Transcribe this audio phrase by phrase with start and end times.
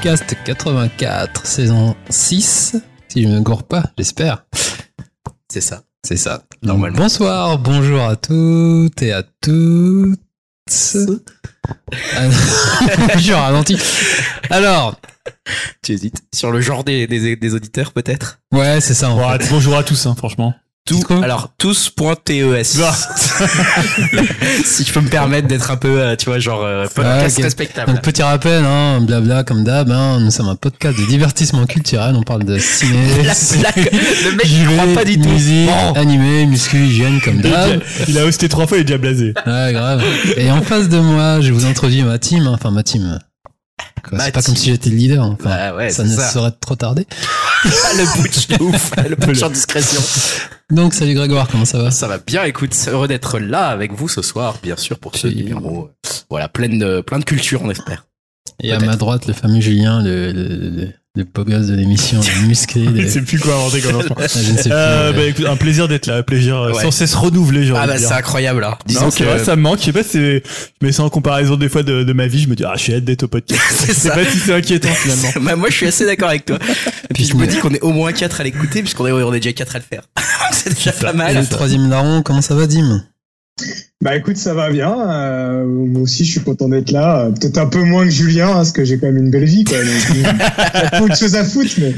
[0.00, 2.76] Podcast 84, saison 6.
[3.08, 4.44] Si je ne me gourre pas, j'espère.
[5.48, 5.82] C'est ça.
[6.06, 6.44] C'est ça.
[6.62, 6.98] Normalement.
[6.98, 10.20] Bonsoir, bonjour à toutes et à toutes.
[13.18, 13.80] Je ralentis.
[14.50, 15.00] Alors,
[15.82, 16.22] Tu hésites.
[16.32, 18.38] Sur le genre des, des, des auditeurs, peut-être?
[18.52, 19.10] Ouais, c'est ça.
[19.10, 19.50] En Ouais, fait.
[19.50, 20.54] bonjour à tous, hein, franchement.
[20.88, 22.42] Tout, alors tous.tes
[24.64, 27.92] si je peux me permettre d'être un peu, euh, tu vois, genre euh, podcast respectable.
[27.92, 32.14] Donc petit rappel, hein, blabla comme d'hab, hein, nous sommes un podcast de divertissement culturel,
[32.16, 33.34] on parle de ciné, La
[33.74, 35.28] le mec JV, croit pas du tout.
[35.28, 35.92] musique, Bon.
[35.92, 37.80] animé, muscu, hygiène comme d'hab.
[38.08, 39.34] il a hosté trois fois, il est déjà blasé.
[39.46, 40.02] Ouais, grave.
[40.36, 43.18] Et en face de moi, je vous introduis ma team, hein, enfin ma team.
[44.18, 45.36] C'est pas comme si j'étais le leader, hein.
[45.40, 46.28] enfin, Ouais, ouais, ça ne ça.
[46.30, 47.06] saurait trop tarder.
[47.64, 50.00] le butch de ouf, le butch en discrétion.
[50.70, 51.90] Donc salut Grégoire, comment ça va?
[51.90, 55.26] Ça va bien, écoute, heureux d'être là avec vous ce soir, bien sûr, pour ce
[55.28, 55.90] numéro.
[56.30, 58.04] Voilà, plein de, plein de culture, on espère.
[58.62, 62.20] Et à ma droite, le fameux Julien, le, le, le, le beau gosse de l'émission,
[62.20, 62.84] le musclé.
[62.86, 64.16] Je le- sais plus quoi inventer comme lancement.
[64.20, 64.70] Ah, je ne sais plus.
[64.72, 66.82] Euh, bah écoute, un plaisir d'être là, un plaisir euh, Ouais.
[66.82, 68.76] sans cesse renouvelé, Ah bah c'est incroyable là.
[68.86, 69.78] Disons Non, que c'est vrai, ça me manque.
[69.78, 70.42] Je sais pas si c'est,
[70.80, 72.72] je mets ça en comparaison des fois de, de ma vie, je me dis, ah,
[72.76, 73.62] je suis hâte d'être au podcast.
[73.70, 74.14] c'est Je sais ça.
[74.14, 75.28] pas si c'est inquiétant finalement.
[75.42, 76.58] Bah, moi je suis assez d'accord avec toi.
[77.10, 79.12] Et puis je me mais- dis qu'on est au moins quatre à l'écouter puisqu'on est,
[79.12, 80.02] on est déjà quatre à le faire.
[80.52, 81.36] c'est déjà pas Et mal.
[81.36, 83.04] le troisième larron, comment ça va, Dim?
[84.02, 84.94] Bah écoute, ça va bien.
[85.10, 87.24] Euh, moi aussi, je suis content d'être là.
[87.26, 89.44] Euh, Peut-être un peu moins que Julien, hein, parce que j'ai quand même une belle
[89.44, 89.78] vie, quoi.
[89.78, 91.92] Donc, il y a beaucoup de choses à foutre, mais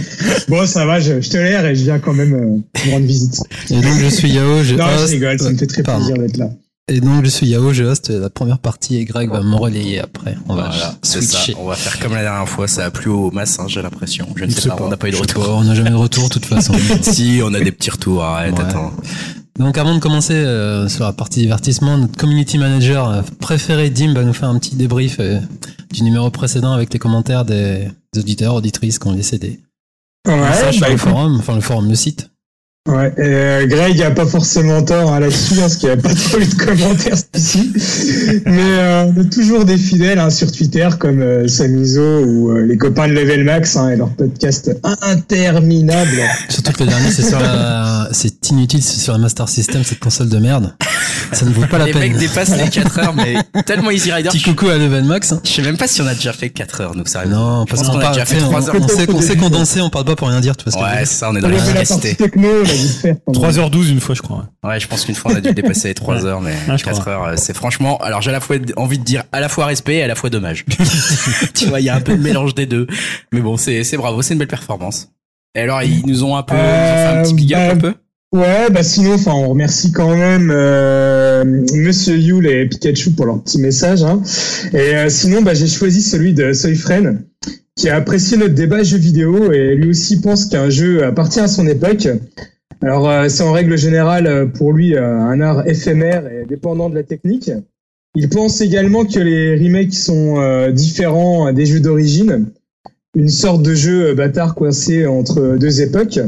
[0.48, 0.98] bon, ça va.
[1.00, 3.42] Je, je te l'air et je viens quand même euh, me rendre visite.
[3.70, 5.11] Et donc je suis Yao, je Non, je host.
[5.12, 5.38] rigole.
[5.41, 6.05] Ça me fait très Pardon.
[6.06, 6.50] plaisir d'être là.
[6.88, 10.00] Et donc je suis Yao, je host la première partie et Greg va me relayer
[10.00, 10.34] après.
[10.48, 11.20] On va Voilà, ça.
[11.22, 11.55] switcher.
[11.61, 12.66] On va faire comme la dernière fois.
[12.66, 14.27] Ça a plu au masse, hein, j'ai l'impression.
[14.34, 14.84] Je ne Je sais pas, pas.
[14.84, 15.44] on n'a pas eu de Je retour.
[15.44, 16.72] pas, on n'a jamais de retour de toute façon.
[17.03, 18.25] si, on a des petits retours.
[18.25, 18.64] Arrête, Ouais.
[18.64, 18.92] attends.
[19.59, 24.15] Donc avant de commencer euh, sur la partie divertissement, notre community manager euh, préféré Dim
[24.15, 25.39] va nous faire un petit débrief euh,
[25.93, 29.61] du numéro précédent avec les commentaires des, des auditeurs, auditrices qui ont laissé des
[30.27, 32.30] Ouais, messages sur bah, le forum, enfin le forum, le site.
[32.89, 33.09] Ouais.
[33.19, 36.15] Et, euh, Greg a pas forcément tort hein, là-dessus, hein, parce qu'il n'y a pas
[36.15, 37.73] trop eu de commentaires ici.
[38.47, 42.67] Mais euh, on a toujours des fidèles hein, sur Twitter, comme euh, Samizo ou euh,
[42.67, 44.71] les copains de Level Max hein, et leur podcast
[45.03, 46.21] interminable.
[46.49, 50.01] Surtout que le dernier, c'est sur la, c'est inutile, c'est sur la Master System, cette
[50.01, 50.75] console de merde.
[51.33, 52.03] Ça ne vaut pas la Les peine.
[52.03, 54.31] mecs dépassent les 4 heures, mais tellement Easy Rider.
[54.31, 55.33] Petit Je, coucou à Level Max.
[55.33, 55.41] hein.
[55.45, 57.31] je sais même pas si on a déjà fait 4 heures, nous, sérieux.
[57.31, 58.77] Non, parce qu'on a déjà fait tu sais, on, 3 heures.
[58.81, 60.79] on sait qu'on sait qu'on dansait, on parle pas pour rien dire, tu vois ce
[60.79, 62.49] que Ouais, ça, on est dans la partie techno,
[62.81, 63.17] a dû le faire.
[63.25, 64.49] pendant- 3h12 une fois, je crois.
[64.65, 64.81] ouais.
[64.81, 67.09] Je pense qu'une fois on a dû dépasser les 3 heures, mais Ouais, je 4
[67.09, 67.97] heures, euh, c'est franchement.
[67.99, 70.15] Alors j'ai à la fois envie de dire à la fois respect et à la
[70.15, 70.65] fois dommage.
[71.55, 72.87] tu vois, il y a un peu de mélange des deux.
[73.33, 75.09] Mais bon, c'est c'est bravo, c'est une belle performance.
[75.55, 77.73] Et alors ils nous ont un peu, ils ont fait un petit big up Euh,
[77.73, 77.95] un peu?
[78.33, 83.43] Ouais, bah sinon, enfin, on remercie quand même euh, Monsieur Yule et Pikachu pour leur
[83.43, 84.05] petit message.
[84.05, 84.23] Hein.
[84.73, 87.25] Et euh, sinon, bah, j'ai choisi celui de Soyfren,
[87.75, 91.49] qui a apprécié notre débat jeu vidéo et lui aussi pense qu'un jeu appartient à
[91.49, 92.07] son époque.
[92.83, 96.89] Alors, euh, c'est en règle générale euh, pour lui euh, un art éphémère et dépendant
[96.89, 97.51] de la technique.
[98.15, 102.47] Il pense également que les remakes sont euh, différents des jeux d'origine,
[103.15, 106.19] une sorte de jeu bâtard coincé entre deux époques.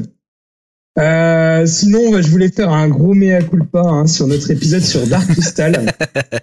[0.99, 5.07] Euh, sinon, bah, je voulais faire un gros mea culpa hein, sur notre épisode sur
[5.07, 5.87] Dark Crystal.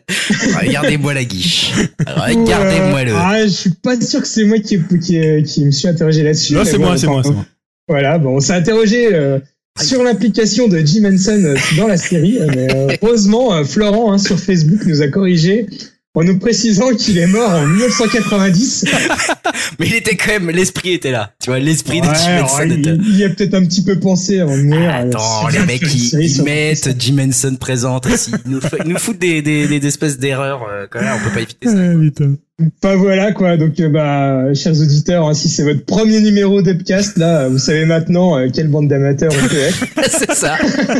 [0.59, 1.71] Regardez-moi la guiche.
[1.99, 3.11] Regardez-moi le.
[3.15, 6.55] Ah, je suis pas sûr que c'est moi qui, qui, qui me suis interrogé là-dessus.
[6.55, 7.45] Non, c'est moi, c'est moi, c'est moi.
[7.87, 9.39] Voilà, bon, on s'est interrogé euh,
[9.81, 12.37] sur l'implication de Jim Henson euh, dans la série.
[12.39, 15.67] euh, Mais euh, heureusement, Florent hein, sur Facebook nous a corrigé
[16.15, 18.85] en nous précisant qu'il est mort en 1990.
[19.79, 21.33] Mais il était quand même, l'esprit était là.
[21.41, 22.95] Tu vois, l'esprit de Jim Henson il, était.
[22.95, 24.89] il y a peut-être un petit peu pensé avant de mourir.
[24.89, 28.31] Attends, les mecs, ils, mettent Jim Henson présente aussi.
[28.45, 30.67] Ils nous, ils nous foutent des, des, des espèces d'erreurs.
[30.89, 32.25] Quand même, on peut pas éviter ça.
[32.83, 37.17] Enfin voilà quoi, donc euh, bah chers auditeurs, hein, si c'est votre premier numéro d'Epcast,
[37.17, 39.85] là, vous savez maintenant euh, quelle bande d'amateurs on peut être.
[40.09, 40.57] c'est ça.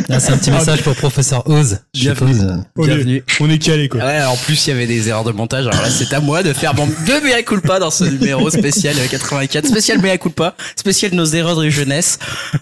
[0.08, 1.80] Là, c'est un petit message pour professeur Oz.
[1.94, 2.32] Je Bienvenue.
[2.34, 2.56] suppose.
[2.76, 3.24] On est- Bienvenue.
[3.40, 4.00] On est calé, quoi.
[4.02, 5.66] Ouais, en plus, il y avait des erreurs de montage.
[5.66, 8.94] Alors là, c'est à moi de faire mon deux mea culpa dans ce numéro spécial
[8.98, 12.18] euh, 84, spécial mea culpa, spécial nos erreurs de jeunesse.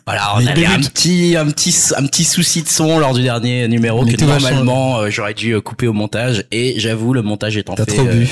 [0.06, 3.22] Voilà, on Mais avait un petit, un petit, un petit souci de son lors du
[3.22, 6.44] dernier numéro que normalement euh, j'aurais dû euh, couper au montage.
[6.50, 7.92] Et j'avoue, le montage étant T'as fait.
[7.94, 8.26] trop bu.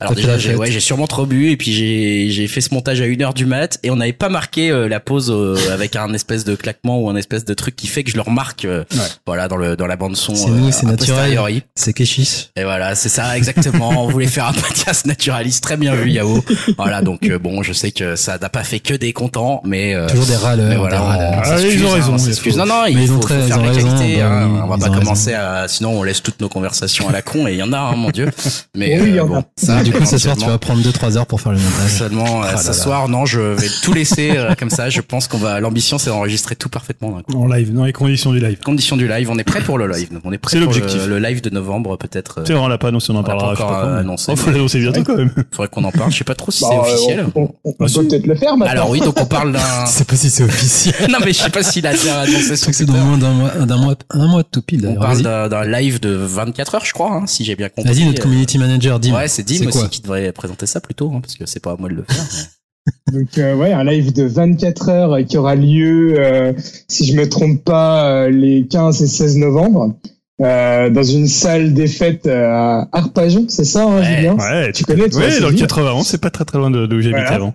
[0.00, 2.72] Alors déjà, la j'ai, ouais, j'ai sûrement trop bu et puis j'ai, j'ai fait ce
[2.74, 5.56] montage à une heure du mat et on n'avait pas marqué euh, la pause euh,
[5.72, 8.22] avec un espèce de claquement ou un espèce de truc qui fait que je le
[8.22, 8.64] remarque.
[8.64, 9.00] euh, Ouais.
[9.26, 10.34] Voilà, dans le dans la bande son.
[10.34, 11.38] C'est nous, c'est a naturel.
[11.74, 12.50] C'est Keshis.
[12.56, 14.04] Et voilà, c'est ça exactement.
[14.04, 16.44] on voulait faire un podcast naturaliste, très bien vu Yao.
[16.76, 19.94] Voilà, donc euh, bon, je sais que ça n'a pas fait que des contents, mais
[19.94, 20.66] euh, Toujours des râleurs.
[20.66, 21.32] mais des voilà, râleurs.
[21.34, 23.28] on Ah, ils ont hein, raison, on Non, non, il Mais ils faut, ont faut
[23.28, 24.16] très- faire ils ont les raison, qualités.
[24.20, 24.60] bah hein.
[24.64, 27.22] on va ils pas ont commencer à, sinon on laisse toutes nos conversations à la
[27.22, 28.28] con et il y en a, hein, mon dieu.
[28.76, 29.28] Mais Oui, il y euh, en a.
[29.40, 31.90] bon, ça, du coup, ce soir, tu vas prendre 2-3 heures pour faire le montage.
[31.90, 32.72] Seulement, euh, Ah là ce là.
[32.72, 34.90] soir, non, je vais tout laisser euh, comme ça.
[34.90, 35.60] Je pense qu'on va.
[35.60, 37.20] L'ambition, c'est d'enregistrer tout parfaitement.
[37.34, 38.58] En live, dans les conditions du live.
[38.64, 40.08] Condition du live, on est prêt pour le live.
[40.24, 41.06] On est prêt C'est pour l'objectif.
[41.06, 42.38] le, le live de novembre, peut-être.
[42.40, 43.54] euh, Tu sais, on l'a pas annoncé, on en parlera.
[43.54, 45.30] pas euh, annoncé, Oh, faudrait l'annoncer bientôt quand même.
[45.52, 46.10] Faudrait qu'on en parle.
[46.10, 47.26] Je sais pas trop si Bah, c'est euh, officiel.
[47.34, 47.98] On, on- on Ah, peut si.
[48.08, 48.72] peut-être le faire maintenant.
[48.72, 49.60] Alors oui, donc on parle d'un.
[49.86, 50.94] Je sais pas si c'est officiel.
[51.10, 53.50] non mais je sais pas s'il a déjà annoncé que c'est dans moins d'un mois,
[53.66, 55.02] d'un mois, un mois tout pile On d'ailleurs.
[55.02, 57.92] parle d'un live de 24 heures, je crois, hein, si j'ai bien compris.
[57.92, 59.14] Vas-y, notre Euh, community manager, Dim.
[59.14, 61.72] Ouais, c'est Dim C'est aussi qui devrait présenter ça plutôt, hein, parce que c'est pas
[61.72, 62.24] à moi de le faire.
[62.34, 62.42] mais-
[63.12, 66.52] Donc euh, ouais, un live de 24 heures qui aura lieu, euh,
[66.86, 69.94] si je me trompe pas, euh, les 15 et 16 novembre,
[70.42, 74.16] euh, dans une salle des fêtes à Arpajon, c'est ça, hein, Ouais.
[74.16, 75.62] Julien Ouais, Tu connais, toi, Ouais, c'est dans le bien.
[75.62, 77.34] 91, c'est pas très très loin de d'où j'habitais Voilà.
[77.36, 77.54] avant.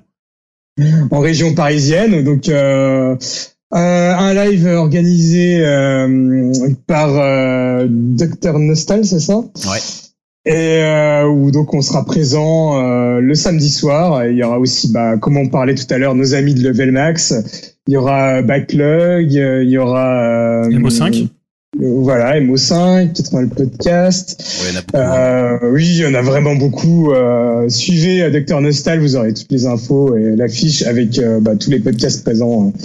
[1.12, 2.24] en région parisienne.
[2.24, 3.16] Donc euh,
[3.72, 6.52] un, un live organisé euh,
[6.88, 9.38] par euh, Dr Nostal, c'est ça?
[9.38, 9.80] Ouais.
[10.46, 14.26] Et euh, où donc on sera présent euh, le samedi soir.
[14.26, 16.92] Il y aura aussi, bah, comme on parlait tout à l'heure, nos amis de Level
[16.92, 17.34] Max.
[17.88, 21.28] Il y aura Backlog, euh, il y aura euh, MO5.
[21.80, 24.44] Voilà, MO5, peut-être le podcast.
[24.62, 24.98] Ouais, il y en a beaucoup.
[24.98, 25.60] hein.
[25.64, 27.12] Euh, oui, il y en a vraiment beaucoup.
[27.14, 31.56] Euh, suivez euh, Dr Nostal, vous aurez toutes les infos et l'affiche avec euh, bah,
[31.56, 32.80] tous les podcasts présents euh,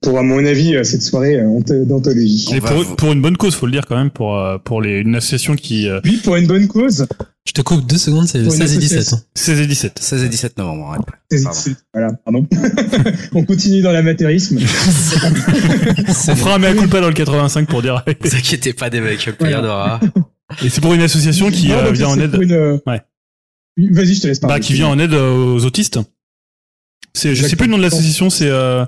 [0.00, 2.48] pour, à mon avis, cette soirée anth- d'anthologie.
[2.54, 5.14] Et pour, pour une bonne cause, faut le dire quand même, pour, pour les, une
[5.16, 7.06] association qui, Oui, pour une bonne cause.
[7.46, 8.98] Je te coupe deux secondes, c'est le Pour une 16 et 17.
[8.98, 9.26] association.
[9.34, 9.98] 16 et 17.
[10.00, 10.90] 16 et 17 novembre.
[10.90, 10.98] ouais.
[11.30, 11.58] C'est- Pardon.
[11.58, 12.46] c'est- Voilà, pardon.
[13.34, 14.58] on continue dans l'amateurisme.
[14.60, 18.02] On fera un mea culpa dans le 85 pour dire.
[18.06, 19.60] Ne vous inquiétez pas des mecs, player Voilà.
[19.62, 20.00] d'aura.
[20.62, 23.00] Et c'est pour une association qui Non, euh, vient en aide, une, euh, Ouais.
[23.78, 24.56] Vas-y, je te laisse parler.
[24.56, 25.98] bah, qui vient en aide euh, aux autistes.
[27.14, 28.84] C'est, je sais plus le nom de l'association, c'est euh,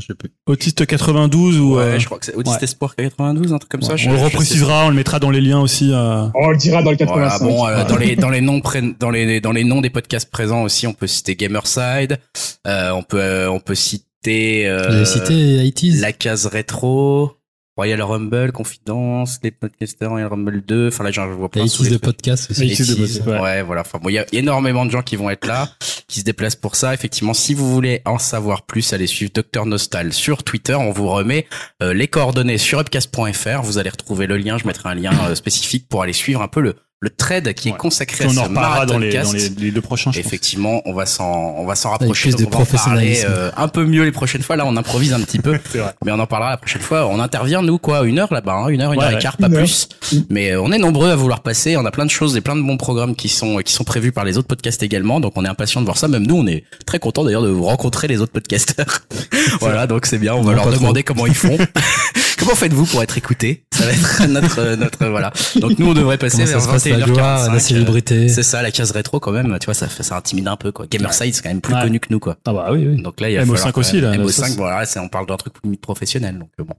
[0.00, 0.30] Je sais plus.
[0.46, 1.76] Autiste 92 ou.
[1.76, 2.64] Ouais, euh, je crois que c'est Autiste ouais.
[2.64, 3.92] Espoir 92, un truc comme ça.
[3.92, 5.90] ouais, je- on le reprécisera, on le mettra dans les liens aussi.
[5.92, 6.26] euh.
[6.34, 7.44] On le dira dans le Voilà, 85.
[7.44, 10.30] bon, euh, dans les dans les noms pré- dans les dans les noms des podcasts
[10.30, 12.18] présents aussi, on peut citer Gamerside,
[12.66, 16.00] euh, on peut euh, on peut citer euh, J'avais cité ITs.
[16.00, 17.32] la case rétro,
[17.76, 20.88] Royal Rumble, Confidence, les podcasters Royal Rumble 2.
[20.88, 21.64] Enfin là, j'en vois plein.
[21.64, 22.64] Les les de podcast aussi.
[22.64, 23.00] Les ITs de Teas.
[23.00, 23.40] podcast, ouais.
[23.40, 23.62] ouais.
[23.62, 23.80] voilà.
[23.80, 25.68] Enfin bon, il y a énormément de gens qui vont être là,
[26.06, 26.94] qui se déplacent pour ça.
[26.94, 30.74] Effectivement, si vous voulez en savoir plus, allez suivre Dr Nostal sur Twitter.
[30.74, 31.46] On vous remet
[31.82, 33.62] euh, les coordonnées sur upcast.fr.
[33.62, 34.56] Vous allez retrouver le lien.
[34.56, 37.68] Je mettrai un lien euh, spécifique pour aller suivre un peu le le thread qui
[37.68, 40.10] est consacré on à ce en reparlera dans les, dans les, les deux prochains.
[40.10, 40.26] Je pense.
[40.26, 42.30] Effectivement, on va s'en, on va s'en rapprocher.
[42.30, 44.56] plus donc de on va en parler euh, un peu mieux les prochaines fois.
[44.56, 45.92] Là, on improvise un petit peu, C'est vrai.
[46.04, 47.06] mais on en parlera la prochaine fois.
[47.06, 49.36] On intervient nous quoi, une heure là-bas, hein, une heure, une Ouais, heure et quart,
[49.36, 49.88] pas plus.
[50.30, 51.76] Mais euh, on est nombreux à vouloir passer.
[51.76, 54.12] On a plein de choses et plein de bons programmes qui sont qui sont prévus
[54.12, 55.20] par les autres podcasts également.
[55.20, 56.08] Donc on est impatient de voir ça.
[56.08, 59.00] Même nous, on est très content d'ailleurs de vous rencontrer les autres podcasteurs.
[59.60, 60.34] voilà, donc c'est bien.
[60.34, 61.58] On va leur demander comment ils font.
[62.38, 65.32] comment faites-vous pour être écoutés Ça va être notre notre voilà.
[65.56, 67.52] Donc nous, on devrait passer vers se passe la gloire, 21h45.
[67.52, 68.28] la célébrité?
[68.28, 69.56] C'est ça, la case rétro quand même.
[69.60, 70.86] Tu vois, ça, ça intimide un peu quoi.
[70.90, 71.82] Gamerside, c'est quand même plus Ouais.
[71.82, 72.36] connu que nous quoi.
[72.46, 73.02] Ah bah oui, oui.
[73.02, 74.86] Donc là, il va MO5 falloir quand aussi, même- là, là, MO5, ça, c'est- voilà,
[74.86, 76.38] c'est, on parle d'un truc limite professionnel.
[76.38, 76.74] Donc euh, bon.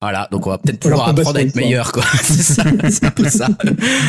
[0.00, 2.04] Voilà, donc on va peut-être pouvoir apprendre à être le meilleur, quoi.
[2.22, 3.48] c'est ça, c'est un peu ça.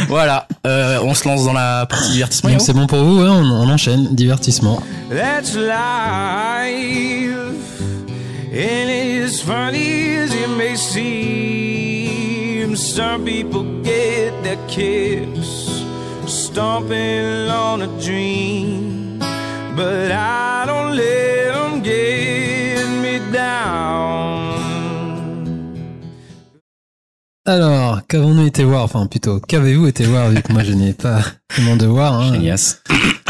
[0.08, 2.60] voilà, euh, on se lance dans la partie divertissement.
[2.60, 4.14] C'est bon pour vous, ouais, on, on enchaîne.
[4.14, 4.84] Divertissement.
[5.10, 7.36] That's life.
[8.52, 15.84] And as funny as it may seem, some people get their kicks
[16.26, 19.20] stomping on a dream.
[19.76, 22.29] But I don't let them get
[27.50, 28.84] Alors, qu'avons-nous été voir?
[28.84, 31.20] Enfin, plutôt, qu'avez-vous été voir vu que moi je n'ai pas
[31.52, 32.14] vraiment de voir.
[32.14, 32.34] Hein?
[32.34, 32.78] Génias.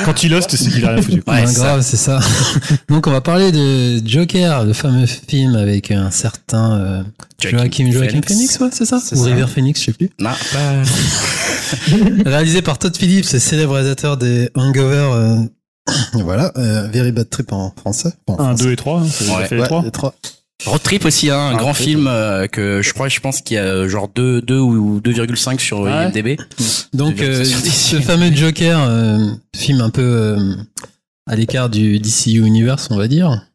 [0.03, 1.23] Quand il hoste, c'est qu'il a rien foutu.
[1.25, 2.19] Ouais, grave, c'est ça.
[2.89, 7.03] Donc on va parler de Joker, le fameux film avec un certain euh,
[7.41, 8.99] Joachim, Joachim Phoenix, ouais, c'est ça?
[9.01, 9.29] C'est Ou ça.
[9.29, 10.09] River Phoenix, je sais plus.
[10.19, 10.83] Non, pas.
[12.29, 15.11] Réalisé par Todd Phillips, célèbre réalisateur des Hangover.
[15.13, 15.37] euh,
[16.13, 18.11] voilà, euh, Very Bad Trip en français.
[18.27, 18.63] Bon, en 1, français.
[18.65, 19.03] 2 et 3.
[19.07, 19.45] Ça Ouais.
[19.47, 20.13] fait les Ouais, 3.
[20.65, 21.85] Road Trip aussi, hein, un grand Trip.
[21.87, 24.99] film euh, que je crois, je pense qu'il y a euh, genre 2, 2 ou
[24.99, 25.91] 2,5 sur Ouais.
[25.91, 26.37] IMDb.
[26.93, 30.37] Donc euh, ce fameux Joker, euh, film un peu
[31.27, 33.45] à l'écart du DCU Universe, on va dire.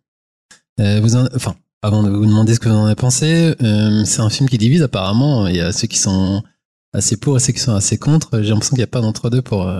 [0.78, 3.54] Vous en- enfin, avant de vous demander ce que vous en avez pensé,
[4.04, 5.46] c'est un film qui divise apparemment.
[5.46, 6.42] Il y a ceux qui sont
[6.94, 8.40] assez pour et ceux qui sont assez contre.
[8.42, 9.70] J'ai l'impression qu'il n'y a pas d'entre-deux pour.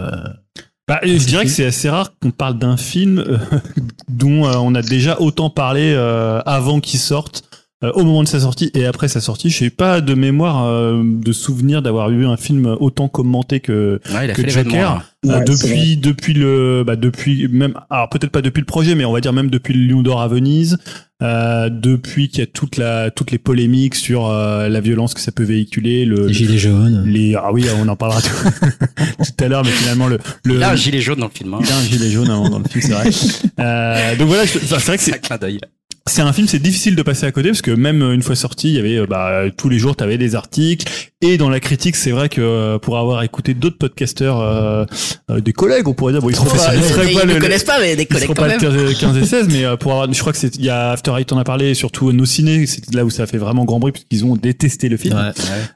[0.87, 3.39] Bah, je dirais que c'est assez rare qu'on parle d'un film euh,
[4.09, 8.29] dont euh, on a déjà autant parlé euh, avant qu'il sorte euh, au moment de
[8.29, 9.51] sa sortie et après sa sortie.
[9.51, 14.01] Je n'ai pas de mémoire euh, de souvenir d'avoir vu un film autant commenté que,
[14.15, 14.49] Ouais, il a que.
[14.49, 14.97] Joker.
[14.97, 19.07] Euh, Ouais, depuis depuis le bah depuis même alors peut-être pas depuis le projet mais
[19.07, 20.77] on va dire même depuis le Lion d'or à Venise
[21.23, 25.23] euh, depuis qu'il y a toute la toutes les polémiques sur euh, la violence que
[25.23, 27.05] ça peut véhiculer le, Les gilets jaunes.
[27.07, 28.29] les ah oui on en parlera tout,
[29.25, 31.55] tout à l'heure mais finalement le le Il a un gilet jaune dans le film.
[31.55, 31.61] Hein.
[31.63, 33.09] il a un gilet jaune hein, dans le film c'est vrai
[33.61, 35.13] euh, donc voilà c'est vrai que C'est
[36.07, 38.37] c'est un film, c'est difficile de passer à côté parce que même euh, une fois
[38.37, 40.87] sorti, il y avait euh, bah, tous les jours, tu avais des articles
[41.23, 44.85] et dans la critique, c'est vrai que euh, pour avoir écouté d'autres podcasteurs, euh,
[45.31, 46.43] euh, des collègues, on pourrait dire, bon, ils pas,
[46.75, 49.25] ils seraient pas le- le- pas, mais des ils seront pas le 15, 15 et
[49.25, 51.39] 16, mais euh, pour avoir, je crois que c'est, il y a After Eight en
[51.39, 54.27] a parlé, surtout nos ciné, c'est là où ça a fait vraiment grand bruit puisqu'ils
[54.27, 55.17] ont détesté le film.
[55.17, 55.33] Ouais.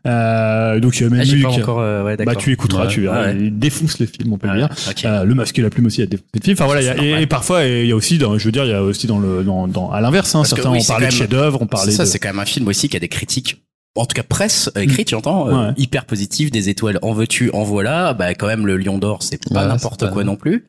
[0.07, 2.93] Euh, donc il y a même Ah, j'ai eu euh, ouais, bah tu écouteras, Ouais.
[2.93, 3.37] tu verras, Ouais.
[3.41, 4.69] il défonce le film, on peut le Ouais, dire.
[5.07, 6.57] Euh, le masque et la plume aussi a défoncé le film.
[6.59, 8.45] Enfin voilà, il y a- et, et parfois et il y a aussi, dans, je
[8.45, 10.57] veux dire, il y a aussi dans le, dans, dans à l'inverse, hein, Parce que
[10.57, 12.09] certains oui, ont parlé de chef-d'œuvre, on parlait ça, de.
[12.09, 13.63] c'est quand même un film aussi qui a des critiques.
[13.97, 15.75] En tout cas, presse euh, écrite, j'entends, euh, Mm.
[15.77, 18.15] Hyper positive, des étoiles en veux-tu, en voilà.
[18.15, 20.69] Bah, quand même, le Lion d'Or, c'est pas Ouais, n'importe pas- quoi non plus.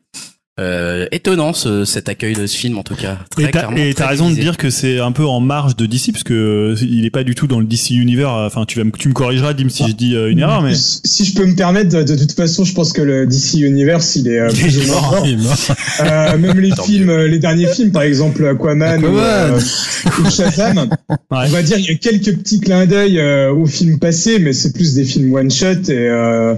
[0.59, 3.17] Euh, étonnant ce, cet accueil de ce film, en tout cas.
[3.31, 5.75] Très Et t'as, clairement, et t'as raison de dire que c'est un peu en marge
[5.77, 8.31] de DC parce que euh, il est pas du tout dans le DC Universe.
[8.45, 10.75] Enfin, tu vas me, tu me corrigeras, Dim, si je dis euh, une erreur, mais
[10.75, 13.55] Si si je peux me permettre, de, de toute façon, je pense que le DC
[13.61, 15.11] Universe, il est euh, Il est plus ou moins mort.
[15.11, 15.23] mort.
[15.27, 15.57] Il est mort.
[16.01, 17.13] Euh, même les Tant films, mieux.
[17.13, 19.21] euh, les derniers films, par exemple Aquaman, ou, Aquaman.
[19.21, 19.59] euh,
[20.25, 20.89] ou Shazam,
[21.29, 24.53] on va dire il y a quelques petits clins d'œil euh, aux films passés, mais
[24.53, 26.55] c'est plus des films one shot et euh,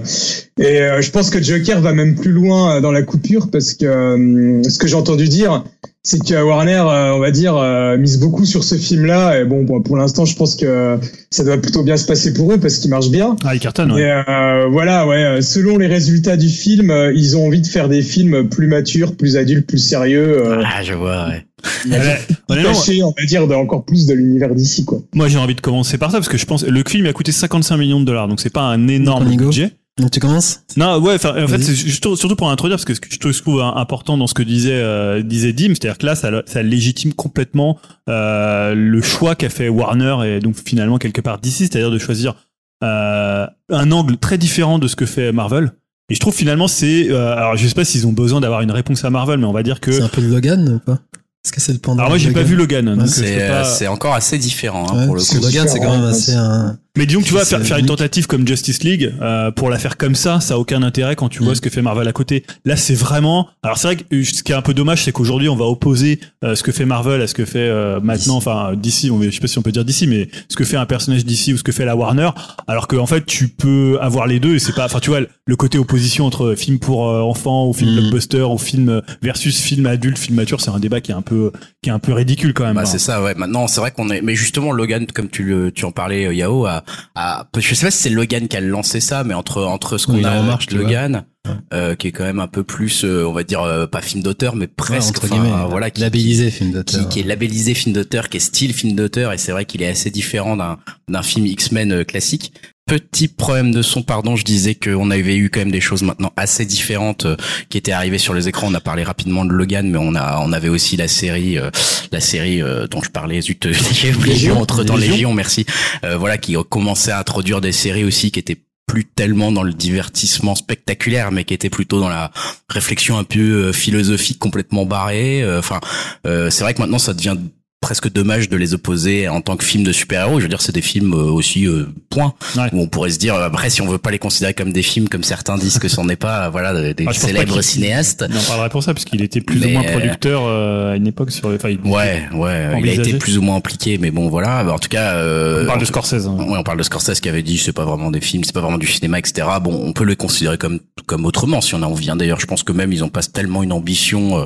[0.60, 3.72] et euh, je pense que Joker va même plus loin euh, dans la coupure parce
[3.74, 5.64] que euh, ce que j'ai entendu dire,
[6.02, 9.40] c'est que Warner, euh, on va dire, euh, mise beaucoup sur ce film-là.
[9.40, 10.98] Et bon, pour l'instant, je pense que
[11.30, 13.36] ça doit plutôt bien se passer pour eux parce qu'il marche bien.
[13.44, 13.92] ah, il cartonne.
[13.92, 14.10] Ouais.
[14.28, 15.40] Euh, voilà, ouais.
[15.42, 19.36] Selon les résultats du film, ils ont envie de faire des films plus matures, plus
[19.36, 21.46] adultes, plus sérieux, Ah, je vois, ouais.
[21.88, 22.18] Ouais,
[22.48, 25.00] honnêtement, cachés, on va dire, encore plus de l'univers d'ici, quoi.
[25.14, 27.30] moi j'ai envie de commencer par ça parce que je pense le film a coûté
[27.30, 29.70] 55 millions de dollars, donc c'est pas un énorme budget.
[30.00, 30.60] Donc tu commences?
[30.76, 31.18] Non, ouais, en
[31.48, 34.32] fait, c'est juste- surtout pour introduire, parce que ce que je trouve- important dans ce
[34.34, 39.34] que disait, euh, disait Dim, c'est-à-dire que là, ça, ça légitime complètement euh, le choix
[39.34, 42.34] qu'a fait Warner et donc finalement quelque part d'ici, c'est-à-dire de choisir
[42.82, 45.72] euh, un angle très différent de ce que fait Marvel.
[46.10, 48.72] Et je trouve finalement c'est, euh, alors je sais pas s'ils ont besoin d'avoir une
[48.72, 49.92] réponse à Marvel, mais on va dire que.
[49.92, 50.98] C'est un peu le Logan ou pas?
[51.44, 53.48] Est-ce que c'est le pendant Alors moi de j'ai pas vu Logan, donc je C'est
[53.48, 55.34] pas- c'est encore assez différent hein, Ouais, pour le coup.
[55.40, 56.78] Logan, c'est quand même assez un.
[56.98, 59.70] Mais disons que tu vois, C'est faire, faire une tentative comme Justice League, euh, pour
[59.70, 61.56] la faire comme ça, ça a aucun intérêt quand tu vois Mm.
[61.56, 62.44] ce que fait Marvel à côté.
[62.66, 63.48] Là, c'est vraiment.
[63.62, 65.64] Alors c'est vrai que euh, ce qui est un peu dommage, c'est qu'aujourd'hui, on va
[65.64, 69.10] opposer euh, ce que fait Marvel à ce que fait euh, maintenant, enfin d'ici.
[69.22, 71.54] Je sais pas si on peut dire d'ici, mais ce que fait un personnage d'ici
[71.54, 72.28] ou ce que fait la Warner.
[72.68, 74.84] Alors qu'en fait, tu peux avoir les deux et c'est pas.
[74.84, 78.00] Enfin, tu vois, le côté opposition entre film pour euh, enfants ou film Mm.
[78.00, 81.52] blockbuster ou film versus film adulte, film mature, c'est un débat qui est un peu
[81.82, 82.74] qui est un peu ridicule quand même.
[82.74, 82.84] Bah, hein.
[82.84, 83.34] c'est ça, ouais.
[83.34, 86.34] Maintenant, c'est vrai qu'on est, mais justement, Logan, comme tu le, tu en parlais, euh,
[86.34, 86.81] Yao, a,
[87.14, 90.06] a, je sais pas si c'est Logan qui a lancé ça, mais entre, entre ce
[90.06, 91.24] qu'on Oui, a en marche, Logan,
[91.72, 94.22] euh, qui est quand même un peu plus, euh, on va dire, euh, pas film
[94.22, 97.08] d'auteur, mais presque, enfin, guillemets, voilà, qui, labellisé film qui, d'auteur.
[97.08, 99.88] qui est labellisé film d'auteur, qui est style film d'auteur, et c'est vrai qu'il est
[99.88, 102.52] assez différent d'un d'un film X-Men euh, classique.
[102.92, 106.30] Petit problème de son, pardon, je disais qu'on avait eu quand même des choses maintenant
[106.36, 107.36] assez différentes euh,
[107.70, 108.66] qui étaient arrivées sur les écrans.
[108.70, 111.70] On a parlé rapidement de Logan, mais on a on avait aussi la série euh,
[112.10, 113.64] la série euh, dont je parlais, zut,
[114.16, 114.60] oublié Légion.
[114.60, 115.32] entre temps Légion.
[115.32, 115.64] Merci.
[116.04, 119.72] Euh, voilà, qui commençait à introduire des séries aussi qui étaient plus tellement dans le
[119.72, 122.30] divertissement spectaculaire, mais qui était plutôt dans la
[122.68, 125.42] réflexion un peu euh, philosophique complètement barrée.
[125.42, 125.80] Euh, Enfin,
[126.26, 127.36] euh, c'est vrai que maintenant ça devient
[127.82, 130.38] presque dommage de les opposer en tant que film de super-héros.
[130.38, 132.68] Je veux dire, c'est des films euh, aussi euh, point Ouais.
[132.72, 135.08] où on pourrait se dire après si on veut pas les considérer comme des films
[135.08, 138.24] comme certains disent que c'en est pas, voilà, des Ah, célèbres cinéastes.
[138.30, 140.96] On en parlerait pour ça, parce qu'il était plus ou moins euh, producteur euh, à
[140.96, 141.48] une époque sur.
[141.48, 144.64] Enfin, il- Ouais, ouais, il a été plus ou moins impliqué, mais bon voilà.
[144.72, 146.26] En tout cas, euh, On parle de Scorsese.
[146.26, 146.36] hein.
[146.38, 148.60] Ouais, on parle de Scorsese qui avait dit c'est pas vraiment des films, c'est pas
[148.60, 149.46] vraiment du cinéma, etc.
[149.60, 152.10] Bon, on peut les considérer comme comme autrement si on a envie.
[152.10, 152.16] hein.
[152.16, 154.44] D'ailleurs, je pense que même ils ont pas tellement une ambition euh,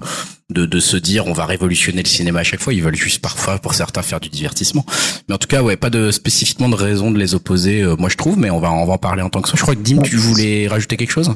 [0.55, 2.73] de se dire on va révolutionner le cinéma à chaque fois.
[2.73, 4.87] Ils veulent juste parfois pour certains faire du divertissement.
[5.29, 7.83] Mais en tout cas, ouais, pas de spécifiquement de raison de les opposer.
[7.83, 9.55] euh, moi, je trouve, mais on va on va en parler en tant que ça.
[9.57, 11.31] Je crois que Dim, tu voulais rajouter quelque chose?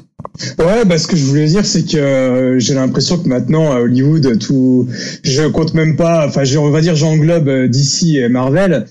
[0.58, 3.80] Ouais, bah ce que je voulais dire, c'est que euh, j'ai l'impression que maintenant à
[3.80, 4.88] Hollywood, tout,
[5.24, 8.86] je compte même pas, enfin, je- on va dire, j'englobe euh, DC et Marvel.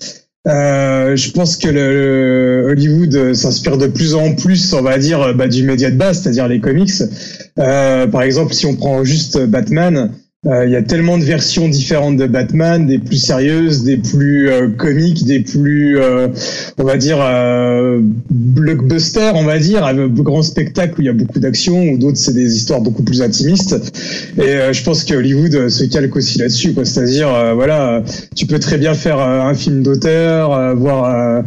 [0.47, 5.47] Euh, je pense que le, Hollywood s'inspire de plus en plus, on va dire, bah,
[5.47, 6.91] du média de base, c'est-à-dire les comics.
[7.59, 10.13] Euh, par exemple, si on prend juste Batman,
[10.45, 14.49] Euh, Il y a tellement de versions différentes de Batman, des plus sérieuses, des plus
[14.49, 16.29] euh, comiques, des plus, euh,
[16.77, 21.09] on va dire, euh, blockbuster, on va dire, avec de grands spectacles où il y
[21.09, 23.75] a beaucoup d'action, ou d'autres c'est des histoires beaucoup plus intimistes.
[24.37, 26.85] Et je pense que Hollywood se calque aussi là-dessus, quoi.
[26.85, 28.01] C'est-à-dire, voilà,
[28.33, 31.41] tu peux très bien faire un film d'auteur, euh,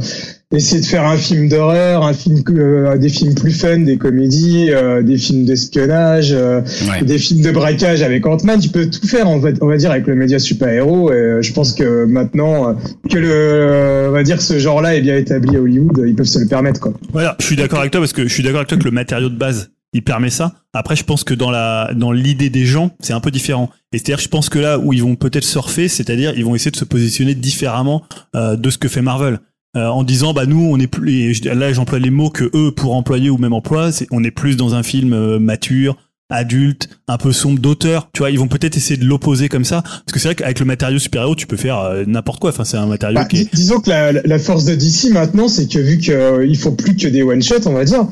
[0.52, 4.71] essayer de faire un film d'horreur, un film, euh, des films plus fun, des comédies,
[4.71, 6.32] euh, des films d'espionnage.
[6.32, 7.02] euh, Ouais.
[7.04, 9.90] des films de braquage avec Ant-Man, tu peux tout faire, on va, on va dire,
[9.90, 11.11] avec le média super-héros.
[11.12, 12.73] Et euh, je pense que maintenant euh,
[13.11, 16.26] que le, euh, on va dire, ce genre-là est bien établi à Hollywood, ils peuvent
[16.26, 16.92] se le permettre, quoi.
[17.12, 18.90] Voilà, je suis d'accord avec toi parce que je suis d'accord avec toi que le
[18.90, 20.52] matériau de base, il permet ça.
[20.73, 23.68] Après, je pense que dans la dans l'idée des gens, c'est un peu différent.
[23.92, 26.71] Et c'est-à-dire, je pense que là où ils vont peut-être surfer, c'est-à-dire, ils vont essayer
[26.71, 28.02] de se positionner différemment
[28.35, 29.38] euh, de ce que fait Marvel.
[29.74, 32.94] Euh, en disant bah nous on est plus là j'emploie les mots que eux pour
[32.94, 35.96] employer ou même emploient c'est on est plus dans un film euh, mature
[36.28, 38.10] adulte un peu sombre d'auteur.
[38.12, 39.82] Tu vois ils vont peut-être essayer de l'opposer comme ça.
[39.82, 42.50] Parce que c'est vrai qu'avec le matériau héros tu peux faire euh, n'importe quoi.
[42.50, 45.48] Enfin c'est un matériau Bah, qui est disons que la, la force de DC maintenant,
[45.48, 48.06] c'est que vu qu'il faut plus que des one-shots, on va dire,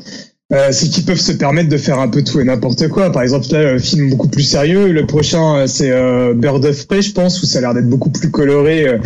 [0.53, 3.11] euh, c'est qu'ils peuvent se permettre de faire un peu tout et n'importe quoi.
[3.11, 4.91] Par exemple, là, un film beaucoup plus sérieux.
[4.91, 7.89] Le prochain, euh, c'est euh, Bird of Prey, je pense, où ça a l'air d'être
[7.89, 8.97] beaucoup plus coloré euh,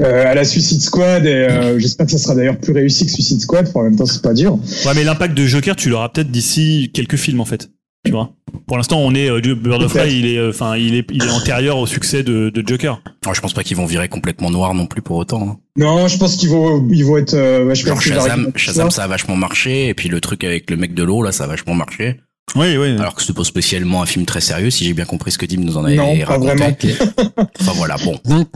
[0.00, 1.26] euh, à la Suicide Squad.
[1.26, 3.66] Et euh, j'espère que ça sera d'ailleurs plus réussi que Suicide Squad.
[3.68, 4.58] Enfin, en même temps, c'est pas dur.
[4.86, 7.68] Ouais, mais l'impact de Joker, tu l'auras peut-être d'ici quelques films en fait.
[8.04, 8.30] Tu vois.
[8.66, 11.06] Pour l'instant, on est euh, du Bird of Prey, il est, euh, enfin, il est,
[11.10, 13.00] il est antérieur au succès de, de Joker.
[13.24, 15.42] Alors, je pense pas qu'ils vont virer complètement noir non plus pour autant.
[15.48, 15.56] hein.
[15.76, 18.52] Non, je pense qu'ils vont, ils vont être euh, vachement Genre plus Shazam.
[18.56, 21.32] Shazam, ça a vachement marché, et puis le truc avec le mec de l'eau, là,
[21.32, 22.20] ça a vachement marché.
[22.56, 22.90] Oui, oui.
[22.98, 25.46] Alors que c'est pas spécialement un film très sérieux, si j'ai bien compris ce que
[25.46, 26.92] Dim nous en avait Non, pas raconté.
[26.92, 27.48] vraiment.
[27.60, 28.18] Enfin voilà, bon.
[28.26, 28.48] Donc,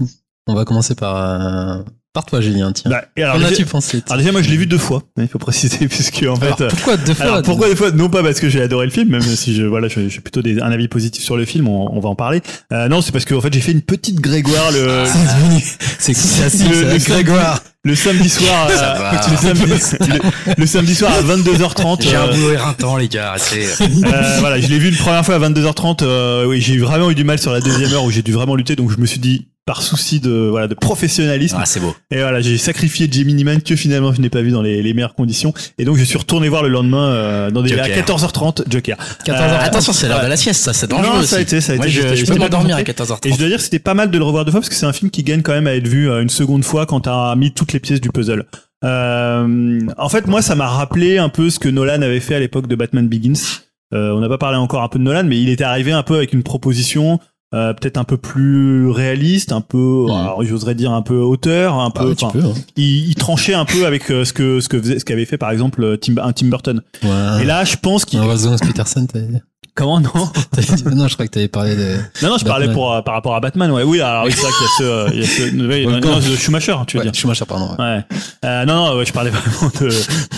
[0.46, 2.72] on va commencer par, euh, par toi, Julien.
[2.72, 2.90] Tiens.
[2.90, 5.02] Bah, et alors, Qu'en déjà, as-tu pensé alors déjà, moi, je l'ai vu deux fois.
[5.18, 6.46] Il faut préciser, puisque en fait.
[6.46, 7.90] Alors, euh, pourquoi deux fois alors pourquoi des fois?
[7.92, 10.42] Non pas parce que j'ai adoré le film même si je voilà je- j'ai plutôt
[10.42, 12.40] des, un avis positif sur le film on, on va en parler
[12.72, 15.76] euh, non c'est parce que en fait j'ai fait une petite Grégoire le C'est devenu-
[15.98, 17.62] c'est classique, Le- le Grégoire.
[17.84, 22.52] le samedi soir euh, le, samedi, le, le samedi soir à 22h30 J'ai un boulot
[22.52, 23.34] éreintant, les gars.
[23.52, 26.02] Euh, voilà, je l'ai vu une première fois à 22h30.
[26.02, 28.54] euh, oui, j'ai vraiment eu du mal sur la deuxième heure où j'ai dû vraiment
[28.56, 28.76] lutter.
[28.76, 31.94] Donc je me suis dit, par souci de voilà de professionnalisme, Ah, c'est beau.
[32.10, 34.94] et voilà, j'ai sacrifié Jimmy Neiman que finalement je n'ai pas vu dans les, les
[34.94, 35.52] meilleures conditions.
[35.76, 38.04] Et donc je suis retourné voir le lendemain euh, dans des à Joker.
[38.16, 38.96] 14h30 Joker.
[39.26, 39.30] 14h30.
[39.42, 40.24] Euh, Attention, c'est l'heure ouais.
[40.24, 41.28] de la sieste, ça, c'est dangereux Non, aussi.
[41.28, 41.94] ça a été, ça a Moi, été.
[41.94, 43.28] je, je peux pas m'endormir à concentré.
[43.28, 43.28] 14h30.
[43.28, 44.86] Et je dois dire c'était pas mal de le revoir deux fois parce que c'est
[44.86, 47.36] un film qui gagne quand même à être vu euh, une seconde fois quand t'as
[47.36, 48.46] mis toutes les pièces du puzzle.
[48.84, 52.40] Euh, en fait, moi, ça m'a rappelé un peu ce que Nolan avait fait à
[52.40, 53.60] l'époque de Batman Begins.
[53.94, 56.02] Euh, on n'a pas parlé encore un peu de Nolan, mais il était arrivé un
[56.02, 57.20] peu avec une proposition
[57.54, 60.10] euh, peut-être un peu plus réaliste, un peu, Mhm.
[60.10, 62.14] alors, j'oserais dire un peu auteur, un Ah, peu.
[62.14, 62.44] peux.
[62.44, 62.52] hein.
[62.76, 65.38] il, il tranchait un peu avec euh, ce que ce que faisait, ce qu'avait fait
[65.38, 66.82] par exemple euh, Tim, un Tim Burton.
[67.02, 67.42] Ouais.
[67.42, 68.18] Et là, je pense qu'il.
[68.18, 69.38] Un Wes Peterson, t'avais dit.
[69.78, 70.10] Comment non
[70.92, 71.98] Non, je crois que t'avais parlé de.
[72.22, 73.84] Non, non, je parlais pour, euh, par rapport à Batman, ouais.
[73.84, 75.86] Oui, alors oui, c'est vrai qu'il y a ce, euh, il y a ce, oui,
[75.86, 77.14] Ouais, non, quand- non, de Schumacher, tu veux Ouais, dire.
[77.18, 77.70] Schumacher, pardon.
[77.78, 77.84] ouais.
[77.84, 78.04] Ouais.
[78.44, 79.88] Euh, non, non, ouais, je parlais vraiment de,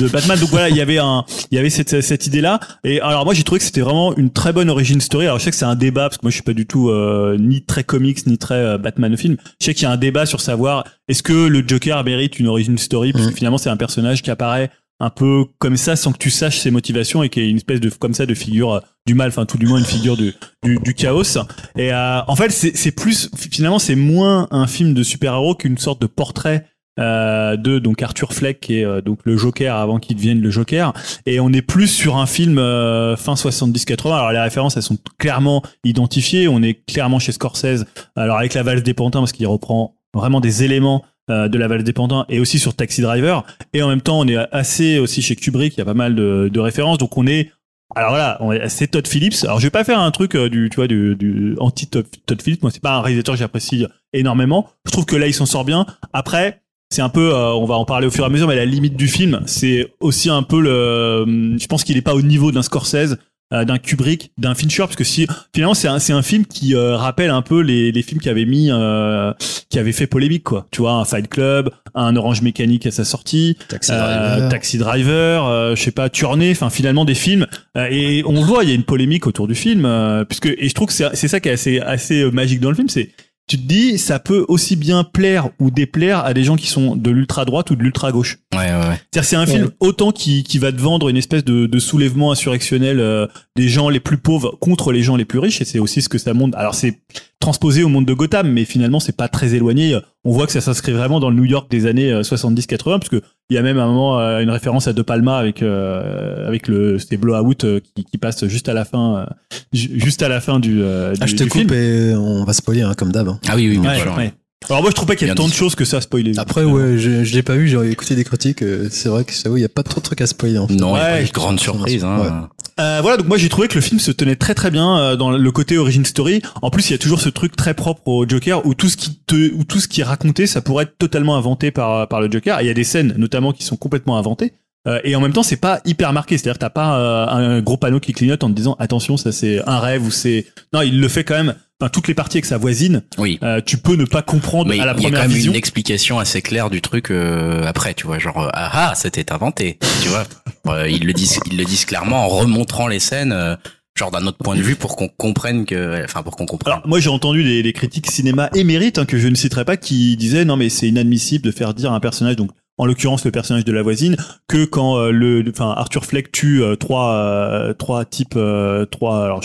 [0.04, 0.38] de Batman.
[0.38, 2.60] Donc voilà, il y avait un, il y avait cette, cette idée-là.
[2.84, 5.24] Et alors moi, j'ai trouvé que c'était vraiment une très bonne origin story.
[5.24, 6.90] Alors je sais que c'est un débat parce que moi, je suis pas du tout
[6.90, 9.36] euh, ni très comics ni très euh, Batman film.
[9.58, 12.46] Je sais qu'il y a un débat sur savoir est-ce que le Joker mérite une
[12.46, 13.12] origin story?
[13.12, 13.36] Parce que Mhm.
[13.36, 16.70] finalement, c'est un personnage qui apparaît un peu comme ça sans que tu saches ses
[16.70, 19.46] motivations et qui est une espèce de comme ça de figure euh, du mal, enfin
[19.46, 21.38] tout du moins une figure du, du, du chaos.
[21.76, 25.78] Et euh, en fait, c'est c'est plus finalement c'est moins un film de super-héros qu'une
[25.78, 26.66] sorte de portrait
[27.00, 30.50] euh, de donc Arthur Fleck qui est euh, donc le Joker avant qu'il devienne le
[30.50, 30.92] Joker.
[31.24, 34.98] Et on est plus sur un film euh, fin 70-80 alors les références elles sont
[35.18, 36.48] clairement identifiées.
[36.48, 37.86] On est clairement chez Scorsese.
[38.16, 41.68] Alors avec la valse des pantins parce qu'il reprend vraiment des éléments euh, de la
[41.68, 41.94] valse des
[42.28, 45.74] et aussi sur Taxi Driver et en même temps on est assez aussi chez Kubrick
[45.74, 47.50] il y a pas mal de, références donc on est
[47.96, 49.42] alors voilà, c'est Todd Phillips.
[49.42, 52.06] Alors je vais pas faire un truc euh, du, tu vois, du, anti Todd
[52.40, 52.62] Phillips.
[52.62, 54.68] Moi, c'est pas un réalisateur que j'apprécie énormément.
[54.86, 55.86] Je trouve que là, il s'en sort bien.
[56.12, 56.60] Après,
[56.92, 58.64] c'est un peu, euh, on va en parler au fur et à mesure, mais la
[58.64, 61.56] limite du film, c'est aussi un peu le.
[61.58, 63.16] Je pense qu'il est pas au niveau d'un Scorsese,
[63.52, 66.96] d'un Kubrick, d'un Fincher, parce que si finalement c'est un, c'est un film qui euh,
[66.96, 69.32] rappelle un peu les, les films qui avaient mis, euh,
[69.68, 70.66] qui avaient fait polémique, quoi.
[70.70, 74.48] Tu vois, un Fight Club, un Orange Mécanique à sa sortie, Taxi euh, Driver.
[74.48, 77.46] Taxi Driver, euh, je sais pas, Tournée, enfin finalement des films.
[77.76, 80.46] Euh, et on le voit, il y a une polémique autour du film, euh, puisque
[80.46, 82.76] et je trouve que c'est c'est ça qui est assez assez euh, magique dans le
[82.76, 83.10] film, c'est
[83.50, 86.94] tu te dis ça peut aussi bien plaire ou déplaire à des gens qui sont
[86.94, 88.38] de l'ultra droite ou de l'ultra gauche.
[88.54, 89.00] Ouais, ouais, ouais.
[89.10, 89.46] C'est-à-dire c'est un Ouais.
[89.52, 93.68] film autant qui, qui va te vendre une espèce de, de soulèvement insurrectionnel euh, des
[93.68, 96.18] gens les plus pauvres contre les gens les plus riches et c'est aussi ce que
[96.18, 96.56] ça montre.
[96.56, 97.00] Alors c'est
[97.40, 99.98] transposé au monde de Gotham, mais finalement c'est pas très éloigné.
[100.24, 103.54] On voit que ça s'inscrit vraiment dans le New York des années 70-80, puisque il
[103.54, 106.68] y a même à un moment euh, une référence à De Palma avec euh, avec
[106.68, 109.24] le c'était Blowout euh, qui, qui passe juste à la fin euh,
[109.72, 111.72] ju- juste à la fin du, euh, du, Ah, je te du coupe film.
[111.74, 113.28] et on va spoiler hein, comme d'hab.
[113.28, 113.40] hein.
[113.48, 114.14] Ah oui, oui, bien Ouais, sûr.
[114.16, 114.32] ouais.
[114.68, 116.38] Alors moi je trouve pas qu'il y a tant de choses que ça à spoiler.
[116.38, 118.60] Après, ouais, je, je l'ai pas vu, j'ai écouté des critiques.
[118.60, 120.58] euh, C'est vrai que j'avoue, il y a pas trop de trucs à spoiler.
[120.58, 120.74] En fait.
[120.74, 122.04] Non, il y a Ouais, pas de grande surprise.
[122.04, 122.50] Hein.
[122.80, 125.16] Euh, voilà, donc moi j'ai trouvé que le film se tenait très très bien euh,
[125.16, 126.42] dans le côté origin story.
[126.62, 128.96] En plus, il y a toujours ce truc très propre au Joker où tout ce
[128.96, 132.20] qui te, où tout ce qui est raconté, ça pourrait être totalement inventé par par
[132.20, 132.60] le Joker.
[132.62, 134.54] Il y a des scènes notamment qui sont complètement inventées.
[134.86, 136.38] Euh, et en même temps, c'est pas hyper marqué.
[136.38, 139.66] C'est-à-dire t'as pas euh, un gros panneau qui clignote en te disant attention, ça c'est
[139.68, 140.46] un rêve ou c'est.
[140.72, 141.54] Non, il le fait quand même.
[141.80, 143.38] Enfin, toutes les parties avec sa voisine, Oui.
[143.42, 145.30] euh, tu peux ne pas comprendre Mais à la il y a première quand même
[145.36, 145.52] vision.
[145.52, 149.32] une explication assez claire du truc euh, après, tu vois, genre euh, ah ah, c'était
[149.32, 150.24] inventé, tu vois.
[150.68, 153.56] Euh, ils le disent, ils le disent clairement en remontrant les scènes, euh,
[153.98, 156.74] genre d'un autre point de vue pour qu'on comprenne que, enfin pour qu'on comprenne.
[156.74, 159.78] Alors moi j'ai entendu des, des critiques cinéma émérites hein, que je ne citerai pas
[159.78, 163.24] qui disaient non mais c'est inadmissible de faire dire à un personnage donc en l'occurrence
[163.24, 164.16] le personnage de la voisine
[164.48, 169.24] que quand euh, le enfin Arthur Fleck tue euh, trois euh, trois types euh, trois
[169.26, 169.44] alors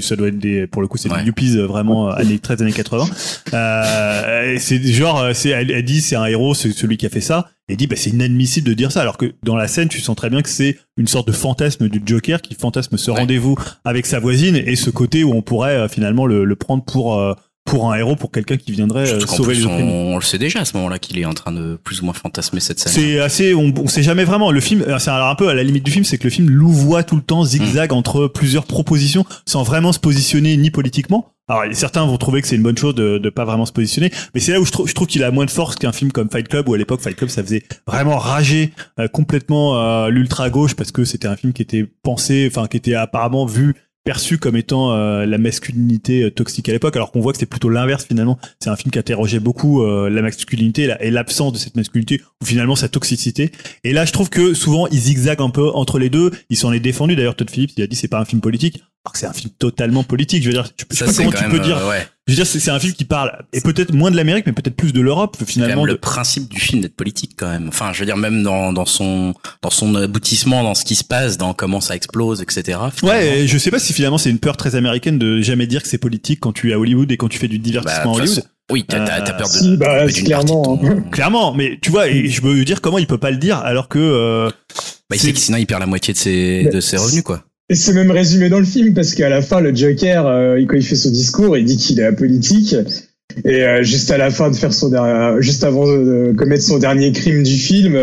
[0.00, 1.20] ça doit être des pour le coup c'est Ouais.
[1.20, 3.04] des yuppies vraiment années 13 années 80
[3.54, 7.48] euh, c'est genre c'est elle, dit c'est un héros c'est celui qui a fait ça
[7.68, 10.16] et dit bah c'est inadmissible de dire ça alors que dans la scène tu sens
[10.16, 13.20] très bien que c'est une sorte de fantasme du Joker qui fantasme ce Ouais.
[13.20, 17.18] rendez-vous avec sa voisine et ce côté où on pourrait finalement le, le prendre pour
[17.18, 19.92] euh, pour un héros pour quelqu'un qui viendrait euh, Surtout sauver les on, opprimés.
[19.92, 22.14] on le sait déjà à ce moment-là qu'il est en train de plus ou moins
[22.14, 22.92] fantasmer cette scène.
[22.92, 24.50] C'est assez, on, on sait jamais vraiment.
[24.50, 26.30] Le film, euh, c'est alors un peu à la limite du film, c'est que le
[26.30, 31.28] film louvoie tout le temps, zigzag entre plusieurs propositions, sans vraiment se positionner ni politiquement.
[31.48, 34.10] Alors certains vont trouver que c'est une bonne chose de, de pas vraiment se positionner,
[34.32, 36.12] mais c'est là où je trouve, je trouve qu'il a moins de force qu'un film
[36.12, 40.08] comme Fight Club, où à l'époque Fight Club ça faisait vraiment rager euh, complètement euh,
[40.08, 43.74] l'ultra gauche parce que c'était un film qui était pensé, enfin qui était apparemment vu
[44.04, 47.46] perçu comme étant euh, la masculinité euh, toxique à l'époque, alors qu'on voit que c'est
[47.46, 48.38] plutôt l'inverse finalement.
[48.58, 51.76] C'est un film qui interrogeait beaucoup euh, la masculinité et la- et l'absence de cette
[51.76, 53.52] masculinité, ou finalement sa toxicité.
[53.84, 56.30] Et là, je trouve que souvent, ils zigzaguent un peu entre les deux.
[56.50, 57.14] Il s'en est défendu.
[57.16, 58.82] D'ailleurs, Todd Phillips, il a dit c'est pas un film politique.
[59.04, 60.42] Alors que c'est un film totalement politique.
[60.44, 61.76] Je veux dire, je sais pas c'est comment quand tu peux dire.
[61.78, 62.06] euh, ouais.
[62.28, 64.52] Je veux dire, c'est c'est un film qui parle, et peut-être moins de l'Amérique, mais
[64.52, 65.76] peut-être plus de l'Europe, C'est quand finalement.
[65.82, 67.66] même le de- principe du film d'être politique quand même.
[67.66, 71.02] Enfin, je veux dire même dans, dans son dans son aboutissement, dans ce qui se
[71.02, 72.78] passe, dans comment ça explose, etc.
[72.94, 73.18] finalement.
[73.18, 75.82] Ouais, et je sais pas si finalement c'est une peur très américaine de jamais dire
[75.82, 78.12] que c'est politique quand tu es à Hollywood et quand tu fais du Bah, divertissement
[78.12, 78.36] à toute Hollywood.
[78.36, 81.04] façon, oui, t'as t'as- Euh, t'as peur de, si, bah, clairement, ton- hein.
[81.10, 83.88] Clairement, mais tu vois, et je veux dire comment il peut pas le dire alors
[83.88, 84.48] que euh,
[85.10, 87.42] Bah, il sait que sinon il perd la moitié de ses de ses revenus quoi.
[87.68, 90.82] Et c'est même résumé dans le film parce qu'à la fin, le Joker, euh, il
[90.82, 92.74] fait son discours, il dit qu'il est apolitique.
[93.44, 96.78] Et euh, juste à la fin de faire son der- juste avant de commettre son
[96.78, 97.94] dernier crime du film,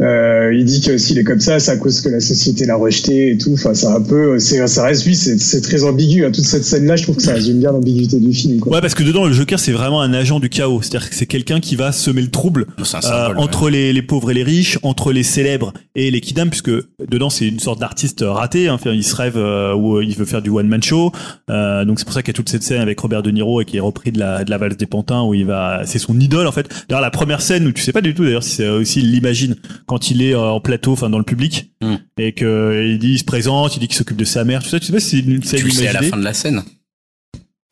[0.00, 2.74] euh, il dit que s'il est comme ça, c'est à cause que la société l'a
[2.74, 3.52] rejeté et tout.
[3.52, 6.24] Enfin, c'est un peu, c'est, ça reste lui, c'est, c'est très ambigu.
[6.24, 6.32] hein.
[6.32, 8.58] Toute cette scène-là, je trouve que ça résume bien l'ambiguïté du film.
[8.58, 8.72] Quoi.
[8.74, 11.26] ouais parce que dedans le Joker c'est vraiment un agent du chaos, c'est-à-dire que c'est
[11.26, 13.36] quelqu'un qui va semer le trouble Euh, symbole.
[13.36, 13.42] ouais.
[13.42, 16.72] entre les, les pauvres et les riches, entre les célèbres et les kidam, puisque
[17.08, 18.68] dedans c'est une sorte d'artiste raté.
[18.68, 21.12] Hein, Enfin, il se rêve euh, où il veut faire du one man show.
[21.50, 23.60] Euh, donc c'est pour ça qu'il y a toute cette scène avec Robert De Niro
[23.60, 26.00] et qui est repris de la, de la valse des pantins où il va, c'est
[26.00, 26.66] son idole en fait.
[26.88, 29.54] D'ailleurs la première scène où tu sais pas du tout d'ailleurs si c'est aussi l'imagine
[29.86, 31.94] quand il est euh, en plateau, enfin dans le public Mm.
[32.18, 34.68] et que il dit il se présente, il dit qu'il s'occupe de sa mère, tout
[34.70, 34.80] ça.
[34.80, 36.62] Tu sais pas si c'est une scène tu sais à la fin de la scène.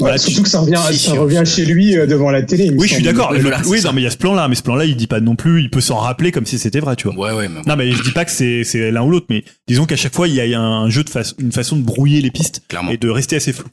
[0.01, 2.31] Voilà, tu- surtout que ça revient, Si, ça si, revient on- chez lui euh, devant
[2.33, 2.70] la télé.
[2.77, 3.29] Oui, je suis d'accord.
[3.33, 5.07] Oui, voilà, c'est non, mais il y a ce plan-là, mais ce plan-là, il dit
[5.07, 5.61] pas non plus.
[5.62, 7.16] Il peut s'en rappeler comme si c'était vrai, tu vois.
[7.31, 7.48] Ouais ouais.
[7.48, 9.85] Mais bon, Non, mais je dis pas que c'est c'est l'un ou l'autre, mais disons
[9.87, 12.31] qu'à chaque fois il y a un jeu de façon, une façon de brouiller les
[12.33, 12.90] pistes clairement.
[12.90, 13.68] et de rester assez flou.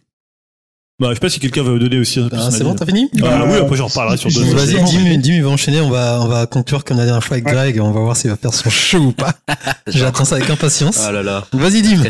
[1.00, 3.10] Bah, je sais pas si quelqu'un veut donner aussi Ah, son c'est bon, t'as fini
[3.24, 5.80] Ah, Euh, oui, après j'en reparlerai sur je- Vas-y, Dim, Dim, il va enchaîner.
[5.80, 7.54] On va, on va conclure comme la dernière fois avec Ouais.
[7.54, 7.80] Greg.
[7.80, 9.34] On va voir s'il va faire son show ou pas.
[9.88, 11.00] J'attends ça avec impatience.
[11.06, 11.46] Ah là là.
[11.54, 12.04] Vas-y, Dim.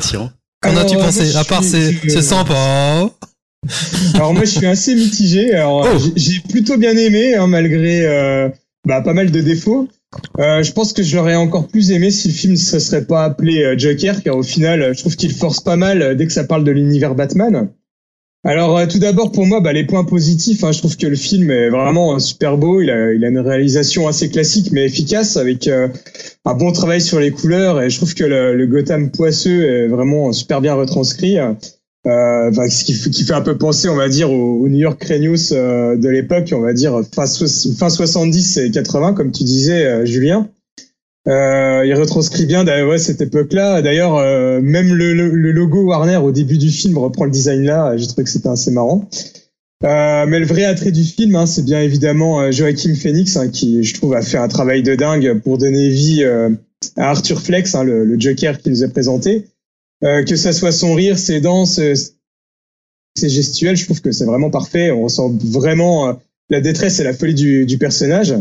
[0.62, 3.10] Qu'en as-tu pensé À part, c'est sympa.
[4.16, 5.54] Alors moi je suis assez mitigé.
[5.54, 5.98] Alors Oh.
[6.00, 8.50] j'ai- j'ai plutôt bien aimé hein, malgré euh,
[8.88, 9.88] bah, pas mal de défauts.
[10.40, 13.06] Euh, je pense que je l'aurais encore plus aimé si le film ne se serait
[13.06, 16.26] pas appelé euh, Joker, car au final je trouve qu'il force pas mal euh, dès
[16.26, 17.70] que ça parle de l'univers Batman.
[18.46, 21.16] Alors euh, tout d'abord pour moi bah, les points positifs, hein, je trouve que le
[21.18, 22.82] film est vraiment euh, super beau.
[22.82, 25.90] Il a, il a une réalisation assez classique mais efficace avec euh,
[26.46, 29.88] un bon travail sur les couleurs et je trouve que le, le Gotham poisseux est
[29.88, 31.38] vraiment super bien retranscrit.
[31.38, 34.78] Euh, ce qui, fait- qui fait un peu penser, on va dire, au, au New
[34.78, 39.44] York Renius euh, de l'époque, on va dire fin, fin 70 et 80, comme tu
[39.44, 40.48] disais, euh, Julien.
[41.28, 43.82] Euh, il retranscrit bien ouais, cette époque-là.
[43.82, 45.12] D'ailleurs, euh, même le,
[45.52, 47.98] logo Warner au début du film reprend le design là.
[47.98, 49.10] J'ai trouvé que c'était assez marrant.
[49.86, 53.48] Euh, mais le vrai attrait du film, hein, c'est bien évidemment euh, Joachim Phoenix, hein,
[53.48, 56.50] qui, je trouve, a fait un travail de dingue pour donner vie euh,
[56.98, 59.48] à Arthur Flex, hein, le, Joker qui nous est présenté.
[60.02, 61.78] Que ça soit son rire, ses danses,
[63.18, 64.92] ses gestuels, je trouve que c'est vraiment parfait.
[64.92, 66.18] On ressent vraiment
[66.50, 68.34] la détresse et la folie du personnage.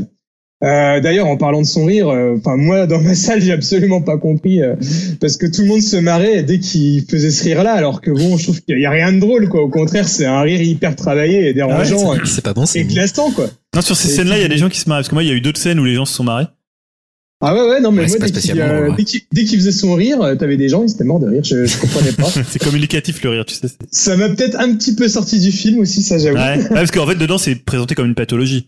[0.64, 4.02] Euh, D'ailleurs, en parlant de son rire, euh, enfin moi dans ma salle, j'ai absolument
[4.02, 4.74] pas compris euh,
[5.20, 8.36] parce que tout le monde se marrait dès qu'il faisait ce rire-là, alors que bon,
[8.36, 9.62] je trouve qu'il y a rien de drôle quoi.
[9.62, 12.88] Au contraire, c'est un rire hyper travaillé et dérangeant c'est- c'est pas bon signe.
[12.88, 13.46] glaçant quoi.
[13.76, 14.98] Non, sur ces scènes-là, il y a des gens qui se marrent.
[14.98, 16.46] Parce que moi, il y a eu d'autres scènes où les gens se sont marrés.
[17.40, 18.96] Ah ouais ouais non mais Ouais, c'est moi pas dès qu'il euh, ouais.
[18.96, 21.28] dès qu'il dès qu'il faisait son rire, euh, t'avais des gens ils étaient morts de
[21.28, 21.44] rire.
[21.44, 22.24] Je, je comprenais pas.
[22.50, 23.68] c'est communicatif le rire, tu sais.
[23.68, 26.36] c'est- ça m'a peut-être un petit peu sorti du film aussi, ça j'avoue.
[26.36, 26.58] Ouais.
[26.58, 28.66] Ouais, parce qu'en fait, dedans, c'est présenté comme une pathologie.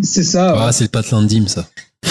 [0.00, 0.54] C'est ça.
[0.54, 0.60] ouais.
[0.66, 1.68] Ah, c'est le patelin de Dim, ça.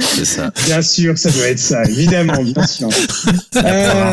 [0.00, 0.52] C'est ça.
[0.66, 2.88] Bien sûr, ça doit être ça, évidemment, bien sûr.
[3.56, 4.12] Euh.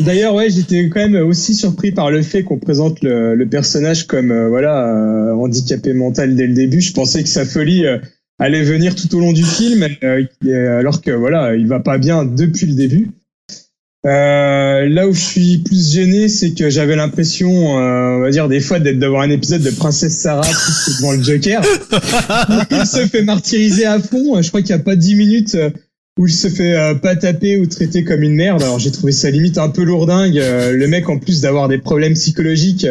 [0.00, 4.06] D'ailleurs, ouais, j'étais quand même aussi surpris par le fait qu'on présente le, le personnage
[4.06, 6.80] comme euh, voilà euh, handicapé mental dès le début.
[6.80, 7.98] Je pensais que sa folie euh,
[8.38, 11.98] allait venir tout au long du film, euh, et- alors que voilà, il va pas
[11.98, 13.10] bien depuis le début.
[14.06, 18.48] Euh, là où je suis plus gêné, c'est que j'avais l'impression, euh, on va dire
[18.48, 21.62] des fois, d'être devant un épisode de Princesse Sarah plus que devant le Joker.
[22.70, 24.40] il se fait martyriser à fond.
[24.40, 25.70] Je crois qu'il y a pas dix minutes euh,
[26.18, 28.62] où il se fait euh, pas taper ou traiter comme une merde.
[28.62, 30.36] Alors j'ai trouvé ça limite un peu lourdingue.
[30.36, 32.86] Le mec, en plus d'avoir des problèmes psychologiques,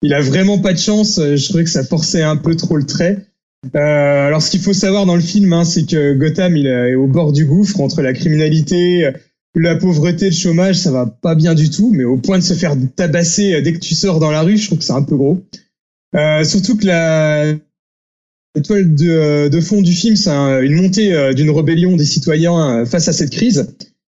[0.00, 1.20] il a vraiment pas de chance.
[1.20, 3.18] Je trouvais que ça forçait un peu trop le trait.
[3.74, 6.94] Euh, alors ce qu'il faut savoir dans le film, hein, c'est que Gotham il est
[6.94, 9.10] au bord du gouffre entre la criminalité,
[9.60, 11.90] la pauvreté, le chômage, ça va pas bien du tout.
[11.92, 14.56] Mais au point de se faire tabasser euh, dès que tu sors dans la rue,
[14.56, 15.42] je trouve que c'est un peu gros.
[16.14, 17.54] Euh, surtout que la
[18.54, 22.86] L'étoile de, euh, de fond du film, c'est un- une montée d'une rébellion des citoyens
[22.86, 23.66] face à cette crise.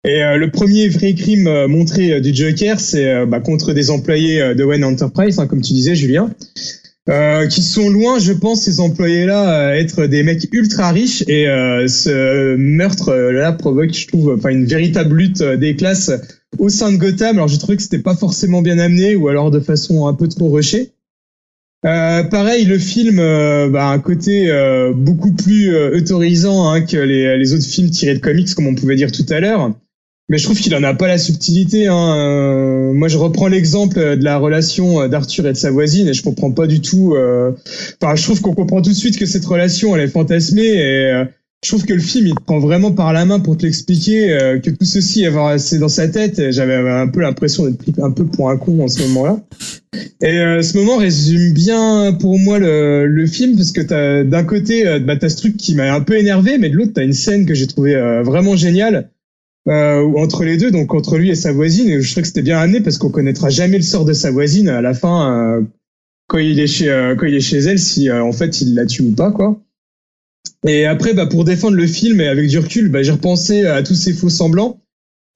[0.03, 4.83] Et le premier vrai crime montré du Joker, c'est bah, contre des employés de Wayne
[4.83, 6.33] Enterprise, hein, comme tu disais, Julien,
[7.11, 11.23] euh, qui sont loin, je pense, ces employés-là, euh, être des mecs ultra riches.
[11.27, 16.11] Et euh, ce meurtre-là provoque, je trouve, une véritable lutte des classes
[16.57, 17.35] au sein de Gotham.
[17.35, 20.29] Alors j'ai trouvé que c'était pas forcément bien amené, ou alors de façon un peu
[20.29, 20.91] trop rushée.
[21.83, 24.49] Pareil, le film euh, bah, a un côté
[24.95, 29.11] beaucoup plus autorisant hein, que les autres films tirés de comics, comme on pouvait dire
[29.11, 29.73] tout à l'heure.
[30.31, 31.87] Mais je trouve qu'il en a pas la subtilité.
[31.87, 32.15] Hein.
[32.15, 36.13] Euh, moi, je reprends l'exemple de la relation euh, d'Arthur et de sa voisine, et
[36.13, 37.15] je comprends pas du tout.
[37.15, 37.51] euh,
[38.01, 41.11] Enfin, je trouve qu'on comprend tout de suite que cette relation, elle est fantasmée, et
[41.11, 41.25] euh,
[41.63, 44.31] je trouve que le film, il te prend vraiment par la main pour te l'expliquer,
[44.31, 46.51] euh, que tout ceci est c'est dans sa tête.
[46.51, 49.37] J'avais un peu l'impression d'être pris un peu pour un con en ce moment-là.
[50.21, 54.87] Et euh, ce moment résume bien pour moi le, le film parce que d'un côté
[54.87, 57.13] euh, bah, t'as ce truc qui m'a un peu énervé, mais de l'autre t'as une
[57.13, 59.09] scène que j'ai trouvé euh, vraiment géniale
[59.67, 61.89] euh, entre les deux, donc entre lui et sa voisine.
[61.89, 64.31] Et je trouve que c'était bien amené parce qu'on connaîtra jamais le sort de sa
[64.31, 65.61] voisine à la fin euh,
[66.27, 68.73] quand il est chez euh, quand il est chez elle si euh, en fait il
[68.73, 69.59] la tue ou pas quoi.
[70.65, 73.83] Et après bah pour défendre le film et avec du recul, bah, j'ai repensé à
[73.83, 74.79] tous ces faux semblants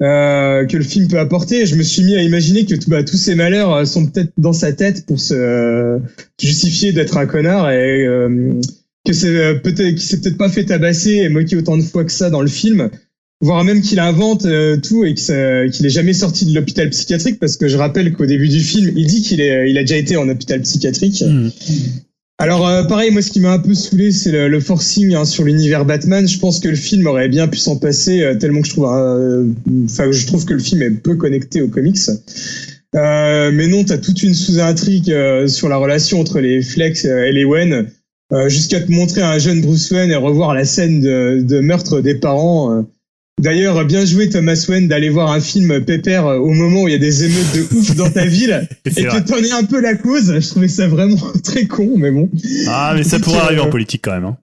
[0.01, 1.65] euh, que le film peut apporter.
[1.65, 4.53] Je me suis mis à imaginer que bah, tous ces malheurs euh, sont peut-être dans
[4.53, 5.99] sa tête pour se
[6.39, 8.07] justifier d'être un connard et
[9.05, 12.11] que c'est peut-être qu'il s'est peut-être pas fait tabasser et moquer autant de fois que
[12.11, 12.89] ça dans le film,
[13.41, 17.57] voire même qu'il invente euh, tout et qu'il est jamais sorti de l'hôpital psychiatrique parce
[17.57, 20.27] que je rappelle qu'au début du film, il dit qu'il il a déjà été en
[20.29, 21.23] hôpital psychiatrique.
[21.25, 21.49] Hmm.
[22.37, 25.23] Alors euh, pareil, moi ce qui m'a un peu saoulé, c'est le, le forcing hein,
[25.23, 26.27] sur l'univers Batman.
[26.27, 28.89] Je pense que le film aurait bien pu s'en passer euh, tellement que je trouve,
[28.89, 29.45] euh,
[29.85, 31.97] enfin je trouve que le film est peu connecté aux comics.
[32.95, 37.31] Euh, mais non, t'as toute une sous-intrigue euh, sur la relation entre les Flex et
[37.31, 41.59] les euh, jusqu'à te montrer un jeune Bruce Wayne et revoir la scène de, de
[41.59, 42.85] meurtre des parents.
[43.39, 43.43] Euh.
[43.43, 46.91] D'ailleurs, bien joué Thomas Wayne d'aller voir un film pépère euh, au moment où il
[46.91, 49.81] y a des émeutes de ouf dans ta ville et que t'en es un peu
[49.81, 50.33] la cause.
[50.39, 52.29] Je trouvais ça vraiment très con, mais bon.
[52.67, 54.25] Ah, mais ça pourrait euh, arriver en politique quand même.
[54.25, 54.37] Hein.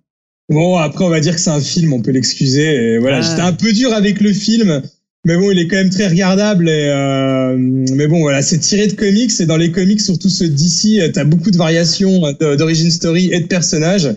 [0.48, 2.98] Bon, après, on va dire que c'est un film, on peut l'excuser.
[2.98, 4.83] Voilà, j'étais un peu dur avec le film,
[5.24, 6.68] mais bon, il est quand même très regardable.
[6.68, 9.31] Et euh, mais bon, voilà, c'est tiré de comics.
[9.38, 13.31] Et dans les comics, surtout ceux d'ici, euh, t'as beaucoup de variations euh, d'origine story
[13.33, 14.11] et de personnages.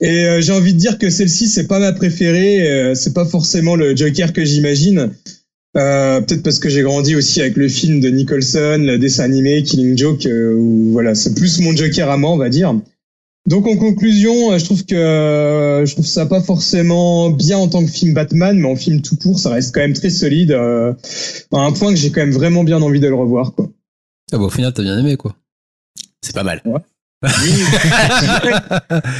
[0.00, 2.68] Et euh, j'ai envie de dire que celle-ci, c'est pas ma préférée.
[2.70, 5.10] euh, c'est pas forcément le Joker que j'imagine.
[5.76, 9.62] Euh, Peut-être parce que j'ai grandi aussi avec le film de Nicholson, le dessin animé
[9.62, 12.74] Killing Joke, euh, où voilà, c'est plus mon Joker à moi, on va dire.
[13.46, 17.68] Donc en conclusion, euh, je trouve que euh, je trouve ça pas forcément bien en
[17.68, 20.52] tant que film Batman, mais en film tout court, ça reste quand même très solide.
[20.52, 20.92] euh,
[21.52, 23.68] à un point que j'ai quand même vraiment bien envie de le revoir, quoi.
[24.32, 25.36] Ah bah, au final, t'as bien aimé, quoi.
[26.22, 26.62] C'est pas mal.
[26.64, 26.70] J'ai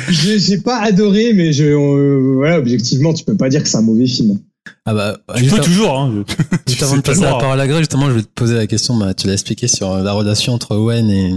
[0.09, 3.83] j'ai pas adoré, mais je euh, voilà, objectivement, tu peux pas dire que c'est un
[3.83, 4.39] mauvais film.
[4.87, 5.99] Ah bah, Tu peux av- toujours.
[5.99, 6.25] Hein.
[6.69, 8.97] juste avant de passer la parole à Greg, justement, je voulais te poser la question,
[8.97, 11.35] bah, tu l'as expliqué sur euh, la relation entre Owen et,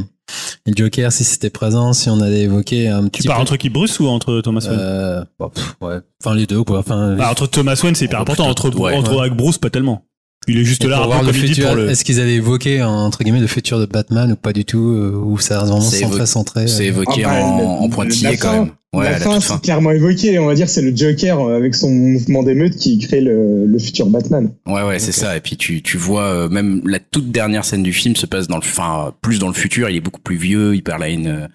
[0.75, 3.43] Joker, si c'était présent, si on allait évoquer un Tu petit parles peu.
[3.43, 5.99] entre qui Bruce ou entre Thomas Wayne Euh, bah, pff, ouais.
[6.21, 6.79] Enfin, les deux, quoi.
[6.79, 8.47] Enfin, Bah, Entre Thomas Wayne, c'est hyper important.
[8.49, 8.93] Entre, ouais.
[8.95, 10.03] entre avec Bruce, pas tellement.
[10.47, 11.89] Il est juste Et là, pour voir le futur, le.
[11.89, 15.11] est-ce qu'ils avaient évoqué entre guillemets le futur de Batman ou pas du tout, euh,
[15.21, 16.67] ou ça reste vraiment C'est centré, évo- centré.
[16.67, 18.71] C'est euh, évoqué Ah bah, en, le- en pointillé la quand fin- même.
[18.93, 20.39] Ouais, la à la fin, c'est clairement évoqué.
[20.39, 23.79] On va dire c'est le Joker euh, avec son mouvement d'émeute qui crée le, le
[23.79, 24.49] futur Batman.
[24.65, 25.35] Ouais, ouais, c'est ça.
[25.35, 28.47] Et puis tu, tu vois, euh, même la toute dernière scène du film se passe
[28.47, 29.89] dans le, enfin, plus dans le futur.
[29.89, 30.73] Il est beaucoup plus vieux.
[30.73, 31.47] Il parle à une, euh,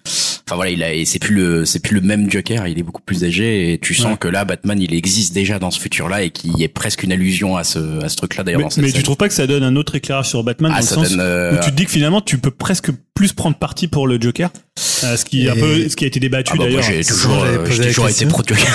[0.45, 2.67] enfin voilà, il a, et c'est plus le, c'est plus le même Joker.
[2.67, 3.73] Il est beaucoup plus âgé.
[3.73, 4.17] Et tu sens Ouais.
[4.17, 7.11] que là, Batman, il existe déjà dans ce futur-là et qu'il y ait presque une
[7.11, 8.97] allusion à ce, à ce truc-là d'ailleurs Mais, dans cette mais scène.
[8.97, 10.95] tu trouves pas que ça donne un autre éclairage sur Batman ah, dans le ça
[10.95, 11.19] sens donne.
[11.21, 14.19] euh, où tu te dis que finalement tu peux presque plus prendre parti pour le
[14.19, 14.49] Joker,
[15.03, 16.81] euh, ce qui est un Et- peu ce qui a été débattu ah bah, moi,
[16.81, 16.83] d'ailleurs.
[16.83, 18.65] j'ai toujours, euh, toujours été pro Joker.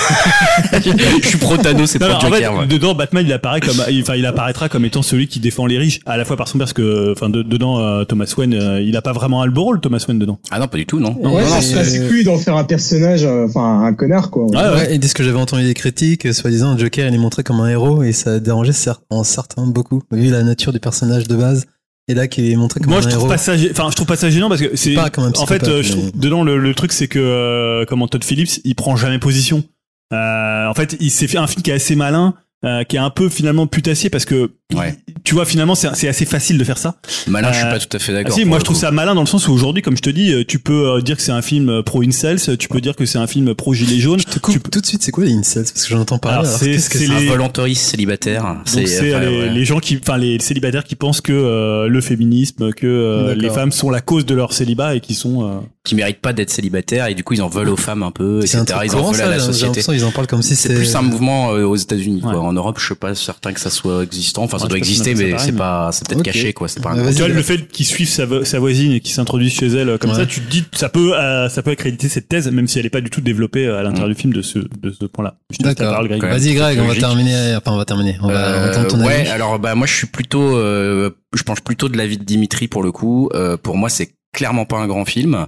[1.21, 2.53] Je suis pro Thanos et Non, pro non, en Joker.
[2.53, 2.67] fait, ouais.
[2.67, 5.99] dedans, Batman, il apparaît comme, enfin, il apparaîtra comme étant celui qui défend les riches,
[6.05, 8.81] à la fois par son père, parce que, enfin, de- dedans, euh, Thomas Wayne, euh,
[8.81, 10.39] il a pas vraiment un beau rôle, Thomas Wayne, dedans.
[10.51, 11.17] Ah non, pas du tout, non.
[11.21, 14.45] Non, ouais, non, c'est plus d'en faire un personnage, euh, enfin un connard quoi.
[14.55, 17.43] Ah, Ouais, et dès ce que j'avais entendu des critiques, soi-disant, Joker, il est montré
[17.43, 18.71] comme un héros et ça dérangeait
[19.09, 21.65] en certains beaucoup, vu la nature du personnage de base.
[22.09, 23.27] Et là, qu'il est montré comme Moi, un je trouve héros.
[23.29, 25.31] pas ça, gê- enfin, je trouve pas ça gênant parce que c'est, Pas comme un
[25.37, 28.59] en fait, euh, je trouve, dedans, le, le truc, c'est que, euh, comment Todd Phillips,
[28.63, 29.63] il prend jamais position.
[30.11, 32.33] Euh, en fait, il s'est fait un film qui est assez malin,
[32.65, 34.95] euh, qui est un peu finalement putassier parce que, Ouais.
[35.23, 36.95] tu vois, finalement, c'est c'est assez facile de faire ça.
[37.27, 38.33] Malin, je suis Euh, pas tout à fait Ah d'accord.
[38.35, 38.81] si, moi je trouve coup.
[38.81, 41.15] ça malin dans le sens où aujourd'hui, comme je te dis, euh, tu peux dire
[41.15, 43.99] que c'est un film pro incels, tu peux dire que c'est un film pro gilet
[43.99, 44.19] jaune.
[44.19, 45.63] Je te coupe Tu peux- tout de suite, c'est quoi les incels?
[45.63, 46.47] Parce que j'en entends parler.
[46.47, 47.09] C'est- c'est c'est?
[47.09, 48.57] Un les- volontariste célibataire.
[48.65, 49.49] C'est enfin, les, ouais.
[49.49, 53.49] les gens qui, enfin les célibataires qui pensent que euh, le féminisme, que euh, les
[53.49, 55.47] femmes sont la cause de leur célibat et qui sont.
[55.47, 58.11] euh, qui méritent pas d'être célibataires et du coup ils en veulent aux femmes un
[58.11, 58.77] peu, C'est etc.
[58.79, 59.81] un Ils en courant, veulent à ça, la société.
[59.81, 62.21] qu'ils en parlent comme si C'est plus un mouvement aux États-Unis.
[62.21, 62.31] quoi.
[62.33, 62.37] Ouais.
[62.49, 64.43] En Europe, je suis pas certain que ça soit existant.
[64.43, 66.67] Enfin, ça Ouais, doit exister, mais c'est pas, c'est peut-être caché, quoi.
[66.67, 67.15] C'est pas un Ouais, grand- vas-y.
[67.15, 69.67] Tu vois, bah- le fait qu'ils suivent sa, vo- sa voisine et qu'ils s'introduisent chez
[69.67, 70.15] elle comme Ouais.
[70.17, 72.85] ça, tu te dis, ça peut, euh, ça peut accréditer cette thèse, même si elle
[72.85, 75.35] est pas du tout développée euh, à l'intérieur du film de ce, de ce point-là.
[75.51, 75.91] Je te laisse la D'accord.
[75.93, 76.23] parole, Greg.
[76.23, 76.29] Ouais.
[76.29, 77.55] Vas-y, Greg, on va terminer.
[77.55, 78.17] Enfin, on va terminer.
[78.21, 79.29] On va Euh, entendre ton ouais, avis.
[79.29, 82.81] alors bah moi je suis plutôt, euh, je penche plutôt de l'avis de Dimitri pour
[82.83, 83.29] le coup.
[83.35, 85.45] Euh, pour moi, c'est clairement pas un grand film.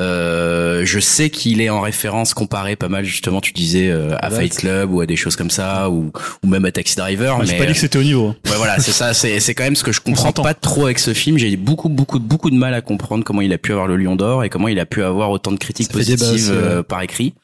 [0.00, 3.40] Euh, je sais qu'il est en référence comparé pas mal justement.
[3.40, 4.30] Tu disais euh, à.
[4.30, 6.10] Fight Club ou à des choses comme ça, ou
[6.42, 7.36] ou même à Taxi Driver.
[7.38, 8.28] Ah, J'ai mais pas dit que c'était au niveau.
[8.46, 9.12] Ouais, voilà, c'est ça.
[9.12, 11.36] C'est c'est quand même ce que je comprends pas trop avec ce film.
[11.36, 14.16] J'ai beaucoup, beaucoup, beaucoup de mal à comprendre comment il a pu avoir le Lion
[14.16, 17.34] d'Or et comment il a pu avoir autant de critiques Ça positives euh, par écrit.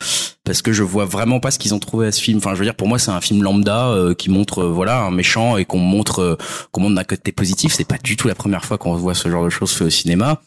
[0.49, 2.39] Parce que je vois vraiment pas ce qu'ils ont trouvé à ce film.
[2.39, 5.03] Enfin, je veux dire, pour moi, c'est un film lambda euh, qui montre, euh, voilà,
[5.03, 6.37] un méchant et qu'on montre, euh,
[6.73, 7.75] qu'on montre d'un côté positif.
[7.75, 9.91] C'est pas du tout la première fois qu'on voit ce genre de choses fait au
[9.91, 10.41] cinéma.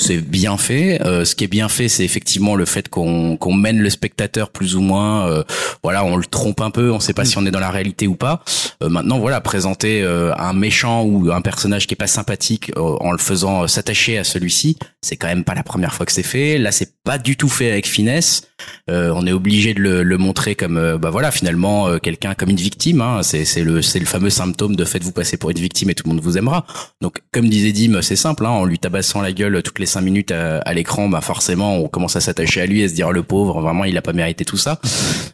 [0.00, 1.02] C'est bien fait.
[1.04, 4.50] Euh, ce qui est bien fait, c'est effectivement le fait qu'on qu'on mène le spectateur
[4.50, 5.28] plus ou moins.
[5.28, 5.42] euh,
[5.82, 6.92] voilà, on le trompe un peu.
[6.92, 8.44] On sait pas si on est dans la réalité ou pas.
[8.80, 12.96] Euh, maintenant, voilà, présenter euh, un méchant ou un personnage qui est pas sympathique euh,
[13.00, 16.22] en le faisant s'attacher à celui-ci, c'est quand même pas la première fois que c'est
[16.22, 16.58] fait.
[16.58, 18.42] Là, c'est pas du tout fait avec finesse.
[18.90, 22.34] Euh, on est obligé de le, le montrer comme, euh, bah voilà, finalement, euh, quelqu'un
[22.34, 23.00] comme une victime.
[23.00, 23.22] Hein.
[23.22, 26.02] C'est c'est le c'est le fameux symptôme de faites-vous passer pour une victime et tout
[26.08, 26.66] le monde vous aimera.
[27.00, 28.44] Donc, comme disait Dim, c'est simple.
[28.44, 31.76] Hein, en lui tabassant la gueule toutes les cinq minutes à, à l'écran, bah forcément,
[31.76, 34.12] on commence à s'attacher à lui et se dire le pauvre, vraiment, il a pas
[34.12, 34.80] mérité tout ça.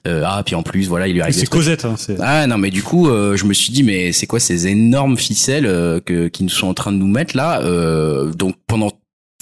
[0.07, 1.35] Euh, ah, puis en plus, voilà, il lui arrive.
[1.35, 1.49] C'est.
[1.49, 1.87] Cosette.
[1.87, 4.39] Hein, c'est- Ah non mais du coup euh, je me suis dit mais c'est quoi
[4.39, 8.31] ces énormes ficelles euh, que qui nous sont en train de nous mettre là euh,
[8.35, 8.91] donc pendant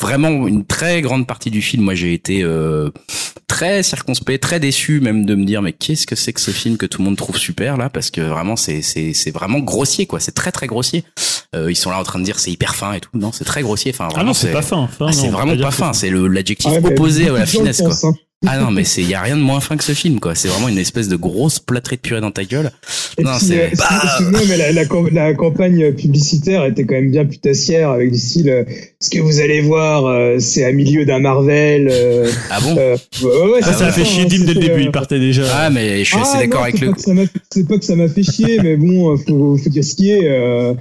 [0.01, 1.83] vraiment une très grande partie du film.
[1.85, 2.91] Moi j'ai été euh,
[3.47, 6.77] très circonspect très déçu même de me dire mais qu'est-ce que c'est que ce film
[6.77, 7.89] que tout le monde trouve super là?
[7.91, 10.21] Parce que vraiment c'est c'est c'est vraiment grossier quoi.
[10.21, 11.05] C'est très très grossier.
[11.55, 13.11] Euh, ils sont là en train de dire c'est hyper fin et tout.
[13.15, 13.93] Non c'est très grossier.
[13.95, 14.89] Enfin Ah vraiment non, c'est pas fin.
[14.89, 15.93] fin, ah, c'est vraiment pas fin.
[15.93, 17.91] c'est l'adjectif Ah ouais, opposé à la finesse quoi.
[17.91, 18.15] pensent, hein.
[18.47, 20.49] Ah non mais c'est y a rien de moins fin que ce film quoi c'est
[20.49, 22.71] vraiment une espèce de grosse plâtrée de purée dans ta gueule
[23.19, 27.25] Et Non, c'est- excuse- excuse-moi, mais la, la, la campagne publicitaire était quand même bien
[27.27, 28.65] putassière avec du style euh,
[29.01, 31.89] ce que vous allez voir, euh, c'est à milieu d'un Marvel.
[31.91, 32.77] euh, ah bon?
[32.79, 34.73] euh, ouais, ouais, Ah, c'est ça a fait ça, chier hein, Dim dès le début.
[34.73, 35.43] euh, Il partait déjà.
[35.55, 37.13] Ah, mais je suis assez ah, d'accord non, avec le ça
[37.51, 40.27] C'est pas que ça m'a fait chier, mais bon, faut, faut dire ce qui est.
[40.29, 40.73] euh,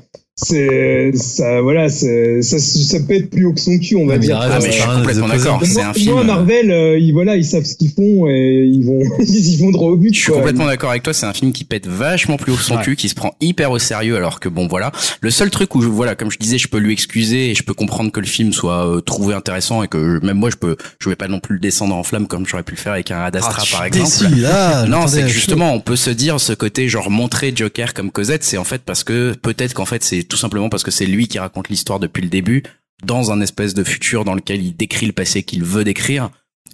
[0.43, 4.13] c'est ça, voilà, c'est- ça, ça peut être plus haut que son cul, on va
[4.13, 4.39] mais dire.
[4.41, 5.58] Ah, mais c'est je suis complètement d'accord.
[5.60, 6.23] Moi- C'est un moi, film.
[6.23, 9.91] Marvel, euh, ils, voilà, ils savent ce qu'ils font et ils vont, ils vont droit
[9.91, 10.13] au but.
[10.13, 10.38] Je suis quoi.
[10.39, 11.13] complètement d'accord avec toi.
[11.13, 12.84] C'est un film qui pète vachement plus haut que son Ouais.
[12.84, 14.91] cul, qui se prend hyper au sérieux, alors que bon, voilà.
[15.21, 17.63] Le seul truc où, je, voilà, comme je disais, je peux lui excuser et je
[17.63, 20.75] peux comprendre que le film soit euh, trouvé intéressant et que même moi, je peux,
[20.99, 23.12] je vais pas non plus le descendre en flamme comme j'aurais pu le faire avec
[23.12, 24.06] un Ad Astra, par exemple.
[24.30, 27.93] Déçu, là, Non, c'est que justement, on peut se dire ce côté genre montrer Joker
[27.93, 30.91] comme Cosette, c'est en fait parce que peut-être qu'en fait c'est tout simplement parce que
[30.91, 32.63] c'est lui qui raconte l'histoire depuis le début
[33.03, 36.29] dans un espèce de futur dans lequel il décrit le passé qu'il veut décrire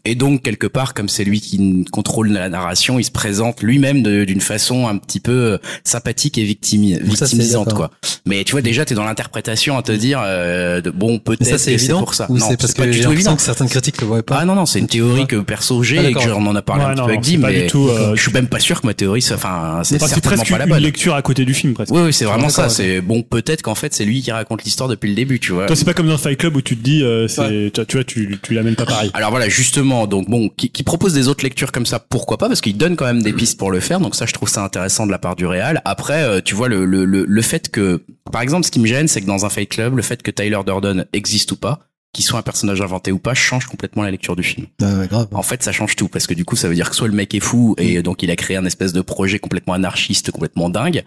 [0.10, 4.04] Et donc quelque part, comme c'est lui qui contrôle la narration, il se présente lui-même
[4.04, 7.92] d'une façon un petit peu euh, sympathique et victimi- ça, victimisante, quoi.
[8.26, 11.58] Mais tu vois déjà, t'es dans l'interprétation à te dire, euh, de, bon, peut-être ça,
[11.58, 12.26] c'est que c'est évident pour ça.
[12.30, 13.36] Ou Non, c'est parce pas que du tout évident.
[13.36, 15.26] que certaines critiques le voient pas Ah non non, c'est une théorie Ouais.
[15.28, 16.40] que perso j'ai Ah, et que d'accord.
[16.40, 18.16] j'en en a parlé Ouais, un petit non, peu avec pas mais du tout, euh,
[18.16, 20.70] je suis même pas sûr que ma théorie, c'est- enfin, c'est certainement pas la une
[20.70, 20.84] bonne.
[20.84, 21.92] lecture à côté du film presque.
[21.94, 22.70] Oui, oui, c'est vraiment ça.
[22.70, 25.66] C'est bon, peut-être qu'en fait, c'est lui qui raconte l'histoire depuis le début, tu vois.
[25.66, 28.38] Toi, c'est pas comme dans Fight Club où tu te dis, euh, tu, vois, tu,
[28.42, 29.10] tu l'amènes pas pareil.
[29.14, 32.48] Alors voilà, justement, donc bon, qui, qui propose des autres lectures comme ça, pourquoi pas
[32.48, 34.00] Parce qu'il donne quand même des pistes pour le faire.
[34.00, 35.82] Donc ça, je trouve ça intéressant de la part du réal.
[35.86, 38.86] Après, euh, tu vois le, le le le fait que, par exemple, ce qui me
[38.86, 41.80] gêne, c'est que dans un Fight Club, le fait que Tyler Durden existe ou pas,
[42.18, 44.66] qu'il soit un personnage inventé ou pas, change complètement la lecture du film.
[44.82, 45.28] Ouais, grave.
[45.34, 47.14] En fait, ça change tout parce que du coup, ça veut dire que soit le
[47.14, 50.70] mec est fou et donc il a créé un espèce de projet complètement anarchiste, complètement
[50.70, 51.04] dingue,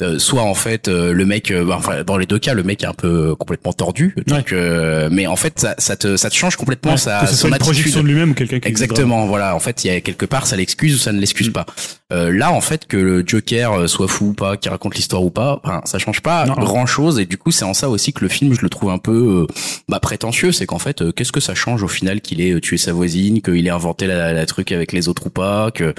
[0.00, 2.62] euh, soit en fait euh, le mec, euh, bah, enfin dans les deux cas, le
[2.62, 4.14] mec est un peu euh, complètement tordu.
[4.28, 7.32] Donc, euh, mais en fait, ça, ça te ça te change complètement Ouais, que ce
[7.34, 7.72] son soit une attitude.
[7.74, 9.56] projection de lui-même ou quelqu'un qui Exactement, voilà.
[9.56, 11.52] En fait, il y a quelque part, ça l'excuse ou ça ne l'excuse Mm.
[11.52, 11.66] pas.
[12.12, 15.30] Euh, là, en fait, que le Joker soit fou ou pas, qui raconte l'histoire ou
[15.30, 16.54] pas, enfin, ça change pas Non.
[16.54, 17.18] grand chose.
[17.18, 19.46] Et du coup, c'est en ça aussi que le film, je le trouve un peu
[19.88, 20.51] bah, prétentieux.
[20.52, 22.92] C'est qu'en fait, euh, qu'est-ce que ça change au final qu'il ait euh, tué sa
[22.92, 25.94] voisine, qu'il ait inventé la, la truc avec les autres ou pas, que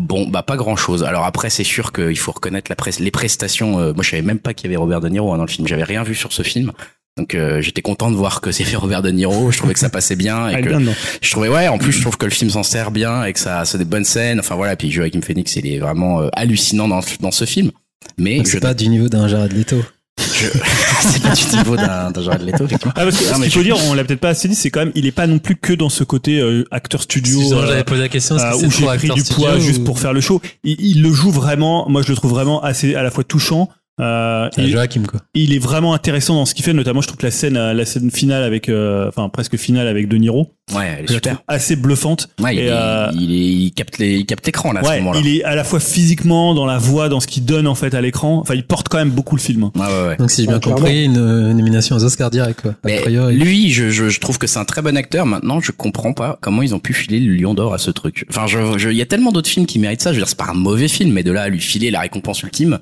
[0.00, 1.04] Bon, bah pas grand chose.
[1.04, 3.78] Alors après, c'est sûr qu'il faut reconnaître la pres- les prestations.
[3.78, 5.48] euh, moi, je savais même pas qu'il y avait Robert De Niro hein, dans le
[5.50, 5.68] film.
[5.68, 6.72] J'avais rien vu sur ce film,
[7.16, 9.52] donc euh, j'étais content de voir que c'est fait Robert De Niro.
[9.52, 10.92] Je trouvais que ça passait bien et Ah, que bien, non.
[11.22, 13.38] je trouvais ouais en plus je trouve que le film s'en sert bien et que
[13.38, 16.88] ça c'est des bonnes scènes enfin voilà puis Joaquin Phoenix il est vraiment euh, hallucinant
[16.88, 17.70] dans, dans ce film
[18.18, 19.76] mais je C'est pas du niveau d'un Jared Leto.
[20.38, 20.46] Je-
[21.00, 23.50] c'est pas du niveau d'un d'un Jared Leto effectivement Ah, parce que Non, ce qu'il
[23.52, 25.26] faut je- dire, on l'a peut-être pas assez dit, c'est quand même, il est pas
[25.26, 27.40] non plus que dans ce côté euh, acteur studio.
[27.52, 28.36] Euh, j'avais posé la question.
[28.36, 30.20] euh, que où c'est j'ai pris acteur du studio poids juste ou- pour faire le
[30.20, 30.40] show.
[30.64, 31.88] Il, il le joue vraiment.
[31.88, 33.68] Moi, je le trouve vraiment assez à la fois touchant.
[34.00, 35.20] Euh, Joachim, quoi.
[35.34, 36.72] il est vraiment intéressant dans ce qu'il fait.
[36.72, 39.86] Notamment, je trouve que la scène, euh, la scène finale avec, euh, enfin presque finale
[39.86, 42.28] avec De Niro, ouais elle est je super assez bluffante.
[42.40, 43.36] ouais, il, est- euh, il, est-
[43.66, 45.78] il capte les, il capte l'écran là à ce moment-là il est à la fois
[45.78, 48.38] physiquement dans la voix, dans ce qu'il donne en fait à l'écran.
[48.40, 49.64] Enfin, il porte quand même beaucoup le film.
[49.64, 52.72] ouais ouais ouais Donc, si j'ai bien compris, une euh, nomination aux Oscars direct, quoi.
[52.72, 53.36] A mais priori.
[53.36, 55.24] lui, je, je, je trouve que c'est un très bon acteur.
[55.24, 58.26] Maintenant, je comprends pas comment ils ont pu filer le Lion d'Or à ce truc.
[58.28, 60.10] Enfin, je, je- il y a tellement d'autres films qui méritent ça.
[60.10, 62.00] Je veux dire, c'est pas un mauvais film, mais de là à lui filer la
[62.00, 62.80] récompense ultime,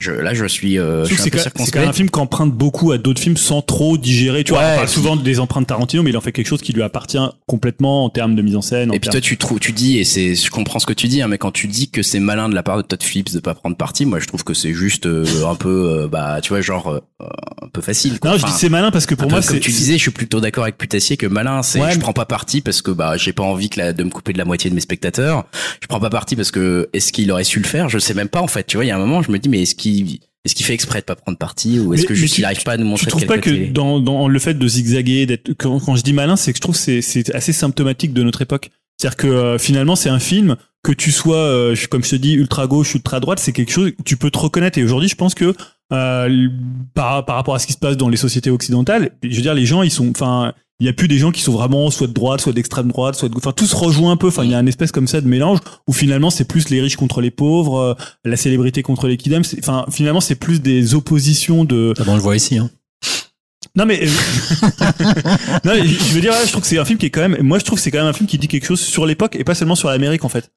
[0.00, 2.52] je, là, je suis, euh, je suis un c'est quand, même un film qui emprunte
[2.52, 4.44] beaucoup à d'autres films sans trop digérer.
[4.44, 6.62] Tu vois, Ouais, on parle souvent des empreintes Tarantino, mais il en fait quelque chose
[6.62, 7.18] qui lui appartient
[7.48, 8.92] complètement en termes de mise en scène.
[8.92, 11.08] en Et puis toi, tu trouves, tu dis, et c'est, je comprends ce que tu
[11.08, 13.32] dis, hein, mais quand tu dis que c'est malin de la part de Todd Phillips
[13.32, 16.40] de pas prendre parti, moi, je trouve que c'est juste euh, un peu, euh, bah,
[16.42, 18.20] tu vois, genre euh, un peu facile.
[18.20, 18.30] Quoi.
[18.30, 20.10] non, je Enfin, dis c'est malin parce que pour moi, comme tu disais, je suis
[20.10, 23.16] plutôt d'accord avec Putassier que malin, c'est, Ouais, je prends pas parti parce que bah,
[23.16, 25.44] j'ai pas envie que la, de me couper de la moitié de mes spectateurs.
[25.82, 27.88] Je prends pas parti parce que est-ce qu'il aurait su le faire?
[27.88, 28.64] Je sais même pas en fait.
[28.66, 30.64] Tu vois, il y a un moment, je me dis, mais est-ce qu'il, est-ce qu'il
[30.64, 32.86] fait exprès de pas prendre parti ou est-ce que juste il arrive pas à nous
[32.86, 35.80] montrer de trouves quel pas côté que dans, dans le fait de zigzaguer, d'être quand,
[35.80, 38.70] quand je dis malin, c'est que je trouve c'est c'est assez symptomatique de notre époque.
[38.96, 42.16] C'est-à-dire que euh, finalement, c'est un film que tu sois, euh, je- comme je te
[42.16, 44.78] dis, ultra gauche, ultra droite, c'est quelque chose que tu peux te reconnaître.
[44.78, 45.54] Et aujourd'hui, je pense que
[45.92, 46.48] euh,
[46.94, 49.54] par, par rapport à ce qui se passe dans les sociétés occidentales, je veux dire,
[49.54, 52.06] les gens, ils sont, enfin, il y a plus des gens qui sont vraiment soit
[52.06, 54.28] de droite, soit d'extrême droite, soit de, enfin, tout se rejoint un peu.
[54.28, 55.58] Enfin, il y a une espèce comme ça de mélange
[55.88, 59.44] où finalement, c'est plus les riches contre les pauvres, euh, la célébrité contre les kidams.
[59.44, 62.70] C'est- Enfin, finalement, c'est plus des oppositions de, Ah bon, on le voit ici, hein.
[63.74, 64.06] non mais, euh,
[65.64, 67.26] non, mais je veux dire, là, je trouve que c'est un film qui est quand
[67.28, 69.04] même, moi je trouve que c'est quand même un film qui dit quelque chose sur
[69.06, 70.50] l'époque et pas seulement sur l'Amérique en fait.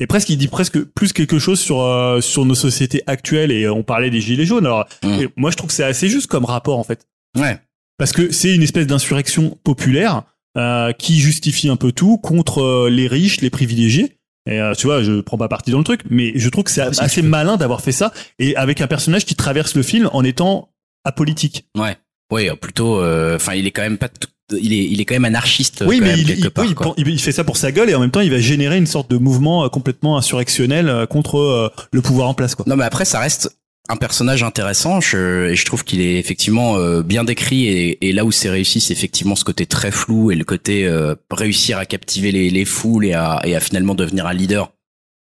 [0.00, 3.68] Et presque, il dit presque plus quelque chose sur euh, sur nos sociétés actuelles et
[3.68, 4.66] on parlait des gilets jaunes.
[4.66, 5.08] Alors, Mm.
[5.20, 7.06] et moi je trouve que c'est assez juste comme rapport en fait,
[7.38, 7.58] Ouais.
[7.98, 10.22] parce que c'est une espèce d'insurrection populaire
[10.56, 14.16] euh, qui justifie un peu tout contre euh, les riches, les privilégiés.
[14.50, 16.70] Et euh, tu vois, je prends pas parti dans le truc, mais je trouve que
[16.70, 20.10] c'est si, assez malin d'avoir fait ça et avec un personnage qui traverse le film
[20.12, 20.68] en étant
[21.04, 21.66] apolitique.
[21.78, 21.96] Ouais.
[22.32, 23.00] Oui, plutôt.
[23.00, 24.08] euh, Enfin, il est quand même pas.
[24.08, 24.28] tout-
[24.60, 25.82] Il est, il est quand même anarchiste.
[25.86, 26.94] Oui, quand mais même, il, quelque il- part.
[26.98, 28.86] oui, il fait ça pour sa gueule et en même temps, il va générer une
[28.86, 32.54] sorte de mouvement euh, complètement insurrectionnel euh, contre euh, le pouvoir en place.
[32.54, 32.64] Quoi.
[32.68, 33.56] Non, mais après, ça reste
[33.88, 35.00] un personnage intéressant.
[35.00, 37.66] Je, et je trouve qu'il est effectivement bien décrit.
[37.66, 40.86] Et, et là où c'est réussi, c'est effectivement ce côté très flou et le côté
[40.86, 44.72] euh, réussir à captiver les, les foules et à, et à finalement devenir un leader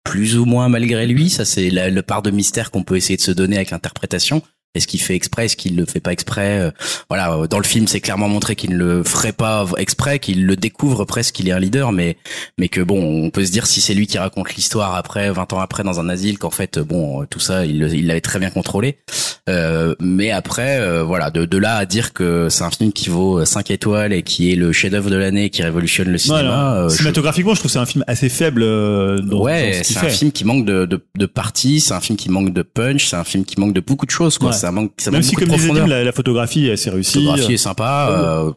[0.04, 1.28] plus ou moins malgré lui.
[1.30, 4.42] Ça, c'est la, le part de mystère qu'on peut essayer de se donner avec l'interprétation.
[4.76, 5.46] Est-ce qu'il fait exprès?
[5.46, 6.60] Est-ce qu'il le fait pas exprès?
[6.60, 6.70] Euh,
[7.08, 10.46] Voilà, euh, dans le film, c'est clairement montré qu'il ne le ferait pas exprès, qu'il
[10.46, 12.16] le découvre presque qu'il est un leader, mais
[12.58, 15.52] mais que bon, on peut se dire si c'est lui qui raconte l'histoire après, 20
[15.54, 18.50] ans après dans un asile, qu'en fait, bon, euh, tout ça, il l'avait très bien
[18.50, 18.98] contrôlé.
[19.48, 23.08] Euh, mais après, euh, voilà, de, de là à dire que c'est un film qui
[23.08, 26.42] vaut 5 étoiles et qui est le chef-d'œuvre de l'année, qui révolutionne le cinéma.
[26.42, 26.74] Voilà.
[26.84, 29.98] euh, Cinématographiquement, je trouve que c'est un film assez faible euh, dans, ouais, ce c'est
[29.98, 33.06] un film qui manque de, de, de parties, c'est un film qui manque de punch,
[33.08, 34.50] c'est un film qui manque de beaucoup de choses, quoi.
[34.50, 34.56] Ouais.
[34.70, 36.94] Manque, ça Même manque si, comme de disait Dim, la, la photographie est assez La
[36.96, 37.12] réussie.
[37.24, 38.50] photographie est sympa, euh,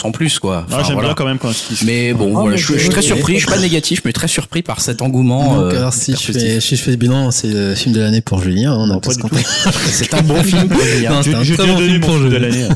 [0.00, 0.66] sans plus, quoi.
[0.70, 1.08] Ah, J'aime voilà.
[1.08, 3.34] bien quand même quand qu'il Mais bon, Ah, voilà, mais je, je suis très surpris,
[3.34, 5.56] je suis pas négatif, mais très surpris par cet engouement.
[5.56, 8.00] Donc, euh, alors, si je, fais, si je fais le bilan, c'est le film de
[8.00, 8.74] l'année pour Julien.
[8.76, 9.10] On a pas.
[9.90, 11.22] C'est un bon film pour Julien.
[11.22, 12.68] C'est un bon film pour Julien.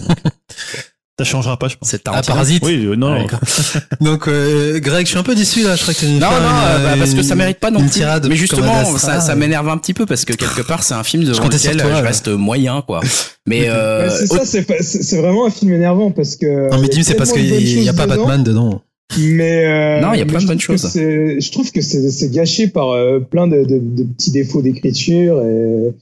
[1.18, 1.88] Ça changera pas, je pense.
[1.88, 2.34] C'est Ah, Tarantino.
[2.34, 2.62] Parasite.
[2.64, 3.24] Oui, euh, non.
[4.00, 5.76] Donc, euh, Greg, je suis un peu déçu là.
[5.76, 7.92] Je crois que Non, non, euh, bah, parce que ça mérite pas non une plus.
[8.00, 9.36] tirade Mais justement, ça, ça euh.
[9.36, 12.02] m'énerve un petit peu parce que quelque part, c'est un film sur lequel toi, je
[12.02, 13.00] reste moyen, quoi.
[13.46, 16.70] Mais euh, c'est ça, c'est vraiment un film énervant parce que.
[16.70, 18.42] Non, mais il y a Dim, c'est parce de qu'il n'y a pas dedans, Batman
[18.42, 18.82] dedans.
[19.18, 20.90] Mais euh, Non, il y a plein de je bonnes choses.
[20.94, 25.40] Je trouve que c'est c'est gâché par euh, plein de, de, de petits défauts d'écriture
[25.42, 25.92] et,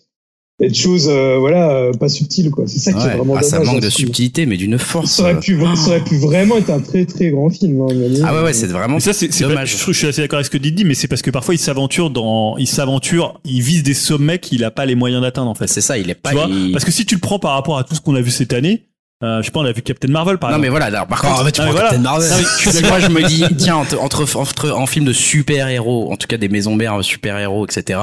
[0.63, 2.65] et de choses, euh, voilà, euh, pas subtiles quoi.
[2.69, 5.11] C'est ça qui est vraiment ah, ça manque dans de subtilité, mais d'une force.
[5.11, 7.81] Ça aurait, pu, ça aurait pu vraiment être un très très grand film.
[7.83, 7.89] hein,
[8.25, 9.77] Ah ouais, ouais, c'est vraiment Mais ça, c'est, pas- dommage.
[9.87, 12.11] je, suis assez d'accord avec ce que dit, mais c'est parce que parfois il s'aventure
[12.11, 15.67] dans, il s'aventure, il vise des sommets qu'il a pas les moyens d'atteindre en fait.
[15.67, 16.31] C'est ça, il est pas.
[16.31, 18.15] Tu vois il- Parce que si tu le prends par rapport à tout ce qu'on
[18.15, 18.85] a vu cette année,
[19.23, 20.81] euh, je sais pas, on a vu Captain Marvel par Non, mais exemple.
[20.83, 21.91] voilà, alors, par Oh, contre, mais tu non, prends mais voilà.
[21.91, 22.31] Captain Marvel.
[22.31, 26.13] Non, mais je moi je me dis, tiens, entre, entre, entre- en film de super-héros,
[26.13, 28.01] en tout cas des maisons mères super-héros, etc.,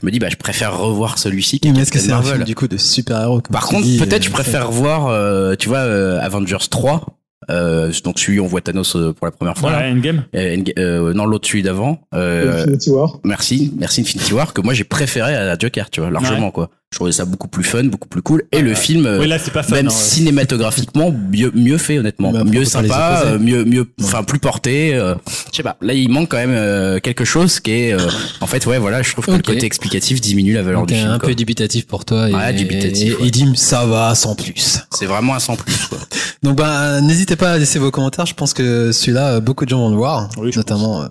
[0.00, 2.32] je me dis, bah, je préfère revoir celui-ci Mais est-ce que Captain c'est un Marvel.
[2.34, 5.78] film du coup de super-héros Par contre, peut-être euh, je préfère voir, euh, tu vois,
[5.78, 7.04] euh, Avengers 3.
[7.48, 9.70] Euh, donc celui où on voit Thanos euh, pour la première fois.
[9.70, 9.88] Voilà.
[9.90, 10.24] Endgame.
[10.36, 11.98] Euh, Endga- euh, non, l'autre celui d'avant.
[12.14, 13.18] Euh, Infinity War.
[13.24, 16.68] merci, merci Infinity War que moi j'ai préféré à Joker, tu vois, largement quoi.
[16.92, 18.42] Je trouvais ça beaucoup plus fun, beaucoup plus cool.
[18.50, 19.76] Et le film, Oui, là, c'est pas fun.
[19.76, 19.90] même hein.
[19.90, 23.34] cinématographiquement, mieux, mieux fait honnêtement, après, mieux sympa, opposer.
[23.34, 24.92] euh, mieux, mieux, enfin plus porté.
[24.94, 25.14] euh,
[25.52, 25.76] je sais pas.
[25.82, 28.08] Là, il manque quand même euh, quelque chose qui est, euh,
[28.40, 30.94] en fait, ouais, voilà, je trouve que le côté explicatif diminue la valeur Donc, du
[30.94, 31.18] un film.
[31.20, 31.28] quoi.
[31.28, 32.28] peu dubitatif pour toi.
[32.28, 34.80] Et, Ouais, dubitatif, Et, et Dim, ça va, sans plus.
[34.90, 35.86] C'est vraiment un sans plus.
[35.88, 35.98] Quoi.
[36.42, 38.26] Donc, bah, n'hésitez pas à laisser vos commentaires.
[38.26, 40.28] Je pense que celui-là, beaucoup de gens vont le voir.
[40.38, 41.04] Oui, notamment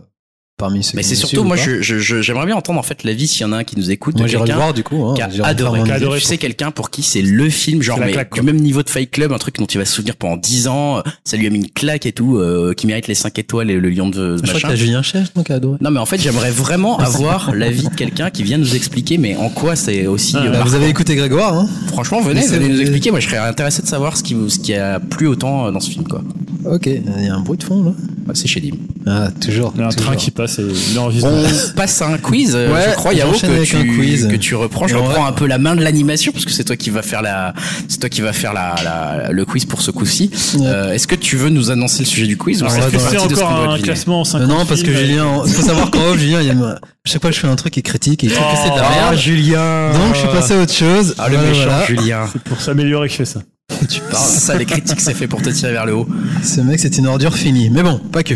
[0.60, 1.62] parmi ceux Mais c'est surtout, moi, pas.
[1.64, 3.76] je, je, je- j'aimerais bien entendre en fait l'avis s'il y en a un qui
[3.78, 4.18] nous écoute.
[4.20, 5.04] Moi, j'irai le voir du coup.
[5.06, 5.14] Hein.
[5.16, 5.80] qui a adoré.
[5.80, 6.04] mon Qui a avis.
[6.04, 6.20] adoré.
[6.20, 8.90] Tu sais quelqu'un pour qui c'est le film, genre mais claque, du même niveau de
[8.90, 11.50] Fight Club, un truc dont il va se souvenir pendant 10 ans, ça lui a
[11.50, 14.38] mis une claque et tout, euh, qui mérite les 5 étoiles et le lion de
[14.38, 14.68] Je crois machin.
[14.68, 15.78] qu'il y a Julien Chef donc, qui a adoré.
[15.82, 19.36] Non mais en fait j'aimerais vraiment avoir l'avis de quelqu'un qui vient nous expliquer mais
[19.38, 22.68] en quoi c'est aussi Ah, euh, Bah, vous avez écouté Grégoire, hein franchement venez venez
[22.70, 25.68] nous expliquer moi je serais intéressé de savoir ce qui ce qui a plu autant
[25.68, 26.22] euh, dans ce film quoi
[26.66, 27.90] Ok, il y a un bruit de fond là.
[28.28, 28.76] Ouais, c'est chez Dim
[29.10, 29.74] Ah, toujours.
[29.76, 30.06] Il y a un toujours.
[30.12, 31.28] train qui passe et il enregistre.
[31.30, 34.28] on passe à un quiz euh, Ouais, je crois Yao que avec un tu quiz.
[34.28, 35.02] que tu reprends je Ouais.
[35.08, 37.54] reprends un peu la main de l'animation parce que c'est toi qui va faire la
[37.88, 40.66] c'est toi qui va faire la, la- le quiz pour ce coup-ci Ouais.
[40.66, 42.98] Euh, est-ce que tu veux nous annoncer le sujet du quiz ou Alors, dans c'est
[42.98, 45.42] partie de ce qu'on encore un deviner classement en 5 Euh, non, parce que Julien,
[45.46, 47.84] il faut savoir qu'en Julien, il aime, chaque fois que je fais un truc, il
[47.84, 49.16] critique et il trouve que c'est de la merde.
[49.18, 51.16] Julien Donc, je suis passé à autre chose.
[51.18, 51.86] ah le Voilà, méchant voilà.
[51.86, 53.42] Julien C'est pour s'améliorer que je fais ça.
[53.88, 56.08] tu parles ça les critiques c'est fait pour te tirer vers le haut
[56.44, 57.70] Ce mec, c'est une ordure finie.
[57.70, 58.34] Mais bon, pas que.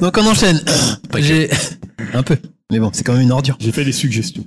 [0.00, 0.60] Donc, on enchaîne.
[1.18, 1.50] J'ai
[2.14, 2.36] un peu.
[2.72, 3.56] Mais bon, c'est quand même une ordure.
[3.60, 4.44] J'ai fait des suggestions.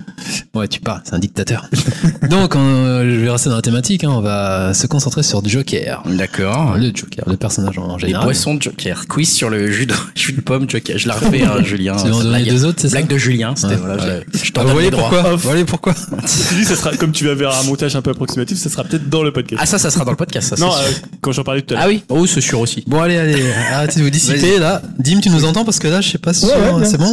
[0.55, 1.69] Ouais, tu parles, c'est un dictateur.
[2.30, 4.03] Donc, on- je vais rester dans la thématique.
[4.03, 4.09] hein.
[4.11, 6.01] On va se concentrer sur Joker.
[6.07, 8.26] d'accord Le Joker, le personnage en les général.
[8.26, 11.43] boissons de Joker quiz sur le jus de, jus de pomme Joker je la refais
[11.43, 14.26] hein, Julien Tu vas deux autres, c'est ça blague de Julien c'était Ouais, voilà ouais.
[14.34, 15.09] je, je t'en Ah, Vous voyez les droits.
[15.09, 18.01] pourquoi Vous voyez pourquoi Tu dis, ça sera, comme tu vas vers un montage un
[18.01, 19.61] peu approximatif, ça sera peut-être dans le podcast.
[19.61, 21.78] ah ça ça sera dans le podcast ça, non, euh, quand j'en parlais tout à
[21.78, 21.84] l'heure.
[21.86, 24.82] ah oui oh c'est sûr aussi Bon, allez, allez, arrêtez de vous dissiper là.
[24.99, 27.11] Dim, tu nous entends parce que là, je sais pas si c'est bon.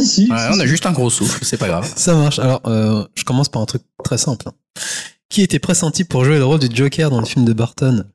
[0.51, 1.91] on a juste un gros souffle, c'est pas grave.
[1.95, 2.39] Ça marche.
[2.39, 4.45] Alors, euh, je commence par un truc très simple.
[5.29, 8.05] Qui était pressenti pour jouer le rôle du Joker dans le film de Burton?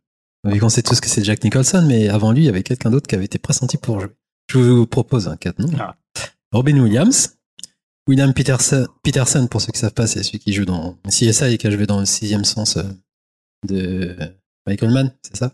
[0.45, 2.91] Vu qu'on sait tous que c'est Jack Nicholson, mais avant lui, il y avait quelqu'un
[2.91, 4.11] d'autre qui avait été pressenti pour jouer.
[4.51, 5.76] Je vous propose un quatre noms.
[5.78, 5.97] Ah.
[6.53, 7.36] Robin Williams,
[8.09, 11.59] William Peterson, Peterson, pour ceux qui savent pas, c'est celui qui joue dans CSI et
[11.59, 12.84] qui a joué dans le sixième sens euh,
[13.68, 14.16] de
[14.66, 15.53] Michael Mann, c'est ça?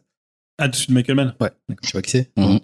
[0.58, 1.34] Ah, dessus de Michael Mann.
[1.40, 1.50] Ouais.
[1.82, 2.60] Tu vois qui c'est Mhm.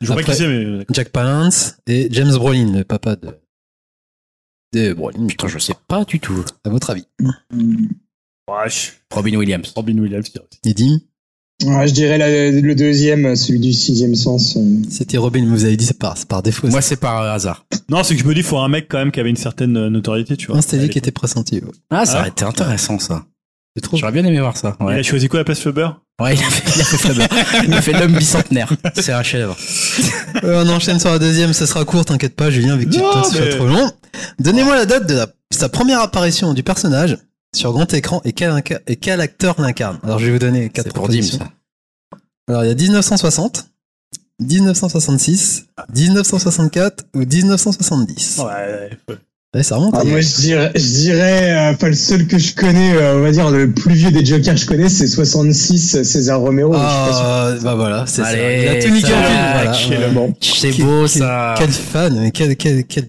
[0.00, 0.86] Je vois pas qui c'est, mais.
[0.92, 3.30] Jack Palance et James Brolin, le papa de
[4.72, 5.26] de Brolin.
[5.26, 6.44] Putain, je sais pas du tout.
[6.64, 7.04] À votre avis
[8.66, 9.72] je- Robin Williams.
[9.76, 10.30] Robin Williams.
[10.64, 11.00] Et Dim
[11.66, 14.56] Ouais, je dirais la- le deuxième, celui du sixième sens.
[14.56, 14.60] euh.
[14.88, 16.68] C'était Robin, mais vous avez dit c'est par, c'est par défaut.
[16.68, 16.90] Moi, ça.
[16.90, 17.66] c'est par hasard.
[17.90, 19.76] Non, c'est que je me dis, faut un mec quand même qui avait une certaine
[19.76, 20.56] euh, notoriété, tu vois.
[20.56, 21.56] Non, c'était lui qui était pressenti.
[21.56, 21.62] ouais.
[21.90, 22.20] Ah, ça Ah.
[22.20, 23.26] aurait été intéressant, ça.
[23.74, 24.76] Tu trouves J'aurais bien aimé voir ça.
[24.80, 25.88] Il Ouais, a choisi quoi à la place Flubber
[26.20, 27.26] ouais il a fait, il a fait Flubber.
[27.66, 28.72] Il a fait l'homme bicentenaire.
[28.96, 29.56] C'est un chef-d'œuvre.
[30.44, 32.98] Euh, On enchaîne sur la deuxième, ce sera court, t'inquiète pas, Julien, vu que tu
[32.98, 33.90] soit mais- trop long.
[34.38, 37.18] Donnez-moi la date de la- sa première apparition du personnage
[37.54, 39.98] sur grand écran et quel, inca- et quel acteur l'incarne.
[40.02, 41.38] Alors, je vais vous donner quatre pour Dim, ça.
[42.48, 43.66] Alors, il y a 1960,
[44.40, 48.38] 1966, 1964 ou 1970.
[48.38, 48.90] Ouais, ouais.
[49.08, 49.16] Ouais,
[49.62, 49.94] ça remonte.
[49.96, 50.04] Ah, hein.
[50.06, 53.30] moi, je dirais, je dirais, euh, enfin, le seul que je connais, euh, on va
[53.30, 56.74] dire, le plus vieux des Jokers que je connais, c'est 66, euh, César Romero.
[56.74, 57.22] je suis pas sûr.
[57.24, 58.28] Ah, bah voilà, c'est ça.
[58.28, 60.08] Allez, Il a tout niqué en tac, film, voilà.
[60.08, 60.08] Voilà.
[60.12, 60.34] Bon.
[60.40, 61.54] C'est beau quel- ça.
[61.56, 63.08] Quel fan, mais quel, quel, quel,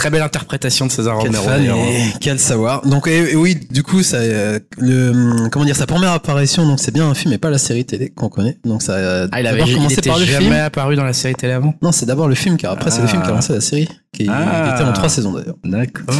[0.00, 1.44] Très belle interprétation de César Romero.
[1.76, 2.80] et quel savoir.
[2.86, 6.80] Donc, et, et oui, du coup, ça, euh, le, comment dire, sa première apparition, donc
[6.80, 8.56] c'est bien un film et pas la série télé qu'on connaît.
[8.64, 10.52] Donc ça a Ah, il avait il commencé par le jamais film.
[10.54, 11.74] apparu dans la série télé avant?
[11.82, 13.10] Non, c'est d'abord le film, car après c'est le Ah.
[13.10, 14.68] film qui a lancé la série, qui Ah.
[14.68, 15.56] qui était en trois saisons d'ailleurs.
[15.64, 16.14] D'accord.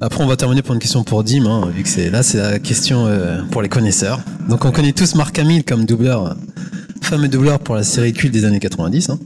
[0.00, 2.36] Après, on va terminer pour une question pour Dim, hein, vu que c'est là, c'est
[2.38, 4.20] la question euh, pour les connaisseurs.
[4.48, 6.34] Donc, on connaît tous Mark Hamill comme doubleur, euh,
[7.00, 9.08] fameux doubleur pour la série culte des années 90.
[9.08, 9.18] Hein.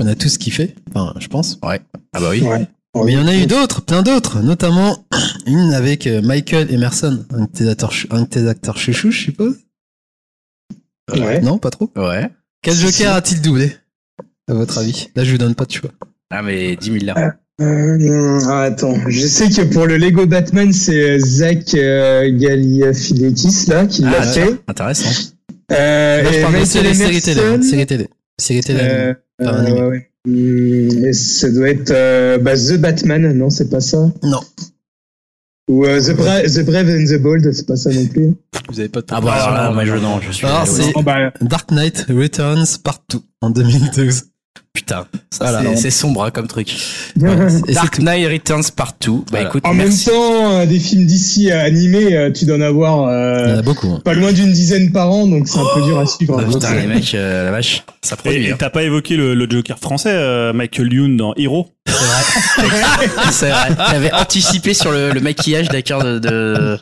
[0.00, 1.58] On a tous kiffé, enfin, je pense.
[1.62, 1.78] Ah
[2.20, 2.40] bah oui.
[2.42, 2.66] Ouais.
[2.94, 5.04] Mais il y en a eu d'autres, plein d'autres, notamment
[5.46, 9.20] une avec euh, Michael Emerson, un de tes acteurs, un de tes acteurs chouchous, je
[9.20, 9.56] suppose.
[11.12, 11.40] Ouais.
[11.40, 11.90] Non, pas trop.
[11.96, 12.30] Ouais.
[12.62, 13.04] Quel Joker si.
[13.06, 13.72] a-t-il doublé,
[14.48, 15.08] à votre avis?
[15.16, 15.90] Là, je vous donne pas de choix.
[16.30, 17.34] Ah mais 10 000 là.
[17.60, 23.66] Euh, ah, attends, je sais que pour le Lego Batman, c'est euh, Zach euh, Galifianakis
[23.68, 24.60] là qui l'a Ah, fait.
[24.66, 25.30] Intéressant.
[25.72, 27.40] Euh, Là, je et parle de Michael série, série télé.
[27.42, 28.08] hein, Série télé.
[28.40, 28.80] Série télé.
[28.82, 30.10] euh, Enfin, euh, ouais, ouais.
[30.26, 34.10] Et ça doit être euh, bah, The Batman, non, c'est pas ça?
[34.22, 34.40] Non.
[35.68, 38.34] Ou euh, the, Bra- the Brave and the Bold, c'est pas ça non plus?
[38.70, 40.46] Vous avez pas de Ah bah alors là, moi je non, je suis.
[40.46, 44.24] Alors, c'est- bah, Dark Knight Returns Partout en 2012.
[44.74, 45.62] Putain, ça, Voilà.
[45.76, 46.74] c'est- c'est sombre hein, comme truc.
[47.16, 47.20] C'est
[47.74, 48.00] Dark.
[48.00, 49.18] Knight Returns partout.
[49.30, 49.46] Bah Voilà.
[49.48, 50.10] écoute, en merci.
[50.10, 53.52] même temps, euh, des films d'ici euh, animés, euh, tu dois en avoir Il y
[53.52, 53.86] en euh, a beaucoup.
[53.92, 54.00] hein.
[54.04, 56.40] pas loin d'une dizaine par an, donc c'est un peu dur à suivre.
[56.44, 58.46] Ah, putain, les mecs, euh, la vache, ça Et produit.
[58.48, 61.68] et t'as pas évoqué le, le Joker français, euh, Michael Youn dans Hero?
[63.30, 63.68] C'est vrai.
[63.90, 66.78] T'avais anticipé sur le, le maquillage d'accord de, de...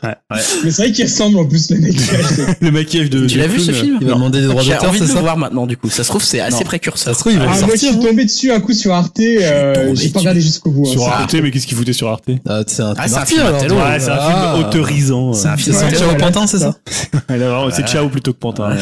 [0.63, 3.27] Mais c'est vrai qu'il ressemble en plus le maquillage de.
[3.27, 5.13] Tu l'as vu ce film Il va demander des droits J'ai d'auteur, envie de c'est
[5.15, 5.89] le voir maintenant du coup.
[5.89, 7.13] Ça se trouve c'est assez précurseur.
[7.13, 7.53] Ça se trouve, il va Ah,
[7.83, 9.19] je suis tombé dessus un coup sur Arte.
[9.19, 10.87] Euh, J'ai pas regardé jusqu'au bout.
[10.87, 10.91] hein.
[10.91, 13.43] Sur Arte, mais qu'est-ce qu'il foutait sur Arte Ah, c'est un Ah, c'est un film.
[13.43, 14.53] Ouais, c'est un Ah.
[14.55, 15.33] film autorisant.
[15.33, 16.75] C'est un film C'est Pantin, c'est ça
[17.71, 18.75] C'est Ciao plutôt que Pantin.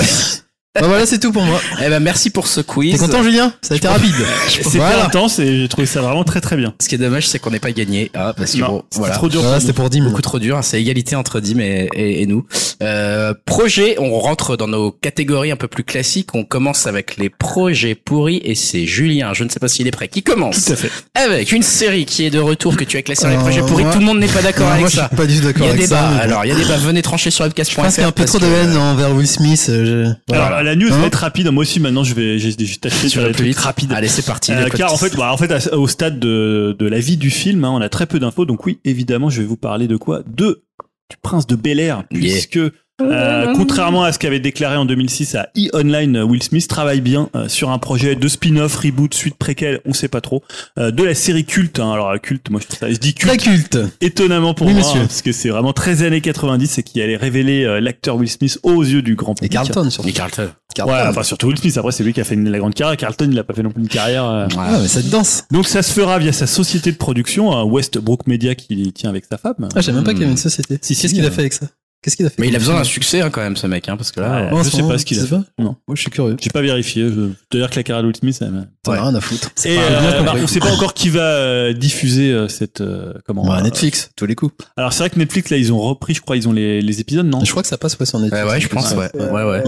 [0.73, 1.59] Bah voilà, c'est tout pour moi.
[1.85, 2.93] Eh ben merci pour ce quiz.
[2.93, 3.51] T'es content, Julien?
[3.61, 4.13] Ça a été rapide.
[4.47, 5.05] C'était Voilà.
[5.05, 6.73] intense et j'ai trouvé ça vraiment très très bien.
[6.81, 8.09] Ce qui est dommage, c'est qu'on n'ait pas gagné.
[8.13, 9.13] Ah, parce que Non, bon, voilà.
[9.15, 9.41] trop dur.
[9.41, 10.11] Voilà, pour c'était pour 10 minutes.
[10.11, 10.61] Beaucoup trop dur, hein.
[10.61, 12.45] c'est égalité entre Dim et, et, et nous.
[12.81, 16.33] Euh, projet, on rentre dans nos catégories un peu plus classiques.
[16.35, 19.33] On commence avec les projets pourris et c'est Julien.
[19.33, 20.07] Je ne sais pas s'il est prêt.
[20.07, 20.91] Qui commence Tout à fait.
[21.15, 23.61] avec une série qui est de retour que tu as classée dans les Euh, projets
[23.61, 23.83] pourris.
[23.91, 25.07] Tout le monde n'est pas d'accord avec moi, je ça.
[25.09, 25.95] suis pas du tout Il y d'accord a avec débat.
[25.97, 26.07] ça.
[26.11, 26.17] bon.
[26.21, 26.77] Alors, il y a débat.
[26.77, 27.71] Venez trancher sur webcast.fr.
[27.75, 29.65] Je pense qu'il y a un peu trop de haine envers Will Smith.
[29.67, 30.75] euh, Alors Voilà.
[30.75, 31.47] la news va être rapide.
[31.49, 33.91] Moi aussi maintenant je vais j'ai j'ai tâché sur les trucs rapides.
[33.93, 34.51] Allez, c'est parti.
[34.51, 37.29] Euh, car en fait, bah, en fait, à- au stade de, de la vie du
[37.29, 38.45] film, hein, on a très peu d'infos.
[38.45, 40.21] Donc oui, évidemment, je vais vous parler de quoi?
[40.27, 40.63] De
[41.09, 42.71] du prince de Bel Air, Yeah.
[43.09, 47.29] Euh, contrairement à ce qu'avait déclaré en 2006 à E-Online, euh, Will Smith travaille bien
[47.35, 50.43] euh, sur un projet de spin-off, reboot, suite préquel, on sait pas trop,
[50.77, 51.79] euh, de la série culte.
[51.79, 51.91] hein.
[51.93, 53.79] alors culte, moi je ça, dis Très culte culte.
[54.01, 55.01] étonnamment pour Oui, moi, monsieur.
[55.01, 58.29] hein, parce que c'est vraiment très années 90 et qui allait révéler euh, l'acteur Will
[58.29, 59.51] Smith aux yeux du grand Et public.
[59.53, 60.09] Carlton, surtout.
[60.09, 60.49] Et Carlton.
[60.73, 60.93] Carlton.
[60.93, 61.77] Ouais, enfin surtout Will Smith.
[61.77, 62.95] Après, c'est lui qui a fait une, la grande carrière.
[62.97, 64.25] Carlton, il a pas fait non plus une carrière.
[64.25, 64.47] euh.
[64.57, 65.43] Ah, mais cette danse.
[65.51, 69.25] Donc ça se fera via sa société de production, hein, Westbrook Media, qui tient avec
[69.29, 69.67] sa femme.
[69.75, 70.77] Ah, je même pas qu'il y avait une société.
[70.81, 71.65] Si, si, Qu'est-ce qu'il a euh, fait avec ça?
[72.03, 73.87] Qu'est-ce qu'il a fait Mais il a besoin d'un succès hein, quand même, ce mec,
[73.87, 74.47] hein, parce que là.
[74.51, 74.57] Ouais.
[74.59, 75.35] euh, je sais pas ce qu'il a sais fait.
[75.35, 75.75] pas Non.
[75.87, 76.35] Moi, je suis curieux.
[76.41, 77.03] J'ai pas vérifié.
[77.03, 79.51] Je te dire que la carrière de Will Smith, ça m'a- as rien à foutre.
[79.65, 83.13] Et pas- euh, bah, on sait pas encore qui va euh, diffuser euh, cette euh,
[83.27, 83.45] comment.
[83.45, 84.53] Bah, euh, Netflix, tous les coups.
[84.77, 86.99] Alors c'est vrai que Netflix là, ils ont repris, je crois, ils ont les, les
[87.01, 87.43] épisodes, non?
[87.45, 88.43] Je crois que ça passe ouais, sur Netflix.
[88.45, 89.09] Ouais, ouais, je pense, ouais.
[89.15, 89.63] Ouais, ouais.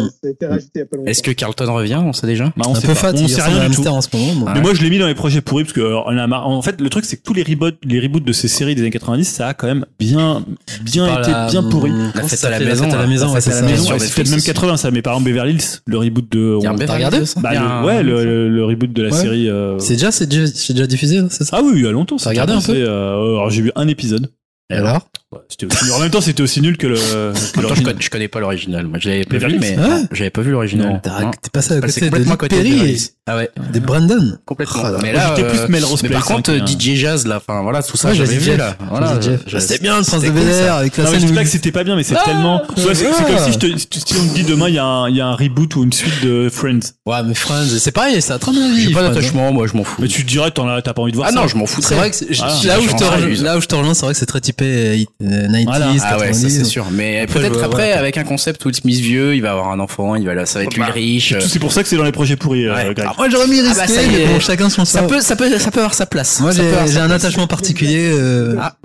[1.06, 2.02] Est-ce que Carlton revient?
[2.04, 2.46] On sait déjà?
[2.58, 2.96] Bah, on Un sait peu pas.
[2.96, 3.86] fat, on sait rien du tout.
[3.88, 4.52] en ce moment.
[4.54, 6.62] Mais moi, je l'ai mis dans les projets pourris parce que on a marre- en
[6.64, 8.90] fait, le truc c'est que tous les reboots, les reboots de ces séries des années
[8.92, 10.44] 90, ça a quand même bien,
[10.82, 11.92] bien été bien pourri.
[12.24, 14.00] La fête à la s'appelait maison, fête à la maison, c'est à la maison.
[14.00, 14.48] C'est peut-être même aussi.
[14.48, 16.58] 80 ça, mais par exemple Beverly Hills, le reboot de.
[16.60, 19.50] Il y a un regardé ça Bah, ouais, le, reboot de la série.
[19.50, 21.58] euh, C'est déjà, c'est déjà, c'est déjà diffusé, hein, c'est ça?
[21.60, 22.18] Ah oui, il y a longtemps.
[22.18, 22.74] T'as regardé un peu?
[22.74, 24.32] C'est, euh, alors j'ai vu un épisode.
[24.70, 25.08] Et alors?
[25.50, 25.94] C'était aussi nul.
[25.94, 26.96] En même temps, c'était aussi nul que le.
[26.96, 28.88] que temps, je connais, je connais pas l'original.
[28.88, 31.02] Moi, je l'avais pas vu, mais Ah ouais j'avais pas vu l'original.
[31.42, 32.98] T'es passé à Bah, c'est côté de complètement côté de Perry et.
[33.26, 34.38] Ah ouais, de Brandon.
[34.46, 34.82] complètement.
[34.86, 37.00] Oh là mais là, j'étais euh, plus Melrose mais par contre, hein, euh, qui, DJ
[37.00, 38.76] Jazz, là, enfin voilà, tout ça, Ouais, j'avais vu là.
[38.90, 39.18] Voilà,
[39.60, 41.44] C'était bien le prince de Bel avec la Non, mais je scène dis où pas
[41.44, 42.62] que c'était pas bien, mais c'est Ah, tellement.
[42.76, 43.24] C'est ah.
[43.24, 45.84] comme si, je te, si on te dit demain, il y, a un- reboot ou
[45.86, 46.80] une suite de Friends.
[47.06, 48.82] Ouais, mais Friends, c'est pareil, ça a très bien vie.
[48.88, 49.10] J'ai pas hein.
[49.10, 50.02] d'attachement, moi, je m'en fous.
[50.02, 51.40] Mais tu te dirais, t'en as- t'as pas envie de voir Ah ça.
[51.42, 51.82] non, je m'en fous.
[51.82, 52.54] C'est vrai que c'est- Voilà.
[52.66, 54.42] là, où je te Ah, là où je te rejoins, c'est vrai que c'est très
[54.42, 55.86] typé euh, 90s, Voilà.
[55.94, 56.02] 90s.
[56.04, 56.88] Ah ouais, ça c'est sûr.
[56.92, 58.00] Mais peut-être après, voilà.
[58.00, 60.60] avec un concept Will Smith vieux, il va avoir un enfant, il va là, ça
[60.60, 61.34] va être lui Bah, le riche.
[61.40, 62.84] Tout, C'est pour ça que c'est dans les projets pourris, euh, Ouais.
[62.86, 63.00] Greg.
[63.02, 64.28] Alors, moi, j'aurais mis Ah bah, risqué, ça y mais est.
[64.28, 65.08] bon, chacun son Ça sort.
[65.08, 66.40] peut, ça peut, ça peut avoir sa place.
[66.40, 67.24] Moi, Ça j'ai un place.
[67.24, 68.12] attachement particulier.
[68.14, 68.76] euh, Ah.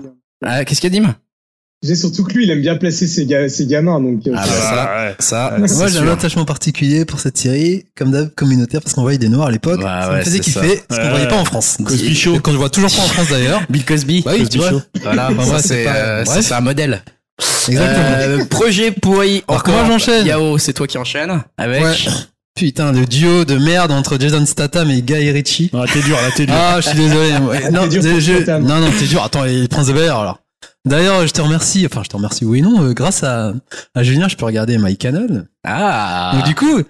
[0.45, 1.15] Ah, qu'est-ce qu'il y a, Dim?
[1.85, 4.27] J'ai surtout que lui, il aime bien placer ses, ga- ses gamins, donc.
[4.27, 7.85] euh, Ah bah ça, ça, Ouais, c'est Moi, j'ai un attachement particulier pour cette série,
[7.97, 9.79] comme d'hab, communautaire, parce qu'on voyait des noirs à l'époque.
[9.79, 10.43] Ouais, ça ouais, me faisait ça.
[10.43, 11.11] kiffer, ce qu'on Ouais.
[11.11, 11.77] voyait pas en France.
[11.85, 12.35] Cosby Show.
[12.35, 13.61] Et Qu'on ne voit toujours pas en France d'ailleurs.
[13.71, 14.23] Bill Cosby.
[14.25, 14.71] Bah oui, Cosby tu vois.
[14.71, 14.83] Show.
[15.05, 17.03] Voilà, ça, ouais, c'est euh, ça, un modèle.
[17.69, 18.07] Exactement.
[18.19, 19.45] Euh, projet pourri.
[19.47, 19.75] Alors, encore.
[19.77, 21.83] comment j'enchaîne Yao, c'est toi qui enchaînes avec.
[21.85, 21.95] Ouais.
[22.57, 25.71] Putain, le duo de merde entre Jason Statham et Guy Ritchie.
[25.73, 26.57] Ah, t'es dur, là, t'es dur.
[26.59, 27.31] Ah, je suis désolé.
[27.71, 29.23] Non, je- je- non, non, c'est dur.
[29.23, 30.41] Attends, et Prince de Bel-Air, alors.
[30.89, 31.87] D'ailleurs, je te remercie.
[31.87, 32.83] Enfin, je te remercie, oui et non.
[32.83, 33.53] euh, grâce à,
[33.95, 35.49] à Julien, je peux regarder My Canal.
[35.65, 36.33] Ah.
[36.35, 36.83] Donc, du coup,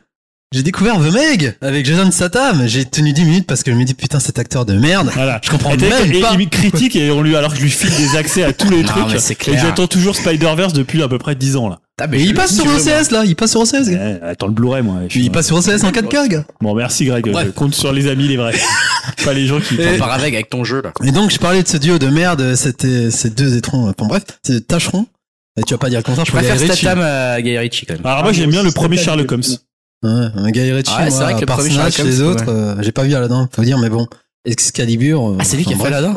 [0.53, 2.67] j'ai découvert The Meg avec Jason Statham.
[2.67, 5.11] J'ai tenu 10 minutes parce que je me dis, putain, cet acteur de merde.
[5.15, 5.41] Voilà.
[5.45, 6.35] Je comprends Et même et pas.
[6.39, 8.79] il critique et on lui alors que je lui file des accès à tous les
[8.83, 9.13] Non, trucs.
[9.13, 9.61] mais c'est Et clair.
[9.63, 11.81] j'attends toujours Spider-Verse depuis à peu près 10 ans là.
[12.01, 13.25] Ah, Mais il passe sur OCS, là.
[13.27, 13.91] Il passe sur OCS.
[13.91, 14.19] gars.
[14.23, 15.01] Eh, attends le Blu-ray moi.
[15.09, 16.45] je suis- Il passe sur OCS en 4K, gars.
[16.63, 17.47] Bon merci Greg, Bref.
[17.49, 18.55] je compte sur les amis les vrais.
[19.25, 19.75] pas les gens qui.
[19.75, 20.93] Et- On part avec avec ton jeu là.
[21.05, 22.55] Et donc, je parlais de ce duo de merde.
[22.55, 23.89] C'était ces deux étrons.
[23.91, 25.07] Enfin, bref, c'est tâcherons.
[25.59, 26.25] Et tu vas pas dire le contraire.
[26.25, 26.57] Je Je préfère.
[26.77, 28.07] Statham à Guy Ritchie quand même.
[28.07, 29.43] Alors moi j'aime bien le premier Sherlock Holmes.
[30.03, 32.53] Ouais, un Guy Ritchie, Ouais, c'est vrai que le premier Snatch, les autres, ouais.
[32.53, 34.07] euh, j'ai pas vu Aladdin, faut dire, mais bon.
[34.45, 35.31] Excalibur.
[35.31, 36.17] euh, Ah, c'est lui qui a fait là-dedans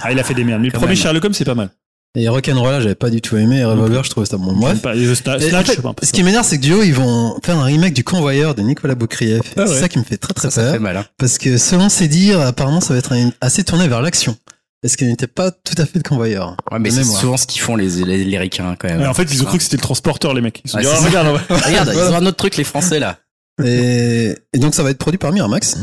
[0.00, 0.60] Ah il a fait des merdes.
[0.60, 0.96] Mais le premier même.
[0.96, 1.70] Sherlock Holmes c'est pas mal.
[2.16, 3.58] Et Rock'n'Roll, j'avais pas du tout aimé.
[3.58, 4.52] Et Revolver, je trouvais ça bon.
[4.52, 4.80] Bref.
[4.82, 4.96] Pas.
[4.96, 5.94] Et Et en Snatch, fait, je sais pas.
[6.02, 8.96] ce qui m'énerve, c'est que Duo, ils vont faire un remake du Convoyeur de Nicolas
[8.96, 9.42] Boukrieff.
[9.56, 9.66] Ah ouais.
[9.68, 10.72] C'est ça qui me fait très très Ça, ça peur.
[10.72, 10.96] fait mal.
[10.96, 11.04] hein.
[11.18, 14.36] Parce que selon ses dires, apparemment, ça va être assez tourné vers l'action.
[14.82, 16.56] Et ce qui n'était pas tout à fait le Convoyeur.
[16.72, 19.02] Ouais, mais De c'est souvent ce qu'ils font les, les, les ricains quand même.
[19.02, 20.62] Et en fait ils ont cru que c'était le transporteur les mecs.
[20.64, 22.64] Ils se sont Ouais, dit, oh, regarde, va- Regarde, ils ont un autre truc les
[22.64, 23.18] Français là.
[23.62, 25.76] Et, et donc, ça va être produit par Miramax.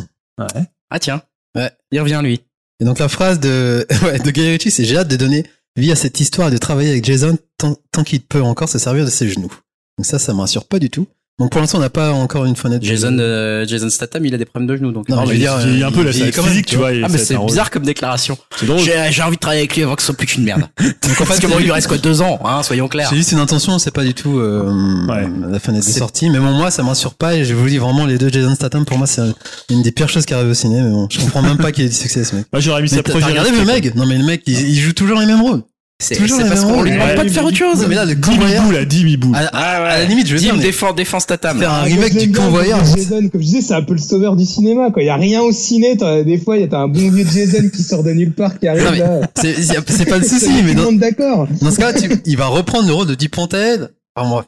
[0.89, 1.22] Ah tiens.
[1.56, 1.72] Ouais.
[1.91, 2.41] Il revient lui.
[2.80, 5.45] Et donc la phrase de, ouais, de Guy Ritchie, c'est j'ai hâte de donner
[5.76, 8.80] vie à cette histoire et de travailler avec Jason tant, tant qu'il peut encore se
[8.80, 9.52] servir de ses genoux.
[9.98, 11.08] Donc ça, ça me rassure pas du tout.
[11.40, 12.84] Donc pour l'instant, on n'a pas encore une fenêtre.
[12.84, 15.08] Jason, euh, Jason Statham, il a des problèmes de genoux donc.
[15.08, 16.46] Non, Non, mais mais je veux dire, il y a un peu la quand même,
[16.52, 16.90] physique, tu tu vois.
[17.04, 18.40] Ah mais c'est bizarre comme déclaration.
[18.58, 18.80] C'est drôle.
[18.80, 20.62] J'ai envie de travailler avec lui avant que ce soit plus qu'une merde.
[20.80, 20.90] Donc
[21.22, 23.10] en Parce fait, que bon, il lui reste quoi deux ans, hein, soyons clairs.
[23.10, 25.28] c'est juste une intention, c'est pas du tout euh, Ouais.
[25.52, 26.30] la fenêtre de sortie.
[26.32, 28.56] Mais bon, moi, ça me rassure pas et je vous dis vraiment, les deux Jason
[28.56, 29.22] Statham, pour moi, c'est
[29.70, 30.82] une des pires choses qui arrivent au ciné.
[30.82, 32.46] Mais bon, je comprends même pas qu'il ait du succès, ce mec.
[32.52, 33.94] Moi j'aurais mis Mais ça regardé le mec?
[33.96, 35.62] Non mais le mec, il, il joue toujours les mêmes rôles.
[36.00, 37.86] C'est toujours parce qu'on lui demande pas de faire autre chose.
[37.89, 38.64] mais là, le convoyeur.
[38.66, 39.36] Boule à Dimi Boule.
[39.36, 41.58] À, la limite, je veux dire, défend, défend Statham.
[41.58, 42.80] faire un Ah, remake moi, du convoyeur.
[42.86, 45.02] Jason, comme je disais, c'est un peu le sauveur du cinéma, quoi.
[45.02, 47.26] Il y a rien au ciné, des fois, il y a t'as un bon vieux
[47.26, 49.22] Jason qui sort de nulle part, qui arrive là.
[49.36, 51.48] C'est pas le souci, mais tout le dans, monde d'accord.
[51.62, 53.89] dans ce cas, tu- il va reprendre le rôle de Deep Pontel.
[54.16, 54.43] Enfin,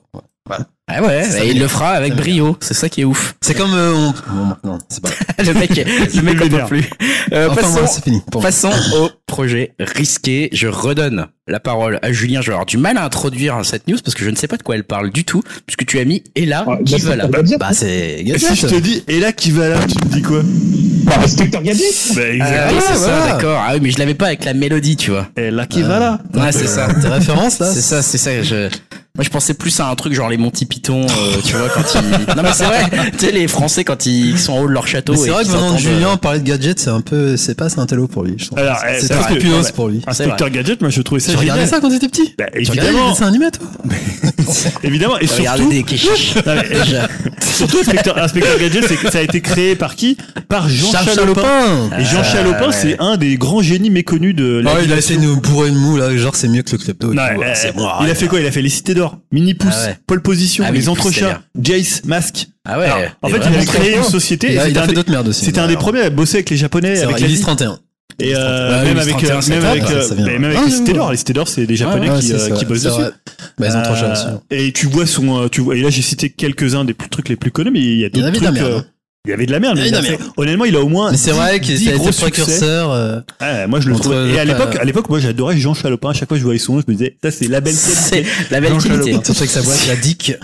[0.47, 0.59] bref.
[0.91, 2.57] Ah ouais, il le fera avec brio.
[2.61, 3.35] C'est ça qui est ouf.
[3.41, 4.11] C'est comme euh, on...
[4.33, 5.09] bon, non, c'est pas.
[5.43, 6.65] le mec, le mec vénère.
[6.65, 6.83] plus.
[7.31, 8.21] Euh, Enfin, passons, voilà, c'est fini.
[8.31, 8.41] Bon.
[8.41, 10.49] passons au projet risqué.
[10.51, 12.41] Je redonne la parole à Julien.
[12.41, 14.57] Je vais avoir du mal à introduire cette news parce que je ne sais pas
[14.57, 17.09] de quoi elle parle du tout, puisque tu as mis et là Ah, qui bah,
[17.09, 17.27] va là.
[17.43, 17.57] bien.
[17.57, 20.21] Bah, c'est Et si je te dis, et là qui va là, tu me dis
[20.23, 20.41] quoi?
[21.03, 21.85] Bah, Inspecteur Gadget.
[22.15, 22.71] Bah Ah, exactement.
[22.71, 23.19] oui, c'est voilà.
[23.21, 23.63] ça, d'accord.
[23.63, 25.27] Ah oui, mais je l'avais pas avec la mélodie, tu vois.
[25.37, 26.87] Et là qui va là Ouais, c'est ça.
[26.99, 27.71] Tes références, là?
[27.71, 28.41] C'est ça, c'est ça.
[28.41, 28.69] Je...
[29.19, 31.83] Moi, je pensais plus à un truc genre les Monty Python, euh, tu vois, quand
[31.93, 32.35] ils.
[32.37, 32.85] Non, mais c'est vrai.
[33.17, 35.13] Tu sais, les Français quand ils sont en haut de leur château.
[35.13, 37.67] C'est vrai que de entendent, euh, Julien, parler de gadget, c'est un peu, c'est pas
[37.67, 38.59] c'est un télo pour lui, je trouve.
[38.59, 39.71] Alors, eh, c'est c'est très Ouais.
[39.75, 40.01] pour lui.
[40.07, 42.91] Inspecteur Gadget, moi je trouvais ça Tu regardais ça quand t'étais petit Bah, Tu regardais
[42.91, 43.67] les évidemment, dessins animés, toi
[44.83, 46.45] évidemment, et Regardez surtout, des.
[46.45, 50.17] Non, mais, surtout Inspecteur, Inspecteur Gadget, c'est que ça a été créé par qui?
[50.47, 51.41] Par Jean Chalopin.
[51.41, 52.71] Chalopin Et Jean Ah, Chalopin, ouais.
[52.73, 55.69] c'est un des grands génies méconnus de Ah ouais, il a essayé de nous bourrer
[55.69, 57.13] une moue, là, genre c'est mieux que le klepto.
[57.55, 58.39] c'est il a fait quoi?
[58.39, 59.97] Il a fait les Cités d'Or, Mini Pouce, Ah ouais.
[60.07, 62.47] Pole Position, Ah, les Entrechats, Jace, Masque.
[62.65, 62.85] Ah ouais.
[62.85, 64.47] Alors, en fait, il vraiment a créé une société.
[64.47, 65.45] Il et C'était un, fait des- d'autres merdes aussi.
[65.45, 67.79] c'était un des premiers à bosser avec les Japonais, C'est avec Illis 31.
[68.21, 70.25] Et euh, Ouais, même avec, 31, euh, c'est même top, avec, ça, euh, ça vient.
[70.25, 71.11] mais même avec Ah, les d'Or.
[71.11, 73.01] Les d'Or, c'est des Japonais Ouais, qui, c'est euh, ça, qui bossent dessus.
[73.57, 73.79] Bah, ils ont.
[73.79, 77.07] Euh, Et tu vois son, euh, tu vois, et là j'ai cité quelques-uns des plus-
[77.09, 78.61] trucs les plus connus, mais il y a d'autres avait de la trucs.
[79.29, 81.11] Il y avait de la merde, y mais honnêtement, il a au moins.
[81.11, 82.91] Mais c'est 10 vrai qu'il 10 a été précurseur.
[82.91, 84.13] euh, Ouais, moi je le trouve.
[84.33, 86.09] Et à l'époque, euh, à l'époque, moi j'adorais Jean Chalopin.
[86.09, 87.75] À chaque fois que je voyais son nom, je me disais, ça c'est la belle
[87.75, 88.29] C'est qualité.
[88.49, 89.11] la belle qualité.
[89.13, 90.29] Surtout avec sa boîte, la Dick.
[90.31, 90.35] Et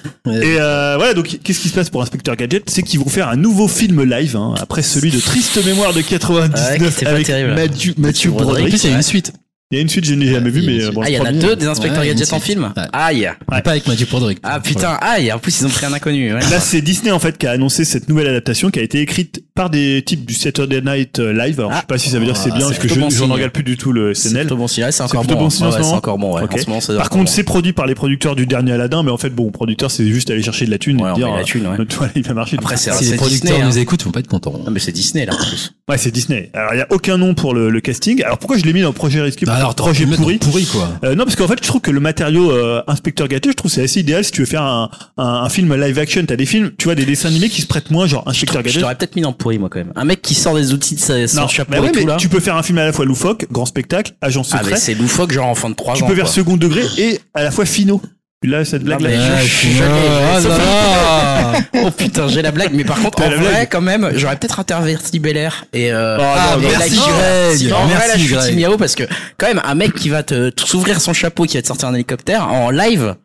[0.59, 2.69] euh, voilà, donc qu'est-ce qui se passe pour Inspecteur Gadget?
[2.69, 5.97] C'est qu'ils vont faire un nouveau film live, hein, après celui de Triste Mémoire de
[5.97, 7.55] Ouais, 99 qui était pas avec terrible.
[7.55, 8.67] Mathieu, Mathieu Broderick.
[8.67, 9.33] En plus, il y a une suite.
[9.75, 11.15] Il y a une suite, je n'ai jamais Ouais, vu, mais euh, bon, Ah, il
[11.15, 12.73] y en a deux des inspecteurs Ouais, gadgets une en film.
[12.93, 13.29] Aïe.
[13.47, 14.39] Pas avec Mathieu Broderick.
[14.43, 15.31] Ah putain, aïe.
[15.33, 16.33] En plus, ils ont pris un inconnu.
[16.33, 16.39] ouais.
[16.39, 19.43] Là, c'est Disney en fait qui a annoncé cette nouvelle adaptation qui a été écrite
[19.53, 21.59] par des types du Saturday Night Live.
[21.59, 22.87] Alors, je sais pas si ça veut dire que c'est Ah, bien, c'est parce que
[22.87, 23.31] je signe.
[23.31, 24.41] regarde plus du tout le C'est SNL.
[24.43, 24.83] plutôt bon signe.
[24.85, 25.49] Ouais, c'est C'est encore bon.
[25.49, 26.35] C'est encore bon.
[26.35, 26.43] ouais.
[26.43, 26.53] Ok.
[26.53, 27.31] En ce moment, c'est Par contre, bon.
[27.31, 30.29] c'est produit par les producteurs du dernier Aladdin, mais en fait, bon, producteur, c'est juste
[30.29, 31.77] aller chercher de la thune Ouais, et dire, met la thune, ouais.
[31.79, 32.55] euh, il va marcher.
[32.57, 33.65] Après, c'est Si les c'est producteurs Disney.
[33.69, 33.81] nous hein.
[33.81, 34.53] écoutent, ils vont pas être contents.
[34.63, 35.73] Non, mais c'est Disney là en plus.
[35.89, 36.49] Ouais, c'est Disney.
[36.53, 38.23] Alors, il y a aucun nom pour le, casting.
[38.23, 40.37] Alors, pourquoi je l'ai mis dans le projet risqué Alors, projet pourri.
[40.37, 40.89] pourri, quoi.
[41.03, 43.71] Euh, non, parce qu'en fait, je trouve que le matériau euh, Inspecteur Gadget, je trouve
[43.71, 46.23] c'est assez idéal si tu veux faire un, un, un film live action.
[46.25, 48.65] T'as des films, tu vois, des dessins animés qui se prêtent moins, genre Inspecteur Je
[48.67, 48.81] Gadget.
[48.81, 49.91] t'aurais peut-être mis dans pourri, moi, quand même.
[49.95, 51.99] Un mec qui sort des outils de sa, son Non, chapeau mais ouais, et tout,
[51.99, 52.17] mais là.
[52.17, 54.71] tu peux faire un film à la fois loufoque, grand spectacle, agent Ah, secret.
[54.71, 56.07] mais c'est loufoque, genre enfant de 3 tu ans.
[56.07, 56.33] peux faire quoi.
[56.33, 58.01] second degré et à la fois finaux.
[58.45, 59.17] Là, cette blague mais là.
[59.17, 61.59] je- Ah, je- putain, je- ah là.
[61.85, 64.59] Oh putain, j'ai la blague, mais par contre, en vrai, blague quand même, j'aurais peut-être
[64.59, 68.07] interverti Bel Air et euh, Oh, ah, non, mais non, là, merci, non, en vrai,
[68.07, 68.49] là, je suis Greg.
[68.49, 69.03] Team Yao parce que,
[69.37, 71.87] quand même, un mec qui va te, te s'ouvrir son chapeau, qui va te sortir
[71.89, 73.15] un hélicoptère en live.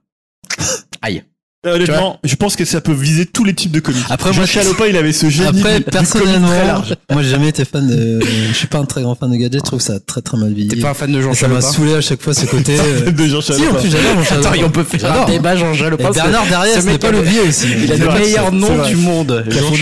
[1.02, 1.22] Aïe.
[1.66, 4.02] Euh, Honnêtement, je pense que ça peut viser tous les types de comics.
[4.08, 6.94] Après, Jean moi, Chalopin, il avait ce génie Après, du- personnellement, très large.
[7.12, 9.60] moi j'ai jamais été fan de, je suis pas un très grand fan de gadgets,
[9.60, 10.68] je trouve ça très très mal vieilli.
[10.68, 12.76] T'es pas un fan de Jean Et ça m'a saoulé à chaque fois ce côté.
[12.80, 14.64] euh, de Jean Si, en plus j'adore mon Attends, Chalopin.
[14.64, 16.10] on peut faire un débat Jean Et Chalopin.
[16.12, 17.66] Bernard ce n'est pas le vieux aussi.
[17.82, 19.44] Il a le meilleur nom du monde.
[19.50, 19.74] Jean.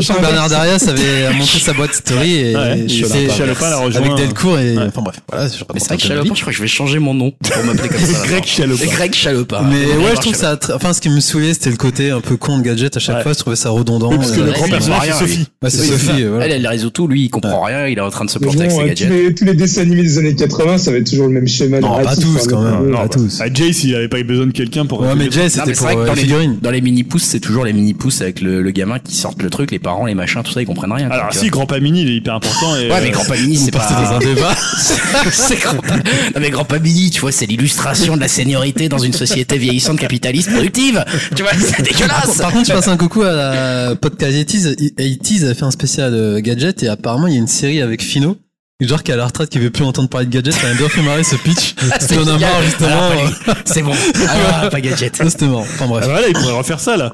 [0.00, 2.52] Jean Bernard Darius avait montré sa boîte story et
[2.88, 4.00] et Chalopin l'a rejoint.
[4.02, 4.84] avec Delcourt et Ouais.
[4.88, 5.16] enfin bref.
[5.30, 6.30] Voilà, je Mais c'est vrai que vie.
[6.34, 8.26] je crois que je vais changer mon nom pour m'appeler comme ça.
[8.26, 8.86] Greg Chalopin.
[8.86, 9.60] Greg Chalopin.
[9.68, 12.10] Mais Jean ouais, je trouve ça, très- enfin, ce qui me saoulait, c'était le côté
[12.10, 13.22] un peu con de gadget à chaque Ouais.
[13.22, 13.32] fois.
[13.32, 14.10] Je trouvais ça redondant.
[14.10, 15.46] Oui, parce que Euh, le grand il personnage, voit c'est rien, Sophie.
[15.62, 16.24] ouais, c'est Oui, Sophie.
[16.24, 16.46] voilà.
[16.46, 17.06] Elle, elle résout tout.
[17.08, 17.86] Lui, il comprend rien.
[17.86, 19.10] Il est en train de se planter avec ses euh, tous, gadgets.
[19.10, 21.80] les, tous les dessins animés des années 80, ça va être toujours le même schéma.
[21.80, 22.92] Non, pas tous, quand même.
[22.94, 23.38] euh, pas tous.
[23.40, 25.00] Ah, Jace, il avait pas eu besoin de quelqu'un pour.
[25.00, 26.58] Ouais, mais Non, c'était pour vrai que euh, dans les les, figurines.
[26.62, 29.50] dans les mini pousses, c'est toujours les mini pousses avec le, gamin qui sortent le
[29.50, 31.10] truc, les parents, les machins, tout ça, ils comprennent rien.
[31.10, 32.76] Alors, si, Grand Pamini, il est hyper important.
[32.76, 34.16] Et, Ouais, mais Grand Pamini, c'est Parti dans pas.
[34.16, 34.54] un débat.
[35.32, 35.76] c'est grand.
[35.78, 39.58] Pa- Non, mais Grand Pamini, tu vois, c'est l'illustration de la seniorité dans une société
[39.58, 41.04] vieillissante capitaliste productive.
[41.36, 42.38] Tu vois, c'est dégueulasse.
[42.38, 44.76] Par contre, je passe un coucou à la podcast 80s.
[44.96, 48.02] 80s a fait un spécial euh, gadget et apparemment il y a une série avec
[48.02, 48.36] Fino.
[48.80, 50.74] Genre qui est à la retraite, qui veut plus entendre parler de gadget, ça m'a
[50.74, 51.74] bien fait marrer ce pitch.
[52.00, 52.88] c'est On en a marre justement.
[52.88, 53.32] Alors, lui.
[53.64, 53.92] C'est bon.
[54.28, 55.16] Ah, pas gadget.
[55.28, 55.62] C'était marrant.
[55.62, 56.04] Enfin Ah, bref.
[56.04, 57.12] voilà, il pourrait refaire ça, là.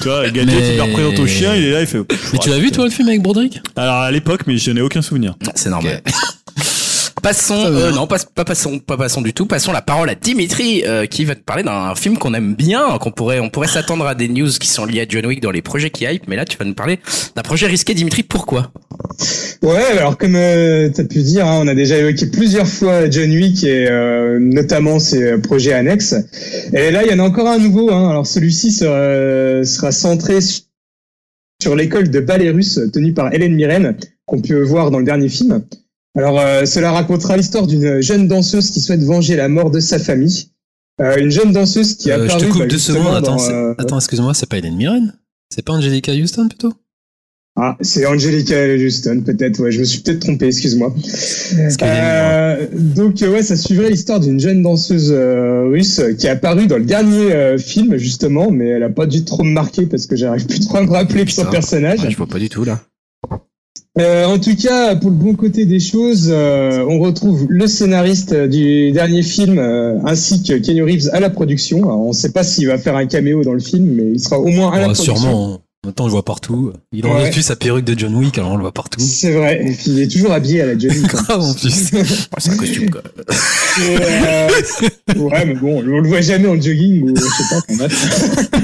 [0.00, 1.98] Tu vois, Gadget, Mais- il le représente au chien, il est là, il fait.
[2.32, 3.60] Mais tu l'as vu toi le film avec Broderick?
[3.76, 5.34] Alors, à l'époque, mais je n'ai aucun souvenir.
[5.56, 6.02] C'est normal.
[7.22, 9.46] Passons, euh, non, pas, pas passons, pas passons du tout.
[9.46, 12.98] Passons la parole à Dimitri, euh, qui va te parler d'un film qu'on aime bien,
[12.98, 15.52] qu'on pourrait, on pourrait s'attendre à des news qui sont liées à John Wick dans
[15.52, 16.98] les projets qui hype, mais là, tu vas nous parler
[17.36, 18.24] d'un projet risqué, Dimitri.
[18.24, 18.72] Pourquoi?
[19.62, 23.08] Ouais, alors comme euh, tu as pu dire, hein, on a déjà évoqué plusieurs fois
[23.08, 26.16] John Wick et euh, notamment ses projets annexes.
[26.72, 27.92] Et là, il y en a encore un nouveau.
[27.92, 28.10] Hein.
[28.10, 30.62] Alors celui-ci sera, sera centré su-
[31.62, 33.96] sur l'école de ballet russe tenue par Hélène Mirren,
[34.26, 35.62] qu'on peut voir dans le dernier film.
[36.16, 39.98] Alors euh, cela racontera l'histoire d'une jeune danseuse qui souhaite venger la mort de sa
[39.98, 40.48] famille.
[41.00, 43.14] Euh, une jeune danseuse qui a Euh, Je te coupe bah, deux secondes.
[43.14, 45.14] Attends, dans, c'est- euh, attends, excuse-moi, c'est pas Hélène Mirren?
[45.54, 46.72] C'est pas Angelica Houston plutôt?
[47.56, 49.58] Ah, c'est Angelica Houston, peut-être.
[49.60, 50.46] Ouais, je me suis peut-être trompé.
[50.46, 50.94] Excuse-moi.
[51.82, 56.66] Euh, donc euh, ouais, ça suivrait l'histoire d'une jeune danseuse euh, russe qui est apparue
[56.66, 60.06] dans le dernier euh, film justement, mais elle a pas dû trop me marquer parce
[60.06, 62.00] que j'arrive plus trop à me rappeler de son personnage.
[62.02, 62.80] Ouais, Je vois pas du tout là.
[64.00, 68.34] Euh, en tout cas, pour le bon côté des choses, euh, on retrouve le scénariste
[68.34, 71.82] du dernier film euh, ainsi que Kenny Reeves à la production.
[71.84, 74.20] Alors, on ne sait pas s'il va faire un caméo dans le film, mais il
[74.20, 75.16] sera au moins à la Ouais, production.
[75.16, 75.60] Sûrement.
[75.84, 76.72] Maintenant, on le voit partout.
[76.92, 77.10] Il Ouais.
[77.10, 79.00] enlève plus sa perruque de John Wick, alors on le voit partout.
[79.00, 79.60] C'est vrai.
[79.66, 81.02] Et puis il est toujours habillé à la Johnny.
[81.02, 81.20] quoi.
[81.24, 81.92] Grave en plus.
[81.92, 82.02] Ouais,
[82.38, 83.02] c'est un costume quoi.
[83.80, 84.48] Et, euh,
[85.18, 87.56] ouais, mais bon, on le voit jamais en jogging ou je sais pas.
[87.56, 88.60] enfin, bref.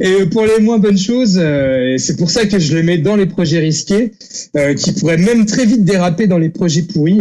[0.00, 2.98] Et pour les moins bonnes choses, euh, et c'est pour ça que je le mets
[2.98, 4.12] dans les projets risqués,
[4.56, 7.20] euh, qui pourraient même très vite déraper dans les projets pourris.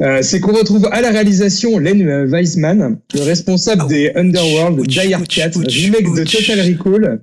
[0.00, 4.86] euh, c'est qu'on retrouve à la réalisation Len euh, Weisman, le responsable des Underworld, ouch,
[4.86, 6.24] Die Hard ouch, 4, ouch, remake de.
[6.24, 7.20] Total Recall,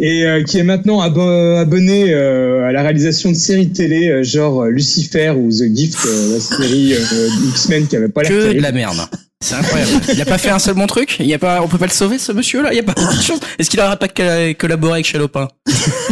[0.00, 4.22] et euh, qui est maintenant abo- abonné euh, à la réalisation de séries télé euh,
[4.24, 8.52] genre Lucifer ou The Gift, euh, la série euh, X-Men qui avait pas l'air Que
[8.54, 8.96] de la merde.
[9.40, 9.90] C'est incroyable.
[10.14, 11.16] Il a pas fait un seul bon truc?
[11.20, 12.72] Il y a pas, on peut pas le sauver ce monsieur là.
[12.72, 13.38] Il y a pas autre chose?
[13.58, 15.48] Est-ce qu'il aura pas colla- collaboré avec Chalopin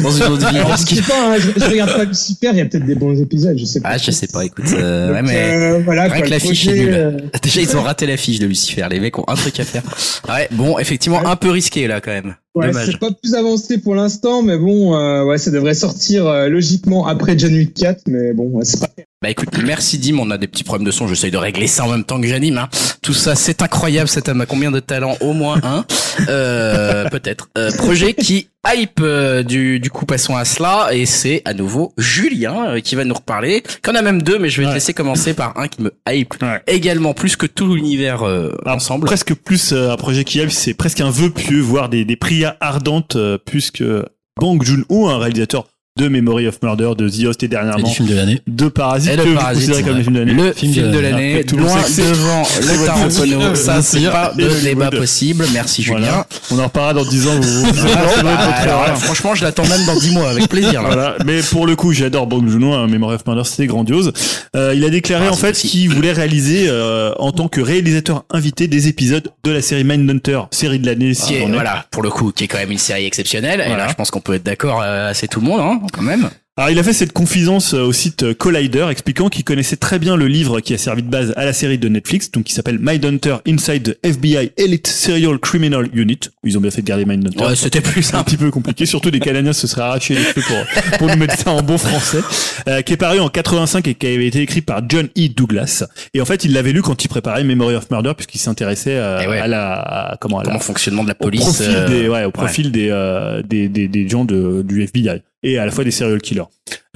[0.02, 0.58] dans une autre vie?
[0.58, 2.94] Alors, je sais pas, hein, je, je regarde pas Lucifer, il y a peut-être des
[2.94, 3.88] bons épisodes, je sais pas.
[3.92, 4.44] Ah, je sais pas.
[4.44, 6.94] Écoute, euh, Donc, ouais, mais euh, voilà, rien quoi, que l'affiche est nulle.
[6.94, 8.86] euh, déjà ils ont raté l'affiche de Lucifer.
[8.90, 9.82] Les mecs ont un truc à faire.
[10.28, 12.34] Ouais, bon, effectivement, un peu risqué là quand même.
[12.54, 16.48] ouais, c'est pas plus avancé pour l'instant, mais bon, euh, ouais, ça devrait sortir euh,
[16.50, 18.88] logiquement après John Wick 4, mais bon, c'est pas.
[19.22, 21.84] Bah écoute, merci Dim, on a des petits problèmes de son, j'essaye de régler ça
[21.84, 22.58] en même temps que j'anime.
[22.58, 22.68] Hein.
[23.02, 25.84] Tout ça, c'est incroyable, cet homme a combien de talents Au moins un,
[26.28, 27.48] euh, peut-être.
[27.56, 31.92] Euh, projet qui hype euh, du, du coup, passons à cela, et c'est à nouveau
[31.98, 33.62] Julien euh, qui va nous reparler.
[33.84, 36.34] Qu'on a même deux, mais je vais te laisser commencer par un qui me hype
[36.42, 36.60] Ouais.
[36.66, 39.06] également plus que tout l'univers euh, ensemble.
[39.06, 42.16] Presque plus euh, un projet qui aime, c'est presque un vœu pieux, voire des, des
[42.16, 44.04] prières ardentes, euh, plus que
[44.40, 45.68] Bang Joon-ho, un réalisateur
[45.98, 48.40] de Memory of Murder, de The Host et Et dernièrement du film de l'année.
[48.46, 49.98] de Parasite Et que vous Parasite, considérez comme ouais.
[49.98, 50.32] le film de l'année.
[50.32, 51.10] Le Film film, de de l'année.
[51.12, 53.54] l'année, Après, tout le monde loin devant le Tarantino.
[53.54, 55.44] Ça, c'est pas Et de débat possible.
[55.52, 55.98] Merci Julien.
[56.00, 56.26] Voilà.
[56.50, 57.38] On en reparlera dans 10 ans.
[57.40, 60.80] Vous, Ah, bah, alors, franchement, je l'attends même dans 10 mois avec plaisir.
[60.82, 60.88] là.
[60.88, 61.16] Voilà.
[61.26, 62.72] Mais pour le coup, j'adore Bong Joon-ho.
[62.72, 64.12] hein, Memory of Murder, c'était grandiose.
[64.56, 65.70] Euh, il a déclaré Ah, en fait possible.
[65.70, 70.40] qu'il voulait réaliser euh, en tant que réalisateur invité des épisodes de la série Mindhunter,
[70.52, 71.12] série de l'année.
[71.12, 73.60] si voilà, pour le coup, qui est quand même une série exceptionnelle.
[73.60, 76.02] Et là, je pense qu'on peut être d'accord, euh, c'est tout le monde, hein, quand
[76.02, 76.28] même.
[76.58, 79.98] Alors, il a fait cette confidence euh, au site euh, Collider, expliquant qu'il connaissait très
[79.98, 82.52] bien le livre qui a servi de base à la série de Netflix, donc qui
[82.52, 86.18] s'appelle Mindhunter Inside the FBI Elite Serial Criminal Unit.
[86.44, 87.42] Ils ont bien fait de garder Mindhunter.
[87.42, 90.42] Ouais, c'était plus un petit peu compliqué, surtout des Canadiens se seraient arrachés les cheveux
[90.46, 92.20] pour, pour nous mettre ça en bon français,
[92.68, 95.28] euh, qui est paru en 85 et qui avait été écrit par John E.
[95.34, 95.84] Douglas.
[96.12, 99.20] Et en fait, il l'avait lu quand il préparait Memory of Murder, puisqu'il s'intéressait euh,
[99.24, 99.38] Eh ouais.
[99.38, 101.40] à la, à- comment, à la, Comment fonctionnement de la au police.
[101.44, 105.22] profil euh, des, ouais, au profil des, euh, des, des, des gens de, du FBI
[105.42, 106.44] et à la fois des serial killers.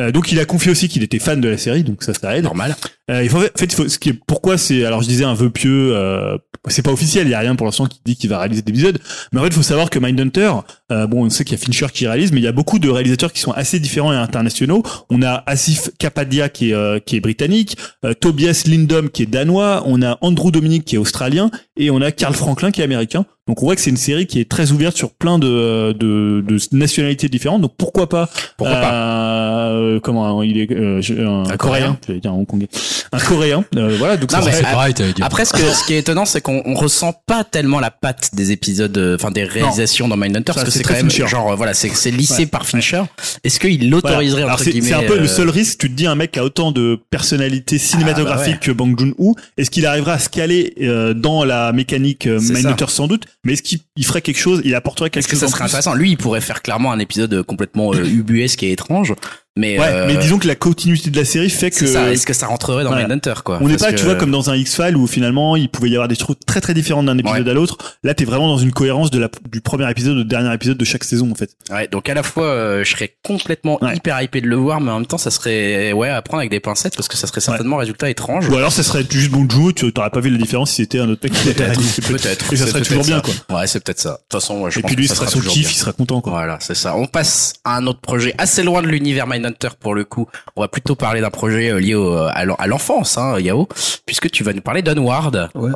[0.01, 2.37] Euh, donc il a confié aussi qu'il était fan de la série, donc ça ça
[2.37, 2.45] aide.
[2.45, 2.77] normal.
[3.11, 5.25] Euh, il faut, en fait, il faut, ce qui est, pourquoi c'est, alors je disais
[5.25, 6.37] un vœu pieux, euh,
[6.67, 8.99] c'est pas officiel, il y a rien pour l'instant qui dit qu'il va réaliser d'épisodes,
[9.33, 10.51] mais en fait il faut savoir que Mindhunter,
[10.91, 12.81] euh, bon on sait qu'il y a Fincher qui réalise, mais il y a beaucoup
[12.81, 14.83] de réalisateurs qui sont assez différents et internationaux.
[15.09, 17.77] On a Asif Kapadia qui est, euh, qui est britannique,
[18.21, 22.11] Tobias Lindom qui est danois, on a Andrew Dominic qui est australien, et on a
[22.11, 23.25] Carl Franklin qui est américain.
[23.47, 26.43] Donc on voit que c'est une série qui est très ouverte sur plein de, de,
[26.45, 27.63] de nationalités différentes.
[27.63, 28.29] Donc pourquoi pas
[28.59, 31.99] Pourquoi pas euh, comment il est euh, je- un, Un coréen, Coréen.
[32.07, 32.68] j'allais dire un hongkongais,
[33.12, 33.64] un coréen.
[33.76, 34.95] euh, voilà donc Non, ça mais serait- C'est pareil.
[35.22, 38.30] Après, ce, que, ce qui est étonnant, c'est qu'on on ressent pas tellement la patte
[38.34, 41.28] des épisodes, euh, enfin des réalisations dans Mindhunter, parce que c'est quand même Fincher.
[41.28, 42.47] genre, voilà, c'est c'est lissé Ouais.
[42.47, 43.03] par Fincher.
[43.45, 43.91] Est-ce qu'il Voilà.
[43.91, 45.78] l'autoriserait entre c'est guillemets c'est un peu euh, le seul risque.
[45.78, 49.34] Tu te dis un mec qui a autant de personnalité cinématographique bah que Bang Joon-ho.
[49.57, 53.24] Est-ce qu'il arrivera à se caler euh, dans la mécanique euh, Mindhunter sans doute?
[53.45, 55.64] Mais est-ce qu'il il ferait quelque chose Il apporterait quelque Est-ce que chose ça serait
[55.64, 55.95] intéressant?
[55.95, 59.14] Lui, il pourrait faire clairement un épisode complètement euh, ubuesque et étrange,
[59.57, 61.85] mais Ouais, euh, mais disons que la continuité de la série fait que.
[61.85, 63.05] Est-ce que ça rentrerait dans Voilà.
[63.09, 63.59] Mindhunter quoi?
[63.61, 65.95] On n'est pas, que- tu vois, comme dans un X-Files où finalement il pouvait y
[65.95, 67.51] avoir des trucs très très différents d'un épisode Ouais.
[67.51, 67.79] à l'autre.
[68.03, 70.85] Là, t'es vraiment dans une cohérence de la, du premier épisode au dernier épisode de
[70.85, 71.51] chaque saison en fait.
[71.71, 73.97] Ouais, donc à la fois, euh, je serais complètement Ouais.
[73.97, 76.51] hyper hypé de le voir, mais en même temps, ça serait ouais à prendre avec
[76.51, 78.49] des pincettes parce que ça serait certainement un résultat étrange.
[78.49, 80.99] Ou alors ça serait juste bon Joe, tu t'aurais pas vu la différence si c'était
[80.99, 82.03] un autre mec qui réalisé.
[82.03, 82.53] Peut-être.
[82.53, 83.59] Et ça serait peut-être toujours bien quoi.
[83.59, 84.11] Ouais, c'est peut-être ça.
[84.11, 86.21] De toute façon, je Et pense puis lui, il sera son kiff, il sera content
[86.21, 86.33] quoi.
[86.33, 86.97] Voilà, c'est ça.
[86.97, 89.46] On passe à un autre projet assez loin de l'univers Mindhunter
[89.81, 90.27] pour le coup.
[90.57, 93.69] On va plutôt parler d'un projet euh, lié au, à l'en- à l'enfance, hein, Yao,
[94.07, 95.51] puisque tu vas nous parler d'Unward.
[95.55, 95.73] Ouais.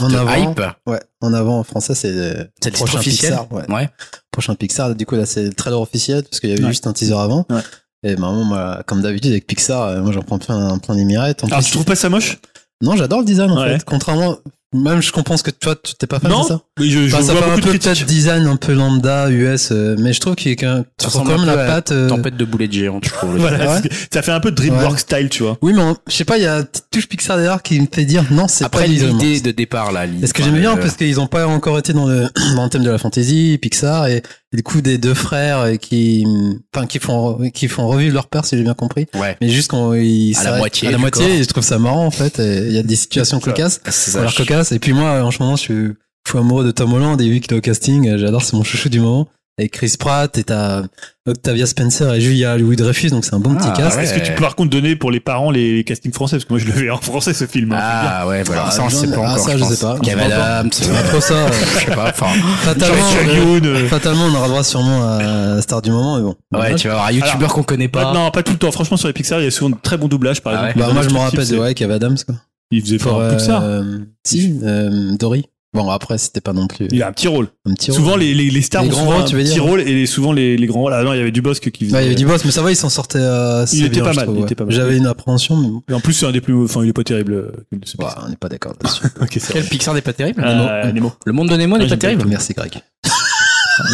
[0.00, 0.50] En avant.
[0.52, 0.60] Hype.
[0.86, 1.00] Ouais.
[1.20, 3.30] En avant en français, c'est le C'est le titre prochain officiel.
[3.32, 3.52] Pixar.
[3.52, 3.70] Ouais.
[3.72, 3.88] Ouais.
[4.30, 4.94] Prochain Pixar.
[4.94, 6.68] Du coup, là, c'est le trailer officiel parce qu'il y avait Ouais.
[6.70, 7.46] juste un teaser avant.
[7.50, 7.60] Ouais.
[8.04, 11.44] Et maman, moi, comme d'habitude avec Pixar, euh, moi j'en prends plein, plein les mirettes.
[11.44, 12.38] En Alors plus, Ah, tu trouves pas ça moche?
[12.82, 13.78] Non, j'adore le design en Ouais.
[13.78, 13.84] fait.
[13.84, 14.38] Contrairement,
[14.72, 16.60] même je comprends que toi, tu t'es pas fan Non, de ça.
[16.78, 18.72] mais je, je Enfin, ça vois fait un beaucoup peu de peut-être design un peu
[18.72, 21.40] lambda US, euh, mais je trouve qu'il y a qu'un, tu Ça ressens ressemble quand
[21.40, 21.92] même un peu la patte.
[21.92, 23.36] euh, Tempête de boulets de géants, tu trouves.
[23.38, 23.80] Voilà, Ouais.
[24.12, 25.58] ça fait un peu DreamWorks style, tu vois.
[25.62, 27.86] Oui, mais je sais pas, il y a une petite touche Pixar derrière qui me
[27.92, 30.06] fait dire non, c'est Après pas l'idée de départ là.
[30.06, 32.70] Et ce que j'aime bien, parce qu'ils ont pas encore été dans le, dans le
[32.70, 36.26] thème de la fantasy, Pixar, et du coup des deux frères euh, qui,
[36.74, 39.06] enfin, qui font, qui font revivre leur père, si j'ai bien compris.
[39.14, 39.36] Ouais.
[39.40, 41.34] Mais juste quand ils À la moitié à la moitié, corps.
[41.34, 42.38] et je trouve ça marrant en fait.
[42.38, 44.18] Il y a des situations cocasses, C'est ça ça.
[44.20, 44.72] a l'air cocasse.
[44.72, 45.88] Et puis moi, en ce moment, je suis
[46.26, 48.62] fou amoureux de Tom Holland et vu qu'il est au casting, euh, j'adore, c'est mon
[48.64, 49.26] chouchou du moment.
[49.58, 50.82] Et Chris Pratt, et t'as
[51.28, 53.96] Octavia Spencer et Julia Louis Dreyfus, donc c'est un bon Ah, petit cast.
[53.98, 54.04] ouais.
[54.04, 56.36] Est-ce que tu peux par contre donner pour les parents les, les castings français?
[56.36, 57.70] Parce que moi je le vais en français ce film.
[57.72, 58.64] hein, Ah ouais, voilà.
[58.68, 59.44] Ah, ça on sait pas ah, encore.
[59.44, 59.98] ça, je sais pas.
[60.00, 61.34] Kev Je sais pas Adams, C'est pas trop ça.
[61.34, 62.08] euh, je sais pas.
[62.08, 62.26] Enfin,
[62.62, 65.22] Fatalement, euh, on aura droit sûrement à
[65.56, 66.36] la star du moment, mais bon.
[66.58, 68.72] ouais, tu vas avoir un youtubeur Alors, qu'on connaît pas- non, pas tout le temps.
[68.72, 70.78] Franchement, sur les Pixar, il y a souvent de très bons doublages, par Ah exemple.
[70.86, 72.36] Bah, moi, je me rappelle de ouais, Kev Adams, quoi.
[72.70, 73.62] Il faisait Pour, pas Pixar.
[73.62, 75.44] euh, si, euh, Dory.
[75.74, 77.48] Bon, après, c'était pas non plus Il a un petit rôle.
[77.64, 78.20] un petit Souvent, rôle.
[78.20, 79.80] les, les, les stars Les ont grands souvent rôles, un tu veux petit dire rôle
[79.80, 80.92] et les- souvent les, les grands rôles.
[80.92, 81.96] Ah non, il y avait Dubosc qui faisait.
[81.96, 83.84] Ouais, il y avait du boss, mais ça va, il s'en sortait euh, assez Il
[83.86, 84.44] était bien, pas mal, trouve, il ouais.
[84.44, 84.74] était pas mal.
[84.74, 85.82] J'avais une appréhension, mais bon.
[85.88, 86.54] Et en plus, c'est un des plus.
[86.62, 87.32] Enfin, il est pas terrible.
[87.32, 87.50] euh,
[87.84, 89.02] ce Ouais, on n'est pas d'accord là-dessus.
[89.22, 89.70] Ok, c'est Quel vrai.
[89.70, 91.12] Pixar n'est pas terrible Euh, Nemo.
[91.24, 92.24] Le monde de Nemo n'est Ah, pas terrible.
[92.28, 92.72] Merci, Greg.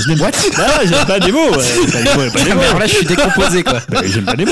[0.03, 0.31] Je n'aime pas.
[0.57, 1.39] Ah, j'aime pas Nemo.
[1.39, 1.87] ouais.
[1.93, 3.81] Pas Nemo, pas là, je suis décomposé quoi.
[3.89, 4.51] Bah, J'aime pas Nemo.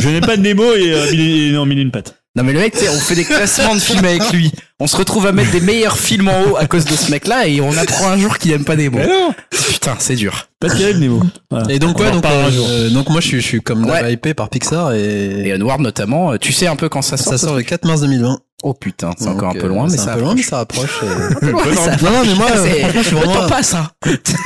[0.00, 2.14] Je n'aime pas Nemo et euh, mille et- non, mille une pattes.
[2.36, 4.50] Non mais le mec, tu sais, on fait des classements de films avec lui.
[4.80, 7.46] On se retrouve à mettre des meilleurs films en haut à cause de ce mec-là
[7.46, 8.98] et on apprend un jour qu'il aime pas Nemo.
[8.98, 9.32] Mais non.
[9.50, 10.48] Putain, c'est dur.
[10.58, 11.22] Pas terrible Nemo.
[11.48, 11.72] Voilà.
[11.72, 12.66] Et donc, On ouais, donc, jour.
[12.68, 14.12] euh, donc moi, je suis, je suis comme Ouais.
[14.14, 17.32] hypé par Pixar Et et, Onward notamment, euh, tu sais un peu quand ça sort
[17.34, 18.40] ça sort le 4 mars 2020.
[18.66, 20.48] Oh putain, c'est encore un peu euh, loin, mais c'est ça peu loin, mais approche.
[20.50, 21.00] ça rapproche.
[21.02, 21.74] euh.
[21.74, 22.78] Ça Non, non, mais moi, approche.
[22.80, 23.90] Franchement, je suis Le vraiment- passe, hein.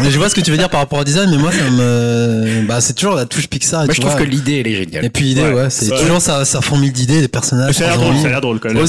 [0.00, 1.62] Mais je vois ce que tu veux dire par rapport au design, mais moi, ça
[1.70, 3.82] me, bah, c'est toujours la touche Pixar.
[3.82, 5.04] et Moi, je trouve que l'idée, elle est géniale.
[5.04, 5.70] Et puis l'idée, Ouais.
[5.70, 7.76] c'est toujours ça, ça formule d'idées, des personnages.
[7.76, 8.82] Ça a l'air ont drôle, ça a l'air drôle quand même.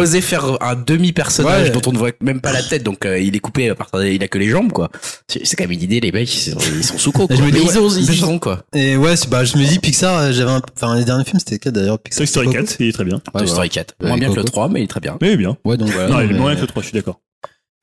[0.00, 3.34] Oser, faire un demi-personnage dont on ne voit même pas la tête, donc euh, il
[3.34, 4.90] est coupé à partir des- il a que les jambes, quoi.
[5.26, 6.52] C'est quand même une idée, les mecs, ils
[6.84, 7.26] sont, sous quoi.
[7.30, 7.58] Et je me dis,
[7.98, 8.60] ils sont, quoi.
[8.74, 11.58] Et ouais, bah, je me dis Pixar, euh, j'avais un, enfin, les derniers films, c'était
[11.58, 11.98] quel d'ailleurs?
[11.98, 12.18] Pixar.
[12.18, 13.20] Toy Story c'était quoi 4, il est très bien.
[13.36, 13.48] Toy.
[13.48, 13.94] Story 4.
[14.00, 14.67] Ouais, Moins bien que le Coco.
[14.68, 15.16] 3, mais il est très bien.
[15.20, 15.56] Mais bien.
[15.64, 16.08] Ouais, donc voilà.
[16.08, 17.20] Non, il est moins que le 3, je suis d'accord.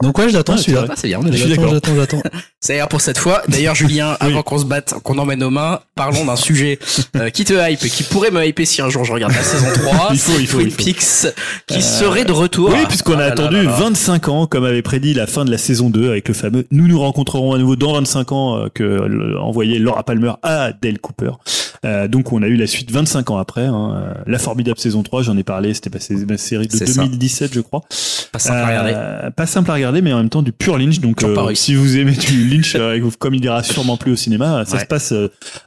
[0.04, 0.84] Donc ouais, je l'attends Ouais, celui-là.
[0.88, 1.74] c'est Ah, c'est bien, on est Je suis déjà- d'accord.
[1.74, 2.38] J'attends, j'attends, j'attends.
[2.60, 3.44] C'est pour cette fois.
[3.48, 6.80] D'ailleurs, Julien, avant qu'on se batte, qu'on emmène nos mains, parlons d'un sujet
[7.16, 9.42] euh, qui te hype et qui pourrait me hyper si un jour je regarde la
[9.42, 10.10] saison 3.
[10.14, 10.84] Il faut, il faut, Twin il faut.
[10.84, 11.34] Peaks,
[11.68, 12.72] qui serait de retour.
[12.74, 13.72] Oui, puisqu'on a Ah là attendu là là.
[13.72, 16.88] 25 ans, comme avait prédit la fin de la saison 2 avec le fameux Nous
[16.88, 21.32] nous rencontrerons à nouveau dans 25 ans euh, que envoyait Laura Palmer à Dale Cooper.
[21.86, 23.66] Euh, donc on a eu la suite 25 ans après.
[23.66, 23.94] hein.
[23.96, 27.04] Euh, La formidable saison 3, j'en ai parlé, c'était passé ma série de C'est ça.
[27.04, 27.82] 2017 je crois.
[28.32, 28.92] Pas simple à regarder.
[28.96, 31.00] Euh, pas simple à regarder, mais en même temps du pur Lynch.
[31.00, 32.76] Donc, euh, si vous aimez du Lynch,
[33.20, 34.82] comme il dira sûrement plus au cinéma, ça Ouais.
[34.82, 35.14] se passe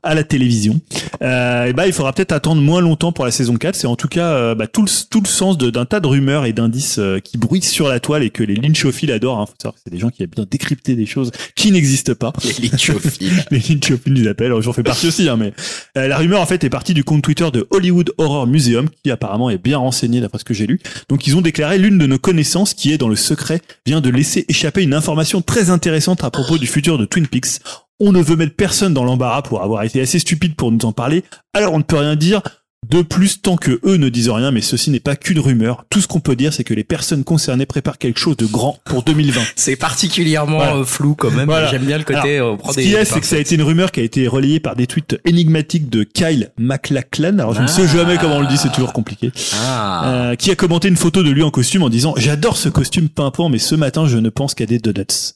[0.02, 0.80] à la télévision.
[1.22, 3.74] Euh, et bah, il faudra peut-être attendre moins longtemps pour la saison 4.
[3.76, 6.52] C'est en tout cas bah, tout, le, tout le sens d'un tas de rumeurs et
[6.52, 9.40] d'indices qui bruissent sur la toile et que les Lynchophiles adorent.
[9.40, 9.46] Hein.
[9.46, 12.32] Faut savoir que c'est des gens qui aiment bien décrypter des choses qui n'existent pas.
[12.60, 13.44] Les lynchophiles.
[13.50, 14.52] les Lynchophiles les appellent.
[14.60, 15.52] J'en fais partie aussi, hein, mais
[15.96, 19.10] euh, la rumeur en fait est partie du compte Twitter de Hollywood Horror Museum qui
[19.10, 20.80] apparemment est bien renseigné d'après ce que j'ai lu.
[21.08, 24.10] Donc ils ont déclaré l'une de nos connaissances qui est dans le secret vient de
[24.10, 27.60] laisser échapper une information très intéressante à propos du futur de Twin Peaks.
[28.00, 30.92] On ne veut mettre personne dans l'embarras pour avoir été assez stupide pour nous en
[30.92, 32.42] parler, alors on ne peut rien dire.
[32.86, 35.84] De plus, tant que eux ne disent rien, mais ceci n'est pas qu'une rumeur.
[35.90, 38.78] Tout ce qu'on peut dire, c'est que les personnes concernées préparent quelque chose de grand
[38.86, 39.42] pour 2020.
[39.56, 40.76] C'est particulièrement Voilà.
[40.76, 41.44] euh, flou quand même.
[41.46, 41.70] Voilà.
[41.70, 42.38] J'aime bien le côté.
[42.38, 44.04] euh, prendre Ce qui des- est, c'est que ça a été une rumeur qui a
[44.04, 47.38] été relayée par des tweets énigmatiques de Kyle MacLachlan.
[47.40, 49.32] Alors je ne sais jamais comment on le dit, c'est toujours compliqué.
[49.60, 50.30] Ah.
[50.30, 53.08] Euh, qui a commenté une photo de lui en costume en disant J'adore ce costume
[53.10, 55.34] pimpant, mais ce matin je ne pense qu'à des donuts.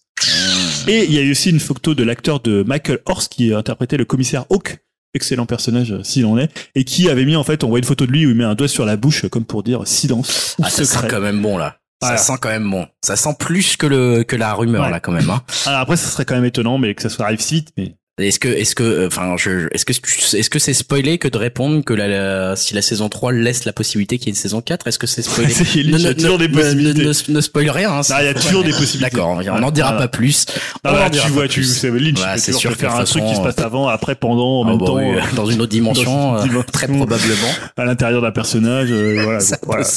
[0.88, 3.96] Et il y a eu aussi une photo de l'acteur de Michael Horst qui interprétait
[3.98, 4.78] le commissaire Hawk.
[5.14, 7.84] Excellent personnage euh, s'il en est et qui avait mis en fait on voit une
[7.84, 10.56] photo de lui où il met un doigt sur la bouche comme pour dire silence
[10.58, 11.76] ou Ah, ça sent quand même bon là.
[12.00, 12.16] Voilà.
[12.16, 12.86] Ça sent quand même bon.
[13.04, 14.90] Ça sent plus que le que la rumeur Ouais.
[14.90, 15.28] là quand même.
[15.30, 15.42] Hein.
[15.66, 17.94] Alors après ça serait quand même étonnant mais que ça soit arrive si vite mais
[18.18, 19.92] Est-ce que est-ce que euh, enfin je est-ce que
[20.36, 23.64] est-ce que c'est spoilé que de répondre que la, la- si la saison 3 laisse
[23.64, 26.12] la possibilité qu'il y ait une saison 4 est-ce que c'est spoilé il y a
[26.12, 27.04] toujours des possibilités.
[27.04, 29.10] ne, ne, ne spoil rien hein, il y a toujours des possibilités.
[29.16, 30.06] D'accord, on n'en dira Voilà.
[30.06, 30.44] pas plus.
[30.84, 33.34] On en dira tu vois, tu c'est Lynch, Voilà, c'est sûr faire un truc qui
[33.34, 35.70] se passe avant, après, pendant, en Ah même bah temps, oui, euh, dans une autre
[35.70, 36.66] dimension, Dans une euh, dimension.
[36.70, 37.48] très probablement.
[37.78, 38.88] à l'intérieur d'un personnage.
[38.92, 39.84] euh, voilà, C'est un voilà.
[39.84, 39.88] peu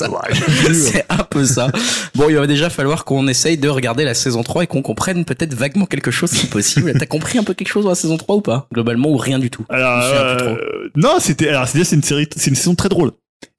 [1.46, 1.66] ça.
[1.66, 1.80] Un peu.
[2.16, 5.26] Bon, il va déjà falloir qu'on essaye de regarder la saison 3 et qu'on comprenne
[5.26, 6.94] peut-être vaguement quelque chose si possible.
[6.98, 9.66] T'as compris un peu quelque chose saison 3 ou pas Globalement ou rien du tout
[9.70, 10.56] Alors, euh,
[10.96, 13.12] non, c'était, alors, c'est une série, c'est une saison très drôle.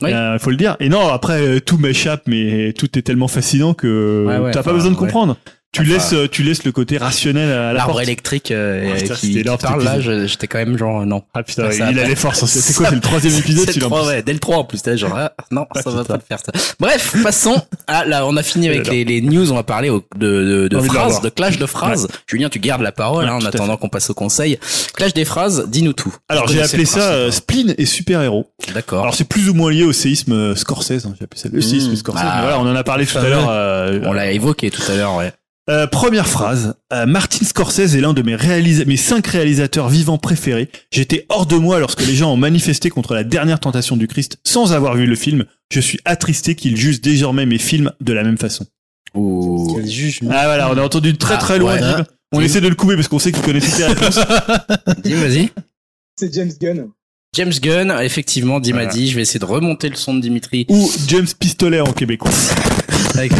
[0.02, 0.12] Oui.
[0.12, 0.76] Euh, faut le dire.
[0.80, 4.62] Et non, après, euh, tout m'échappe, mais tout est tellement fascinant que Ouais, ouais, t'as
[4.62, 5.34] pas besoin de ouais.
[5.72, 8.98] Tu Enfin, laisses, euh, tu laisses le côté rationnel à la L'arbre électrique euh, Ah,
[8.98, 11.22] putain, qui, parle là, j'étais quand même genre non.
[11.34, 12.46] Ah putain, Ça, il a les forces.
[12.46, 14.38] C'est c'est quoi, c'est le troisième épisode, C'est tu le l'as 3, ouais, dès le
[14.38, 16.52] 3 en plus, t'es genre ah, non, Ah, ça va pas le faire ça.
[16.80, 20.02] Bref, passons à là, on a fini avec les, les news, on va parler au-
[20.16, 22.08] de, de, de phrases, de clash de phrases.
[22.26, 24.58] Julien, tu gardes la parole Ouais, hein, en attendant qu'on passe au conseil.
[24.94, 26.14] Clash des phrases, dis-nous tout.
[26.30, 27.32] Alors j'ai appelé ça euh, hein.
[27.32, 28.46] spleen et super héros.
[28.72, 29.02] D'accord.
[29.02, 31.04] Alors c'est plus ou moins lié au séisme euh, Scorsese.
[31.04, 31.96] Hein, j'ai appelé ça le séisme Mmh.
[31.96, 32.22] Scorsese.
[32.26, 32.38] Ah.
[32.40, 33.48] voilà, on en a parlé tout à l'heure.
[33.50, 35.32] euh, On l'a évoqué tout à l'heure, ouais.
[35.68, 36.74] Euh, première phrase.
[36.92, 40.68] Euh, Martin Scorsese est l'un de mes, réalisa- mes cinq réalisateurs vivants préférés.
[40.92, 44.38] J'étais hors de moi lorsque les gens ont manifesté contre la dernière tentation du Christ
[44.44, 45.44] sans avoir vu le film.
[45.72, 48.64] Je suis attristé qu'ils jugent désormais mes films de la même façon.
[50.30, 51.74] Ah voilà, on a entendu très Ah, très loin.
[51.74, 51.80] ouais.
[51.80, 52.04] Dim.
[52.32, 54.20] On essaie de le couper parce qu'on sait qu'il connaît toutes les réponses.
[55.02, 55.50] Dis, vas-y.
[56.18, 56.88] C'est James Gunn.
[57.36, 58.88] James Gunn, effectivement, Dim Voilà.
[58.88, 60.64] a dit, je vais essayer de remonter le son de Dimitri.
[60.70, 62.30] Ou James Pistolet en québécois.
[63.14, 63.32] Avec-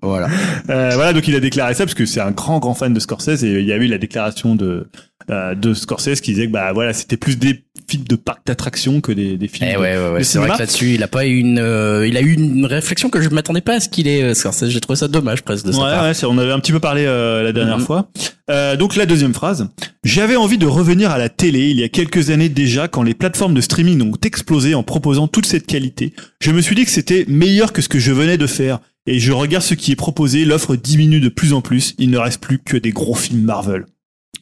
[0.00, 0.28] voilà.
[0.70, 3.00] Euh, voilà, donc il a déclaré ça parce que c'est un grand grand fan de
[3.00, 4.88] Scorsese et il y a eu la déclaration de
[5.30, 9.00] euh, de Scorsese qui disait que bah voilà c'était plus des films de parc d'attraction
[9.00, 9.68] que des, des films.
[9.70, 10.24] Eh de- ouais, ouais, ouais.
[10.24, 13.10] C'est vrai que là-dessus, il a pas eu une, euh, il a eu une réflexion
[13.10, 14.22] que je m'attendais pas à ce qu'il ait.
[14.22, 14.68] euh, Scorsese.
[14.70, 16.04] J'ai trouvé ça dommage presque de Ouais, part.
[16.04, 17.84] ouais, c'est- on avait un petit peu parlé euh, la dernière Mhm.
[17.84, 18.08] fois.
[18.50, 19.68] Euh, donc la deuxième phrase.
[20.04, 23.14] J'avais envie de revenir à la télé il y a quelques années déjà quand les
[23.14, 26.12] plateformes de streaming ont explosé en proposant toute cette qualité.
[26.40, 28.80] Je me suis dit que c'était meilleur que ce que je venais de faire.
[29.06, 31.94] Et je regarde ce qui est proposé, l'offre diminue de plus en plus.
[31.98, 33.84] Il ne reste plus que des gros films Marvel.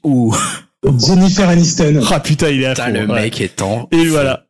[0.05, 0.35] Ouh.
[0.99, 2.01] Jennifer Aniston.
[2.11, 2.93] Ah putain, il est à Putain, fond.
[2.93, 3.23] le ouais.
[3.23, 3.89] mec est en.
[3.93, 4.47] Et voilà.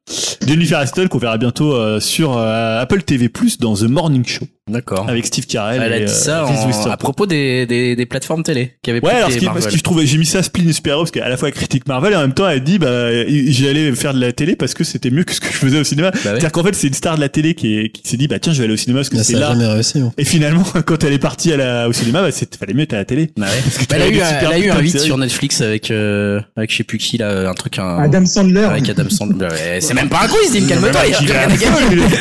[0.46, 4.46] Jennifer Aniston qu'on verra bientôt euh, sur euh, Apple TV Plus dans The Morning Show.
[4.70, 5.08] D'accord.
[5.08, 5.82] avec Steve Carell.
[5.84, 8.76] Elle a et, dit euh, ça Reese en- à propos des, des, des plateformes télé
[8.82, 10.72] qui avaient Ouais, alors ce qui, parce que je trouvais, j'ai mis ça à Spleen
[10.72, 13.08] Super parce qu'à la fois elle critique Marvel et en même temps elle dit bah
[13.48, 15.84] j'allais faire de la télé parce que c'était mieux que ce que je faisais au
[15.84, 16.10] cinéma.
[16.10, 16.22] Bah ouais.
[16.24, 18.38] C'est-à-dire qu'en fait c'est une star de la télé qui, est- qui s'est dit bah
[18.38, 19.48] tiens je vais aller au cinéma parce que c'est là.
[19.48, 19.98] jamais réussi.
[20.00, 20.12] hein.
[20.18, 22.94] Et finalement quand elle est partie à la, au cinéma bah c'est fallait mieux être
[22.94, 23.30] à la télé.
[23.36, 23.84] Bah ouais.
[23.84, 25.04] que Bah, elle a eu, elle a eu un de 8 séries.
[25.04, 28.60] sur Netflix avec, euh, avec je sais plus qui là, un truc, un, Adam Sandler.
[28.64, 29.48] avec Adam Sandler.
[29.80, 31.00] C'est même pas un quiz, calme-toi.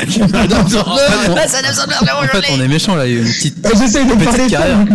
[0.09, 1.01] Qui Adam Sandler,
[2.41, 3.05] fait, on est méchant là.
[3.07, 4.85] Il y a eu une petite, Ah, J'essaye de Petite carrière.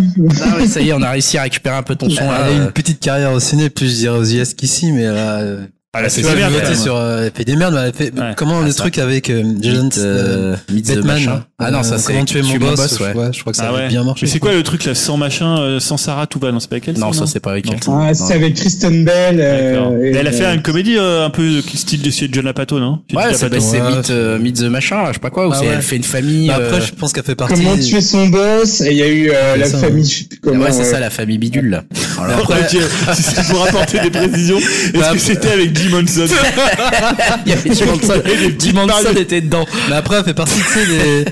[0.43, 2.29] Ah ouais, ça y est, on a réussi à récupérer un peu ton son elle
[2.29, 2.45] là.
[2.45, 5.11] a eu une petite carrière au ciné, plus je dirais aux US qu'ici, mais a,
[5.41, 5.67] euh,
[5.97, 8.13] Ah là c'est tu vois, des elle merdes, sur, euh, fait des merdes, mais fait,
[8.19, 8.33] Ouais.
[8.37, 8.79] comment Ah, le ça.
[8.79, 11.43] truc avec euh, Jason, Meet, euh, Meet the Batman.
[11.61, 13.13] Ah non, ça euh, c'est comment tu es mon Tue boss, ouais.
[13.15, 13.89] ouais, je crois que ça Ah a ouais.
[13.89, 14.27] bien marché.
[14.27, 16.69] Mais c'est quoi le truc là sans machin, euh, sans Sarah tout va non c'est
[16.69, 17.79] pas avec elle Non, ça, ça c'est pas avec elle.
[17.89, 19.37] Ah, c'est avec Kristen Bell.
[19.41, 23.01] Euh, et- elle a fait une comédie euh, un peu style de John Apatow non
[23.15, 25.67] Ouais, c'est c'est Meet, euh, Meet the machin, je sais pas quoi, où Ah c'est
[25.67, 26.49] elle fait une famille.
[26.49, 27.55] Bah, après, euh, je pense qu'elle fait partie.
[27.55, 30.29] Comment tuer son boss et il y a eu euh, C'est la famille.
[30.45, 31.83] Ouais, c'est ça, la famille bidule.
[32.19, 36.27] Après, si c'est pour apporter des précisions, est-ce Bah, que c'était avec Jim Henson
[37.47, 37.71] Il y avait
[39.21, 39.67] était dedans.
[39.89, 41.25] Mais après, elle fait partie, tu sais, des,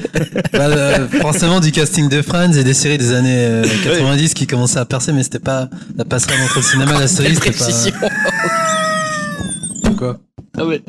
[0.53, 4.47] bah, euh, forcément du casting de Friends et des séries des années euh, 90 qui
[4.47, 7.51] commençaient à percer, mais c'était pas la passerelle entre le cinéma et la série, c'était
[7.51, 7.65] pas.
[7.65, 7.93] Précision.
[9.97, 10.19] Quoi
[10.59, 10.83] Ah ouais.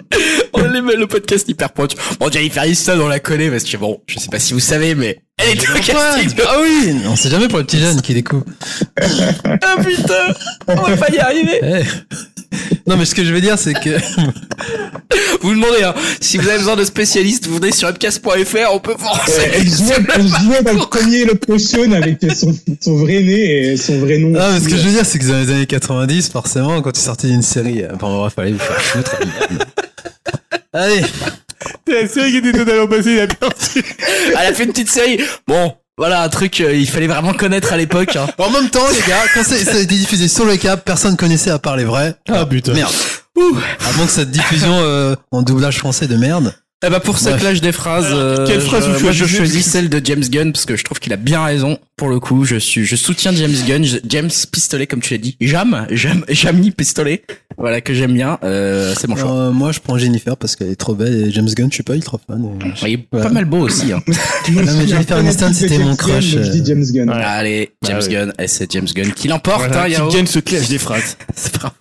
[0.54, 1.98] On aimait le podcast hyper pointu.
[2.20, 4.96] Bon, Jennifer Aniston, on la connaît parce que bon, je sais pas si vous savez,
[4.96, 6.30] mais elle est au casting.
[6.48, 8.46] Ah oui, on sait jamais pour les petits jeunes qui découvrent.
[9.00, 10.34] Ah putain,
[10.68, 11.60] on va pas y arriver.
[11.64, 11.84] Eh.
[12.88, 13.90] Non, mais ce que je veux dire, c'est que
[15.42, 18.94] Vous demandez, hein, si vous avez besoin de spécialistes, vous venez sur upcast.fr, on peut
[18.98, 19.50] vous Euh, renseigner.
[19.56, 24.20] Elle jouait, elle jouait dans le Locomotion avec son, son vrai nez et son vrai
[24.20, 24.34] nom.
[24.40, 26.92] Ah, mais ce que je veux dire, c'est que dans les années 90, forcément, quand
[26.92, 29.16] tu sortais d'une série, euh, enfin bref, fallait vous faire foutre.
[30.74, 31.02] Allez,
[31.88, 33.84] la série qui était totalement passée, il a bien su.
[34.30, 35.20] Elle a fait une petite série.
[35.48, 38.16] Bon, voilà un truc, euh, il fallait vraiment connaître à l'époque.
[38.16, 38.28] Hein.
[38.38, 41.52] en même temps, les gars, quand ça a été diffusé sur le câble, personne connaissait
[41.52, 42.16] à part les vrais.
[42.30, 42.74] Ah putain.
[42.74, 42.94] Merde.
[43.88, 46.54] Avant que cette diffusion euh, en doublage français de merde.
[46.86, 47.40] Eh bah pour cette Ouais.
[47.40, 50.52] plage des phrases, euh, quelle phrase je, vous moi je choisis celle de James Gunn
[50.52, 51.78] parce que je trouve qu'il a bien raison.
[51.96, 55.18] Pour le coup, je suis, je soutiens James Gunn, je- James Pistolet comme tu l'as
[55.20, 55.38] dit.
[55.40, 57.24] Jam, Jam, Jamie Pistolet.
[57.58, 58.38] Voilà que j'aime bien.
[58.44, 59.32] Euh, c'est mon choix.
[59.32, 61.84] Euh, moi, je prends Jennifer parce qu'elle est trop belle et James Gunn, je suis
[61.84, 62.44] pas ultra fan.
[62.44, 63.22] et Il est Ouais.
[63.22, 63.94] pas mal beau aussi.
[63.94, 64.02] Hein.
[64.52, 66.64] Non, mais Jennifer Aniston, c'était James mon Gunn, crush, Je dis.
[66.66, 67.10] James Gunn.
[67.10, 67.16] Ouais.
[67.24, 68.14] Allez, James Bah oui.
[68.14, 69.60] Gunn, et c'est James Gunn qui l'emporte.
[69.68, 71.16] Voilà, hein, qui gagne ce clash des phrases.
[71.36, 71.74] C'est bravo.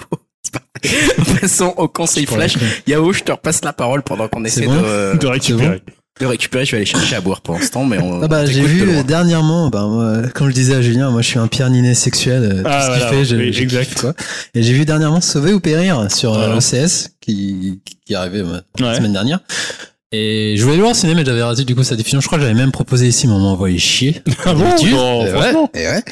[1.41, 2.57] Passons au conseil Pour flash.
[2.57, 5.83] la- Yao, je te repasse la parole pendant qu'on essaie bon de, De récupérer.
[6.21, 6.65] de récupérer.
[6.65, 8.23] Je vais aller chercher à boire pour l'instant, mais on.
[8.23, 11.21] Ah bah j'ai vu de euh, dernièrement, bah moi, comme je disais à Julien, moi
[11.23, 13.53] je suis un Pierre Ninet sexuel, euh, tout Ah, ce qu'il voilà, fait, je, oui,
[13.53, 14.01] je exact.
[14.01, 14.15] quoi.
[14.55, 16.57] Et j'ai vu dernièrement Sauver ou périr sur euh, Voilà.
[16.57, 18.97] OCS qui qui est arrivé euh, la Ouais.
[18.97, 19.41] semaine dernière.
[20.15, 22.21] Et je voulais le voir au cinéma, mais j'avais raté du coup sa diffusion.
[22.21, 24.23] Je crois que j'avais même proposé ici, mais on m'a envoyé chier.
[24.45, 24.65] Ah bon.
[24.65, 26.03] Non, Et ouais, et ouais.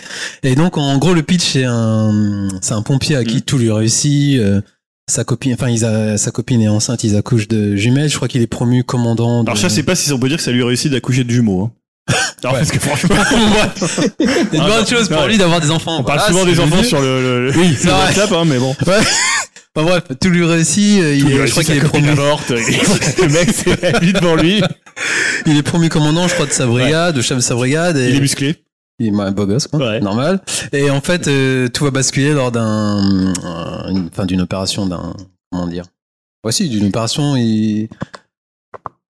[0.42, 3.70] Et donc en gros le pitch c'est un c'est un pompier à qui tout lui
[3.70, 4.38] réussit.
[4.40, 4.60] euh,
[5.08, 8.08] sa copine, enfin il a, sa copine est enceinte, ils accouchent de jumelles.
[8.08, 9.42] Je crois qu'il est promu commandant.
[9.42, 9.50] De...
[9.50, 11.62] Alors je sais pas si on peut dire que ça lui réussit d'accoucher de jumeaux.
[11.64, 11.72] Hein.
[12.44, 13.14] Alors, parce que franchement,
[13.76, 15.28] C'est une bonne chose pour Ouais.
[15.28, 15.98] lui d'avoir des enfants.
[16.00, 17.90] on parle Voilà, souvent c'est des enfants sur le, le, le- Oui, le.
[17.90, 18.74] WhatsApp, hein, mais bon.
[18.86, 18.98] Ouais.
[19.76, 21.00] Enfin bref, tout lui réussit.
[21.02, 22.12] euh, Il est, je crois qu'il est promu.
[22.14, 22.48] morte.
[22.50, 24.62] le mec, c'est la vie devant lui.
[25.46, 27.96] Il est promu commandant, je crois, de sa brigade, de chef de sa brigade.
[27.96, 28.56] Et Il est musclé.
[28.98, 29.78] il est ouais, beau gosse, quoi.
[29.78, 30.00] Ouais.
[30.00, 30.40] Normal.
[30.72, 35.14] Et en fait, euh, tout va basculer lors d'un, euh, enfin, d'une opération, d'un,
[35.52, 35.84] comment dire.
[36.42, 37.36] Voici, d'une opération.
[37.36, 37.88] Il...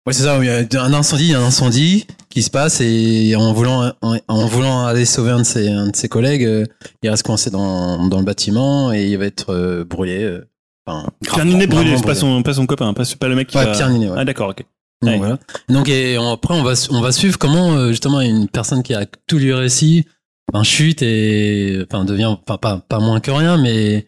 [0.08, 0.38] Ouais, c'est ça.
[0.40, 3.52] Il y a un incendie, il y a un incendie qui se passe et en
[3.52, 6.64] voulant, en, en voulant aller sauver un de ses, un de ses collègues, euh,
[7.02, 10.22] il reste coincé dans, dans le bâtiment et il va être euh, brûlé.
[10.24, 10.48] euh,
[10.86, 12.20] Enfin, Pierre Ninet gravement brûlé, c'est pas brûlé.
[12.20, 14.16] son, pas son copain, pas, pas le mec qui Ouais, va- Pierre Ninet, ouais.
[14.18, 14.64] Ah d'accord, ok.
[15.02, 15.18] Donc, Ouais.
[15.18, 15.38] voilà.
[15.68, 18.94] Donc et on- après on va on va suivre comment euh, justement une personne qui
[18.94, 20.06] a tout lui réussi,
[20.52, 24.06] enfin chute et enfin devient enfin pas pas moins que rien mais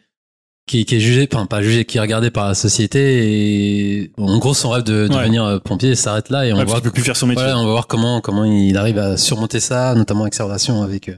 [0.70, 3.00] qui, qui est jugé enfin pas jugé qui est regardé par la société
[4.04, 5.08] et en gros son rêve de Ouais.
[5.08, 7.16] devenir euh, pompier s'arrête là et on Ouais, va parce voir qu'il peut plus faire
[7.16, 7.42] son métier.
[7.42, 10.82] voilà, on va voir comment comment il arrive à surmonter ça notamment avec sa relation
[10.82, 11.16] avec euh,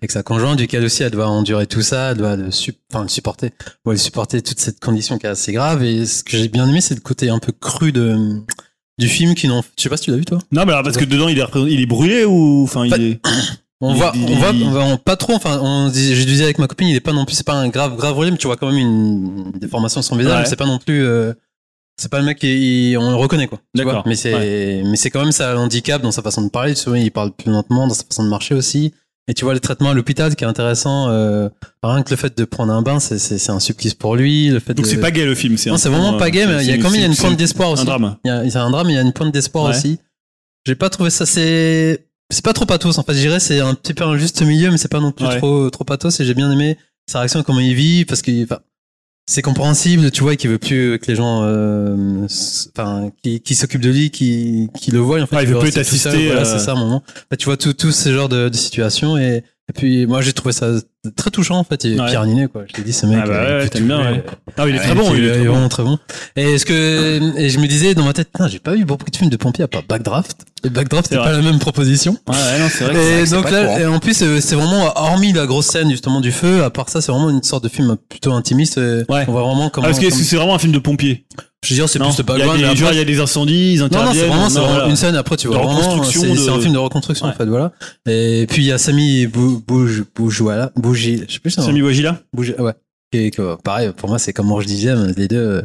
[0.00, 2.48] avec sa conjointe duquel aussi elle doit endurer tout ça elle doit le,
[2.92, 3.50] enfin, le supporter
[3.84, 6.68] doit le supporter toute cette condition qui est assez grave et ce que j'ai bien
[6.68, 8.16] aimé c'est le côté un peu cru de
[8.98, 10.38] du film qui n'en je sais pas si tu l'as vu toi?
[10.52, 13.20] Non, mais alors parce que dedans il est, il est brûlé ou enfin il est.
[13.84, 16.66] on voit on voit on voit on- pas trop enfin on je disais avec ma
[16.68, 18.68] copine il est pas non plus c'est pas un grave grave mais tu vois quand
[18.70, 20.46] même une déformation son visage Ouais.
[20.46, 21.32] c'est pas non plus euh,
[21.98, 23.92] c'est pas le mec qui on le reconnaît quoi tu D'accord.
[23.94, 26.96] vois mais c'est mais c'est quand même ça handicap dans sa façon de parler souvent
[26.96, 28.94] il parle plus lentement dans sa façon de marcher aussi
[29.28, 31.48] et tu vois le traitement à l'hôpital qui est intéressant euh,
[31.82, 34.48] rien que le fait de prendre un bain c'est c'est c'est un supplice pour lui
[34.48, 36.46] le fait Donc de- c'est pas gay le film, c'est non c'est vraiment pas gay
[36.46, 38.16] mais il y a quand même il y a une pointe d'espoir aussi Un drame.
[38.24, 39.70] il y a, il y a un drame, il y a une pointe d'espoir Ouais.
[39.70, 39.98] aussi.
[40.66, 42.98] J'ai pas trouvé ça c'est c'est pas trop pathos.
[42.98, 45.12] En fait, je dirais c'est un petit peu un juste milieu, mais c'est pas non
[45.12, 45.38] plus Ouais.
[45.38, 46.18] trop trop pathos.
[46.20, 46.76] Et j'ai bien aimé
[47.06, 48.60] sa réaction, comment il vit, parce que enfin,
[49.26, 52.26] c'est compréhensible, tu vois, qu'il veut plus que les gens, euh,
[52.76, 55.20] enfin, qui, qui s'occupent de lui, qui, qui le voient.
[55.22, 56.44] En fait, Ouais, il veut plus assisté, Voilà, euh.
[56.44, 57.02] c'est ça, à un moment.
[57.30, 60.32] Bah, tu vois tout, tout ce genre de, de situations et, et puis moi j'ai
[60.32, 60.68] trouvé ça
[61.16, 61.84] très touchant en fait.
[61.84, 62.06] Et Ouais.
[62.08, 62.62] Pierre Ninet, quoi.
[62.68, 63.18] Je t'ai dit, ce mec.
[63.22, 64.24] Ah bah euh, ouais, bien, ouais.
[64.56, 65.98] Ah, il est très bon, il est vraiment très bon.
[66.36, 69.16] Et est-ce que et je me disais dans ma tête, j'ai pas vu beaucoup de
[69.16, 70.44] films de pompiers à part Backdraft.
[70.64, 71.32] Et Backdraft, C'est pas vrai.
[71.32, 72.16] la même proposition.
[72.28, 73.22] Ouais, ouais, non, c'est vrai.
[73.22, 73.78] Et donc là, courant.
[73.78, 76.62] et en plus, euh, c'est vraiment hormis la grosse scène justement du feu.
[76.62, 78.76] À part ça, c'est vraiment une sorte de film plutôt intimiste.
[78.76, 79.24] Ouais.
[79.26, 79.86] On voit vraiment comment.
[79.88, 81.26] Ah, parce que c'est vraiment un film de pompiers.
[81.64, 82.60] Je veux dire, c'est Non, plus le background.
[82.92, 84.14] il y a des incendies, ils non, non, interviennent.
[84.14, 84.90] c'est vraiment, c'est non, vraiment voilà.
[84.90, 85.16] une scène.
[85.16, 87.32] Après, tu vois vraiment, reconstruction c'est de- c'est un film de reconstruction Ouais.
[87.32, 87.72] en fait, voilà.
[88.08, 88.78] Et puis il y a
[89.28, 91.50] Bouge, Boujouala, Bougie, je sais plus.
[91.50, 92.72] Sami Wajila Bouge, ouais.
[93.14, 95.36] Et que, pareil, pour moi, c'est comme Ange dixième, les deux.
[95.36, 95.62] euh,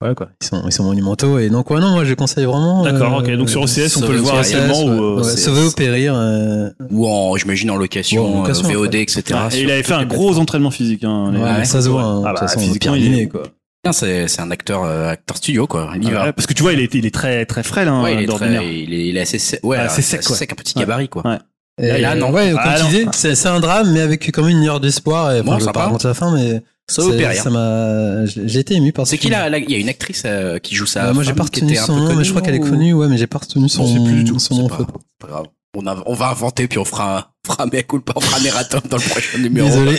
[0.00, 1.38] Voilà quoi, ils sont, ils sont monumentaux.
[1.38, 2.82] Et donc, ouais, non, moi, je conseille vraiment.
[2.82, 3.30] D'accord, euh, ok.
[3.38, 6.14] Donc sur OCS, on peut le voir ouais, ou, euh, ouais, Sauver ou périr.
[6.16, 9.22] euh, Ou en, j'imagine en location, Ouais, en location, euh, VOD, etc.
[9.52, 11.04] Et il avait fait un gros entraînement physique.
[11.04, 13.28] Hein, les- ouais, ça se voit, hein, Ah de bah, toute façon, physiquement, il est-
[13.28, 13.44] quoi.
[13.90, 15.90] C'est, c'est un acteur, euh, acteur studio, quoi.
[15.96, 16.32] Il y Ah va.
[16.32, 18.26] parce que tu vois, il est, il est très, très frêle, hein, Ouais, il est
[18.26, 20.52] très, il est, il est assez, sec- ouais, Ah, assez c'est sec, sec, ouais.
[20.52, 21.26] un petit gabarit, quoi.
[21.26, 21.38] Ouais.
[21.80, 22.30] Et là, non.
[22.30, 22.88] Ouais, comme Ah, tu non.
[22.90, 25.32] disais, c'est c'est un drame, mais avec quand même une lueur d'espoir.
[25.32, 28.92] Et, enfin, Bon, je vais pas raconter la fin, mais Ça m'a, j'ai été ému
[28.92, 31.06] par ce C'est qui là, il y a une actrice euh, qui joue ça.
[31.06, 33.16] Euh, moi, j'ai pas retenu son nom, mais je crois qu'elle est connue, ouais, mais
[33.18, 34.68] j'ai pas retenu son, Je sais plus du tout, son C'est nom.
[34.68, 34.88] pas, faute.
[34.92, 35.46] c'est pas grave.
[35.74, 38.38] On, a- on va inventer puis on fera un, fera un mea culpa, on fera
[38.40, 39.66] un erratum dans le prochain numéro.
[39.68, 39.96] Désolé.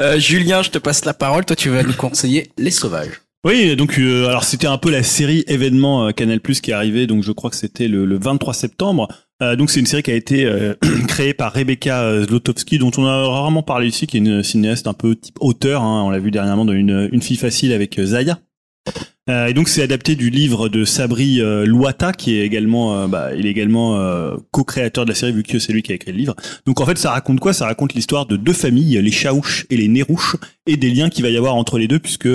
[0.00, 1.44] Euh, Julien, je te passe la parole.
[1.44, 3.20] Toi, tu vas nous conseiller Les Sauvages.
[3.44, 6.74] Oui, donc euh, alors c'était un peu la série événement euh, Canal Plus qui est
[6.74, 9.08] arrivée, donc je crois que c'était le, le 23 septembre.
[9.42, 10.74] Euh, donc c'est une série qui a été euh,
[11.08, 14.92] créée par Rebecca Zlotowski, dont on a rarement parlé ici, qui est une cinéaste un
[14.92, 15.82] peu type auteur.
[15.82, 18.38] hein, on l'a vu dernièrement dans une, une fille facile avec euh, Zaya.
[19.30, 23.06] Euh, et donc c'est adapté du livre de Sabri euh, Louata, qui est également, euh,
[23.06, 25.94] bah, il est également euh, co-créateur de la série vu que c'est lui qui a
[25.94, 26.34] écrit le livre.
[26.66, 27.52] Donc en fait ça raconte quoi?
[27.52, 30.34] Ça raconte l'histoire de deux familles, les Chaouches et les Nérouches,
[30.66, 32.28] et des liens qu'il va y avoir entre les deux, puisque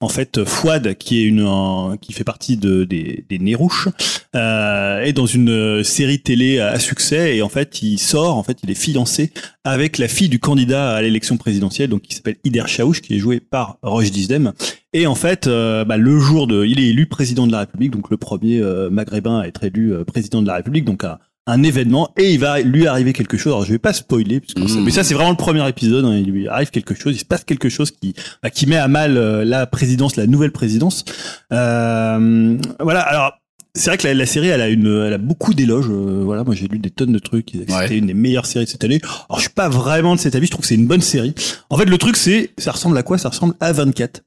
[0.00, 3.88] en fait Fouad, qui est une un- qui fait partie de, des, des Nérouches,
[4.34, 8.70] est dans une série télé à, succès et en fait il sort, en fait il
[8.70, 9.32] est fiancé
[9.64, 13.18] avec la fille du candidat à l'élection présidentielle, donc qui s'appelle Ider Chaouch, qui est
[13.18, 14.52] joué par Roche Dizdem.
[14.94, 17.90] Et en fait, euh, bah, le jour de, il est élu président de la République,
[17.92, 21.18] donc le premier euh, maghrébin à être élu euh, président de la République, donc un,
[21.46, 23.52] un événement, et il va lui arriver quelque chose.
[23.52, 24.84] Alors je vais pas spoiler, puisque Mmh.
[24.84, 26.04] mais ça c'est vraiment le premier épisode.
[26.04, 28.76] hein, il lui arrive quelque chose, il se passe quelque chose qui, bah, qui met
[28.76, 31.04] à mal euh, la présidence, la nouvelle présidence.
[31.52, 33.00] Euh, voilà.
[33.00, 33.32] Alors
[33.74, 35.88] c'est vrai que la, la série, elle a une, elle a beaucoup d'éloges.
[35.88, 37.52] euh, voilà, moi j'ai lu des tonnes de trucs.
[37.54, 37.64] Ouais.
[37.66, 39.00] C'était une des meilleures séries de cette année.
[39.30, 40.44] Alors je suis pas vraiment de cet avis.
[40.46, 41.34] Je trouve que c'est une bonne série.
[41.70, 43.16] En fait, le truc c'est, ça ressemble à quoi?
[43.16, 44.20] Ça ressemble à 24.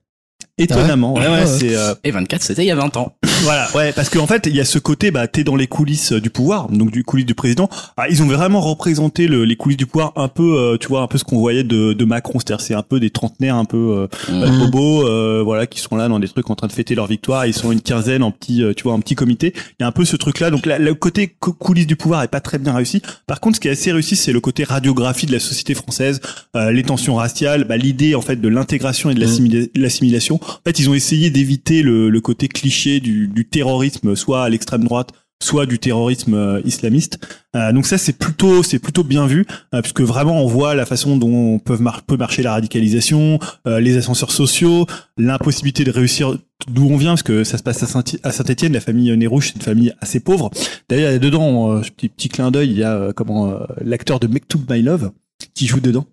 [0.57, 1.47] Étonnamment, ouais, ouais, ouais.
[1.47, 3.15] c'est euh, Et 24, c'était il y a 20 ans.
[3.45, 6.11] Voilà, ouais, parce qu'en fait, il y a ce côté, bah, t'es dans les coulisses
[6.13, 7.69] euh, du pouvoir, donc du coulisses du président.
[7.95, 11.01] Ah, ils ont vraiment représenté le, les coulisses du pouvoir, un peu, euh, tu vois,
[11.01, 13.65] un peu ce qu'on voyait de, de Macron, c'est-à-dire c'est un peu des trentenaires, un
[13.65, 14.43] peu euh, Mmh.
[14.43, 17.05] euh, bobos, euh, voilà, qui sont là dans des trucs en train de fêter leur
[17.07, 17.45] victoire.
[17.45, 19.53] Ils sont une quinzaine en petit, euh, tu vois, un petit comité.
[19.55, 20.49] Il y a un peu ce truc-là.
[20.49, 23.01] Donc là, le côté cou- coulisses du pouvoir est pas très bien réussi.
[23.27, 26.21] Par contre, ce qui est assez réussi, c'est le côté radiographie de la société française,
[26.55, 30.35] euh, les tensions raciales, bah, l'idée en fait de l'intégration et de l'assimila- l'assimilation.
[30.41, 34.49] En fait, ils ont essayé d'éviter le, le côté cliché du, du terrorisme, soit à
[34.49, 35.09] l'extrême droite,
[35.43, 37.19] soit du terrorisme euh, islamiste.
[37.55, 40.85] Euh, donc ça, c'est plutôt, c'est plutôt bien vu, euh, puisque vraiment on voit la
[40.85, 43.37] façon dont mar- peut marcher la radicalisation,
[43.67, 44.87] euh, les ascenseurs sociaux,
[45.17, 46.37] l'impossibilité de réussir
[46.69, 49.47] d'où on vient, parce que ça se passe à Saint- à Saint-Etienne, la famille Nérouche,
[49.49, 50.49] c'est une famille assez pauvre.
[50.89, 54.61] D'ailleurs, dedans, euh, petit, petit clin d'œil, il y a euh, comment l'acteur de Mektoub
[54.69, 55.11] My Love
[55.53, 56.05] qui joue dedans.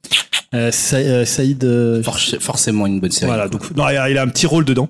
[0.54, 3.26] Euh, Sa- euh, Saïd, euh, Forc- forcément une bonne série.
[3.28, 4.88] voilà, donc non, il a, il a un petit rôle dedans.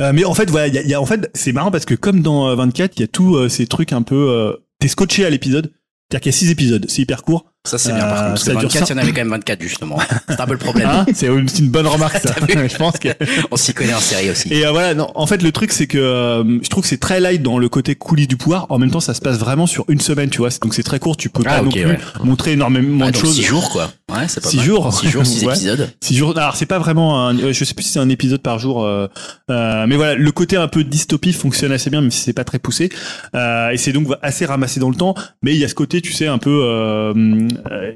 [0.00, 1.70] Euh, mais en fait, voilà, il y a, il y a- en fait, c'est marrant
[1.70, 4.30] parce que comme dans euh, 24, il y a tous euh, ces trucs un peu,
[4.30, 5.70] euh, t'es scotché à l'épisode.
[6.10, 7.51] C'est-à-dire qu'il y a six épisodes, c'est hyper court.
[7.64, 8.28] Ça, c'est bien, par Euh, contre.
[8.30, 9.98] Parce ça que dure 24, il y en avait quand même 24, justement.
[10.28, 10.88] C'est un peu le problème.
[10.88, 12.34] Hein c'est une, bonne remarque ça.
[12.48, 13.10] Je pense que.
[13.52, 14.52] On s'y connaît en série aussi.
[14.52, 16.98] Et euh, voilà, non, en fait, le truc c'est que euh, je trouve que c'est
[16.98, 18.66] très light dans le côté coulisses du pouvoir.
[18.70, 20.48] En même temps, ça se passe vraiment sur une semaine, tu vois.
[20.60, 21.98] Donc c'est très court, tu peux Ah, pas non plus ouais.
[22.24, 23.36] montrer énormément Ah, de choses.
[23.36, 23.92] 6 jours, quoi.
[24.10, 24.66] Ouais, c'est pas Six mal.
[24.66, 24.92] jours.
[24.92, 25.54] 6 jours, 6 Ouais.
[25.54, 25.88] épisodes.
[26.00, 26.36] Six jours.
[26.36, 27.28] Alors c'est pas vraiment.
[27.28, 28.84] Un, euh, je sais plus si c'est un épisode par jour.
[28.84, 29.06] euh,
[29.48, 32.58] mais voilà, le côté un peu dystopie fonctionne assez bien, même si c'est pas très
[32.58, 32.90] poussé.
[33.36, 35.14] Euh, et c'est donc assez ramassé dans le temps.
[35.42, 37.12] Mais il y a ce côté, tu sais, un peu,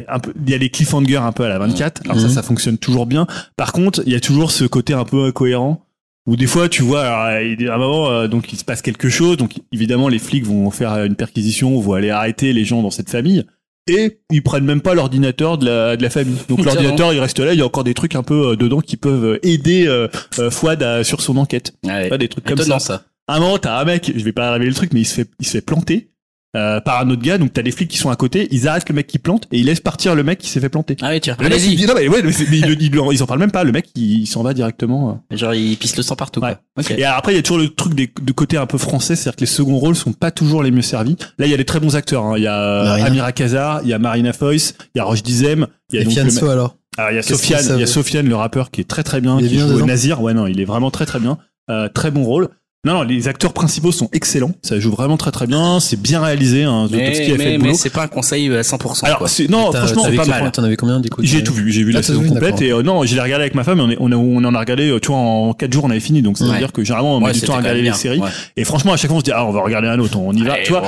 [0.08, 0.32] un peu.
[0.44, 2.02] Il y a les cliffhangers un peu à la 24.
[2.04, 2.32] Alors ça, Mhm.
[2.32, 3.26] ça fonctionne toujours bien.
[3.56, 5.82] Par contre, il y a toujours ce côté un peu incohérent.
[6.28, 8.82] Où des fois, tu vois, alors, y a un moment, euh, donc il se passe
[8.82, 9.36] quelque chose.
[9.36, 13.08] Donc évidemment, les flics vont faire une perquisition, vont aller arrêter les gens dans cette
[13.10, 13.44] famille.
[13.88, 16.34] Et ils prennent même pas l'ordinateur de la, de la famille.
[16.48, 17.52] Donc l'ordinateur, il reste là.
[17.54, 20.08] Il y a encore des trucs un peu euh, dedans qui peuvent aider euh,
[20.40, 21.74] euh, Fouad à- sur son enquête.
[21.84, 22.08] Ouais.
[22.08, 23.04] Pas des trucs comme ça.
[23.28, 25.14] À un moment, t'as un mec, je vais pas révéler le truc, mais il se
[25.14, 26.08] fait, il se fait planter.
[26.56, 27.38] Euh, par un autre gars.
[27.38, 29.58] Donc t'as des flics qui sont à côté, ils arrêtent le mec qui plante et
[29.58, 30.96] ils laissent partir le mec qui s'est fait planter.
[31.02, 31.36] Ah oui, tiens.
[31.38, 31.76] Le mec, il Allez-y.
[31.76, 33.62] dit, non, mais ouais, mais, c'est- mais ils, ils- ils en parlent même pas.
[33.62, 35.22] Le mec, il, il s'en va directement.
[35.30, 35.36] euh.
[35.36, 36.40] Genre, il pisse le sang partout.
[36.40, 36.56] Ouais.
[36.74, 36.82] Quoi.
[36.84, 36.90] Ok.
[36.98, 39.36] Et après, il y a toujours le truc des, de côté un peu français, c'est-à-dire
[39.36, 41.16] que les seconds rôles sont pas toujours les mieux servis.
[41.38, 42.24] Là, il y a des très bons acteurs.
[42.24, 42.34] hein.
[42.36, 43.06] Il y a euh, Marina.
[43.06, 46.02] Amira Kazar, il y a Marina Foïs, il y a Roche Dizem, il y a
[46.02, 47.86] Et donc le Fianso mec- alors alors, il y a Qu'est-ce Sofiane, il y a
[47.86, 50.22] Sofiane, le rappeur, qui est très très bien, Il est qui bien joue dedans Nazir.
[50.22, 51.36] Ouais, non, il est vraiment très très bien.
[51.70, 52.48] Euh, très bon rôle.
[52.86, 54.52] Non, non, les acteurs principaux sont excellents.
[54.62, 55.80] Ça joue vraiment très très bien.
[55.80, 56.62] C'est bien réalisé.
[56.64, 57.74] Hein, Mais, a fait mais, le mais boulot.
[57.74, 59.04] c'est pas un conseil à 100%.
[59.04, 59.28] Alors, quoi.
[59.28, 60.50] c'est- non, franchement, c'est pas mal.
[60.52, 62.62] T'en avais combien du coup J'ai tout vu, j'ai vu Ah, la saison vu, complète
[62.62, 64.44] et euh, non, je l'ai regardé avec ma femme et on, est, on, a- on
[64.44, 66.48] en a regardé, euh, tu vois, en 4 jours on avait fini donc c'est à
[66.48, 66.58] Ouais.
[66.58, 67.94] dire que généralement on met du temps à regarder les bien.
[67.94, 68.30] séries Ouais.
[68.56, 70.32] et franchement à chaque fois on se dit ah on va regarder un autre, on
[70.32, 70.82] y va, tu vois.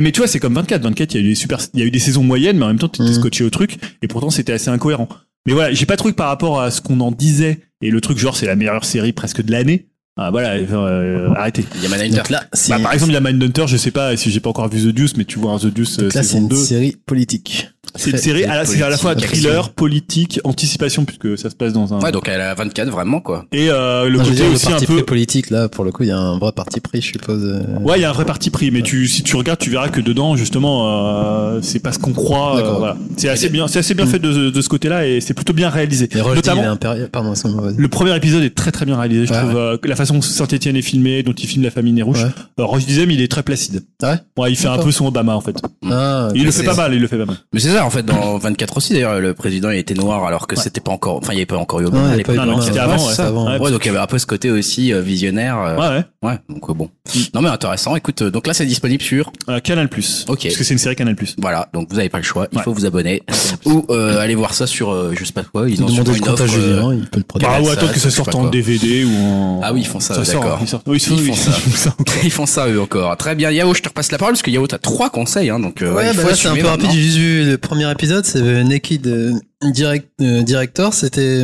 [0.00, 1.82] mais tu vois c'est comme 24, 24 il y a eu des super, il y
[1.82, 3.16] a eu des saisons moyennes mais en même temps tu étais Mhm.
[3.18, 5.08] scotché au truc et pourtant c'était assez incohérent.
[5.46, 8.16] Mais voilà, j'ai pas trouvé par rapport à ce qu'on en disait et le truc
[8.18, 9.88] genre c'est la meilleure série presque de l'année.
[10.16, 11.64] Ah voilà, euh, arrêtez.
[11.76, 12.16] Il y a Manhunter.
[12.16, 14.50] Donc là, Bah, par exemple, il y a Mindhunter, je sais pas si j'ai pas
[14.50, 16.48] encore vu The Deuce, mais tu vois un The Deuce euh, donc là, c'est une
[16.48, 16.56] 2.
[16.56, 17.68] série politique.
[17.94, 21.54] C'est une série, à la, c'est à la fois thriller, politique, anticipation, puisque ça se
[21.56, 22.00] passe dans un.
[22.00, 23.44] Ouais, donc elle a 24 vraiment, quoi.
[23.52, 24.94] Et euh, le Non, côté dire, le aussi un parti peu.
[24.94, 27.44] pris politique, là, pour le coup, il y a un vrai parti pris, je suppose.
[27.44, 27.78] euh.
[27.80, 29.88] Ouais, il y a un vrai parti pris, mais tu, si tu regardes, tu verras
[29.90, 32.56] que dedans, justement, euh, c'est pas ce qu'on croit.
[32.60, 32.96] euh, voilà.
[33.18, 34.08] C'est assez bien, c'est assez bien Mm.
[34.08, 36.06] fait de, de ce côté-là et c'est plutôt bien réalisé.
[36.06, 37.10] Et il est Notamment, impérial.
[37.10, 37.34] Pardon,
[37.76, 39.26] le premier épisode est très très bien réalisé.
[39.26, 41.92] Je Ouais, trouve euh, la façon dont Saint-Etienne est filmé, dont il filme la famille
[41.92, 42.22] Nérouche.
[42.24, 42.64] Ouais.
[42.64, 43.82] Roche Dizem, il est très placide.
[44.02, 45.56] Ah ouais Ouais, il fait un peu son Obama en fait.
[45.90, 47.36] Ah, Il le fait pas mal, il le fait pas mal.
[47.52, 50.46] Mais c'est ça, en fait, dans 24 aussi, d'ailleurs, le président il était noir alors
[50.46, 50.62] que Ouais.
[50.62, 52.36] c'était pas encore, enfin, il y avait pas encore eu Obama à l'époque.
[52.36, 53.20] Non, non, c'était avant, ouais.
[53.20, 53.50] avant.
[53.50, 53.58] Ouais.
[53.58, 55.58] Ouais, donc il y avait un peu ce côté aussi euh, visionnaire.
[55.58, 55.88] euh, Ouais,
[56.22, 56.30] ouais.
[56.30, 56.88] ouais, donc euh, bon.
[57.34, 57.96] Non mais intéressant.
[57.96, 59.32] Écoute, euh, donc là c'est disponible sur.
[59.48, 60.24] Euh, Canal Plus.
[60.28, 60.42] Ok.
[60.44, 61.34] Parce que c'est une série Canal Plus.
[61.38, 62.46] Voilà, donc vous avez pas le choix.
[62.52, 62.64] Il Ouais.
[62.64, 63.22] faut vous abonner
[63.66, 65.68] ou euh, aller voir ça sur, euh, je sais pas quoi.
[65.68, 67.50] Ils ont sûrement le compte à Julien, il peut le produire.
[67.50, 68.48] Bah, Ouais, ou attendre que ça, sorte en.
[68.48, 69.60] DVD ou en.
[69.62, 70.58] Ah oui, font ça, d'accord.
[70.60, 71.50] Ils, sortent- oui, Ils font ça.
[71.66, 72.16] ils font ça encore.
[72.24, 73.16] Ils font ça eux encore.
[73.16, 75.60] Très bien, Yao, je te repasse la parole parce que Yao t'as trois conseils, hein,
[75.60, 76.90] donc euh, Ouais, il bah là, c'est un peu rapide.
[76.90, 79.32] J'ai juste vu le premier épisode, c'est Naked euh,
[79.62, 80.92] direct, euh, Director.
[80.94, 81.42] C'était.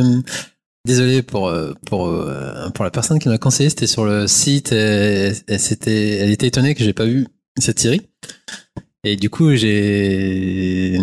[0.87, 1.53] Désolé pour
[1.87, 2.09] pour
[2.73, 6.47] pour la personne qui m'a conseillé, c'était sur le site et, et c'était elle était
[6.47, 7.27] étonnée que j'ai pas vu
[7.59, 8.01] cette série.
[9.03, 10.99] Et du coup, j'ai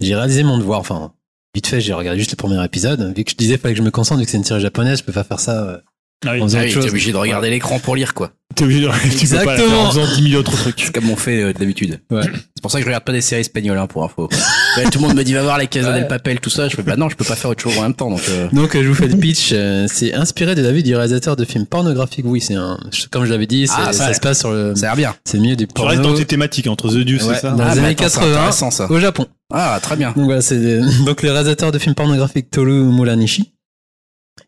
[0.00, 1.12] j'ai réalisé mon devoir enfin
[1.54, 3.84] vite fait, j'ai regardé juste le premier épisode vu que je disais fallait que je
[3.84, 5.82] me concentre vu que c'est une série japonaise, je peux pas faire ça
[6.26, 6.40] Ah oui.
[6.42, 8.32] Ah oui, t'es obligé de regarder l'écran pour lire quoi.
[8.54, 9.82] T'es obligé de, tu peux pas Exactement.
[9.84, 10.74] en faisant 10 000 autres trucs.
[10.84, 12.00] C'est comme on fait euh, d'habitude.
[12.10, 12.22] Ouais.
[12.24, 14.28] C'est pour ça que je regarde pas des séries espagnoles hein, pour info.
[14.76, 16.68] Ouais, tout le monde me dit va voir les Casa del Papel tout ça.
[16.68, 18.20] Je fais bah non, je peux pas faire autre chose en même temps donc.
[18.28, 19.50] euh, Donc euh, je vous fais le pitch.
[19.52, 22.26] euh, c'est inspiré de la vie du réalisateur de films pornographiques.
[22.26, 22.78] Oui, c'est un.
[23.10, 24.74] Comme je l'avais dit, c'est- Ah, ça- ça, se passe sur le.
[24.74, 25.14] Ça a l'air bien.
[25.24, 27.52] C'est milieu du Tu restes porno dans tes thématiques entre The Deuce Ouais, et ça.
[27.52, 28.90] dans Ah, les années attends, c'est 80 intéressant, ça.
[28.90, 29.26] au Japon.
[29.52, 30.12] Ah très bien.
[30.14, 33.52] Donc voilà, c'est donc le réalisateur de films pornographiques Toru Mulanishi.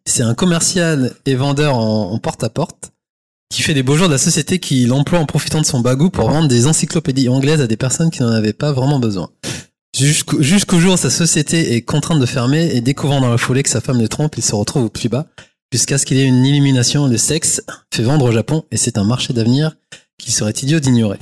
[0.05, 2.93] C'est un commercial et vendeur en, en porte-à-porte
[3.53, 6.09] qui fait des beaux jours de la société qui l'emploie en profitant de son bagou
[6.11, 9.31] pour vendre des encyclopédies anglaises à des personnes qui n'en avaient pas vraiment besoin.
[9.95, 13.63] Jusqu'au jusqu'au jour où sa société est contrainte de fermer et découvrant dans la foulée
[13.63, 15.27] que sa femme le trompe, il se retrouve au plus bas
[15.71, 17.07] jusqu'à ce qu'il y ait une illumination.
[17.07, 17.61] Le sexe
[17.93, 19.77] fait vendre au Japon et c'est un marché d'avenir
[20.19, 21.19] qu'il serait idiot d'ignorer.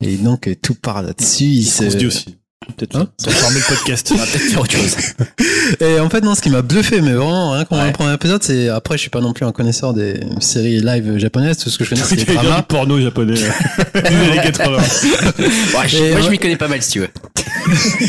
[0.00, 1.44] Et donc euh, tout part là-dessus.
[1.46, 2.06] Il se...
[2.06, 2.36] aussi.
[2.76, 4.10] Peut-être Hein transformer le podcast.
[4.12, 4.96] On va peut-être faire autre chose.
[5.80, 7.86] Et en fait, non, ce qui m'a bluffé, mais vraiment, rien qu'en Ouais.
[7.86, 11.18] le premier épisode, c'est, après, je suis pas non plus un connaisseur des séries live
[11.18, 12.62] japonaises, tout ce que je connais, c'est les dramas.
[12.62, 13.34] porno japonais.
[13.94, 14.76] des années 80.
[14.76, 14.82] Ouais,
[15.88, 16.30] je- moi je ouais.
[16.30, 17.08] m'y connais pas mal si tu veux.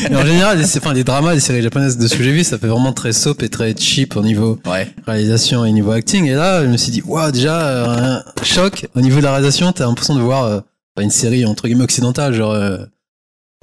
[0.10, 2.44] Et en général, les, enfin, les dramas, les séries japonaises, de ce que j'ai vu,
[2.44, 4.90] ça fait vraiment très soap et très cheap au niveau Ouais.
[5.08, 6.26] réalisation et niveau acting.
[6.26, 8.88] Et là, je me suis dit, waouh, déjà, euh, un choc.
[8.96, 10.60] Au niveau de la réalisation, t'as l'impression de voir euh,
[11.00, 12.78] une série, entre guillemets, occidentale, genre, euh,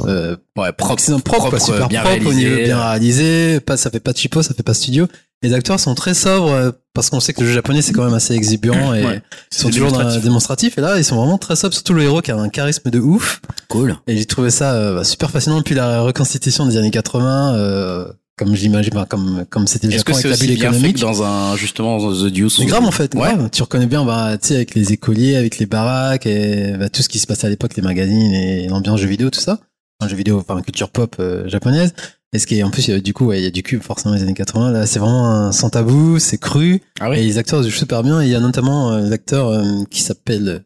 [0.06, 2.48] euh, Ouais, propre, Occident propre, quoi, super bien propre au réalisé.
[2.50, 5.06] niveau bien réalisé, pas, ça fait pas de cheapo, ça fait pas studio.
[5.42, 8.04] Les acteurs sont très sobres euh, parce qu'on sait que le jeu japonais c'est quand
[8.04, 9.22] même assez exubérant et Ouais.
[9.50, 10.22] ils sont C'est toujours dans- démonstratif.
[10.24, 10.78] démonstratifs.
[10.78, 13.00] Et là, ils sont vraiment très sobres, surtout le héros qui a un charisme de
[13.00, 13.40] ouf.
[13.68, 13.96] Cool.
[14.06, 18.04] Et j'ai trouvé ça euh, bah, super fascinant depuis la reconstitution des années 80, euh,
[18.38, 20.70] comme j'imagine, enfin, comme comme c'était le Est-ce que Japon c'est avec la bulle bien
[20.70, 20.96] fait économique.
[20.96, 23.20] que dans un justement dans The Deuce C'est grave en fait, Ouais.
[23.34, 23.48] grave.
[23.50, 27.02] Tu reconnais bien, bah, tu sais, avec les écoliers, avec les baraques, et bah, tout
[27.02, 29.58] ce qui se passait à l'époque, les magazines et l'ambiance jeux vidéo, tout ça.
[30.08, 31.94] Jeux vidéo, enfin, culture pop euh, japonaise.
[32.34, 33.82] Et ce qui est, en plus, a- du coup, ouais, il y a du cube
[33.82, 34.70] forcément les années 80.
[34.72, 36.80] Là, c'est vraiment un sans tabou, c'est cru.
[37.00, 38.20] Ah Et les acteurs jouent super bien.
[38.22, 40.58] Et il y a notamment euh, l'acteur euh, qui s'appelle euh,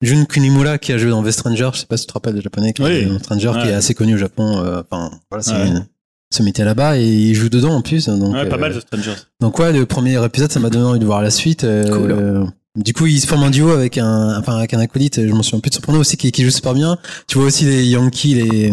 [0.00, 1.70] Jun Kunimura qui a joué dans The Stranger.
[1.74, 3.06] Je sais pas si tu te rappelles le japonais qui Oui.
[3.06, 4.58] dans Stranger, qui est assez connu au Japon.
[4.64, 5.66] euh, Enfin, voilà, c'est Ouais.
[5.66, 5.86] une
[6.32, 8.06] sommité là-bas et il joue dedans en plus.
[8.08, 9.16] Donc, Ouais, pas euh, mal The Strangers.
[9.40, 11.64] donc ouais, le premier épisode, ça m'a donné envie de voir la suite.
[11.64, 12.52] euh, Cool.
[12.78, 15.32] Euh, Du coup, il se forme un duo avec un, enfin, avec un acolyte, je
[15.32, 16.98] m'en souviens plus de son prénom aussi, qui, qui joue super bien.
[17.26, 18.70] Tu vois aussi les Yankees, les,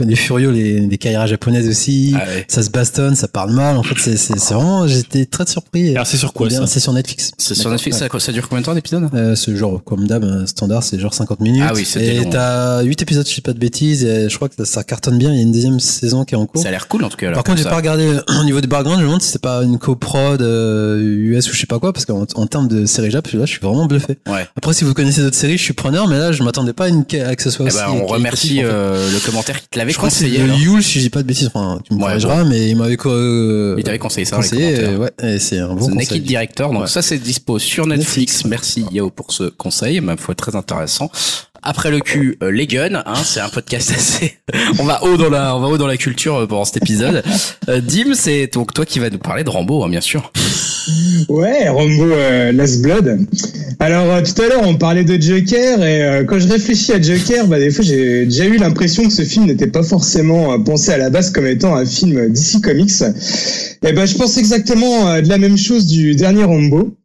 [0.00, 2.14] les Furios, les, les Kaira japonaises aussi.
[2.16, 2.44] Ah ouais.
[2.48, 3.76] Ça se bastonne, ça parle mal.
[3.76, 5.90] En fait, c'est, c'est, c'est vraiment, j'étais très surpris.
[5.90, 7.32] Alors, c'est sur quoi, Bien, ça C'est sur Netflix.
[7.38, 10.46] C'est sur Netflix, ça, ça dure combien de temps d'épisode Euh, ce genre, comme d'hab,
[10.46, 11.62] standard, c'est genre 50 minutes.
[11.66, 12.30] Ah oui, c'était Et long.
[12.30, 15.30] t'as 8 épisodes, je sais pas de bêtises, et je crois que ça, cartonne bien.
[15.32, 16.62] Il y a une deuxième saison qui est en cours.
[16.62, 17.26] Ça a l'air cool en tout cas.
[17.28, 19.42] alors, Par contre, j'ai pas regardé au niveau du background, je me demande si c'est
[19.42, 22.86] pas une coprod euh, US ou je sais pas quoi, parce qu'en en termes de
[22.86, 24.18] série Jap, là, je suis vraiment bluffé.
[24.28, 24.46] Ouais.
[24.56, 26.88] Après, si vous connaissez d'autres séries, je suis preneur, mais là, je m'attendais pas à,
[26.88, 27.78] une, à que ce soit Eh aussi.
[27.78, 30.44] ben, on remercie euh, le commentaire qui te l'avait Je crois que c'est conseillé.
[30.62, 31.48] Yule, si je dis pas de bêtises.
[31.52, 34.78] Enfin, tu me Ouais, corrigeras, mais il m'avait euh, Il t'avait conseillé ça conseillé.
[34.78, 35.96] euh, ouais, et c'est un bon conseil.
[35.96, 36.72] Naked Director.
[36.72, 36.86] Donc Ouais.
[36.88, 38.08] ça, c'est dispo sur Netflix.
[38.08, 38.44] Netflix.
[38.44, 40.00] Merci Yao pour ce conseil.
[40.00, 41.10] Ma foi, très intéressant.
[41.70, 44.32] Après le cul, euh, les guns, hein, c'est un podcast assez.
[44.78, 47.22] on va haut dans la, on va haut dans la culture euh, pendant cet épisode.
[47.68, 50.32] Euh, Dim, c'est donc toi qui vas nous parler de Rambo, hein, bien sûr.
[51.28, 52.06] Ouais, Rambo
[52.54, 53.18] Last Blood.
[53.80, 57.58] Alors tout à l'heure on parlait de Joker et quand je réfléchis à Joker, bah
[57.58, 61.10] des fois j'ai déjà eu l'impression que ce film n'était pas forcément pensé à la
[61.10, 63.02] base comme étant un film DC Comics.
[63.82, 66.97] Et ben je pense exactement de la même chose du dernier Rambo.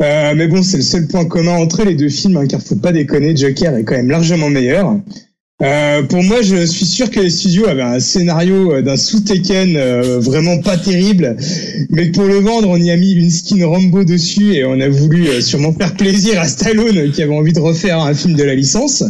[0.00, 2.76] Euh, mais bon, c'est le seul point commun entre les deux films, hein, car faut
[2.76, 4.96] pas déconner, Joker est quand même largement meilleur.
[5.60, 9.76] Euh, pour moi, je suis sûr que les studios avaient un scénario euh, d'un sous-Tekken
[9.76, 11.36] euh, vraiment pas terrible,
[11.90, 14.88] mais pour le vendre, on y a mis une skin Rambo dessus et on a
[14.88, 18.44] voulu euh, sûrement faire plaisir à Stallone qui avait envie de refaire un film de
[18.44, 19.02] la licence.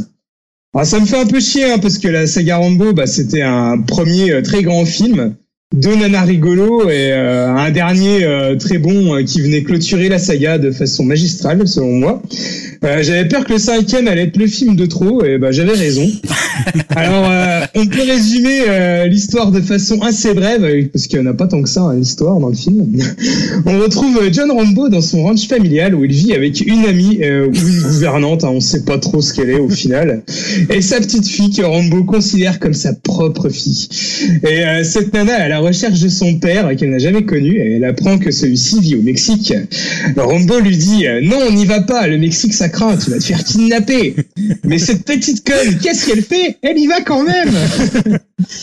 [0.75, 3.43] Alors, ça me fait un peu chier hein, parce que la saga Rambo, bah, c'était
[3.43, 5.37] un premier euh, très grand film,
[5.75, 10.19] deux nanas rigolos et euh, un dernier euh, très bon euh, qui venait clôturer la
[10.19, 12.23] saga de façon magistrale selon moi.
[12.81, 16.09] J'avais peur que le cinquième allait être le film de trop, et bah j'avais raison.
[16.91, 17.29] Alors,
[17.75, 18.61] on peut résumer
[19.09, 21.97] l'histoire de façon assez brève, parce qu'il n'y en a pas tant que ça, hein,
[21.97, 22.87] l'histoire dans le film.
[23.67, 27.69] on retrouve John Rambo dans son ranch familial où il vit avec une amie ou
[27.69, 30.23] une gouvernante, hein, on sait pas trop ce qu'elle est au final,
[30.71, 33.89] et sa petite fille que Rambo considère comme sa propre fille.
[34.49, 37.77] Et cette nana est à la recherche de son père, qu'elle n'a jamais connu, et
[37.77, 39.53] elle apprend que celui-ci vit au Mexique.
[40.17, 43.19] Rambo lui dit euh, non, on n'y va pas, le Mexique ça craint, tu vas
[43.19, 44.15] te faire kidnapper.
[44.65, 46.59] Mais cette petite conne, qu'est-ce qu'elle fait?
[46.63, 47.53] Elle y va quand même.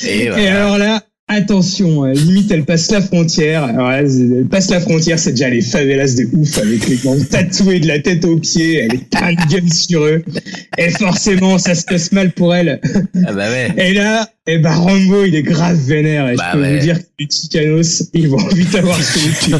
[0.07, 3.63] Et, alors là, attention, euh, limite elle passe la frontière.
[3.63, 7.17] Alors là, elle passe la frontière, c'est déjà les favelas de ouf avec les gants
[7.29, 10.23] tatoués de la tête aux pieds, elle est plein de gueule sur eux.
[10.77, 12.79] Et forcément, ça se passe mal pour elle.
[13.25, 13.71] Ah bah ouais.
[13.77, 16.29] Et là, eh ben Rambo, il est grave vénère.
[16.29, 16.75] Et Bah je peux ouais.
[16.75, 19.55] vous dire les Chicanos, ils vont vite avoir cul.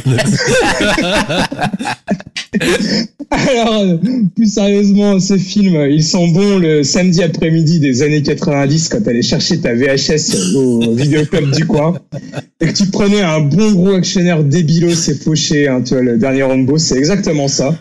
[3.31, 3.99] Alors,
[4.35, 9.21] plus sérieusement, ce film, ils sont bons le samedi après-midi des années 90 quand t'allais
[9.21, 11.99] chercher ta VHS au vidéoclub du coin
[12.61, 16.17] et que tu prenais un bon gros actionnaire débilos et fauché, hein, tu vois, le
[16.17, 17.77] dernier Rambo, c'est exactement ça.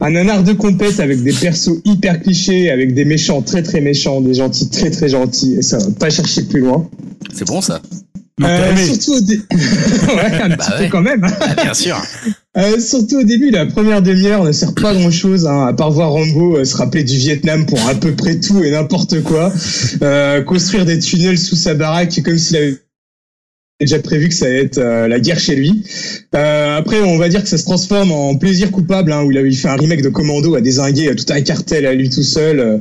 [0.00, 4.20] Un nanar de compète avec des persos hyper clichés, avec des méchants très très méchants,
[4.20, 6.88] des gentils très très gentils, et ça va pas chercher plus loin.
[7.34, 7.82] C'est bon ça.
[8.42, 10.78] Euh, surtout au dé- ouais, un petit ouais.
[10.84, 11.26] peu quand même.
[11.40, 12.00] Ah, bien sûr.
[12.56, 16.10] Euh, surtout au début, la première demi-heure ne sert pas grand-chose, hein, à part voir
[16.10, 19.52] Rambo euh, se rappeler du Vietnam pour à peu près tout et n'importe quoi,
[20.02, 22.78] euh, construire des tunnels sous sa baraque comme s'il avait
[23.78, 25.84] déjà prévu que ça allait être euh, la guerre chez lui.
[26.34, 29.38] Euh, après, on va dire que ça se transforme en plaisir coupable, hein, où il
[29.38, 32.58] avait fait un remake de Commando à désinguer tout un cartel à lui tout seul,
[32.58, 32.78] euh,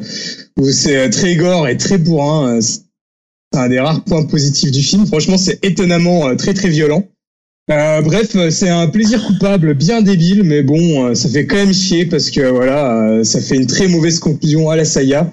[0.57, 2.59] où c'est très gore et très bourrin.
[3.57, 5.05] C'est un des rares points positifs du film.
[5.07, 7.03] Franchement, c'est étonnamment euh, très très violent.
[7.69, 11.57] Euh, bref, euh, c'est un plaisir coupable bien débile, mais bon, euh, ça fait quand
[11.57, 15.29] même chier parce que voilà, euh, ça fait une très mauvaise conclusion à la saga.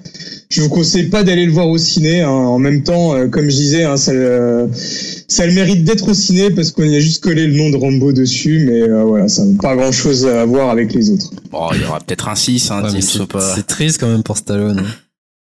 [0.49, 2.21] Je vous conseille pas d'aller le voir au ciné.
[2.23, 2.29] hein.
[2.29, 6.09] En même temps, euh, comme je disais, hein, ça, le, ça a le mérite d'être
[6.09, 9.03] au ciné parce qu'on y a juste collé le nom de Rambo dessus, mais euh,
[9.03, 11.31] voilà, ça n'a pas grand chose à voir avec les autres.
[11.51, 13.53] Bon, il y aura peut-être un 6, hein, Ouais, c'est faut pas.
[13.55, 14.83] c'est triste quand même pour Stallone.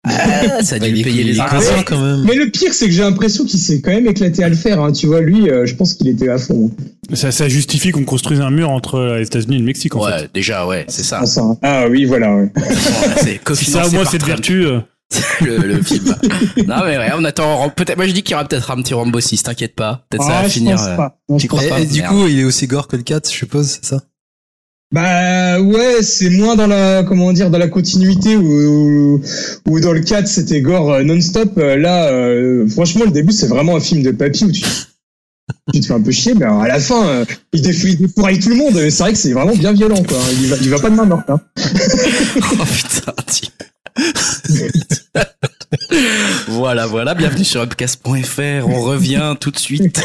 [0.05, 2.23] Ah, ça a dû lui payer les conscient quand même.
[2.25, 4.81] Mais le pire, c'est que j'ai l'impression qu'il s'est quand même éclaté à le faire.
[4.81, 4.91] Hein.
[4.91, 6.71] Tu vois, lui, euh, je pense qu'il était à fond.
[7.13, 10.19] Ça, ça justifie qu'on construise un mur entre les États-Unis et le Mexique, en Ouais,
[10.19, 10.29] fait.
[10.33, 11.19] déjà, ouais, c'est ça.
[11.21, 11.57] Ah, ça, hein.
[11.61, 12.35] Ah oui, voilà.
[12.35, 12.51] Ouais.
[13.21, 14.65] c'est Si ça, au moins, cette Trump, vertu.
[14.65, 14.79] euh,
[15.41, 16.13] le, le film.
[16.67, 17.69] non, mais ouais, on attend.
[17.69, 17.95] Peut-être.
[17.97, 19.43] Moi, je dis qu'il y aura peut-être un petit Rambo 6.
[19.43, 20.05] T'inquiète pas.
[20.09, 20.75] Peut-être ça Ah, va je finir.
[20.75, 21.17] pense euh, pas.
[21.63, 23.85] Et, pas et du coup, il est aussi gore que le 4, je suppose, c'est
[23.85, 24.01] ça?
[24.93, 29.19] Bah ouais, c'est moins dans la comment dire dans la continuité ou
[29.79, 31.57] dans le 4 c'était gore euh, non-stop.
[31.57, 34.61] Euh, Là, euh, franchement, le début c'est vraiment un film de papy où tu
[35.73, 38.39] tu te fais un peu chier, mais à la fin, euh, il, déf- il défouraille
[38.39, 38.75] tout le monde.
[38.89, 40.17] C'est vrai que c'est vraiment bien violent, quoi.
[40.41, 41.29] Il va, il va pas de main morte.
[41.29, 41.41] Hein.
[42.37, 43.13] Oh putain.
[46.47, 50.01] Voilà, voilà, bienvenue sur upcast.fr, on revient tout de suite.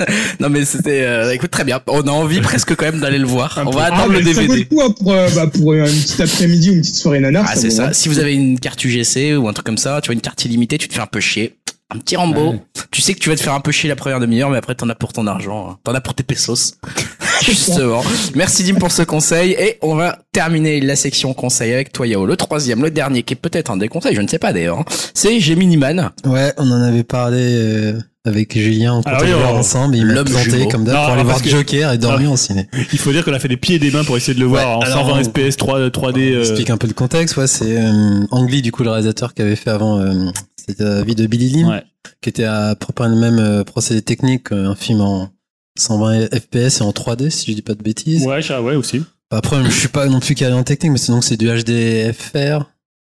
[0.40, 3.26] non mais c'était, euh, écoute, très bien, on a envie presque quand même d'aller le
[3.26, 3.60] voir.
[3.64, 4.60] On va Ah, attendre mais le Ça vaut DVD.
[4.70, 7.46] le coup hein, pour, euh, bah, pour une petite après-midi ou une petite soirée nanar.
[7.48, 10.00] Ah c'est ça, vraiment- si vous avez une carte UGC ou un truc comme ça,
[10.00, 11.56] tu vois une carte illimitée, tu te fais un peu chier.
[11.94, 12.54] Un petit Rambo.
[12.90, 14.74] Tu sais que tu vas te faire un peu chier la première demi-heure, mais après
[14.74, 15.68] t'en as pour ton argent.
[15.72, 15.78] hein.
[15.84, 16.74] T'en as pour tes pesos.
[17.46, 18.02] Justement.
[18.34, 19.52] Merci Dim pour ce conseil.
[19.52, 22.24] Et on va terminer la section conseil avec toi Yao.
[22.26, 24.78] Le troisième, le dernier, qui est peut-être un des conseils, je ne sais pas d'ailleurs.
[24.80, 24.84] hein.
[25.14, 26.10] C'est Gemini Man.
[26.24, 30.12] Ouais, on en avait parlé euh, avec Julien, on oui, voir on- ensemble, il m'a
[30.14, 30.68] l'homme planté jumeau.
[30.68, 32.34] comme d'hab pour aller voir Joker et dormir Non.
[32.34, 32.68] au ciné.
[32.92, 34.46] Il faut dire qu'on a fait des pieds et des mains pour essayer de le
[34.46, 36.32] voir Ouais, en alors, 120 on- FPS 3, 3D.
[36.34, 38.90] On euh, explique un peu le contexte, ouais, c'est euh, Ang Lee, du coup, le
[38.90, 41.82] réalisateur qui avait fait avant euh, c'était la vie de Billy Lynn, Ouais.
[42.20, 45.28] qui était à peu près le même euh, procédé technique, euh, un film en
[45.78, 48.26] 120 FPS et en 3D, si je dis pas de bêtises.
[48.26, 49.02] Ouais, ouais, aussi.
[49.30, 52.66] Après, je suis pas non plus calé en technique, mais sinon c'est du HDFR.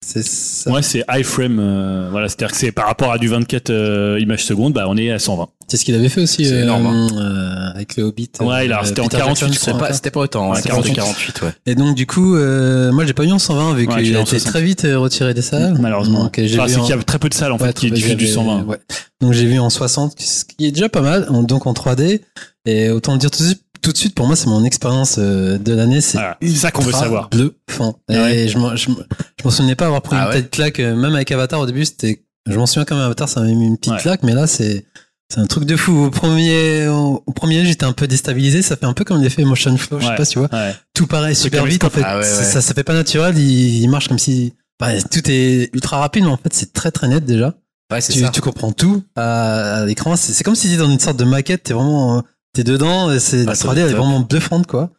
[0.04, 0.70] C'est ça.
[0.70, 1.58] Ouais, c'est iframe.
[1.60, 4.96] euh, voilà, c'est-à-dire que c'est par rapport à du 24 euh, images secondes, bah on
[4.96, 5.48] est à 120.
[5.68, 7.08] C'est ce qu'il avait fait aussi euh, énorme, hein.
[7.16, 8.30] euh, avec le Hobbit.
[8.40, 9.88] Ouais, il a- euh, c'était en Peter 48, Jackson, je C'est crois.
[9.88, 11.48] pas, c'était pas autant, ouais, C'était 40 pas 48, ouais.
[11.66, 14.20] Et donc du coup, euh, moi j'ai pas eu en 120 vu Ouais, qu'il a
[14.20, 14.50] en été 60.
[14.52, 15.76] très vite euh, retiré des salles.
[15.78, 16.24] Malheureusement.
[16.24, 17.58] Donc, euh, j'ai Enfin, vu c'est en- qu'il y a très peu de salles en
[17.58, 18.62] fait Ouais, qui diffusent du j'avais- 120.
[18.64, 18.78] ouais.
[19.20, 22.22] Donc j'ai vu en 60, ce qui est déjà pas mal, donc en 3D.
[22.66, 25.16] Et autant le dire tout de suite, tout de suite pour moi c'est mon expérience
[25.18, 26.00] euh, de l'année.
[26.00, 27.28] C'est Voilà, c'est ça qu'on veut savoir.
[27.30, 27.98] Bluffant.
[28.08, 28.48] Et Ouais.
[28.48, 28.96] je m'en je m'en-
[29.38, 31.60] je m'en souvenais pas avoir pris Ah une ouais telle claque, euh, même avec Avatar
[31.60, 32.24] au début c'était.
[32.48, 33.98] Je m'en souviens quand même Avatar ça m'a mis une petite Ouais.
[34.00, 34.86] claque, mais là c'est
[35.32, 35.92] c'est un truc de fou.
[36.06, 38.62] Au premier, au, au premier j'étais un peu déstabilisé.
[38.62, 40.16] Ça fait un peu comme l'effet motion flow, je sais Ouais.
[40.16, 40.48] pas si tu vois.
[40.52, 40.74] Ouais.
[40.94, 42.02] Tout pareil super vite en fait.
[42.04, 42.44] Ah ouais, ouais.
[42.44, 43.38] Ça, ça fait pas naturel.
[43.38, 44.54] Il, il marche comme si.
[44.80, 47.54] bah, tout est ultra rapide, mais en fait c'est très très net déjà
[47.92, 48.28] Ouais, tu, ça.
[48.30, 50.14] tu comprends tout à, à l'écran.
[50.16, 51.64] C'est c'est comme si t'étais dans une sorte de maquette.
[51.64, 52.20] T'es vraiment, euh,
[52.52, 53.18] t'es dedans.
[53.18, 54.04] C'est la Ah, ça 3D, doit elle être est top.
[54.04, 54.90] vraiment bluffante, quoi.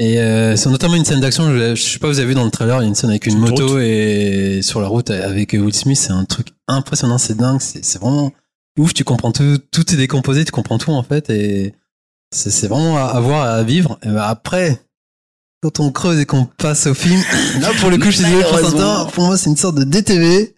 [0.00, 1.50] Et euh, c'est notamment une scène d'action.
[1.52, 3.10] Je, je sais pas, vous avez vu dans le trailer, il y a une scène
[3.10, 3.80] avec une moto route.
[3.82, 5.98] et sur la route avec Will Smith.
[5.98, 7.18] C'est un truc impressionnant.
[7.18, 7.60] C'est dingue.
[7.60, 8.32] C'est vraiment
[8.78, 8.94] ouf.
[8.94, 9.58] Tu comprends tout.
[9.72, 10.44] Tout est décomposé.
[10.44, 11.30] Tu comprends tout en fait.
[11.30, 11.74] Et
[12.30, 13.98] c'est vraiment à, à voir, à vivre.
[14.04, 14.80] Et ben après.
[15.60, 17.20] Quand on creuse et qu'on passe au film,
[17.60, 18.44] là pour le coup, je suis désolé
[19.12, 20.54] pour moi c'est une sorte de DTV.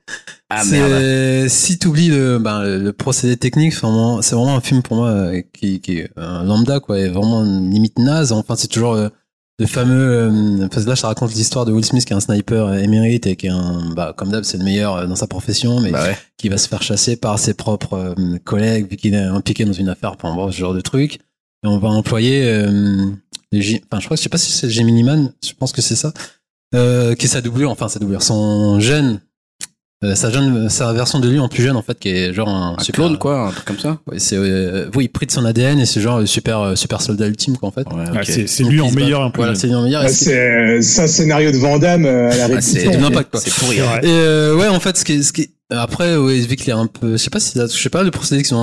[0.51, 1.49] Ah C'est- merde.
[1.49, 4.83] Si tu oublies le, ben, le le procédé technique, c'est vraiment, c'est vraiment un film
[4.83, 8.33] pour moi euh, qui, qui est un lambda, quoi, et vraiment une limite naze.
[8.33, 9.09] Enfin, c'est toujours euh,
[9.59, 9.95] le fameux.
[9.95, 13.27] euh, parce que là, ça raconte l'histoire de Will Smith qui est un sniper émérite
[13.27, 16.03] et qui est un, bah, comme d'hab, c'est le meilleur dans sa profession, mais Bah
[16.03, 16.19] ouais.
[16.37, 18.15] qui va se faire chasser par ses propres
[18.45, 21.21] collègues vu qu'il est impliqué dans une affaire, enfin, bon, ce genre de truc.
[21.63, 23.07] Et on va employer euh,
[23.53, 25.83] G- enfin, je crois je sais pas si c'est le Gemini Man, je pense que
[25.83, 26.13] c'est ça,
[26.75, 29.21] euh, qui est sa doublure, enfin sa doublure, son jeune,
[30.05, 32.49] euh, sa jeune, sa version de lui en plus jeune en fait, qui est genre
[32.49, 33.99] un, Un super clone, quoi, un truc comme ça.
[34.07, 36.75] Ouais, c'est euh, oui, il pris de son ADN et c'est genre le super euh,
[36.77, 37.87] super soldat ultime quoi en fait.
[37.89, 38.25] Ouais, Ouais, ok.
[38.25, 39.39] c'est c'est lui en meilleur un peu.
[39.43, 40.03] Voilà, c'est lui en meilleur.
[40.05, 42.91] Ouais, qui- C'est c'est un scénario de Vandame à la Ah, c'est répétition.
[42.93, 43.41] de l'impact, quoi.
[43.41, 43.77] C'est pourri.
[43.77, 44.01] C'est hein.
[44.03, 46.69] Et euh, ouais, en fait, ce qui, est- ce qui est- après, ouais, vu qu'il
[46.69, 48.61] est un peu, je sais pas si, je sais pas le procédé qu'ils ont,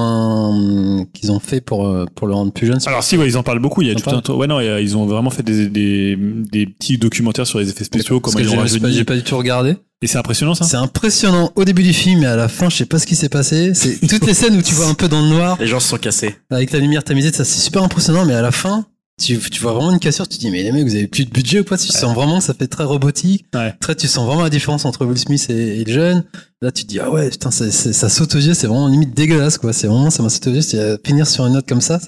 [1.02, 2.80] un- qu'ils ont fait pour euh, pour le rendre plus jeune.
[2.86, 3.82] Alors si, ouais, ils en parlent beaucoup.
[3.82, 4.38] Il y a tout un tour.
[4.38, 7.70] Ouais, non, il a- ils ont vraiment fait des, des, des petits documentaires sur les
[7.70, 8.94] effets spéciaux, comment ils ont j'ai j'ai pas, rajeuni.
[8.94, 9.76] j'ai pas du tout regardé.
[10.02, 10.64] Et c'est impressionnant ça.
[10.66, 13.16] C'est impressionnant au début du film et à la fin, je sais pas ce qui
[13.16, 13.72] s'est passé.
[13.74, 15.88] C'est toutes les scènes où tu vois un peu dans le noir Les gens se
[15.88, 16.36] sont cassés.
[16.52, 18.24] avec la lumière tamisée, ça c'est super impressionnant.
[18.26, 18.86] Mais à la fin,
[19.22, 20.28] tu, tu vois vraiment une cassure.
[20.28, 22.14] Tu te dis mais les mecs, vous avez plus de budget ou quoi Tu sens
[22.14, 23.46] vraiment que ça fait très robotique.
[23.54, 23.74] Ouais.
[23.80, 26.24] Très, tu sens vraiment la différence entre Will Smith et, et le jeune.
[26.62, 28.54] Là, tu te dis ah ouais, putain, ça, ça, ça saute aux yeux.
[28.54, 29.74] C'est vraiment limite dégueulasse quoi.
[29.74, 30.62] C'est vraiment ça m'a sauté aux yeux.
[30.62, 32.00] C'est euh, finir sur une note comme ça.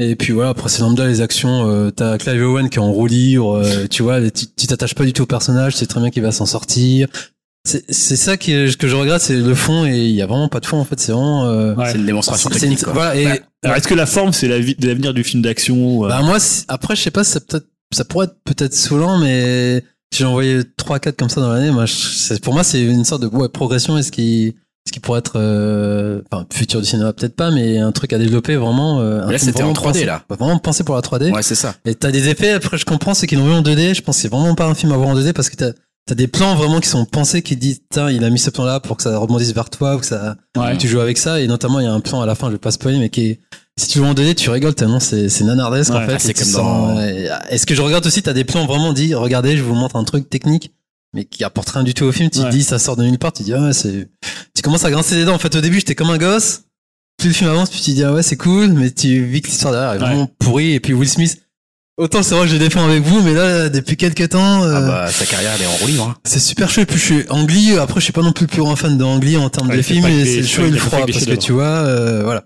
[0.00, 1.68] Et puis voilà, après c'est lambda les actions.
[1.68, 3.56] Euh, T'as Clive Owen qui est en roue libre.
[3.62, 5.76] euh, tu vois, tu tu t'attaches pas du tout au personnage.
[5.76, 7.08] C'est très bien qu'il va s'en sortir.
[7.64, 10.26] C'est c'est ça qui est- que je regrette, c'est le fond et il y a
[10.26, 10.98] vraiment pas de fond en fait.
[10.98, 11.44] C'est vraiment.
[11.44, 11.92] euh, Ouais.
[11.92, 12.92] C'est une démonstration une- technique, quoi.
[12.94, 13.42] voilà, et, Ouais.
[13.64, 16.22] Alors est-ce que la forme c'est la vie- de l'avenir du film d'action euh, bah
[16.22, 20.22] moi, c'est- après, je sais pas, ça peut-être, ça pourrait être peut-être saoulant, mais si
[20.22, 23.04] j'en voyais 3 4 comme ça dans l'année, moi, je- c'est- pour moi, c'est une
[23.04, 24.56] sorte de ouais, progression et ce qui,
[24.86, 28.18] ce qui pourrait être, euh, enfin, futur du cinéma peut-être pas, mais un truc à
[28.18, 29.00] développer vraiment.
[29.00, 30.24] euh, un Là, film c'était en vraiment 3D, pensé- là.
[30.28, 31.30] Vraiment pensé pour la 3D.
[31.30, 31.76] Ouais, c'est ça.
[31.84, 33.94] Et t'as des effets, après, je comprends ceux qui l'ont vu en 2D.
[33.94, 35.70] Je pense que c'est vraiment pas un film à voir en 2D parce que t'as,
[36.06, 38.64] t'as des plans vraiment qui sont pensés qui disent, tiens, il a mis ce plan
[38.64, 40.76] là pour que ça rebondisse vers toi ou que ça, Ouais.
[40.76, 41.40] tu joues avec ça.
[41.40, 43.08] Et notamment il y a un plan à la fin je vais pas spoiler mais
[43.10, 43.40] qui est
[43.78, 46.52] si tu veux en donner tu rigoles tellement c'est c'est nanardesque en fait c'est comme
[46.52, 49.74] dans- et- est-ce que je regarde aussi t'as des plans vraiment dit regardez je vous
[49.74, 50.72] montre un truc technique
[51.14, 52.28] mais qui apporte rien du tout au film.
[52.30, 52.46] Tu Ouais.
[52.46, 54.08] te dis ça sort de nulle part tu te dis ah ouais c'est
[54.54, 55.34] tu commences à grincer des dents.
[55.34, 56.62] En fait au début j'étais comme un gosse.
[57.18, 58.72] Plus le film avance plus tu te dis ah ouais c'est cool.
[58.72, 60.72] Mais tu vis que l'histoire derrière est vraiment pourrie.
[60.72, 61.40] Et puis Will Smith
[61.98, 64.80] autant c'est vrai que je défends avec vous mais là depuis quelques temps euh, Ah
[64.80, 66.08] bah, sa carrière, elle est en roue libre.
[66.10, 66.16] hein.
[66.24, 66.80] c'est super chaud.
[66.82, 67.76] Et puis je suis Angli.
[67.78, 69.74] Après, je suis pas non plus le plus grand fan de Angli en termes Ouais,
[69.74, 71.34] de il fait film, pas que mais c'est le chaud et le froid parce que
[71.34, 72.44] tu vois, euh, voilà.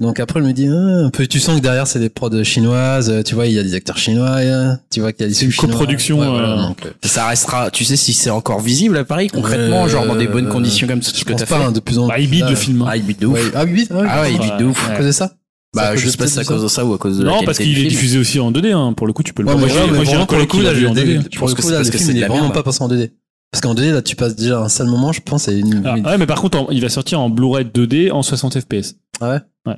[0.00, 2.44] Donc après, elle me dit, ah, un peu, tu sens que derrière, c'est des prods
[2.44, 5.24] chinoises, euh, tu vois, il y a des acteurs chinois, euh, tu vois qu'il y
[5.24, 5.72] a des C'est une sous chinois.
[5.76, 9.02] coproduction, Ouais, voilà, euh, donc, euh, Ça restera, tu sais si c'est encore visible à
[9.04, 11.54] Paris concrètement, Euh, genre dans des bonnes euh, conditions comme ce que t'as fait.
[11.56, 12.82] hein, de plus en Bah, il bide le film.
[12.82, 12.86] hein.
[12.90, 13.40] Ah, il bite de ouf.
[13.56, 14.88] Ah, il bide, Ah ouais, il bide de ouf.
[15.00, 15.32] De ça?
[15.76, 17.24] À Bah, je sais pas si c'est à cause de ça ou à cause de
[17.24, 18.72] Non, parce qu'il est diffusé aussi en 2D.
[18.72, 18.94] Hein.
[18.94, 19.66] Pour le coup, tu peux le Ouais, voir.
[19.66, 20.76] Moi, j'ai- ouais, moi, mais j'ai un vraiment, pour le collègue coup, qui là, l'a
[20.78, 21.28] vu le en 2D, 2D.
[21.30, 22.62] Je pour pense le que coup, c'est là, parce le que film, c'est vraiment pas
[22.62, 23.10] passé en 2D.
[23.50, 25.96] Parce qu'en 2D, là, tu passes déjà un sale moment, je pense, et une, Ah,
[25.98, 28.96] une- ouais, mais par contre, en- il va sortir en Blu-ray 2D en 60 FPS.
[29.20, 29.38] Ah ouais?
[29.66, 29.76] Ouais.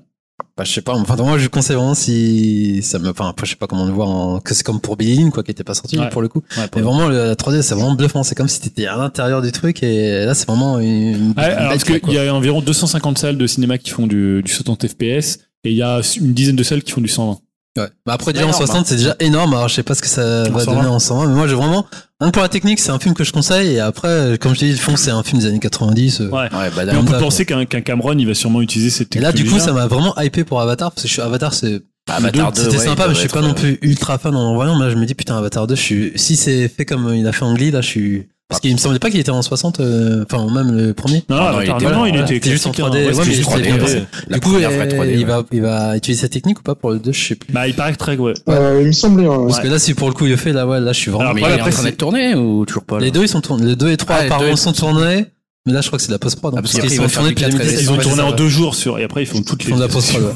[0.56, 3.50] Bah, je sais pas, enfin, moi, je conseille vraiment si ça me, enfin, après, je
[3.52, 5.64] sais pas comment le voir en, que c'est comme pour Billy Lynn, quoi, qui était
[5.64, 6.08] pas sorti, Ouais.
[6.08, 6.42] pour le coup.
[6.56, 8.22] Ouais, pour Mais vraiment, le- la 3D, c'est vraiment bluffant.
[8.22, 11.44] C'est comme si t'étais à l'intérieur du truc, et là, c'est vraiment une, une Ouais,
[11.44, 14.50] alors, belle parce qu'il y a environ 250 salles de cinéma qui font du, du
[14.52, 17.38] 60 FPS et il y a une dizaine de salles qui font du 120.
[17.78, 17.86] Ouais.
[18.04, 19.54] Bah après, déjà en énorme, 60, c'est déjà énorme.
[19.54, 20.74] Alors, je sais pas ce que ça En va 120.
[20.76, 21.86] donner en 120, mais moi, j'ai vraiment,
[22.20, 23.74] que pour la technique, c'est un film que je conseille.
[23.76, 26.20] Et après, comme je t'ai dit, le fond, c'est un film des années 90.
[26.20, 26.28] euh.
[26.30, 26.38] Ouais.
[26.52, 29.20] Ouais, bah, Mais on peut penser qu'un qu'un Cameron, il va sûrement utiliser cette Et
[29.20, 31.80] là, du coup, ça m'a vraiment hypé pour Avatar, parce que je suis Avatar, c'est,
[32.08, 34.54] Avatar 2, c'était ouais, sympa, mais je suis pas non être, plus ultra fan en
[34.54, 34.76] voyant.
[34.76, 37.26] Mais là, je me dis, putain, Avatar 2, je suis, si c'est fait comme il
[37.28, 39.80] a fait Angli, là, je suis, parce qu'il me semblait pas qu'il était en 60,
[39.80, 41.24] euh, enfin, même le premier.
[41.30, 42.98] Non, Non, non, non, il était non, non, il était c'était juste en classique, hein.
[42.98, 43.06] 3D.
[43.06, 43.80] Ouais, Ouais, juste c'était 3D, bien ouais.
[43.80, 44.02] pensé.
[44.28, 46.62] La du coup, première vraie euh, 3D, il va, il va utiliser cette technique ou
[46.62, 47.52] pas pour le 2, je sais plus.
[47.52, 48.34] Bah, il paraît que très, ouais.
[48.48, 49.26] Euh, il me semblait.
[49.26, 49.46] ouais.
[49.46, 51.10] Parce que là, si pour le coup il le fait, là, ouais, là, je suis
[51.10, 51.30] vraiment.
[51.30, 53.22] Alors, Mais après, il est en train d'être tourné ou toujours pas là Les deux,
[53.22, 53.64] ils sont tournés.
[53.66, 55.26] Les deux et trois, Ah, apparemment, sont tournés.
[55.66, 56.52] Mais là, je crois que c'est de la post-prod.
[56.54, 57.82] hein, Ah, parce qu'ils ils sont tournés du depuis 4 2017.
[57.82, 59.72] Ils ont tourné en deux jours sur, et après, ils font toutes Ils les.
[59.72, 60.30] font de la post-prod, ouais.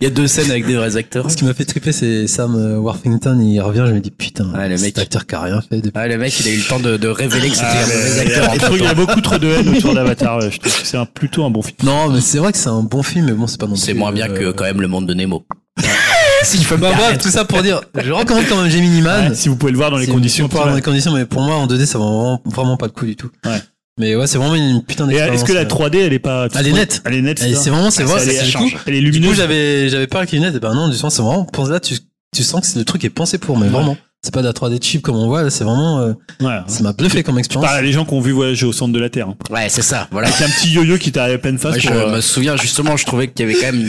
[0.00, 1.30] Il y a deux scènes avec des vrais acteurs.
[1.30, 3.38] Ce qui m'a fait triper, c'est Sam euh, Worthington.
[3.40, 4.98] Il revient, je me dis, putain, Ouais, le cet mec.
[4.98, 5.92] acteur qui a rien fait depuis.
[5.94, 7.86] Ah, le mec, il a eu le temps de, de révéler que c'était Ah, un
[7.86, 8.70] mauvais acteur.
[8.70, 10.38] qu'il y a beaucoup trop de haine autour d'Avatar.
[10.38, 10.50] ouais.
[10.50, 11.76] Je trouve que c'est un- plutôt un bon film.
[11.82, 13.82] Non, mais c'est vrai que c'est un bon film, mais bon, c'est pas non plus.
[13.82, 15.44] C'est moins bien que euh, quand même le monde de Nemo.
[16.42, 19.28] si je peux Bah, bref, tout ça pour dire, je recommande quand même Gemini Man.
[19.30, 20.48] Ouais, si vous pouvez le voir dans les Si- conditions.
[20.48, 22.76] si on parle dans les conditions, mais pour moi, en 2D, ça va vraiment, vraiment
[22.78, 23.30] pas le coup du tout.
[23.44, 23.60] Ouais.
[23.98, 25.36] Mais ouais, c'est vraiment une putain d'expérience.
[25.36, 25.64] est-ce que la euh.
[25.64, 26.48] 3D, elle est pas.
[26.58, 27.02] Elle est nette.
[27.04, 27.38] Elle est nette.
[27.40, 29.36] C'est vraiment, c'est Ah, vrai, elle, c'est est, du coup, elle est Du coup, lumineuse.
[29.36, 31.80] j'avais, j'avais peur avec les lunettes, et ben non, du sens, c'est vraiment, pense là,
[31.80, 31.96] tu,
[32.34, 33.72] tu sens que c'est- le truc est pensé pour, mais Ouais.
[33.72, 33.96] vraiment.
[34.22, 36.58] C'est pas de la 3D cheap comme on voit, là, c'est vraiment, euh, Ouais.
[36.66, 37.70] ça m'a bluffé comme expérience.
[37.82, 39.28] les gens qui ont vu voyager au centre de la Terre.
[39.28, 39.36] hein.
[39.50, 40.08] Ouais, c'est ça.
[40.10, 40.26] Voilà.
[40.28, 43.06] Avec un petit yo-yo qui t'a à peine face je euh, me souviens justement, je
[43.06, 43.86] trouvais qu'il y avait quand même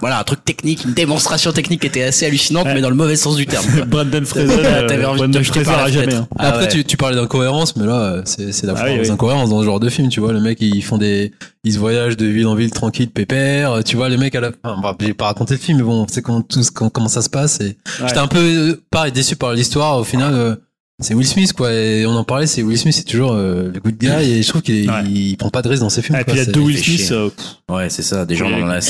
[0.00, 2.74] voilà un truc technique, une démonstration technique qui était assez hallucinante, Ouais.
[2.74, 3.64] mais dans le mauvais sens du terme.
[3.86, 4.46] Brandon Fraser,
[4.88, 6.14] T'avais euh, envie de Brandon jeter par la à jamais.
[6.14, 6.26] hein.
[6.38, 6.68] Ah Après, ouais.
[6.68, 9.10] tu, tu parlais d'incohérence, mais là, c'est, c'est la Ah fois oui, des oui.
[9.10, 10.32] incohérences dans ce genre de film, tu vois.
[10.32, 11.32] Le mec, ils font des,
[11.64, 13.84] ils se voyagent de ville en ville tranquille, pépère.
[13.84, 16.06] Tu vois, les mecs à la, enfin, bah, j'ai pas raconté le film, mais bon,
[16.10, 17.60] c'est comment, tout, comment, comment ça se passe.
[17.60, 17.64] Et
[18.00, 18.08] Ouais.
[18.08, 19.98] j'étais un peu, euh, pareil, déçu par l'histoire.
[19.98, 20.54] Au final, euh,
[21.02, 21.72] c'est Will Smith, quoi.
[21.72, 24.08] Et on en parlait, c'est Will Smith, c'est toujours euh, le good guy.
[24.08, 25.02] Et je trouve qu'il Ouais.
[25.06, 26.16] il, prend pas de risque dans ses films.
[26.16, 26.32] Ah, et quoi.
[26.34, 26.78] puis il y a deux Will.
[26.78, 27.08] Smith.
[27.12, 27.30] euh,
[27.70, 28.24] Ouais, c'est ça.
[28.24, 28.80] Des gens dans la.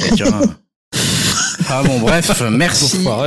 [1.72, 3.24] Ah bon, bref, merci pour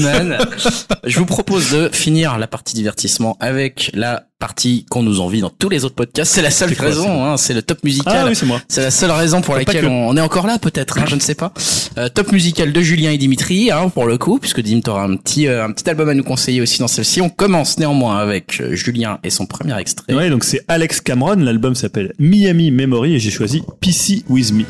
[0.00, 0.38] Man.
[1.04, 5.50] Je vous propose de finir la partie divertissement avec la partie qu'on nous envie dans
[5.50, 6.32] tous les autres podcasts.
[6.32, 8.16] C'est la seule quoi, raison, hein, c'est le top musical.
[8.16, 8.62] Ah oui, c'est moi.
[8.68, 9.86] C'est la seule raison pour laquelle que.
[9.86, 11.52] on, on est encore là, peut-être, hein, je ne sais pas.
[11.98, 15.16] Euh, top musical de Julien et Dimitri, hein, pour le coup, puisque Dim, t'auras un
[15.16, 17.20] petit, euh, un petit album à nous conseiller aussi dans celle-ci.
[17.20, 20.14] On commence néanmoins avec euh, Julien et son premier extrait.
[20.14, 21.36] Ouais, donc c'est Alex Cameron.
[21.36, 24.64] L'album s'appelle Miami Memory et j'ai choisi PC With Me.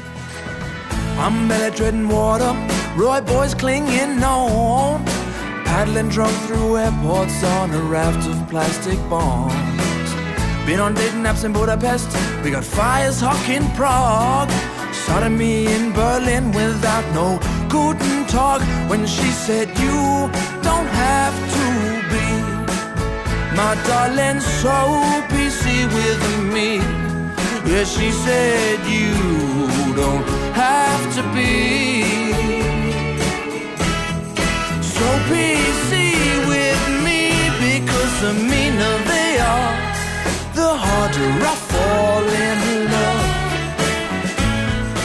[1.19, 2.55] I'm belly treading water,
[2.97, 5.05] Roy boys clinging on,
[5.65, 9.55] paddling drunk through airports on a raft of plastic bombs.
[10.65, 12.09] Been on dating apps in Budapest,
[12.45, 14.51] we got fires hawk in Prague,
[14.93, 17.39] sodomy in Berlin without no
[17.69, 20.31] guten talk When she said you
[20.62, 21.66] don't have to
[22.12, 22.28] be
[23.57, 24.77] my darling, so
[25.32, 25.62] PC
[25.97, 26.77] with me.
[27.69, 29.38] Yeah, she said you
[30.01, 32.03] don't have to be
[34.97, 35.91] so PC
[36.53, 37.23] with me
[37.66, 39.75] because the meaner they are,
[40.59, 42.98] the harder I fall in love.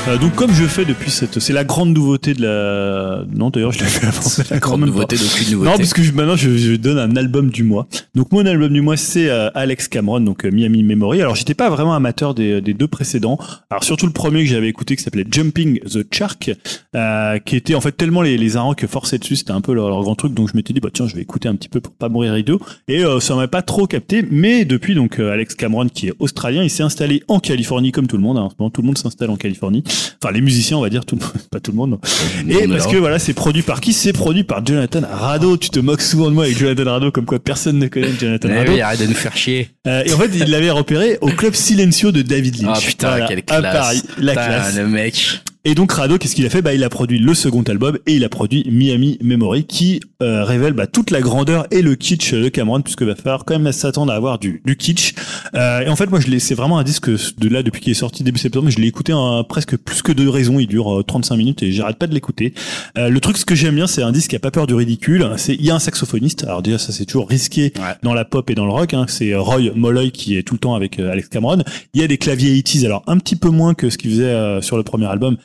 [0.09, 3.23] Euh, donc comme je fais depuis cette, c'est la grande nouveauté de la.
[3.33, 4.21] Non d'ailleurs je l'ai fait avant.
[4.21, 5.71] C'est la grande nouveauté d'aucune nouveauté.
[5.71, 7.87] Non, parce que je- maintenant je, je donne un album du mois.
[8.13, 11.21] Donc mon album du mois c'est euh, Alex Cameron, donc euh, Miami Memory.
[11.21, 13.37] Alors j'étais pas vraiment amateur des, des deux précédents.
[13.69, 16.51] Alors surtout le premier que j'avais écouté qui s'appelait Jumping the Shark,
[16.97, 19.73] euh, qui était en fait tellement les, les arranges que forçaient dessus, c'était un peu
[19.73, 20.33] leur, leur grand truc.
[20.33, 22.37] Donc je m'étais dit bah tiens je vais écouter un petit peu pour pas mourir
[22.37, 22.59] idiot.
[22.89, 24.25] Et euh, ça m'a pas trop capté.
[24.29, 28.07] Mais depuis donc euh, Alex Cameron qui est australien, il s'est installé en Californie comme
[28.07, 28.37] tout le monde.
[28.37, 28.41] hein.
[28.41, 29.81] En ce moment tout le monde s'installe en Californie.
[30.23, 31.89] Enfin les musiciens on va dire tout le monde, pas tout le monde.
[31.91, 31.99] non.
[32.47, 33.93] Et parce que voilà, c'est produit par qui?
[33.93, 35.57] C'est produit par Jonathan Rado.
[35.57, 38.49] Tu te moques souvent de moi avec Jonathan Rado, comme quoi personne ne connaît Jonathan
[38.51, 38.71] Eh Rado.
[38.71, 39.69] oui, arrête de nous faire chier.
[39.87, 42.77] Euh, et en fait, il l'avait repéré au club Silencio de David Lynch.
[42.77, 43.73] Ah putain, Voilà, quelle À classe.
[43.73, 44.75] Paris, la Putain, classe.
[44.77, 45.41] le mec.
[45.65, 46.61] Et donc Rado, qu'est-ce qu'il a fait?
[46.61, 50.43] Bah, il a produit le second album et il a produit Miami Memory, qui euh,
[50.43, 53.71] révèle bah, toute la grandeur et le kitsch de Cameron, puisque va falloir quand même
[53.71, 55.13] s'attendre à avoir du, du kitsch.
[55.55, 57.95] Euh, et en fait, moi, je c'est vraiment un disque de là depuis qu'il est
[57.95, 58.69] sorti début septembre.
[58.69, 60.59] Je l'ai écouté en presque plus que deux raisons.
[60.59, 62.53] Il dure euh, 35 minutes et j'arrête pas de l'écouter.
[62.97, 64.73] Euh, le truc, ce que j'aime bien, c'est un disque qui a pas peur du
[64.73, 65.29] ridicule.
[65.37, 66.43] C'est il y a un saxophoniste.
[66.43, 67.93] Alors déjà, ça c'est toujours risqué Ouais.
[68.03, 68.93] dans la pop et dans le rock.
[68.93, 69.05] Hein.
[69.07, 71.63] C'est Roy Molloy qui est tout le temps avec euh, Alex Cameron.
[71.93, 74.23] Il y a des claviers 80s, alors un petit peu moins que ce qu'il faisait
[74.25, 75.37] euh, sur le premier album.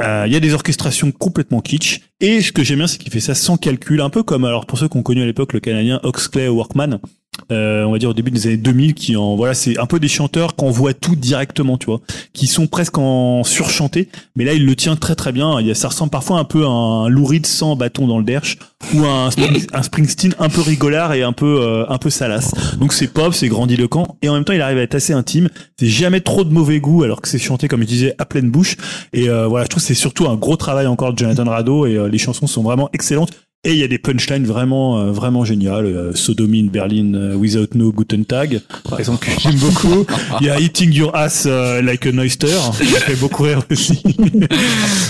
[0.00, 2.00] Euh, Il y a des orchestrations complètement kitsch.
[2.20, 4.66] Et ce que j'aime bien, c'est qu'il fait ça sans calcul, un peu comme alors
[4.66, 6.98] pour ceux qui ont connu à l'époque le Canadien Oxley Workman.
[7.52, 10.00] Euh, on va dire au début des années 2000 qui en voilà c'est un peu
[10.00, 12.00] des chanteurs qu'on voit tout directement tu vois
[12.32, 15.60] qui sont presque en surchanté mais là il le tient très très bien.
[15.60, 18.18] Il y a, ça ressemble parfois un peu à un Lou Reed sans bâton dans
[18.18, 18.56] le derche
[18.94, 22.10] ou à un, Spring- un Springsteen un peu rigolard et un peu euh, un peu
[22.10, 22.52] salace.
[22.80, 25.48] Donc c'est pop c'est grandiloquent et en même temps il arrive à être assez intime.
[25.78, 28.50] C'est jamais trop de mauvais goût alors que c'est chanté comme je disais à pleine
[28.50, 28.76] bouche.
[29.12, 31.96] Et euh, voilà je trouve c'est surtout un gros travail encore de Jonathan Rado et
[31.96, 33.30] euh, les chansons sont vraiment excellentes
[33.66, 35.86] et il y a des punchlines vraiment euh, vraiment géniales.
[35.86, 40.06] Euh, Sodomie in Berlin euh, without no Guten Tag, par exemple, que j'aime beaucoup.
[40.40, 44.00] Il y a Eating Your Ass euh, like an oyster, ça fait beaucoup rire aussi.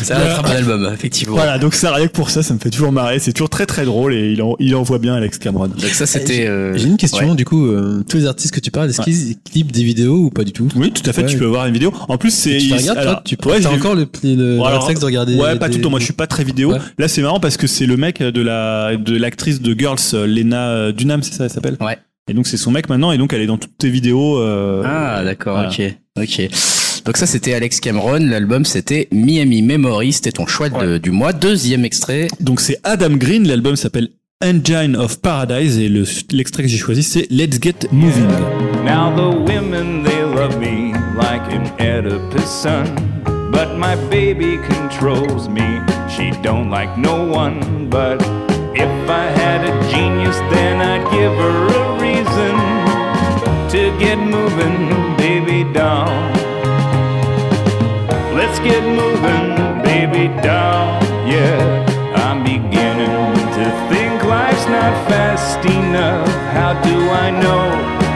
[0.02, 1.34] C'est un très bon album, effectivement.
[1.36, 3.18] voilà, donc ça rien que pour ça, ça me fait toujours marrer.
[3.18, 5.68] C'est toujours très très drôle et il, en, il envoie bien Alex Cameron.
[5.68, 6.46] Donc ça, c'était.
[6.46, 7.36] euh, J'ai une question, ouais.
[7.36, 9.04] du coup, euh, tous les artistes que tu parles, est-ce Ouais.
[9.04, 10.68] qu'ils clipent des vidéos ou pas du tout?
[10.76, 11.22] Oui, tout à fait.
[11.22, 11.28] Ouais.
[11.28, 11.92] Tu peux voir une vidéo.
[12.08, 14.56] En plus, c'est Tu il- regardes, alors, toi Tu ouais, as j'ai- encore le, le,
[14.56, 15.90] Bon, alors, réflexe de regarder Ouais, pas des- tout le temps.
[15.90, 16.72] Moi, je suis pas très vidéo.
[16.72, 16.78] Ouais.
[16.98, 20.26] Là, c'est marrant parce que c'est le mec de la de l'actrice de Girls, euh,
[20.26, 21.76] Lena euh, Dunham, c'est ça, elle s'appelle.
[21.80, 21.98] Ouais.
[22.28, 24.38] Et donc c'est son mec maintenant, et donc elle est dans toutes tes vidéos.
[24.38, 25.68] euh, Ah, d'accord, voilà.
[25.68, 25.94] ok.
[26.18, 26.48] Ok.
[27.04, 28.18] Donc ça, c'était Alex Cameron.
[28.20, 30.12] L'album, c'était Miami Memory.
[30.12, 31.32] C'était ton choix de- du mois.
[31.32, 32.26] Deuxième extrait.
[32.40, 34.08] Donc c'est Adam Green, l'album s'appelle
[34.44, 38.26] Engine of Paradise et le- l'extrait que j'ai choisi c'est Let's Get Moving.
[38.84, 42.84] Now the women they love me like an Oedipus son,
[43.52, 45.80] but my baby controls me.
[46.16, 48.22] She don't like no one, but
[48.74, 52.54] if I had a genius, then I'd give her a reason
[53.68, 56.32] to get moving, baby down.
[58.34, 61.04] Let's get moving, baby down.
[61.28, 61.84] Yeah,
[62.24, 66.26] I'm beginning to think life's not fast enough.
[66.56, 67.62] How do I know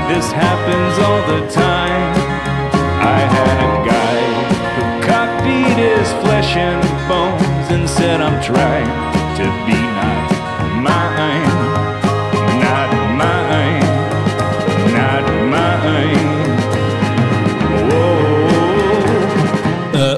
[0.08, 2.16] this happens all the time?
[3.04, 4.20] I had a guy
[4.74, 6.99] who copied his flesh and
[8.00, 8.90] said, I'm trying
[9.36, 10.28] to be not
[10.86, 11.52] mine,
[12.64, 12.90] not
[13.20, 13.88] mine,
[14.96, 16.30] not mine.
[17.90, 18.22] Whoa.
[20.00, 20.16] Euh,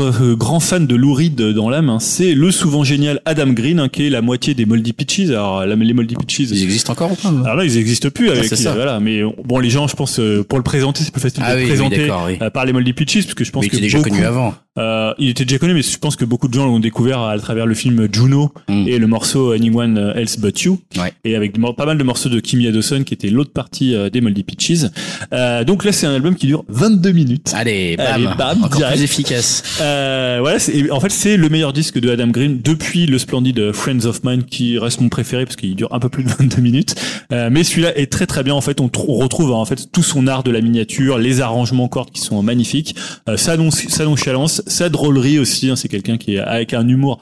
[0.00, 3.78] euh, grand fan de Lou Reed dans l'âme, hein, c'est le souvent génial Adam Green,
[3.80, 5.28] hein, qui est la moitié des Moldy Peaches.
[5.30, 8.50] Alors les Moldy Peaches, Ils existent encore ou pas alors là ils existent plus avec
[8.50, 11.20] il- voilà mais euh, bon les gens je pense euh, pour le présenter c'est plus
[11.20, 12.38] facile Ah de oui, le oui, présenter oui.
[12.42, 14.24] euh, par les Moldy Peaches parce que je pense Mais que qui est déjà connu
[14.24, 14.54] avant.
[14.78, 17.36] Euh, il était déjà connu, mais je pense que beaucoup de gens l'ont découvert à
[17.38, 18.86] travers le film Juno Mm.
[18.88, 21.12] et le morceau Anyone Else But You, Ouais.
[21.24, 24.20] et avec pas mal de morceaux de Kimia Dawson qui était l'autre partie euh, des
[24.20, 24.84] Moldy Peaches.
[25.32, 27.52] Euh, donc là, c'est un album qui dure 22 minutes.
[27.54, 28.06] Allez, bam.
[28.08, 28.96] Allez, bam, Encore direct.
[28.96, 29.62] plus efficace.
[29.90, 30.58] Euh, voilà,
[30.92, 34.44] en fait, c'est le meilleur disque de Adam Green depuis le splendide Friends of Mine
[34.44, 36.94] qui reste mon préféré parce qu'il dure un peu plus de 22 minutes.
[37.32, 38.54] Euh, mais celui-là est très très bien.
[38.54, 41.40] En fait, on, tr- on retrouve en fait tout son art de la miniature, les
[41.40, 42.94] arrangements cordes qui sont magnifiques,
[43.28, 43.56] euh, sa,
[43.88, 45.68] sa nonchalance, sa drôlerie aussi.
[45.70, 47.20] hein, c'est quelqu'un qui est avec un humour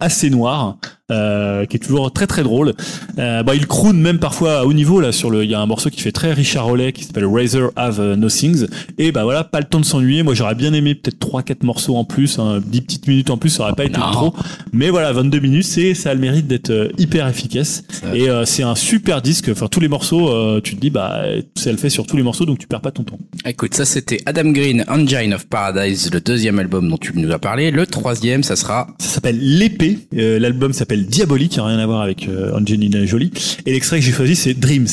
[0.00, 0.78] assez noir,
[1.12, 2.74] euh, qui est toujours très très drôle.
[3.18, 5.44] Euh, bah, il croune même parfois à haut niveau là sur le.
[5.44, 8.16] Il y a un morceau qui fait très Richard Rollet qui s'appelle Razor Have euh,
[8.16, 8.66] No Things.
[8.98, 10.22] Et bah voilà, pas le temps de s'ennuyer.
[10.22, 13.36] Moi j'aurais bien aimé peut-être trois quatre morceaux en plus, hein, 10 petites minutes en
[13.36, 14.10] plus, ça aurait pas été Non.
[14.10, 14.34] trop.
[14.72, 17.84] Mais voilà, 22 minutes, c'est ça a le mérite d'être euh, hyper efficace.
[18.14, 19.48] Et euh, c'est un super disque.
[19.50, 21.22] Enfin tous les morceaux, euh, tu te dis bah
[21.54, 23.18] ça le fait sur tous les morceaux, donc tu perds pas ton temps.
[23.44, 27.38] Écoute, ça c'était Adam Green, Engine of Paradise, le deuxième album dont tu nous as
[27.38, 27.70] parlé.
[27.70, 29.98] Le troisième, ça sera Ça s'appelle L'épée.
[30.16, 33.32] Euh, L'album s'appelle Diabolique, n'a rien à voir avec euh, Angelina Jolie.
[33.66, 34.86] Et l'extrait que j'ai choisi, c'est Dreams.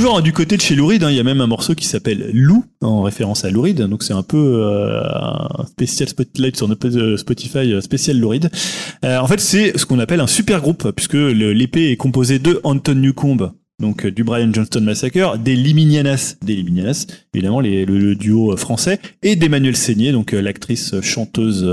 [0.00, 2.30] Toujours du côté de chez Louride, hein, il y a même un morceau qui s'appelle
[2.32, 3.82] Lou, en référence à Louride.
[3.82, 8.50] Donc c'est un peu euh, un spécial spotlight sur euh, Spotify euh, spécial Louride.
[9.04, 12.60] Euh, en fait, c'est ce qu'on appelle un super groupe, puisque l'épée est composée de
[12.64, 18.56] Anton Newcomb, donc euh, du Brian Johnston Massacre, des Liminianas, des Liminianas, évidemment le, duo
[18.56, 21.70] français, et d'Emmanuel Seigné, donc l'actrice chanteuse.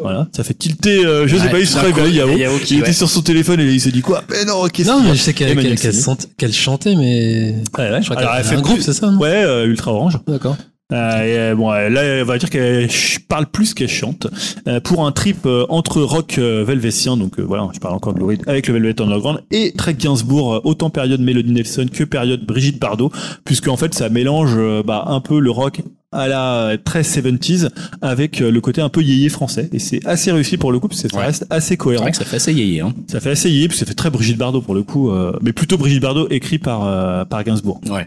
[0.00, 1.04] Voilà, ça fait tilter.
[1.04, 2.28] euh, je sais pas, il se réveille, Yao.
[2.36, 2.82] Yao qui, Il ouais.
[2.88, 5.20] était sur son téléphone et il s'est dit quoi Mais non, qu'est-ce Non, mais je
[5.22, 5.94] sais qu'elle qu'elle- qu'elle
[6.36, 7.54] qu'elle chantait, mais.
[7.78, 7.98] Ouais, ouais.
[8.00, 9.92] Je crois qu'elle Alors, elle avait fait un groupe, c'est ça, non Ouais, euh, Ultra
[9.92, 10.18] Orange.
[10.26, 10.56] D'accord.
[10.92, 12.86] Euh, et, euh, bon, euh, là, on va dire qu'elle
[13.28, 14.26] parle plus qu'elle chante.
[14.68, 18.12] Euh, pour un trip euh, entre rock euh, velvétien, donc euh, voilà, je parle encore
[18.12, 22.04] de Lou avec le Velvet Underground, et Trek Gainsbourg, euh, autant période Melody Nelson que
[22.04, 23.10] période Brigitte Bardot,
[23.46, 25.80] puisque en fait ça mélange euh, bah, un peu le rock
[26.12, 27.68] à la très 70s
[28.00, 30.88] avec euh, le côté un peu yéyé français et c'est assez réussi pour le coup
[30.88, 31.24] parce que ça Ouais.
[31.26, 32.92] reste assez cohérent vrai que ça fait assez yéyé, hein.
[33.08, 35.52] ça fait assez yéyé puis ça fait très Brigitte Bardot pour le coup euh, mais
[35.52, 38.06] plutôt Brigitte Bardot écrit par euh, par Gainsbourg Ouais.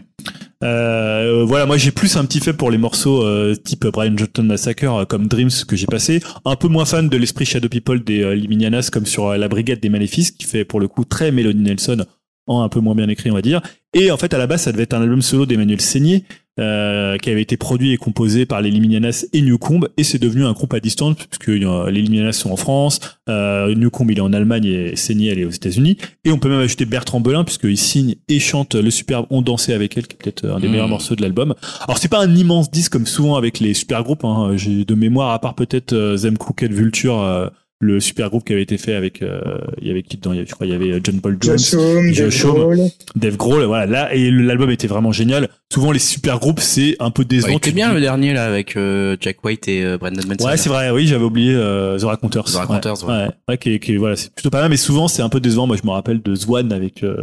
[0.64, 4.42] euh, voilà, moi j'ai plus un petit fait pour les morceaux euh, type Brian Johnson
[4.44, 6.20] Massacre euh, comme Dreams que j'ai passé.
[6.44, 9.48] Un peu moins fan de l'esprit Shadow People des euh, Liminianas comme sur euh, La
[9.48, 12.04] Brigade des Maléfices qui fait pour le coup très Melody Nelson
[12.46, 13.60] en un peu moins bien écrit on va dire.
[13.94, 16.24] Et en fait à la base ça devait être un album solo d'Emmanuel Seigné
[16.58, 20.44] euh, qui avait été produit et composé par les Liminianas et Newcomb et c'est devenu
[20.44, 24.22] un groupe à distance puisque euh, les Liminianas sont en France, euh, Newcomb il est
[24.22, 27.44] en Allemagne et Seigné elle est aux États-Unis et on peut même ajouter Bertrand Belin
[27.44, 30.66] puisqu'il signe et chante le superbe On dansait avec elle qui est peut-être un des
[30.66, 30.72] Mhm.
[30.72, 31.54] meilleurs morceaux de l'album.
[31.86, 34.52] Alors c'est pas un immense disque comme souvent avec les super groupes hein.
[34.56, 38.52] j'ai de mémoire à part peut-être euh, Them Crooked Vulture euh, le super groupe qui
[38.54, 39.40] avait été fait avec euh,
[39.82, 40.32] il y avait qui dedans?
[40.32, 42.54] Il y avait, je crois il y avait euh, John Paul Jones Josh Homme, Dave.
[42.54, 42.78] Grohl.
[43.16, 45.48] Dave Grohl, voilà, là, et l'album était vraiment génial.
[45.72, 47.48] Souvent, les super groupes, c'est un peu décevant.
[47.50, 50.46] Ouais, était bien dis- le dernier là avec euh, Jack White et euh, Brendan Manson.
[50.48, 52.44] Ouais, c'est vrai, oui, j'avais oublié euh, The Raconteurs.
[52.44, 53.14] The Raconteurs, ouais.
[53.14, 55.28] Ouais, ouais, qui, est- qui est- voilà, c'est plutôt pas mal, mais souvent, c'est un
[55.28, 55.66] peu décevant.
[55.66, 57.16] Moi, je me rappelle de Zwan avec euh,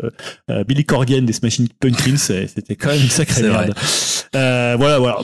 [0.52, 3.74] euh, Billy Corgan des Smashing Pumpkins, c'était quand même une sacrée merde.
[4.36, 5.18] Euh, voilà, voilà.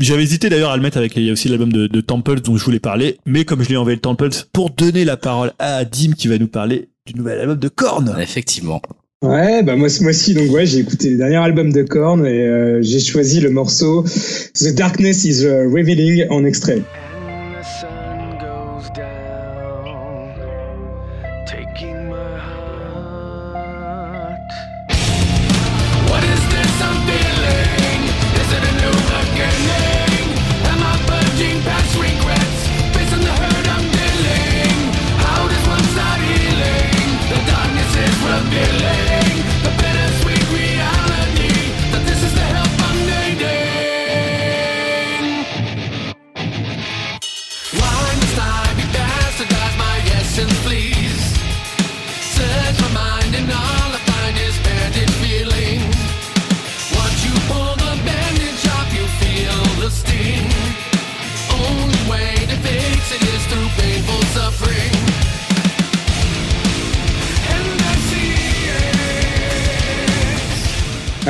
[0.00, 2.40] J'avais hésité d'ailleurs à le mettre avec, il y a aussi l'album de, de Temples
[2.40, 5.52] dont je voulais parler, mais comme je l'ai envoyé le Temples, pour donner la parole
[5.58, 8.16] à Dim qui va nous parler du nouvel album de Korn.
[8.20, 8.80] Effectivement.
[9.24, 12.46] Ouais, bah moi ce mois-ci, donc ouais, j'ai écouté le dernier album de Korn et
[12.46, 14.04] euh, j'ai choisi le morceau
[14.54, 16.82] The Darkness is uh, Revealing en extrait.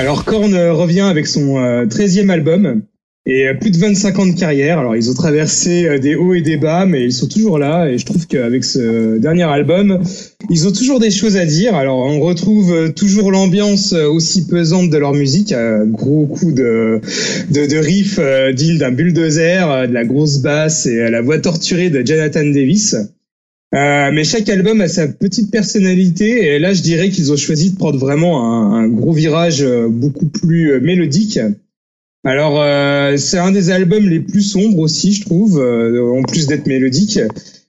[0.09, 2.81] Alors Korn euh, revient avec son euh, 13e album
[3.27, 4.79] et euh, plus de 25 ans de carrière.
[4.79, 7.91] Alors ils ont traversé euh, des hauts et des bas, mais ils sont toujours là
[7.91, 10.03] et je trouve qu'avec ce dernier album,
[10.49, 11.75] ils ont toujours des choses à dire.
[11.75, 15.55] Alors on retrouve euh, toujours l'ambiance euh, aussi pesante de leur musique,
[15.91, 17.03] gros coup de
[17.51, 21.21] de, de riff euh, digne d'un bulldozer, euh, de la grosse basse et euh, la
[21.21, 22.97] voix torturée de Jonathan Davis.
[23.75, 27.73] Euh, mais chaque album a sa petite personnalité et là je dirais qu'ils ont choisi
[27.73, 31.39] de prendre vraiment un, gros virage euh, beaucoup plus euh, mélodique.
[32.25, 36.67] Alors euh, c'est un des albums les plus sombres aussi je trouve, en plus d'être
[36.67, 37.19] mélodique.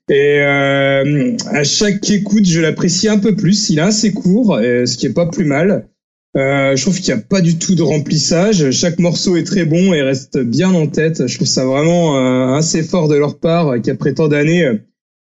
[0.09, 3.69] Et euh, à chaque écoute je l'apprécie un peu plus.
[3.69, 5.85] Il est assez court, ce qui est pas plus mal.
[6.33, 8.71] Je trouve qu'il n'y a pas du tout de remplissage.
[8.71, 11.27] Chaque morceau est très bon et reste bien en tête.
[11.27, 14.79] Je trouve ça vraiment assez fort de leur part qu'après tant d'années,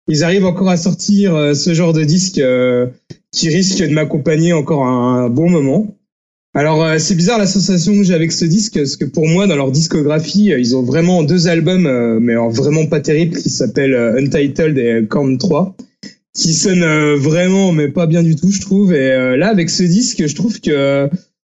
[0.08, 2.86] ils arrivent encore à sortir euh, ce genre de disque euh,
[3.30, 5.94] qui risque de m'accompagner encore un, bon moment.
[6.54, 9.46] Alors euh, c'est bizarre la sensation que j'ai avec ce disque, parce que pour moi
[9.46, 14.78] dans leur discographie, ils ont vraiment deux albums, mais vraiment pas terribles, qui s'appellent Untitled
[14.78, 15.76] et Korn 3,
[16.34, 18.94] qui sonnent vraiment, mais pas bien du tout, je trouve.
[18.94, 21.10] Et là avec ce disque, je trouve que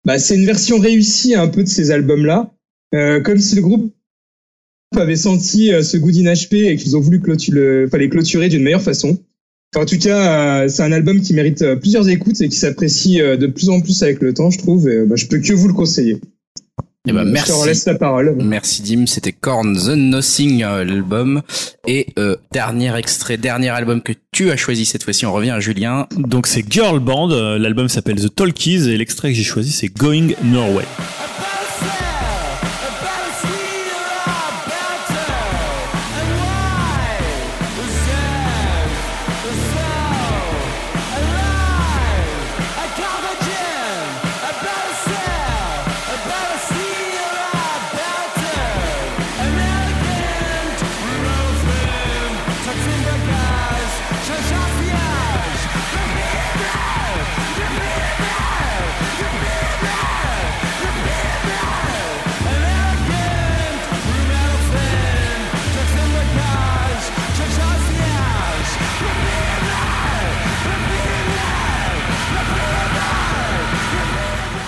[0.05, 2.51] bah, c'est une version réussie un peu de ces albums-là,
[2.93, 3.95] comme si le groupe
[4.99, 8.63] avait senti euh, ce goût d'inachevé et qu'ils ont voulu clôturer, le, fallait clôturer d'une
[8.63, 9.19] meilleure façon.
[9.73, 12.57] Enfin, en tout cas, euh, c'est un album qui mérite euh, plusieurs écoutes et qui
[12.57, 14.89] s'apprécie euh, de plus en plus avec le temps, je trouve.
[14.89, 16.19] Et, euh, bah, je peux que vous le conseiller.
[17.09, 17.53] Eh ben, Je merci.
[17.53, 18.37] te relaisse la parole.
[18.43, 21.41] Merci Dim, c'était Korn The Nothing l'album
[21.87, 25.25] et euh, dernier extrait, dernier album que tu as choisi cette fois-ci.
[25.25, 26.09] On revient à Julien.
[26.19, 30.35] Donc c'est Girl Band, l'album s'appelle The Talkies et l'extrait que j'ai choisi c'est Going
[30.45, 30.85] Norway.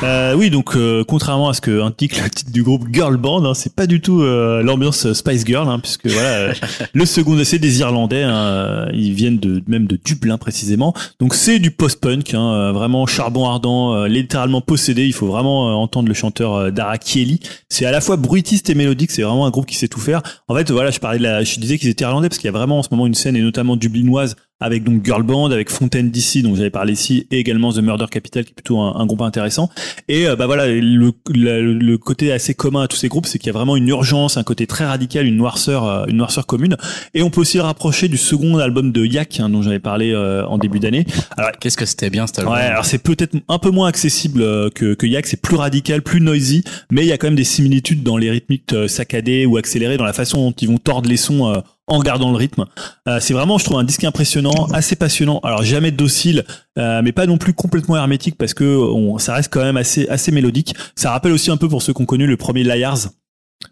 [0.02, 3.44] Euh, oui, donc euh, contrairement à ce que indique le titre du groupe Girl Band,
[3.44, 6.54] hein, c'est pas du tout euh, l'ambiance Spice Girl, hein, puisque voilà, euh,
[6.92, 10.92] le second essai des Irlandais, hein, ils viennent de même de Dublin précisément.
[11.20, 15.06] Donc c'est du post-punk, hein, euh, vraiment charbon ardent, euh, littéralement possédé.
[15.06, 17.38] Il faut vraiment euh, entendre le chanteur euh, Dara Kelly.
[17.68, 19.12] C'est à la fois bruitiste et mélodique.
[19.12, 20.20] C'est vraiment un groupe qui sait tout faire.
[20.48, 22.54] En fait, voilà, je parlais de la, je disais qu'ils étaient irlandais parce qu'il y
[22.54, 25.70] a vraiment en ce moment une scène et notamment dublinoise avec donc Girl Band, avec
[25.70, 28.96] Fontaine DC, dont j'avais parlé ici, et également The Murder Capital, qui est plutôt un,
[28.96, 29.70] un groupe intéressant.
[30.08, 33.38] Et euh, bah voilà, le, le, le côté assez commun à tous ces groupes, c'est
[33.38, 36.46] qu'il y a vraiment une urgence, un côté très radical, une noirceur, euh, une noirceur
[36.46, 36.76] commune.
[37.14, 40.12] Et on peut aussi le rapprocher du second album de Yak, hein, dont j'avais parlé
[40.12, 41.04] euh, en début d'année.
[41.36, 44.42] Alors Qu'est-ce que c'était bien cet album Ouais, alors c'est peut-être un peu moins accessible
[44.42, 47.36] euh, que, que Yak, c'est plus radical, plus noisy, mais il y a quand même
[47.36, 51.08] des similitudes dans les rythmiques saccadés ou accélérés, dans la façon dont ils vont tordre
[51.08, 51.60] les sons euh,
[51.92, 52.64] en gardant le rythme.
[53.08, 55.40] Euh, c'est vraiment, je trouve, un disque impressionnant, assez passionnant.
[55.42, 56.44] Alors jamais docile,
[56.78, 58.80] euh, mais pas non plus complètement hermétique parce que
[59.18, 60.74] ça reste quand même assez assez mélodique.
[60.96, 63.08] Ça rappelle aussi un peu pour ceux qui ont connu le premier Liars.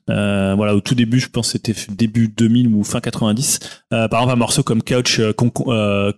[0.09, 3.61] Euh, voilà, au tout début, je pense que c'était début 2000 ou fin 90.
[3.93, 6.13] Euh, par exemple, un morceau comme Couch euh, Con- euh,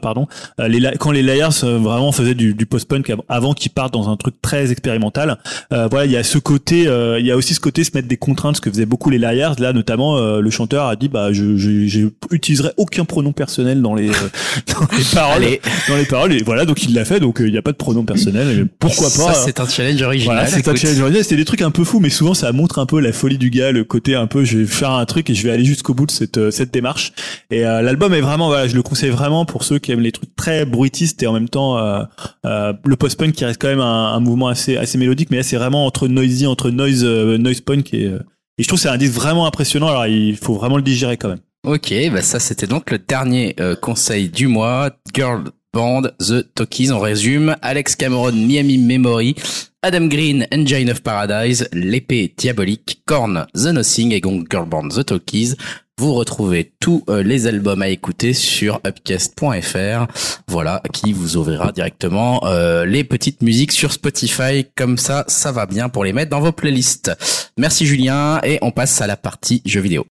[0.00, 0.26] pardon.
[0.60, 3.92] Euh, les, quand les Layers euh, vraiment faisaient du, du post-punk av- avant qu'ils partent
[3.92, 5.38] dans un truc très expérimental.
[5.72, 7.90] Euh, voilà, il y a ce côté, euh, il y a aussi ce côté se
[7.94, 9.52] mettre des contraintes, ce que faisaient beaucoup les Layers.
[9.58, 13.82] Là, notamment, euh, le chanteur a dit, bah, je, je, je utiliserai aucun pronom personnel
[13.82, 14.12] dans les, euh,
[14.74, 15.60] dans les paroles, Allez.
[15.88, 16.32] dans les paroles.
[16.32, 17.20] Et voilà, donc il l'a fait.
[17.20, 18.66] Donc il n'y a pas de pronom personnel.
[18.78, 20.36] Pourquoi pas Ça, c'est un challenge original.
[20.36, 21.22] voilà, c'est un challenge original.
[21.22, 23.50] C'était des trucs un peu fous, mais souvent ça montre un peu la folie du
[23.50, 25.94] gars, le côté un peu je vais faire un truc et je vais aller jusqu'au
[25.94, 27.12] bout de cette euh, cette démarche.
[27.50, 30.12] Et euh, l'album est vraiment, voilà, je le conseille vraiment pour ceux qui aiment les
[30.12, 34.20] trucs très bruitistes et en même temps euh, le post-punk qui reste quand même un,
[34.20, 38.10] mouvement assez assez mélodique, mais là c'est vraiment entre noisy, entre noise noise punk et
[38.58, 39.88] je trouve c'est un disque vraiment impressionnant.
[39.88, 41.40] Alors il faut vraiment le digérer quand même.
[41.66, 44.90] Ok, bah ça c'était donc le dernier conseil du mois.
[45.14, 46.92] Girl Band, The Talkies.
[46.92, 47.56] On résume.
[47.62, 49.34] Alex Cameron, Miami Memory.
[49.84, 51.68] Adam Green, Engine of Paradise.
[51.72, 53.02] L'épée diabolique.
[53.04, 54.12] Korn, The Nothing.
[54.12, 55.54] Et donc Girl Band, The Talkies.
[55.98, 60.06] Vous retrouvez tous euh, les albums à écouter sur upcast.fr.
[60.46, 64.66] Voilà, qui vous ouvrira directement euh, les petites musiques sur Spotify.
[64.76, 67.10] Comme ça, ça va bien pour les mettre dans vos playlists.
[67.58, 70.06] Merci Julien et on passe à la partie jeux vidéo.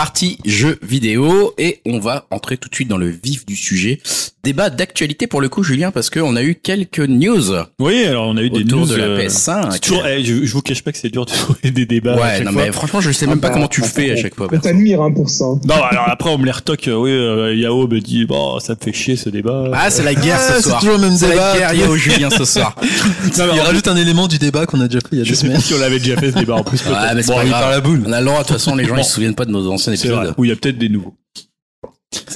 [0.00, 3.98] Partie jeux vidéo et on va entrer tout de suite dans le vif du sujet.
[4.44, 7.44] Débat d'actualité pour le coup Julien parce qu'on a eu quelques news
[7.80, 9.72] Oui, alors on a eu des news de la euh, PS5.
[9.72, 12.12] c'est toujours, eh, je, je vous cache pas que c'est dur de trouver des débats.
[12.12, 12.64] à ouais, chaque non fois.
[12.66, 14.46] mais franchement je sais même Ah pas bah, comment tu on- fais à chaque fois.
[14.46, 14.64] On perso.
[14.68, 15.46] t'admire hein, pour ça.
[15.46, 16.86] Non, alors après on me les retoque.
[16.88, 19.70] euh, Oui, euh, Yao me dit bon, ça me fait chier ce débat.
[19.72, 21.54] Ah c'est la guerre Ah, ce c'est toujours le même C'est débat.
[21.54, 22.76] la guerre Yao Julien ce soir.
[23.38, 25.24] Non, mais Il rajoute un élément du débat qu'on a déjà fait il y a
[25.24, 25.62] je deux sais pas semaines.
[25.62, 26.84] si on l'avait déjà fait ce débat en plus.
[26.86, 27.72] Ouais, mais c'est pas grave.
[27.72, 28.04] à boule.
[28.06, 29.68] On a le droit de toute façon les gens ils se souviennent pas de nos
[29.70, 30.08] anciens Vrai.
[30.08, 30.34] épisodes.
[30.38, 31.14] Ou il y a peut-être des nouveaux.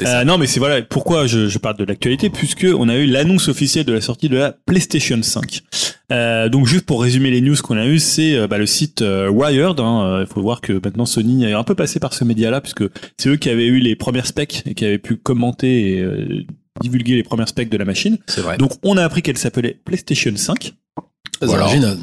[0.02, 3.06] Euh, non, mais c'est voilà pourquoi je, je parle de l'actualité, puisque on a eu
[3.06, 5.60] l'annonce officielle de la sortie de la PlayStation 5.
[6.12, 9.01] Euh, donc juste pour résumer les news qu'on a eu, c'est euh, bah, le site
[9.02, 9.78] Wired.
[9.81, 10.18] hein.
[10.20, 12.85] Il faut voir que maintenant Sony est un peu passé par ce média-là, puisque
[13.16, 16.47] c'est eux qui avaient eu les premières specs et qui avaient pu commenter et
[16.81, 18.18] divulguer les premières specs de la machine.
[18.27, 18.59] C'est vrai.
[18.59, 20.74] Donc on a appris qu'elle s'appelait PlayStation 5.
[21.41, 21.65] Très Voilà.
[21.65, 21.99] original.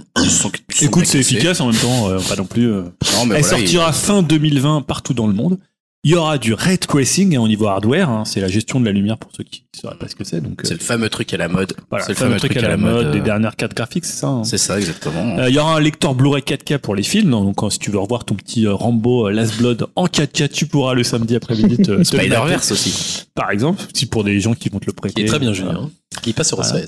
[0.82, 2.68] Écoute, c'est efficace en même temps, euh, pas non plus.
[2.72, 5.58] euh, Non, mais Elle voilà, sortira fin 2020 partout dans le monde.
[6.04, 8.86] Il y aura du ray tracing hein, au niveau hardware, hein, c'est la gestion de
[8.86, 10.40] la lumière pour ceux qui ne sauraient pas ce que c'est.
[10.40, 11.74] Donc, C'est euh, le fameux truc à la mode.
[11.90, 14.28] voilà, c'est le fameux truc à la mode, des dernières cartes graphiques, c'est ça.
[14.28, 14.44] hein.
[14.46, 15.38] C'est ça exactement.
[15.38, 17.92] Euh, Il y aura un lecteur Blu-ray 4K pour les films, donc quand, si tu
[17.92, 21.36] veux revoir ton petit euh, Rambo euh, Last Blood en 4K, tu pourras le samedi
[21.36, 23.26] après-midi te, Spider-Verse aussi.
[23.36, 25.16] par exemple, si pour des gens qui vont te le prêter.
[25.16, 25.52] Qui est très bien.
[25.52, 25.90] Julien.
[26.22, 26.86] Qui passe sur Voilà.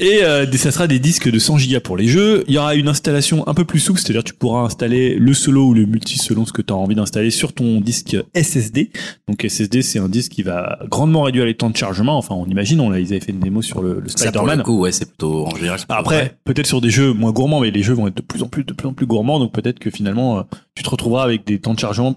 [0.00, 2.44] Et euh, ça sera des disques de 100 Go pour les jeux.
[2.46, 5.66] Il y aura une installation un peu plus souple, c'est-à-dire tu pourras installer le solo
[5.66, 8.92] ou le multi selon ce que tu as envie d'installer sur ton disque SSD.
[9.26, 12.16] Donc SSD, c'est un disque qui va grandement réduire les temps de chargement.
[12.16, 14.42] Enfin, on imagine, on l'a, ils avaient fait une démo sur le, le Ça pour
[14.42, 14.62] le Spider-Man.
[14.62, 15.80] coup, ouais, c'est plutôt en général.
[15.88, 18.48] Après, peut-être sur des jeux moins gourmands, mais les jeux vont être de plus en
[18.48, 20.42] plus, de plus en plus gourmands, donc peut-être que finalement, euh,
[20.76, 22.14] tu te retrouveras avec des temps de chargement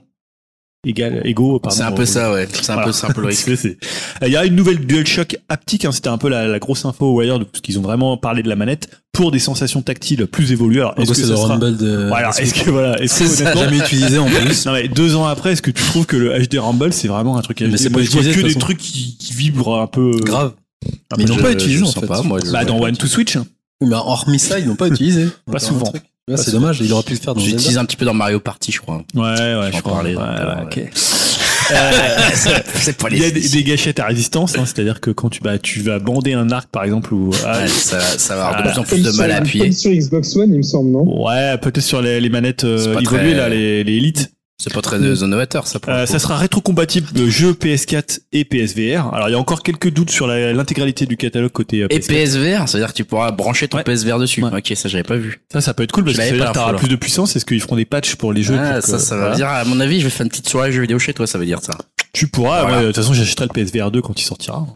[0.86, 1.60] égal, égaux.
[1.60, 2.48] pardon, c'est un peu ça, ouais.
[2.52, 2.88] C'est un Voilà.
[2.88, 3.46] peu, c'est un peu le risque.
[3.46, 3.78] C'est- c'est-
[4.24, 6.86] Euh, Il y a une nouvelle DualShock haptique, hein, c'était un peu la, la grosse
[6.86, 10.26] info au Wired, parce qu'ils ont vraiment parlé de la manette pour des sensations tactiles
[10.28, 10.80] plus évoluées.
[10.82, 11.48] Alors, est-ce que c'est ça le sera...
[11.50, 12.08] Rumble de.
[12.08, 14.66] Voilà, est-ce que voilà, est-ce que C'est ça, honnêtement- jamais utilisé en plus.
[14.66, 17.38] non mais deux ans après, est-ce que tu trouves que le HD Rumble c'est vraiment
[17.38, 18.60] un truc HD Mais c'est Moi, pas je vois utilisé, que de des façon.
[18.66, 20.12] trucs qui, qui vibrent un peu.
[20.24, 20.54] Grave.
[20.84, 20.88] un
[21.18, 22.08] Mais peu- ils n'ont pas utilisé en fait.
[22.08, 23.36] pas, moi, Bah dans One to Switch.
[23.36, 23.46] hein.
[23.82, 25.28] Mais hormis ça, ils n'ont pas utilisé.
[25.52, 25.92] Pas souvent.
[26.30, 28.40] Ouais, c'est dommage, il aurait pu le faire dans J'utilise un petit peu dans Mario
[28.40, 29.04] Party, je crois.
[29.16, 29.94] Ouais, ouais, je crois.
[29.94, 30.80] parlais, Ouais, ouais, ok.
[32.76, 35.42] c'est pas Il y a des, des gâchettes à résistance, hein, c'est-à-dire que quand tu,
[35.42, 38.64] bah, tu vas bander un arc par exemple ou ah, Ouais, ça, ça va avoir
[38.64, 39.72] de Ah, plus en plus de mal à appuyer.
[39.72, 41.24] sur Xbox One, il me semble, non?
[41.26, 44.32] Ouais, peut-être sur les, les manettes euh, évoluées très- là, les, les élites.
[44.64, 45.80] C'est pas très novateur, ça.
[45.80, 49.12] Pour Euh, ça sera rétrocompatible de jeux PS4 et PSVR.
[49.14, 52.08] Alors il y a encore quelques doutes sur l'intégralité du catalogue côté euh, Et PS4.
[52.08, 53.84] PSVR, c'est-à-dire que tu pourras brancher ton Ouais.
[53.84, 54.44] PSVR dessus.
[54.44, 54.52] Ouais.
[54.58, 55.42] Ok, ça j'avais pas vu.
[55.52, 57.36] Ça, ça peut être cool parce que ça veut dire t'auras plus de puissance.
[57.36, 59.48] Est-ce qu'ils feront des patchs pour les jeux Ah, pour ça, que- ça va dire,
[59.48, 61.46] à mon avis, je vais faire une petite soirée jeux vidéo chez toi, ça veut
[61.46, 61.74] dire ça.
[62.14, 62.62] Tu pourras.
[62.64, 62.78] Voilà.
[62.78, 64.68] ouais, de toute façon, j'achèterai le PSVR 2 quand il sortira.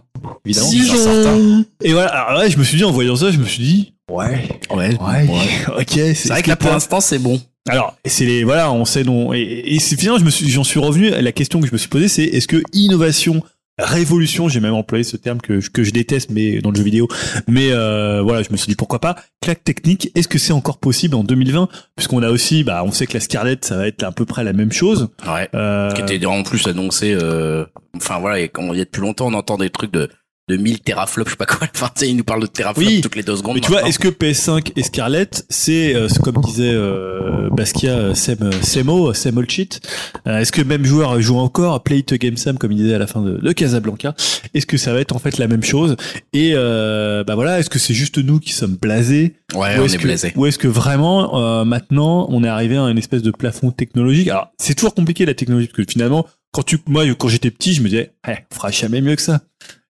[0.45, 0.67] Évidemment.
[0.69, 1.65] Si.
[1.83, 2.09] Et voilà.
[2.09, 4.97] Alors là, je me suis dit en voyant ça, je me suis dit, ouais, Ouais.
[4.99, 5.27] ouais,
[5.79, 5.99] ok.
[6.15, 7.39] C'est vrai que là, pour l'instant, c'est bon.
[7.67, 9.33] Alors, c'est les voilà, on sait non.
[9.33, 11.09] Et, et c'est finalement, je me suis, j'en suis revenu.
[11.09, 13.41] La question que je me suis posée, c'est est-ce que innovation,
[13.79, 16.83] révolution, j'ai même employé ce terme que je- que je déteste, mais dans le jeu
[16.83, 17.07] vidéo.
[17.47, 19.15] Mais euh, voilà, je me suis dit pourquoi pas.
[19.41, 23.07] Claque technique, est-ce que c'est encore possible en 2020 Puisqu'on a aussi, bah, on sait
[23.07, 25.09] que la Scarlett, ça va être à peu près la même chose.
[25.27, 25.49] Ouais.
[25.55, 27.65] Euh, Qui était en plus annoncé, euh,
[27.97, 30.09] enfin voilà, et quand il y a depuis longtemps, on entend des trucs de,
[30.47, 31.67] de 1000 teraflops, je sais pas quoi.
[31.75, 33.01] Enfin, tu sais, ils nous parlent de teraflops Oui.
[33.01, 33.55] toutes les deux secondes.
[33.55, 38.13] Mais tu vois, est-ce que PS5 et Scarlett, c'est euh, comme disait euh, Basquiat, euh,
[38.13, 39.81] Sem, Semo, Sem All Cheat.
[40.27, 42.99] Euh, est-ce que même joueur joue encore Play to Game Sam comme il disait à
[42.99, 44.13] la fin de, de Casablanca
[44.53, 45.95] Est-ce que ça va être en fait la même chose?
[46.33, 49.35] Et euh, bah voilà, est-ce que c'est juste nous qui sommes blasés?
[49.55, 50.31] Ouais, ou on est que, blasé.
[50.35, 54.27] ou est-ce que vraiment euh, maintenant on est arrivé à une espèce de plafond technologique?
[54.27, 57.73] Alors c'est toujours compliqué la technologie parce que finalement quand tu moi quand j'étais petit
[57.73, 59.41] je me disais eh, on fera jamais mieux que ça.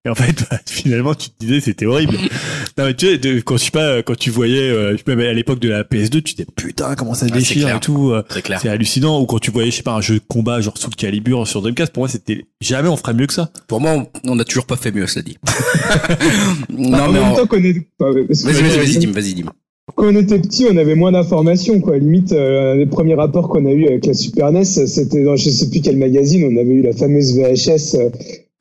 [0.06, 2.14] Et en fait bah, finalement tu te disais c'était horrible.
[2.78, 5.34] non mais tu sais de- quand je sais pas quand tu voyais euh, même à
[5.34, 8.12] l'époque de la PS2 tu disais putain comment ça Ouais, c'est déchire et tout.
[8.12, 8.60] euh, C'est clair.
[8.62, 10.90] c'est hallucinant ou quand tu voyais je sais pas un jeu de combat genre sous
[10.90, 13.50] le calibre sur Dreamcast pour moi c'était jamais on ferait mieux que ça.
[13.68, 15.38] Pour moi, on- on a toujours pas fait mieux, cela dit.
[16.70, 17.88] non, mais même en- temps qu'on est.
[18.00, 19.46] enfin, parce que- Vas-y, vas-y, vas-y, dis vas-y, dis
[19.94, 21.98] Quand on était petit, on avait moins d'informations, quoi.
[21.98, 25.36] Limite, euh, un des premiers rapports qu'on a eu avec la Super NES, c'était dans
[25.36, 28.10] je sais plus quel magazine, on avait eu la fameuse VHS euh,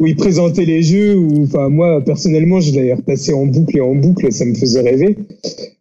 [0.00, 3.80] où ils présentaient les jeux, où, enfin, moi, personnellement, je l'avais repassé en boucle et
[3.80, 5.16] en boucle, ça me faisait rêver.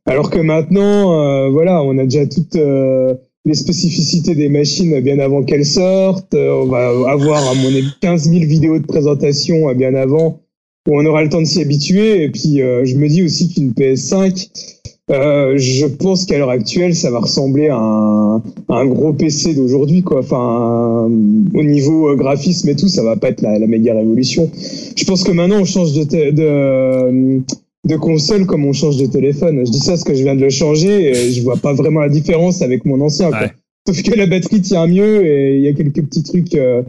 [0.05, 3.15] Alors que maintenant, euh, voilà, on a déjà toutes euh,
[3.45, 6.33] les spécificités des machines bien avant qu'elles sortent.
[6.33, 10.39] Euh, on va avoir, à mon avis, 15 000 vidéos de présentation bien avant
[10.87, 12.23] où on aura le temps de s'y habituer.
[12.23, 14.49] Et puis, je me dis aussi qu'une PS5,
[15.13, 18.37] euh, je pense qu'à l'heure actuelle, ça va ressembler à un,
[18.69, 20.19] à un gros PC d'aujourd'hui, quoi.
[20.19, 20.37] Enfin,
[21.07, 24.49] un- au niveau euh, graphisme et tout, ça va pas être la, la méga révolution.
[24.95, 27.39] Je pense que maintenant, on change de, té- de,
[27.87, 29.65] de console comme on change de téléphone.
[29.65, 31.99] Je dis ça parce que je viens de le changer et je vois pas vraiment
[32.01, 33.39] la différence avec mon ancien, quoi.
[33.41, 33.51] Ouais.
[33.87, 36.83] Sauf que la batterie tient mieux et il y a quelques petits trucs, euh,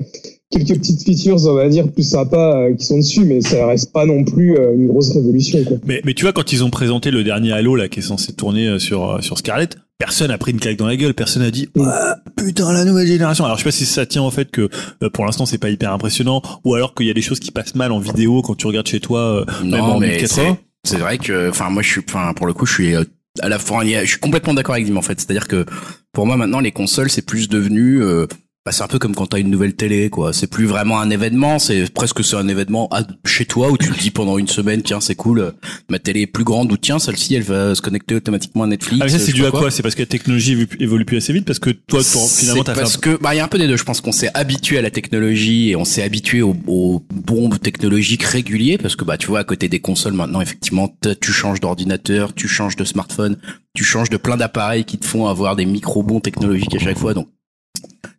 [0.55, 3.93] quelques petites features, on va dire, plus sympas euh, qui sont dessus, mais ça reste
[3.93, 5.77] pas non plus euh, une grosse révolution, quoi.
[5.87, 8.33] Mais, mais tu vois, quand ils ont présenté le dernier Halo là, qui est censé
[8.33, 11.15] tourner euh, sur euh, sur Scarlett, personne a pris une claque dans la gueule.
[11.15, 11.89] Personne a dit Mm.
[12.37, 13.45] Putain la nouvelle génération.
[13.45, 14.69] Alors je sais pas si ça tient au fait que
[15.03, 17.51] euh, pour l'instant c'est pas hyper impressionnant, ou alors qu'il y a des choses qui
[17.51, 20.59] passent mal en vidéo quand tu regardes chez toi, euh, même Non, en mais 1080.
[20.85, 23.05] c'est vrai que, enfin, moi, je suis, enfin, pour le coup, je suis euh,
[23.41, 25.19] à la fois, je suis complètement d'accord avec Dim en fait.
[25.21, 25.65] C'est-à-dire que
[26.13, 28.27] pour moi maintenant, les consoles, c'est plus devenu, euh,
[28.65, 30.33] bah, c'est un peu comme quand t'as une nouvelle télé, quoi.
[30.33, 33.91] C'est plus vraiment un événement, c'est presque c'est un événement à- chez toi où tu
[33.91, 35.51] te dis pendant une semaine, tiens, c'est cool, euh,
[35.91, 39.01] ma télé est plus grande ou tiens, celle-ci, elle va se connecter automatiquement à Netflix.
[39.03, 39.71] Ah mais ça c'est dû à quoi?
[39.71, 42.01] C'est parce que la technologie évolue- plus assez vite parce que toi
[42.39, 43.77] finalement t'as fait parce que bah il y a un peu des deux.
[43.77, 47.59] Je pense qu'on s'est habitué à la technologie et on s'est habitué aux, aux bombes
[47.61, 51.61] technologiques réguliers parce que bah tu vois à côté des consoles maintenant effectivement tu changes
[51.61, 53.37] d'ordinateur, tu changes de smartphone,
[53.75, 56.97] tu changes de plein d'appareils qui te font avoir des micro bons technologiques à chaque
[56.99, 57.29] fois donc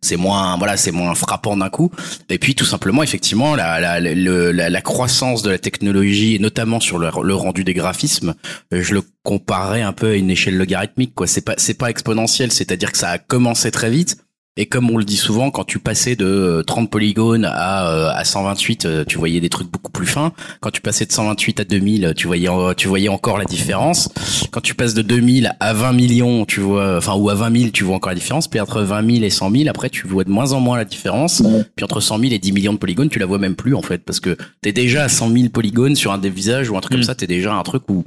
[0.00, 1.90] c'est moins voilà c'est moins frappant d'un coup.
[2.28, 6.98] Et puis tout simplement effectivement la la, la, croissance de la technologie et notamment sur
[6.98, 8.34] le, rendu des graphismes
[8.72, 11.26] euh, je le comparerais un peu à une échelle logarithmique quoi.
[11.26, 14.18] C'est pas c'est pas exponentiel c'est-à-dire que ça a commencé très vite
[14.58, 18.08] Et comme on le dit souvent, quand tu passais de euh, 30 polygones à, euh,
[18.14, 20.32] à 128, euh, tu voyais des trucs beaucoup plus fins.
[20.60, 24.08] Quand tu passais de 128 à 2000, tu voyais, tu voyais encore la différence.
[24.50, 27.70] Quand tu passes de 2000 à 20 millions, tu vois, enfin, ou à 20 000,
[27.70, 28.48] tu vois encore la différence.
[28.48, 30.86] Puis entre 20 000 et 100 000, après, tu vois de moins en moins la
[30.86, 31.42] différence.
[31.76, 33.82] Puis entre 100 000 et 10 millions de polygones, tu la vois même plus, en
[33.82, 36.80] fait, parce que t'es déjà à 100 000 polygones sur un des visages ou un
[36.80, 36.96] truc Mm.
[36.96, 38.04] comme ça, t'es déjà à un truc où,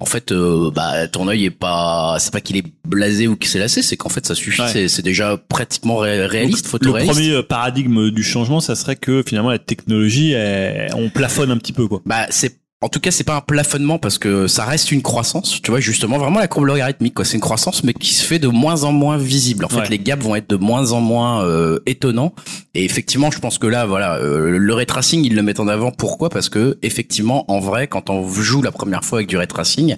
[0.00, 3.48] en fait, euh, bah, ton œil est pas, c'est pas qu'il est blasé ou qu'il
[3.48, 4.88] s'est lassé, c'est qu'en fait, ça suffit, Ouais.
[4.88, 6.84] c'est, déjà pratiquement ré- réaliste, Donc.
[6.84, 11.50] Le premier euh, paradigme du changement, ça serait que finalement la technologie, elle- on plafonne
[11.50, 12.02] un petit peu quoi.
[12.06, 15.62] Bah, c'est, en tout cas, c'est pas un plafonnement parce que ça reste une croissance,
[15.62, 17.24] tu vois, justement, vraiment la courbe logarithmique, quoi.
[17.24, 19.64] C'est une croissance, mais qui se fait de moins en moins visible.
[19.64, 22.34] En fait, les gaps vont être de moins en moins euh, étonnants.
[22.74, 25.68] Et effectivement, je pense que là, voilà, euh, le ray tracing, ils le mettent en
[25.68, 25.90] avant.
[25.90, 26.28] Pourquoi?
[26.28, 29.96] Parce que effectivement, en vrai, quand on joue la première fois avec du ray tracing,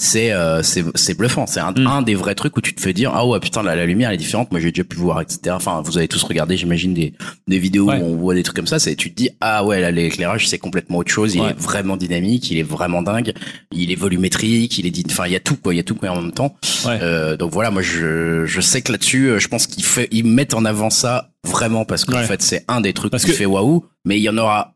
[0.00, 1.46] c'est euh, c'est bluffant.
[1.46, 1.86] C'est un, Mm.
[1.86, 4.08] un des vrais trucs où tu te fais dire ah ouais putain la, la lumière
[4.08, 4.50] elle est différente.
[4.50, 5.38] Moi j'ai déjà pu voir etc.
[5.50, 7.12] Enfin vous avez tous regardé j'imagine des
[7.46, 8.00] des vidéos Ouais.
[8.00, 8.78] où on voit des trucs comme ça.
[8.78, 11.34] C'est tu te dis ah ouais là l'éclairage c'est complètement autre chose.
[11.34, 11.50] Il Ouais.
[11.50, 13.32] est vraiment dynamique, il est vraiment dingue.
[13.72, 15.84] Il est volumétrique, il est dit enfin il y a tout quoi, il y a
[15.84, 16.56] tout quoi en même temps.
[16.86, 16.98] Ouais.
[17.02, 20.24] Euh, donc voilà moi je je sais que là-dessus euh, je pense qu'ils fait ils
[20.24, 23.36] mettent en avant ça vraiment parce qu'en fait c'est un des trucs Parce qui que-
[23.36, 23.84] fait waouh.
[24.06, 24.74] Mais il y en aura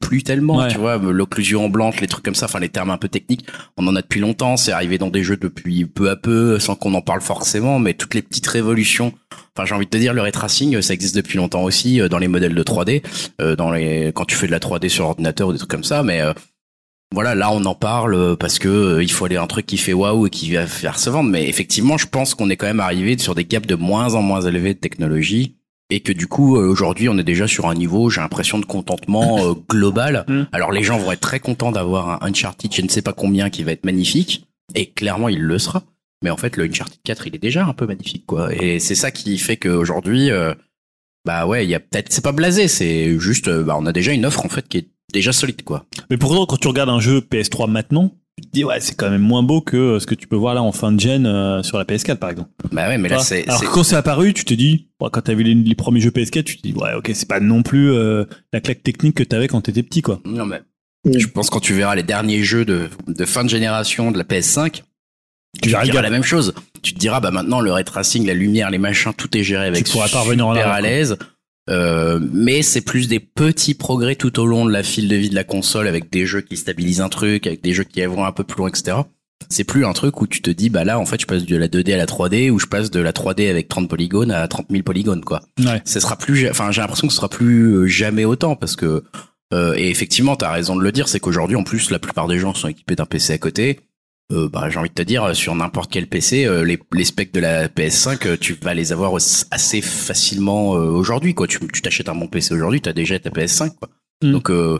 [0.00, 0.68] plus tellement, Ouais.
[0.68, 3.86] tu vois, l'occlusion blanche, les trucs comme ça, enfin les termes un peu techniques, on
[3.86, 6.94] en a depuis longtemps, c'est arrivé dans des jeux depuis peu à peu, sans qu'on
[6.94, 9.12] en parle forcément, mais toutes les petites révolutions,
[9.56, 12.08] enfin j'ai envie de te dire, le ray tracing, ça existe depuis longtemps aussi, euh,
[12.08, 13.02] dans les modèles de 3D,
[13.40, 15.84] euh, dans les, quand tu fais de la 3D sur ordinateur ou des trucs comme
[15.84, 16.32] ça, mais euh,
[17.14, 19.78] voilà, là on en parle euh, parce que euh, il faut aller un truc qui
[19.78, 22.66] fait waouh et qui va faire se vendre, mais effectivement, je pense qu'on est quand
[22.66, 25.56] même arrivé sur des gaps de moins en moins élevés de technologie
[25.90, 28.64] et que du coup euh, aujourd'hui on est déjà sur un niveau j'ai l'impression de
[28.64, 30.24] contentement euh, global.
[30.28, 30.42] Mm.
[30.52, 33.50] alors les gens vont être très contents d'avoir un Uncharted je ne sais pas combien
[33.50, 34.46] qui va être magnifique.
[34.74, 35.82] Et clairement il le sera.
[36.22, 38.54] Mais en fait le Uncharted 4 il est déjà un peu magnifique quoi.
[38.54, 40.54] Et c'est ça qui fait qu'aujourd'hui euh,
[41.26, 43.92] bah ouais il y a peut-être c'est pas blasé c'est juste euh, bah on a
[43.92, 45.86] déjà une offre en fait qui est déjà solide quoi.
[46.08, 48.12] Mais pourtant, quand tu regardes un jeu PS3 maintenant,
[48.50, 50.54] te dis ouais, c'est quand même moins beau que euh, ce que tu peux voir
[50.54, 52.50] là en fin de gen euh, sur la PS4 par exemple.
[52.72, 55.42] bah ouais mais là c'est Alors quand c'est apparu, tu te dis, quand t'as vu
[55.42, 58.24] les, les premiers jeux PS4, tu te dis ouais, ok, c'est pas non plus euh,
[58.52, 60.20] la claque technique que t'avais quand t'étais petit quoi.
[60.24, 60.60] non mais
[61.06, 61.18] Mm.
[61.18, 64.24] je pense quand tu verras les derniers jeux de, de fin de génération de la
[64.24, 64.82] PS5
[65.62, 65.84] tu gap.
[65.94, 66.52] la même chose.
[66.82, 69.66] Tu te diras, bah maintenant le ray tracing, la lumière, les machins, tout est géré
[69.66, 70.80] avec Tu pourras pas revenir en arrière, à quoi.
[70.82, 71.16] l'aise.
[71.68, 75.30] Euh, mais c'est plus des petits progrès tout au long de la file de vie
[75.30, 78.24] de la console avec des jeux qui stabilisent un truc, avec des jeux qui vont
[78.24, 78.96] un peu plus loin, etc.
[79.48, 81.56] C'est plus un truc où tu te dis, bah là, en fait, je passe de
[81.56, 84.46] la 2D à la 3D ou je passe de la 3D avec 30 polygones à
[84.48, 85.80] 30 000 polygones, quoi Ouais.
[85.84, 89.02] ce sera plus enfin j'ai l'impression que ce sera plus euh, jamais autant parce que
[89.54, 92.38] euh, et effectivement t'as raison de le dire c'est qu'aujourd'hui en plus la plupart des
[92.38, 93.80] gens sont équipés d'un PC à côté
[94.32, 97.32] euh, bah j'ai envie de te dire sur n'importe quel PC euh, les, les specs
[97.32, 99.12] de la PS5 euh, tu vas les avoir
[99.50, 103.30] assez facilement euh, aujourd'hui quoi tu tu t'achètes un bon PC aujourd'hui t'as déjà ta
[103.30, 103.88] PS5 quoi
[104.22, 104.32] Mm.
[104.32, 104.78] donc euh,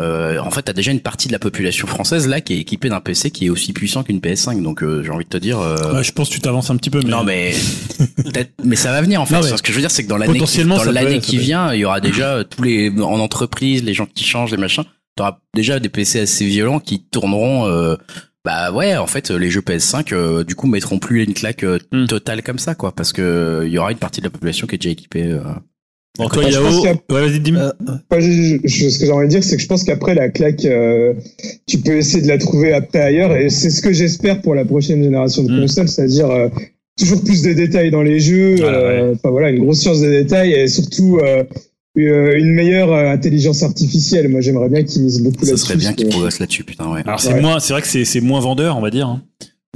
[0.00, 2.88] euh, en fait, t'as déjà une partie de la population française là qui est équipée
[2.88, 4.60] d'un PC qui est aussi puissant qu'une PS5.
[4.60, 5.60] Donc, euh, j'ai envie de te dire.
[5.60, 7.54] euh, Ouais, je pense que tu t'avances un petit peu, mais non mais
[8.64, 9.36] mais ça va venir en fait.
[9.36, 11.72] Non, Ce que je veux dire c'est que dans l'année qui, dans l'année qui vient,
[11.72, 14.82] il y aura déjà euh, tous les en entreprise, les gens qui changent, les machins.
[15.14, 17.96] T'auras déjà des PC assez violents qui tourneront.
[18.46, 21.64] Euh, bah ouais, en fait, les jeux PS5 euh, du coup mettront plus une claque
[21.64, 22.06] euh, Hmm.
[22.06, 24.66] totale comme ça quoi, parce que euh, il y aura une partie de la population
[24.66, 25.24] qui est déjà équipée.
[25.24, 25.40] euh.
[26.16, 27.62] Bon, toi, Je Yao, ouais, vas-y, dis-moi.
[27.88, 30.14] Euh, Moi, je- je- ce que j'ai envie de dire, c'est que je pense qu'après
[30.14, 31.12] la claque, euh,
[31.66, 34.64] tu peux essayer de la trouver après ailleurs, et c'est ce que j'espère pour la
[34.64, 35.60] prochaine génération de Mm.
[35.62, 36.48] consoles, c'est-à-dire euh,
[36.96, 40.22] toujours plus de détails dans les jeux, Voilà, euh, enfin voilà, une grosse science des
[40.22, 41.44] détails et surtout euh, euh,
[41.96, 44.28] une meilleure euh, intelligence artificielle.
[44.28, 45.66] Moi, j'aimerais bien qu'ils misent beaucoup Ça là-dessus.
[45.66, 47.02] serait bien qu'ils progressent là-dessus, putain ouais.
[47.04, 47.40] Alors c'est Ouais.
[47.40, 49.06] moins, c'est vrai que c'est c'est moins vendeur, on va dire.
[49.08, 49.22] hein.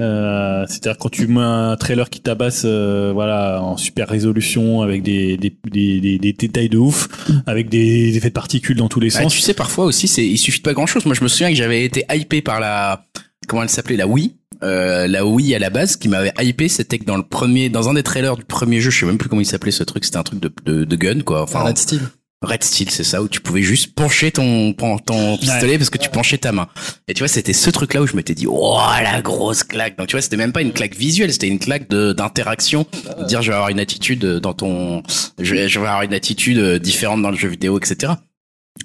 [0.01, 5.03] Euh, C'est-à-dire quand tu mets un trailer qui tabasse, euh, voilà, en super résolution avec
[5.03, 7.09] des des, des, des, des détails de ouf,
[7.47, 9.35] avec des effets de particules dans tous les Ah, sens.
[9.35, 11.05] tu sais, parfois aussi, c'est, il suffit de pas grand chose.
[11.05, 13.07] Moi, je me souviens que j'avais été hypé par la,
[13.49, 14.37] comment elle s'appelait, la Wii.
[14.63, 17.89] Euh, la Wii à la base, qui m'avait hypé, c'était que dans le premier, dans
[17.89, 20.05] un des trailers du premier jeu, je sais même plus comment il s'appelait ce truc,
[20.05, 21.43] c'était un truc de, de, de gun, quoi.
[21.43, 22.01] Enfin, Red Steel.
[22.41, 26.09] Red Steel, c'est ça, où tu pouvais juste pencher ton, ton, pistolet parce que tu
[26.09, 26.69] penchais ta main.
[27.09, 29.99] Et tu vois, c'était ce truc-là où je m'étais dit, oh, la grosse claque.
[29.99, 32.87] Donc, tu vois, c'était même pas une claque visuelle, c'était une claque de, d'interaction.
[33.19, 35.03] De dire, je vais avoir une attitude dans ton,
[35.41, 38.13] je vais, je vais avoir une attitude euh, différente dans le jeu vidéo, etc.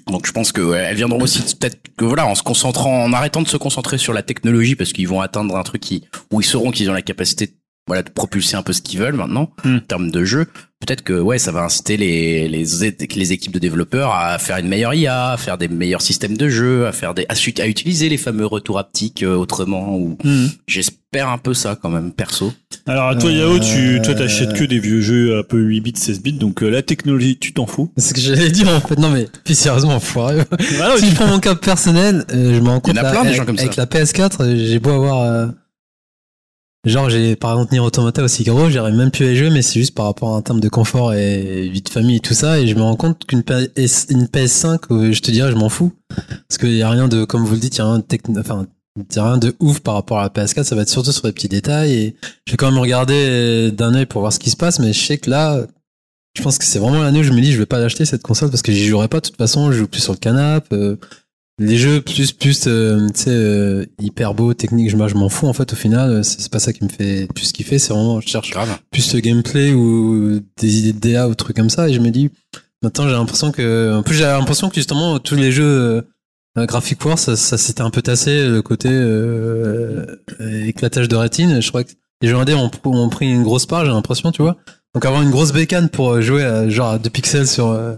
[0.06, 3.42] Donc, je pense que elles viendront aussi peut-être que voilà, en se concentrant, en arrêtant
[3.42, 6.44] de se concentrer sur la technologie parce qu'ils vont atteindre un truc qui, où ils
[6.44, 7.54] sauront qu'ils ont la capacité
[7.86, 9.76] voilà de propulser un peu ce qu'ils veulent maintenant Hmm.
[9.76, 10.46] en termes de jeu.
[10.80, 12.64] Peut-être que ouais, ça va inciter les les
[13.16, 16.48] les équipes de développeurs à faire une meilleure IA, à faire des meilleurs systèmes de
[16.50, 19.96] jeu, à faire des à, utiliser les fameux retours haptiques euh, autrement.
[19.96, 20.46] Ou Hmm.
[20.66, 22.52] j'espère un peu ça quand même perso.
[22.86, 25.92] Alors toi Yao, tu Euh, toi t'achètes que des vieux jeux un peu 8 bits,
[25.96, 27.90] 16 bits, donc euh, la technologie, tu t'en fous.
[27.96, 28.98] C'est ce que j'allais dire en fait.
[28.98, 30.42] Non mais puis sérieusement, foiré.
[30.82, 32.96] Ah non, si tu- je prends mon cas personnel, euh, je me rends compte Il
[32.96, 33.64] y en a là, plein, des avec, gens comme ça.
[33.64, 35.46] avec la PS4, euh, j'ai beau avoir euh,
[36.84, 39.62] genre j'ai par exemple Nier Automata aussi gros, j'arrive même plus à y jouer mais
[39.62, 42.34] c'est juste par rapport à un terme de confort et vie de famille et tout
[42.34, 45.56] ça et je me rends compte qu'une PS, une PS5 euh, je te dirais je
[45.56, 45.92] m'en fous
[46.48, 48.04] parce qu'il y a rien de comme vous le dites, il y a rien de
[48.04, 48.66] techno enfin
[48.96, 51.12] il y a rien de ouf par rapport à la PS4, ça va être surtout
[51.12, 52.16] sur les petits détails et
[52.46, 54.92] je vais quand même regarder euh, d'un œil pour voir ce qui se passe mais
[54.92, 55.66] je sais que là
[56.36, 58.22] je pense que c'est vraiment l'année où je me dis je vais pas l'acheter cette
[58.22, 60.74] console parce que j'y jouerai pas de toute façon, je joue plus sur le canapé.
[60.74, 60.96] euh,
[61.58, 65.52] les jeux plus plus euh, tu sais euh, hyper beau technique, je, m'en fous en
[65.52, 68.28] fait au final, euh, c'est pas ça qui me fait plus kiffer, c'est vraiment je
[68.28, 68.76] cherche Grave.
[68.90, 72.10] plus le gameplay ou des idées de DA ou trucs comme ça et je me
[72.10, 72.30] dis
[72.82, 76.02] maintenant j'ai l'impression que en plus j'ai l'impression que justement tous les jeux euh,
[76.58, 80.04] euh, Graphic Wars ça, ça s'était un peu tassé le côté euh,
[80.66, 81.92] éclatage de rétine, je crois que
[82.24, 84.56] les jeux indés ont, ont pris une grosse part, j'ai l'impression, tu vois.
[84.94, 87.96] Donc avoir une grosse bécane pour jouer à, genre à 2 pixels sur euh,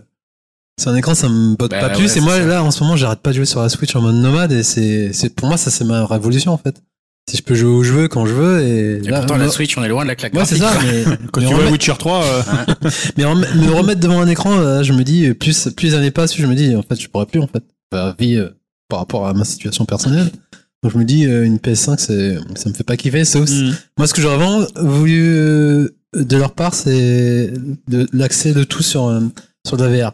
[0.80, 2.16] sur un écran, ça me botte Bah pas plus.
[2.16, 2.44] et moi ça.
[2.44, 4.62] là en ce moment, j'arrête pas de jouer sur la Switch en mode nomade et
[4.62, 6.82] c'est c'est pour moi ça c'est ma révolution en fait.
[7.28, 9.48] Si je peux jouer où je veux quand je veux et, Et là, pourtant, la
[9.48, 11.64] Switch, on est loin de la claque Ouais, c'est ça, mais, quand mais tu vois
[11.64, 12.42] remettre- Witcher 3, euh,
[13.16, 16.12] mais rem- me remettre devant un écran, euh, je me dis, plus, plus les années
[16.12, 17.64] passent, plus je me dis, en fait, je pourrais plus, en fait.
[17.92, 18.50] Enfin, vie, euh,
[18.88, 20.30] par rapport à ma situation personnelle.
[20.84, 23.74] Donc, je me dis, euh, une PS5, c'est, ça me fait pas kiffer, sauf hmm.
[23.98, 27.52] moi, ce que j'aurais vraiment voulu, euh, de leur part, c'est
[27.88, 29.18] de l'accès de tout sur, euh,
[29.66, 30.12] sur de la VR.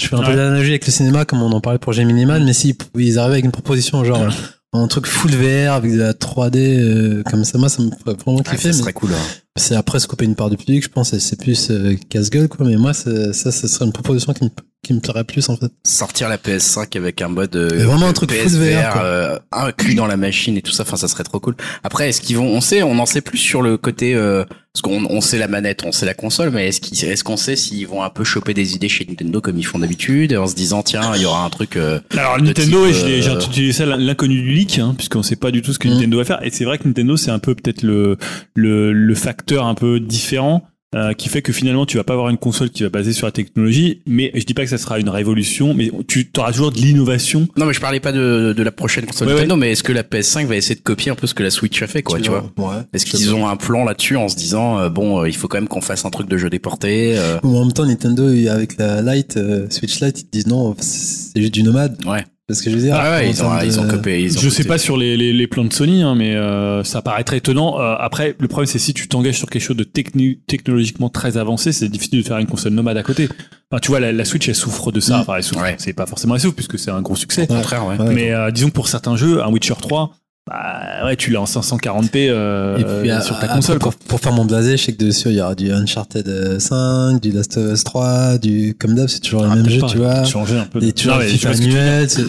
[0.00, 0.26] Je fais un Ouais.
[0.26, 3.18] peu l'analogie avec le cinéma, comme on en parlait pour Gemini Man, mais si ils
[3.18, 4.30] arrivaient avec une proposition, genre, euh,
[4.72, 8.16] un truc full VR avec de la 3D, euh, comme ça, moi, ça me ferait
[8.24, 8.62] vraiment Ah, kiffer.
[8.62, 9.10] ça mais- serait cool.
[9.12, 9.16] hein.
[9.56, 12.48] c'est après se couper une part du public, je pense, et c'est plus euh, casse-gueule,
[12.48, 12.66] quoi.
[12.66, 14.50] Mais moi, ça, ce serait une proposition qui me,
[14.84, 15.72] qui me plairait plus, en fait.
[15.84, 19.94] Sortir la PS5 avec un mode euh, vraiment un truc full VR, PSVR euh, inclus
[19.96, 20.84] dans la machine et tout ça.
[20.84, 21.56] Enfin, ça serait trop cool.
[21.82, 24.14] Après, est-ce qu'ils vont On sait, on en sait plus sur le côté.
[24.14, 27.22] Euh, parce qu'on on sait la manette, on sait la console, mais est-ce qu'ils, est-ce
[27.22, 30.34] qu'on sait s'ils vont un peu choper des idées chez Nintendo comme ils font d'habitude,
[30.36, 31.76] en se disant tiens, il y aura un truc.
[31.76, 35.52] euh, Alors de Nintendo, j'ai euh, utilisé ça l'inconnu du leak, hein, puisqu'on sait pas
[35.52, 35.92] du tout ce que Mm.
[35.92, 36.44] Nintendo va faire.
[36.44, 38.16] Et c'est vrai que Nintendo, c'est un peu peut-être le,
[38.56, 40.66] le le facteur un peu différent.
[40.94, 43.26] Euh, qui fait que finalement tu vas pas avoir une console qui va baser sur
[43.26, 46.72] la technologie mais je dis pas que ça sera une révolution mais tu auras toujours
[46.72, 49.72] de l'innovation Non, mais je parlais pas de, de la prochaine console Ouais, Nintendo, mais
[49.72, 51.86] est-ce que la PS5 va essayer de copier un peu ce que la Switch a
[51.86, 52.82] fait, quoi, tu vois Ouais.
[52.92, 55.58] Est-ce qu'ils ont un plan là-dessus en se disant euh, bon, euh, il faut quand
[55.58, 58.76] même qu'on fasse un truc de jeu déporté euh, Ou en même temps, Nintendo, avec
[58.78, 61.96] la Lite, euh, Switch Lite, ils te disent non, c'est juste du nomade.
[62.06, 62.24] Ouais.
[62.48, 62.94] C'est ce que je veux dire.
[62.94, 63.68] Ah ouais, ils ont, ils.
[63.68, 66.84] Ils ont je sais pas sur les, les, les plans de Sony, hein, mais euh,
[66.84, 67.80] ça paraît très étonnant.
[67.80, 71.38] Euh, après, le problème, c'est si tu t'engages sur quelque chose de techni- technologiquement très
[71.38, 73.30] avancé, c'est difficile de faire une console nomade à côté.
[73.70, 75.16] Enfin, tu vois, la, la Switch, elle souffre de ça.
[75.16, 75.20] Mm.
[75.22, 75.62] Enfin, elle souffre.
[75.62, 75.76] Ouais.
[75.78, 77.44] C'est pas forcément elle souffre, puisque c'est un gros succès.
[77.44, 77.96] Au contraire, ouais.
[77.98, 78.12] Ouais.
[78.14, 80.12] Mais euh, disons que pour certains jeux, un Witcher 3,
[80.46, 83.78] bah ouais, tu l'as en 540p euh, Et puis, sur à- ta après, console.
[83.78, 86.58] pour, pour faire mon blasé, je sais que dessus, il y aura du Uncharted euh,
[86.58, 89.74] 5, du Last of Us 3, du, comme d'hab, c'est toujours les Ah, mêmes peut-être
[89.74, 90.24] jeux, pas, tu vois.
[90.24, 90.82] Changer un peu.
[90.82, 92.22] Et toujours c'est-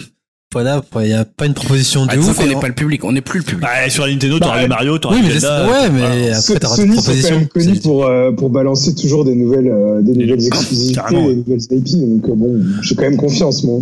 [0.52, 2.40] Voilà, il y a pas une proposition de Ah, ouf.
[2.40, 3.62] et n'est on- pas le public, on n'est plus le public.
[3.62, 5.66] Bah, sur la Nintendo, Bah, t'auras le Mario, t'auras Oui, le mais, Zelda.
[5.66, 6.38] ouais, mais voilà.
[6.38, 9.68] après, t'auras Sony sont quand même connus C'est- pour, euh, pour balancer toujours des nouvelles,
[9.68, 12.00] euh, des nouvelles exclusivités, des nouvelles IP.
[12.00, 13.80] Donc euh, bon, j'ai quand même confiance, moi.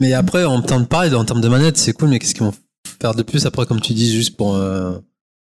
[0.00, 2.44] Mais après, en termes de pareil, en termes de manette, c'est cool, mais qu'est-ce qu'ils
[2.44, 2.54] vont
[3.14, 4.92] de plus après, comme tu dis, juste pour, euh,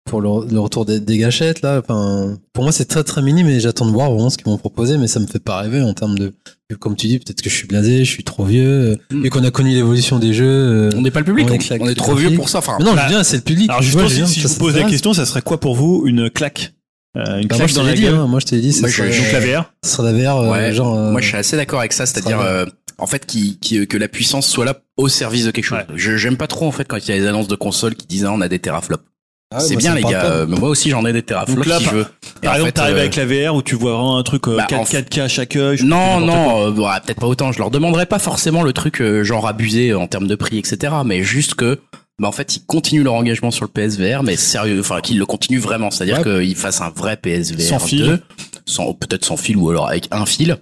[0.09, 1.81] pour le, le retour des, des gâchettes, là?
[1.83, 4.57] Enfin, pour moi, c'est très très mini, mais j'attends de voir vraiment ce qu'ils vont
[4.59, 6.33] proposer, mais ça me fait pas rêver en termes de,
[6.79, 9.23] comme tu dis, peut-être que je suis blasé, je suis trop vieux, Mm.
[9.23, 10.45] vu qu'on a connu l'évolution des jeux.
[10.47, 12.49] euh, On n'est pas le public, on est on, claque- on est trop vieux pour
[12.49, 12.59] ça.
[12.59, 13.69] Enfin, Mais non, Bah, je veux dire, c'est le public.
[13.71, 16.05] Alors justement, si, si je ça vous pose la question, ça serait quoi pour vous
[16.07, 16.73] une claque
[17.17, 18.73] Euh, Une Bah, moi, claque je dans la dit, gueule hein, moi, je t'ai dit,
[18.73, 21.37] serait, Donc la VR ça serait la VR, euh, Ouais, genre, euh, moi je suis
[21.37, 22.67] assez d'accord avec ça, c'est-à-dire euh,
[22.99, 25.79] en fait qui, qui, que la puissance soit là au service de quelque chose.
[25.79, 25.87] Ouais.
[25.97, 28.07] Je j'aime pas trop en fait quand il y a des annonces de consoles qui
[28.07, 29.05] disent ah, on a des teraflops.
[29.53, 31.57] ah ouais, c'est moi, bien les gars, euh, mais moi aussi j'en ai des teraflops
[31.57, 32.07] Donc là, si par- je veux.
[32.43, 34.57] Et Par exemple, t'arrives euh, avec la VR où tu vois vraiment un truc euh,
[34.57, 35.79] bah, 4, en 4K à chaque œil.
[35.85, 37.53] Non, non, euh, bah, peut-être pas autant.
[37.53, 40.93] Je leur demanderais pas forcément le truc euh, genre abusé en termes de prix, etc.
[41.05, 41.79] Mais juste que,
[42.19, 45.27] bah, en fait, ils continuent leur engagement sur le PSVR, mais sérieux, enfin, qu'ils le
[45.27, 45.91] continuent vraiment.
[45.91, 46.45] C'est-à-dire Ouais.
[46.47, 48.05] qu'ils fassent un vrai PSVR Sans fil.
[48.07, 48.21] 2,
[48.67, 50.57] sans, peut-être sans fil ou alors avec un fil.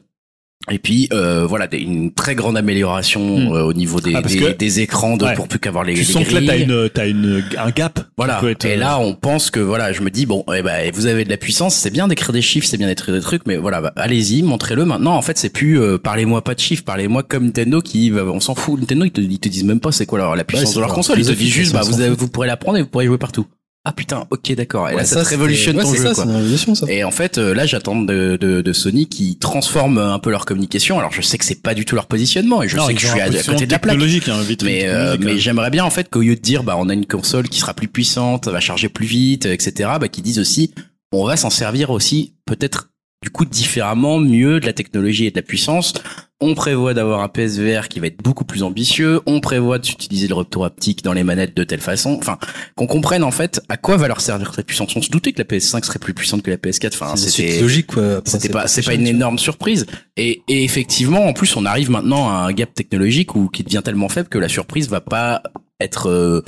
[0.70, 3.53] Et puis euh, voilà, des- une très grande amélioration Hmm.
[3.53, 5.35] euh, au niveau des, Ah, des, des écrans de, Ouais.
[5.35, 8.01] pour plus qu'avoir les, Tu les sens que là, t'as une, t'as une, un gap.
[8.16, 8.41] Voilà.
[8.49, 11.07] être, Et euh, là, on pense que voilà, je me dis bon, eh ben, vous
[11.07, 13.57] avez de la puissance, c'est bien d'écrire des chiffres, c'est bien d'écrire des trucs, mais
[13.57, 14.85] voilà, bah, allez-y, montrez-le.
[14.86, 18.24] Maintenant, en fait, c'est plus euh, parlez-moi pas de chiffres, parlez-moi comme Nintendo qui, va-
[18.24, 18.81] on s'en fout.
[18.81, 20.95] Nintendo, ils te, ils te disent même pas c'est quoi leur, la puissance de leur
[20.95, 21.19] console.
[21.19, 23.19] Ils te disent juste, bah, vous avez, vous pourrez la prendre et vous pourrez jouer
[23.19, 23.47] partout.
[23.86, 24.89] Ah putain, ok, d'accord.
[24.89, 26.32] Et là, Ouais, ça, te c'était- révolutionne ouais, ton c'est jeu, ça, quoi.
[26.32, 26.86] Une ça.
[26.90, 30.47] Et en fait, euh, là, j'attends de, de, de Sony qui transforme un peu leur
[30.47, 30.98] communication.
[30.98, 33.01] Alors, je sais que c'est pas du tout leur positionnement et je Non, sais que
[33.01, 33.97] je suis à, côté de la plaque.
[34.28, 35.36] hein, vitrine Mais, euh, mais hein.
[35.36, 37.74] j'aimerais bien en fait qu'au lieu de dire bah on a une console qui sera
[37.74, 39.90] plus puissante, va charger plus vite, etc.
[40.01, 40.73] Bah qu'ils disent aussi
[41.12, 42.89] on va s'en servir aussi peut-être
[43.23, 45.93] du coup différemment, mieux de la technologie et de la puissance.
[46.40, 49.20] On prévoit d'avoir un PSVR qui va être beaucoup plus ambitieux.
[49.24, 52.16] On prévoit d'utiliser le retour haptique dans les manettes de telle façon.
[52.19, 52.39] Enfin,
[52.74, 54.94] qu'on comprenne en fait à quoi va leur servir cette puissance.
[54.97, 56.94] On se doutait que la PS5 serait plus puissante que la PS4.
[56.94, 57.93] Enfin, C'est c'était logique,
[58.24, 59.86] c'était pas, c'est pas une énorme surprise.
[60.16, 63.82] Et, et effectivement, en plus, on arrive maintenant à un gap technologique où qui devient
[63.85, 65.43] tellement faible que la surprise va pas
[65.81, 66.43] être euh,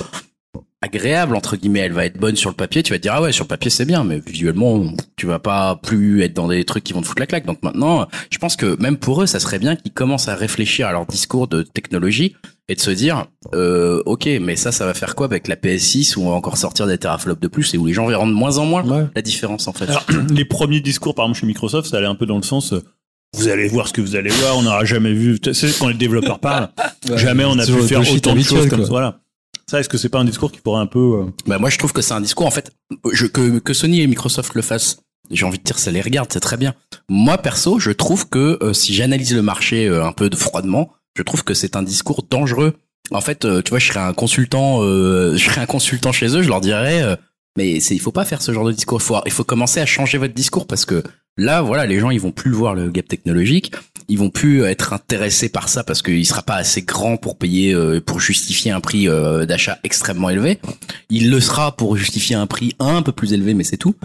[0.81, 1.79] agréable entre guillemets.
[1.79, 2.83] Elle va être bonne sur le papier.
[2.83, 4.83] Tu vas te dire ah ouais sur le papier c'est bien, mais visuellement
[5.15, 7.45] tu vas pas plus être dans des trucs qui vont te foutre la claque.
[7.45, 10.87] Donc maintenant, je pense que même pour eux, ça serait bien qu'ils commencent à réfléchir
[10.87, 12.35] à leur discours de technologie
[12.69, 13.25] et de se dire
[13.55, 16.57] euh, ok, mais ça, ça va faire quoi avec la PS6 où on va encore
[16.57, 19.05] sortir des teraflops de plus et où les gens verront de moins en moins Ouais.
[19.15, 19.89] la différence en fait.
[19.89, 22.73] Alors, les premiers discours, par exemple, chez Microsoft, ça allait un peu dans le sens.
[22.73, 22.83] euh,
[23.35, 25.39] Vous allez voir ce que vous allez voir, on n'aura jamais vu.
[25.39, 26.69] Tu sais, quand les développeurs parlent,
[27.09, 28.89] Ouais, jamais on a c'est pu faire autant de choses comme ça.
[28.89, 29.19] Voilà.
[29.69, 30.99] Ça, est-ce que c'est pas un discours qui pourrait un peu.
[30.99, 32.71] euh, Bah moi je trouve que c'est un discours en fait
[33.63, 34.99] que Sony et Microsoft le fassent.
[35.29, 36.73] J'ai envie de dire ça les regarde, c'est très bien.
[37.09, 40.93] Moi perso, je trouve que euh, si j'analyse le marché euh, un peu de froidement,
[41.17, 42.75] je trouve que c'est un discours dangereux.
[43.11, 46.49] En fait, tu vois, je serais un consultant je serais un consultant chez eux, je
[46.49, 47.17] leur dirais
[47.57, 49.85] mais il faut pas faire ce genre de discours, il faut il faut commencer à
[49.85, 51.03] changer votre discours parce que
[51.37, 53.71] là voilà, les gens ils vont plus voir le gap technologique,
[54.07, 57.73] ils vont plus être intéressés par ça parce qu'il sera pas assez grand pour payer
[57.73, 60.59] euh, pour justifier un prix euh, d'achat extrêmement élevé.
[61.09, 63.95] Il le sera pour justifier un prix un peu plus élevé, mais c'est tout.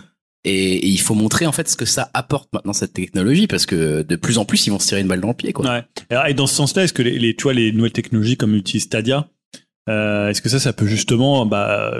[0.45, 4.03] Et, il faut montrer en fait ce que ça apporte maintenant cette technologie parce que
[4.03, 5.85] de plus en plus ils vont se tirer une balle dans le pied quoi.
[6.11, 6.31] Ouais.
[6.31, 9.29] Et dans ce sens-là, est-ce que les, tu vois, les nouvelles technologies comme utilise Stadia,
[9.89, 11.95] euh, est-ce que ça, ça peut justement bah,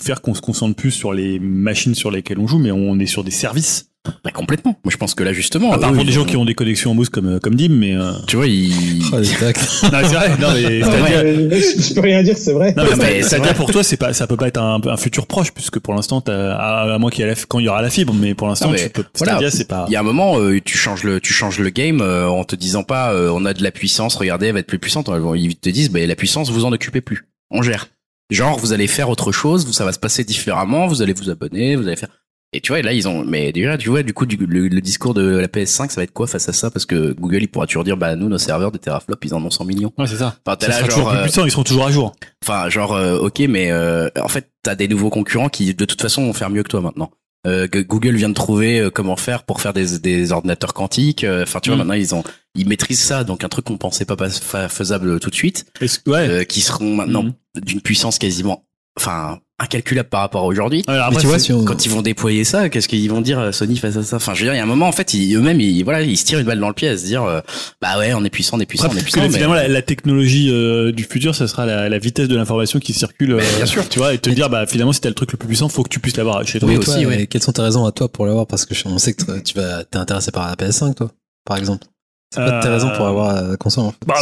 [0.00, 3.06] faire qu'on se concentre plus sur les machines sur lesquelles on joue, mais on est
[3.06, 3.87] sur des services
[4.24, 4.78] Bah, complètement.
[4.84, 5.72] Moi je pense que là justement.
[5.72, 7.68] À part pour des gens qui ont des connexions en mousse comme, euh, comme Dim,
[7.70, 7.94] mais.
[7.94, 9.02] euh, tu vois ils.
[9.12, 9.16] Oh.
[9.18, 11.18] Non, mais c'est vrai, non, mais Stadia.
[11.28, 12.72] Euh, je, peux rien dire, c'est vrai.
[12.76, 15.52] Non, mais, mais pour toi, c'est pas, ça peut pas être un, un futur proche,
[15.52, 17.82] puisque pour l'instant, t'as- à, à moins qu'il y ait la, quand il y aura
[17.82, 19.32] la fibre, mais pour l'instant, Non, mais tu peux, voilà.
[19.34, 19.84] Stadia, c'est pas.
[19.88, 22.44] Il y a un moment, euh, tu changes le, tu changes le game euh, en
[22.44, 25.10] te disant pas, euh, on a de la puissance, regardez, elle va être plus puissante.
[25.36, 27.88] Ils te disent, bah, la puissance, vous en occupez plus, on gère.
[28.30, 31.30] Genre, vous allez faire autre chose, vous- ça va se passer différemment, vous allez vous
[31.30, 32.10] abonner, vous allez faire.
[32.54, 34.80] Et tu vois, là, ils ont, mais déjà, tu vois, du coup, du- le, le
[34.80, 36.70] discours de la PS5, ça va être quoi face à ça?
[36.70, 39.44] Parce que Google, il pourra toujours dire, bah, nous, nos serveurs de teraflop, ils en
[39.44, 39.92] ont 100 millions.
[39.98, 40.36] Ouais, c'est ça.
[40.46, 42.16] Enfin, Ça là, sera genre, toujours plus euh, puissant, ils seront toujours à jour.
[42.42, 46.00] Enfin, genre, euh, ok, mais euh, en fait, t'as des nouveaux concurrents qui, de toute
[46.00, 47.10] façon, vont faire mieux que toi maintenant.
[47.46, 51.24] Euh, Google vient de trouver euh, comment faire pour faire des, des ordinateurs quantiques.
[51.24, 51.78] euh, Enfin, tu vois, Mm.
[51.80, 52.24] maintenant ils ont,
[52.56, 55.66] ils maîtrisent ça, donc un truc qu'on pensait pas pas- fa- faisable tout de suite,
[55.80, 56.28] ouais.
[56.28, 57.32] euh, qui seront maintenant Mhm.
[57.62, 58.64] d'une puissance quasiment,
[58.98, 60.84] enfin, incalculable par rapport à aujourd'hui.
[60.84, 60.92] Tu
[61.26, 61.64] vois, c'est- si on...
[61.64, 64.16] Quand ils vont déployer ça, qu'est-ce qu'ils vont dire Sony face à ça?
[64.16, 66.02] Enfin, je veux dire, il y a un moment, en fait, ils- eux-mêmes, ils, voilà,
[66.02, 67.40] ils se tirent une balle dans le pied à se dire, euh,
[67.82, 69.26] bah ouais, on est puissant, on est puissant, Après, on est parce puissant.
[69.26, 72.36] que mais- finalement, la, la technologie euh, du futur, ça sera la, la vitesse de
[72.36, 73.32] l'information qui circule.
[73.32, 73.88] Euh, bien sûr.
[73.88, 75.68] Tu vois, et te Mais dire, bah, finalement, si t'as le truc le plus puissant,
[75.68, 76.68] faut que tu puisses l'avoir chez toi.
[76.68, 77.26] Oui, toi, aussi, ouais.
[77.26, 78.46] Quelles sont tes raisons à toi pour l'avoir?
[78.46, 81.10] Parce que je- on sait que tu vas, t'es intéressé par la PS5, toi,
[81.44, 81.84] par exemple.
[82.34, 83.98] C'est pas tes Euh, raisons pour avoir la console, en fait.
[84.06, 84.14] Bah,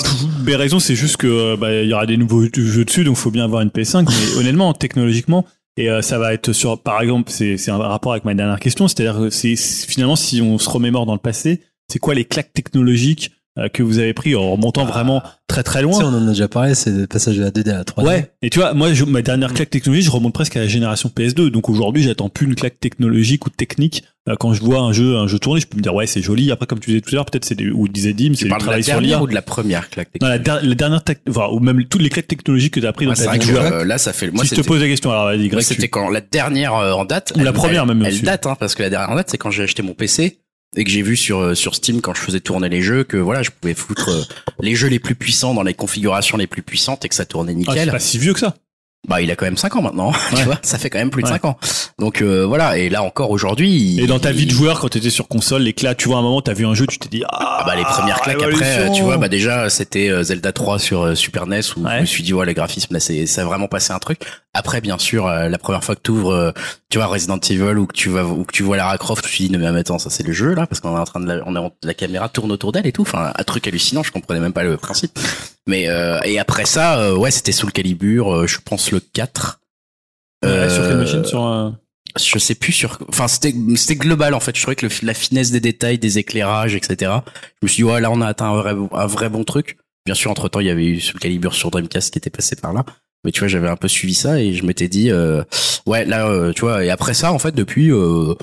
[0.45, 3.17] mes raisons, c'est juste que euh, bah, il y aura des nouveaux jeux dessus, donc
[3.17, 4.07] faut bien avoir une PS5.
[4.09, 5.45] Mais honnêtement, technologiquement,
[5.77, 8.87] et euh, ça va être sur, par exemple, c'est un rapport avec ma dernière question,
[8.89, 12.53] c'est-à-dire que c'est finalement si on se remémore dans le passé, c'est quoi les claques
[12.53, 15.99] technologiques euh, que vous avez pris en remontant vraiment très très Tu loin?
[15.99, 18.07] Sais, on en a déjà parlé, c'est le passage de la 2D à la 3D.
[18.07, 20.69] Ouais, et tu vois, moi, je- ma dernière claque technologique, je remonte presque à la
[20.69, 21.51] génération PS2.
[21.51, 24.05] Donc aujourd'hui, j'attends plus une claque technologique ou technique.
[24.29, 26.21] Euh, Quand je vois un jeu, un jeu tourner, je peux me dire ouais, c'est
[26.21, 26.51] joli.
[26.51, 28.51] Après, comme tu disais tout à l'heure, peut-être c'est des, ou disait Dim, c'est du
[28.51, 29.23] travail sur l'IA.
[29.23, 32.09] ou de la première claque Non, la, der- la dernière, enfin, ou même toutes les
[32.11, 34.31] claques technologiques que tu as appris dans c'est ta vie que euh, là, ça fait.
[34.31, 36.93] Moi, si je te pose la question, alors vas-y, c'était tu- quand la dernière euh,
[36.93, 37.33] en date.
[37.37, 39.39] Ou la première elle- même Elle date, hein, parce que la dernière en date, c'est
[39.39, 40.39] quand j'ai acheté mon PC
[40.77, 43.17] et que j'ai vu sur euh, sur Steam quand je faisais tourner les jeux que
[43.17, 44.23] voilà, je pouvais foutre euh,
[44.61, 47.53] les jeux les plus puissants dans les configurations les plus puissantes et que ça tournait
[47.53, 47.91] Ah, c'est nickel.
[47.93, 48.57] pas si vieux que ça.
[49.09, 50.11] Bah, il a quand même 5 ans maintenant.
[50.33, 50.39] Ouais.
[50.39, 51.33] tu vois, ça fait quand même plus de Ouais.
[51.35, 51.59] 5 ans.
[51.99, 54.01] Donc euh, voilà, et là encore aujourd'hui.
[54.01, 56.09] Et dans ta il- vie de joueur, quand tu étais sur console, les claques, tu
[56.09, 57.83] vois, à un moment, t'as vu un jeu, tu t'es dit, ah, Ah bah les
[57.85, 61.47] premières claques après euh, tu vois bah déjà c'était euh, Zelda 3 sur euh, Super
[61.47, 61.97] NES où Ouais.
[61.97, 64.21] je me suis dit ouais les graphismes là c'est ça a vraiment passé un truc
[64.55, 66.53] après bien sûr la première fois que tu ouvres
[66.91, 69.37] tu vois Resident Evil ou que tu vas ou que tu vois Lara Croft tu
[69.39, 71.21] te dis non mais attends ça c'est le jeu là parce qu'on est en train
[71.21, 74.13] de la, on la caméra tourne autour d'elle et tout enfin un truc hallucinant je
[74.13, 75.19] comprenais même pas le principe
[75.67, 79.61] mais euh, et après ça euh, ouais c'était Soul Calibur euh, je pense le 4
[80.45, 81.79] Ouais, sur quelle Euh, machine Sur un-
[82.19, 84.55] je sais plus sur enfin c'était c'était global en fait.
[84.57, 87.13] Je trouvais que le- la finesse des détails des éclairages etc
[87.61, 89.79] je me suis dit ouais là on a atteint un vrai un vrai bon truc.
[90.05, 92.55] Bien sûr entre temps il y avait eu Soul Calibur sur Dreamcast qui était passé
[92.57, 92.85] par là.
[93.25, 95.43] Mais tu vois, j'avais un peu suivi ça et je m'étais dit, euh,
[95.87, 98.35] ouais, là, euh, tu vois, et après ça, en fait, depuis, euh,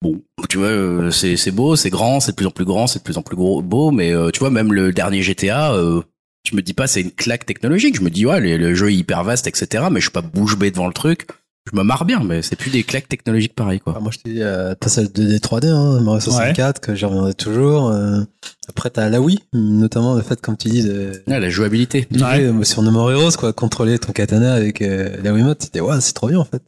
[0.00, 2.86] bon, tu vois, euh, c'est c'est beau, c'est grand, c'est de plus en plus grand,
[2.86, 5.72] c'est de plus en plus gros, beau, mais euh, tu vois, même le dernier GTA,
[5.74, 6.02] euh,
[6.50, 7.96] je me dis pas c'est une claque technologique.
[7.96, 9.84] Je me dis ouais, le, le jeu est hyper vaste, etc.
[9.90, 11.26] Mais je suis pas bouche bée devant le truc.
[11.72, 13.94] Je me marre bien, mais c'est plus des claques technologiques pareil quoi.
[13.96, 17.04] Ah, moi, je t'ai dit, euh, t'as celle 2D 3D, hein, Mario 64, que j'y
[17.04, 17.88] reviendrai toujours.
[17.90, 18.20] euh,
[18.68, 22.06] après, t'as la Wii, notamment le fait, comme tu dis, de, Ouais, la jouabilité.
[22.08, 25.60] de jouer, euh, sur No More Heroes, quoi, contrôler ton katana avec euh, la Wiimote,
[25.64, 26.62] c'était, ouais, c'est trop bien, en fait.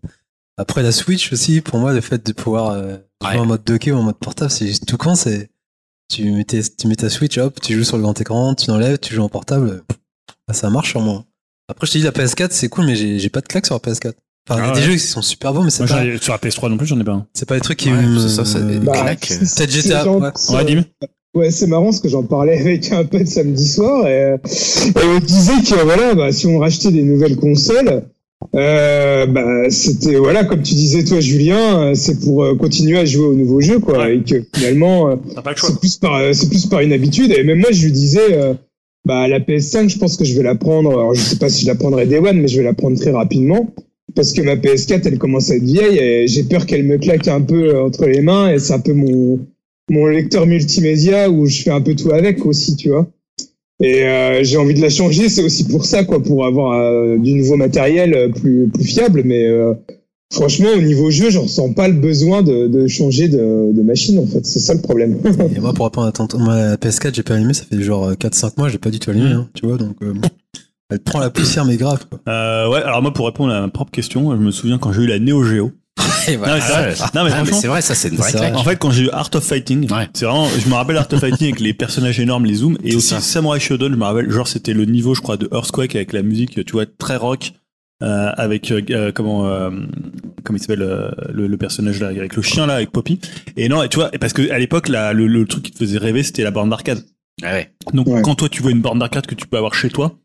[0.57, 3.39] Après, la Switch aussi, pour moi, le fait de pouvoir euh, jouer Ouais.
[3.39, 5.49] en mode docké ou en mode portable, c'est juste tout con, c'est,
[6.09, 8.71] tu mets, tes- tu mets ta Switch, hop, tu joues sur le grand écran, tu
[8.71, 9.83] l'enlèves, tu joues en portable,
[10.47, 11.25] bah, ça marche sur moi.
[11.71, 13.81] Après, je te dis, la PS4, c'est cool, mais j'ai pas de claque sur la
[13.81, 14.15] PS4.
[14.51, 14.87] Enfin, il y a Ah des ouais.
[14.87, 17.05] jeux qui sont super beaux, mais c'est pas, sur la PS3 non plus, j'en ai
[17.05, 17.27] pas un.
[17.35, 19.27] c'est pas des trucs qui Ouais, me- c'est ça, c'est des- Bah, claque.
[19.27, 20.31] c'est- Peut-être c'est GTA, genre- ouais.
[20.35, 20.85] c'est- Ouais, Dim
[21.35, 25.19] Ouais, c'est marrant parce que j'en parlais avec un pote samedi soir et, et on
[25.21, 28.05] disait que voilà, bah, si on rachetait des nouvelles consoles,
[28.55, 33.05] euh, bah, c'était voilà, comme tu disais toi, Julien, euh, c'est pour euh, continuer à
[33.05, 34.16] jouer aux nouveaux jeux, quoi, Ouais.
[34.16, 35.16] et que finalement, euh,
[35.56, 37.32] c'est plus par c'est plus par une habitude.
[37.32, 38.55] Et même moi, je lui disais,
[39.05, 40.90] bah la PS5, je pense que je vais la prendre.
[40.90, 42.98] Alors, je sais pas si je la prendrai Day One, mais je vais la prendre
[42.98, 43.73] très rapidement.
[44.15, 47.28] Parce que ma PS4, elle commence à être vieille et j'ai peur qu'elle me claque
[47.28, 49.39] un peu entre les mains et c'est un peu mon,
[49.90, 53.06] mon lecteur multimédia où je fais un peu tout avec aussi, tu vois.
[53.81, 57.17] Et euh, j'ai envie de la changer, c'est aussi pour ça, quoi, pour avoir euh,
[57.17, 59.23] du nouveau matériel euh, plus, plus fiable.
[59.25, 59.73] Mais euh,
[60.33, 64.19] franchement, au niveau jeu, je ressens pas le besoin de, de changer de, de machine,
[64.19, 64.45] en fait.
[64.45, 65.19] C'est ça le problème.
[65.57, 68.13] Et moi, pour répondre à ton, moi, la PS4, j'ai pas allumé, ça fait genre
[68.13, 70.13] 4-5 mois, j'ai pas du tout allumé, hein, tu vois, donc, euh,
[70.91, 72.19] elle prend la poussière, mais grave, quoi.
[72.29, 75.03] Euh, ouais, alors moi, pour répondre à ma propre question, je me souviens quand j'ai
[75.03, 75.71] eu la Neo Geo.
[75.99, 76.95] Non, mais c'est vrai.
[77.01, 78.55] Ah, Non, mais ah, franchement, c'est vrai, ça c'est une vraie claque.
[78.55, 80.09] En fait, quand j'ai eu Art of Fighting, Ouais.
[80.15, 82.95] c'est vraiment, je me rappelle Art of Fighting avec les personnages énormes, les zooms, et
[82.95, 83.20] aussi ça.
[83.20, 86.23] Samurai Shodown, je me rappelle, genre c'était le niveau, je crois, de Earthquake avec la
[86.23, 87.53] musique, tu vois, très rock,
[88.03, 89.70] euh, avec euh, euh, comment, euh,
[90.45, 93.19] comment il s'appelle euh, le, le personnage là, avec le chien là, avec Poppy.
[93.57, 95.79] Et non, et tu vois, parce que à l'époque, là, le, le truc qui te
[95.79, 97.03] faisait rêver, c'était la borne d'arcade.
[97.43, 97.73] Ah ouais.
[97.93, 98.23] Donc Ouais.
[98.23, 100.16] quand toi tu vois une borne d'arcade que tu peux avoir chez toi,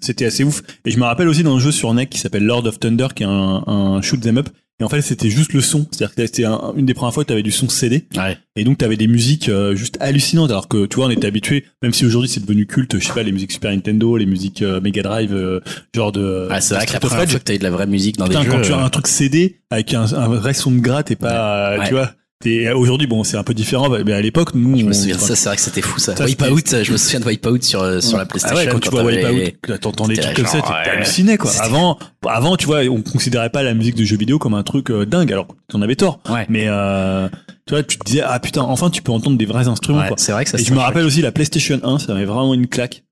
[0.00, 0.62] c'était assez ouf.
[0.84, 3.08] Et je me rappelle aussi dans un jeu sur NEC qui s'appelle Lord of Thunder,
[3.14, 4.48] qui est un, un shoot them up.
[4.80, 5.86] Et en fait, c'était juste le son.
[5.92, 8.06] C'est-à-dire que c'était un- une des premières fois où tu avais du son CD.
[8.16, 8.36] Ouais.
[8.56, 10.50] Et donc, tu avais des musiques euh, juste hallucinantes.
[10.50, 13.12] Alors que, tu vois, on était habitué, même si aujourd'hui c'est devenu culte, je sais
[13.12, 15.60] pas, les musiques Super Nintendo, les musiques euh, Mega Drive, euh,
[15.94, 16.48] genre de.
[16.50, 18.26] Ah, c'est vrai que la première fois que t'as eu de la vraie musique dans
[18.26, 18.50] Putain, des jeux.
[18.52, 21.16] quand tu as euh, un truc CD avec un, un vrai son de gratte et
[21.16, 21.86] pas, Ouais.
[21.86, 22.12] tu vois.
[22.44, 25.20] T'es- Aujourd'hui, bon, c'est un peu différent, mais à l'époque, nous, Je me souviens de
[25.20, 26.14] ça, c'est vrai que c'était fou ça.
[26.24, 28.56] Wipeout, je me souviens de Wipeout sur, euh, sur la PlayStation.
[28.56, 31.50] Ah ouais, quand tu vois Wipeout, t'entends des trucs comme ça, t'es halluciné quoi.
[31.60, 31.98] Avant,
[32.28, 35.04] avant, tu vois, on considérait pas la musique de jeux vidéo comme un truc euh,
[35.06, 36.20] dingue, alors qu'on avait tort.
[36.30, 36.46] Ouais.
[36.48, 37.28] Mais euh,
[37.66, 40.08] tu vois, tu te disais ah putain, enfin tu peux entendre des vrais instruments Ouais,
[40.08, 40.16] quoi.
[40.18, 42.54] c'est vrai que ça Et je me rappelle aussi la PlayStation 1, ça avait vraiment
[42.54, 43.02] une claque.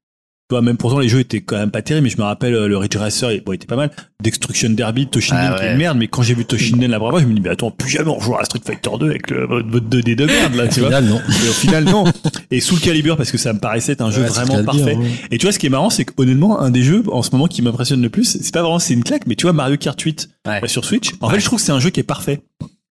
[0.53, 2.53] Tu vois, même pourtant les jeux étaient quand même pas terribles, mais je me rappelle
[2.55, 3.91] euh, le Ridge Racer, il bon, il était pas mal.
[4.23, 7.13] Destruction Derby, Toshinden Ah qui est une merde, mais quand j'ai vu Toshinden la première
[7.13, 9.31] fois, je me dis mais attends, plus jamais on jouera à Street Fighter 2 avec
[9.31, 10.91] le, votre, votre 2D de merde là, tu vois.
[10.91, 11.21] Final, non.
[11.27, 12.05] Et au final non.
[12.51, 14.95] Et sous le calibre parce que ça me paraissait être un jeu Ouais, vraiment parfait.
[14.95, 15.07] ouais.
[15.31, 17.47] Et tu vois, ce qui est marrant, c'est qu'honnêtement, un des jeux en ce moment
[17.47, 19.99] qui m'impressionne le plus, c'est pas vraiment c'est une claque, mais tu vois Mario Kart
[19.99, 20.61] 8 Ouais.
[20.63, 21.13] euh, sur Switch.
[21.23, 21.35] En Ouais.
[21.37, 22.43] fait, je trouve que c'est un jeu qui est parfait.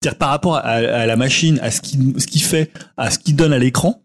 [0.02, 3.20] C'est-à-dire par rapport à, à la machine, à ce qu'il ce qu'il fait, à ce
[3.20, 4.03] qu'il donne à l'écran.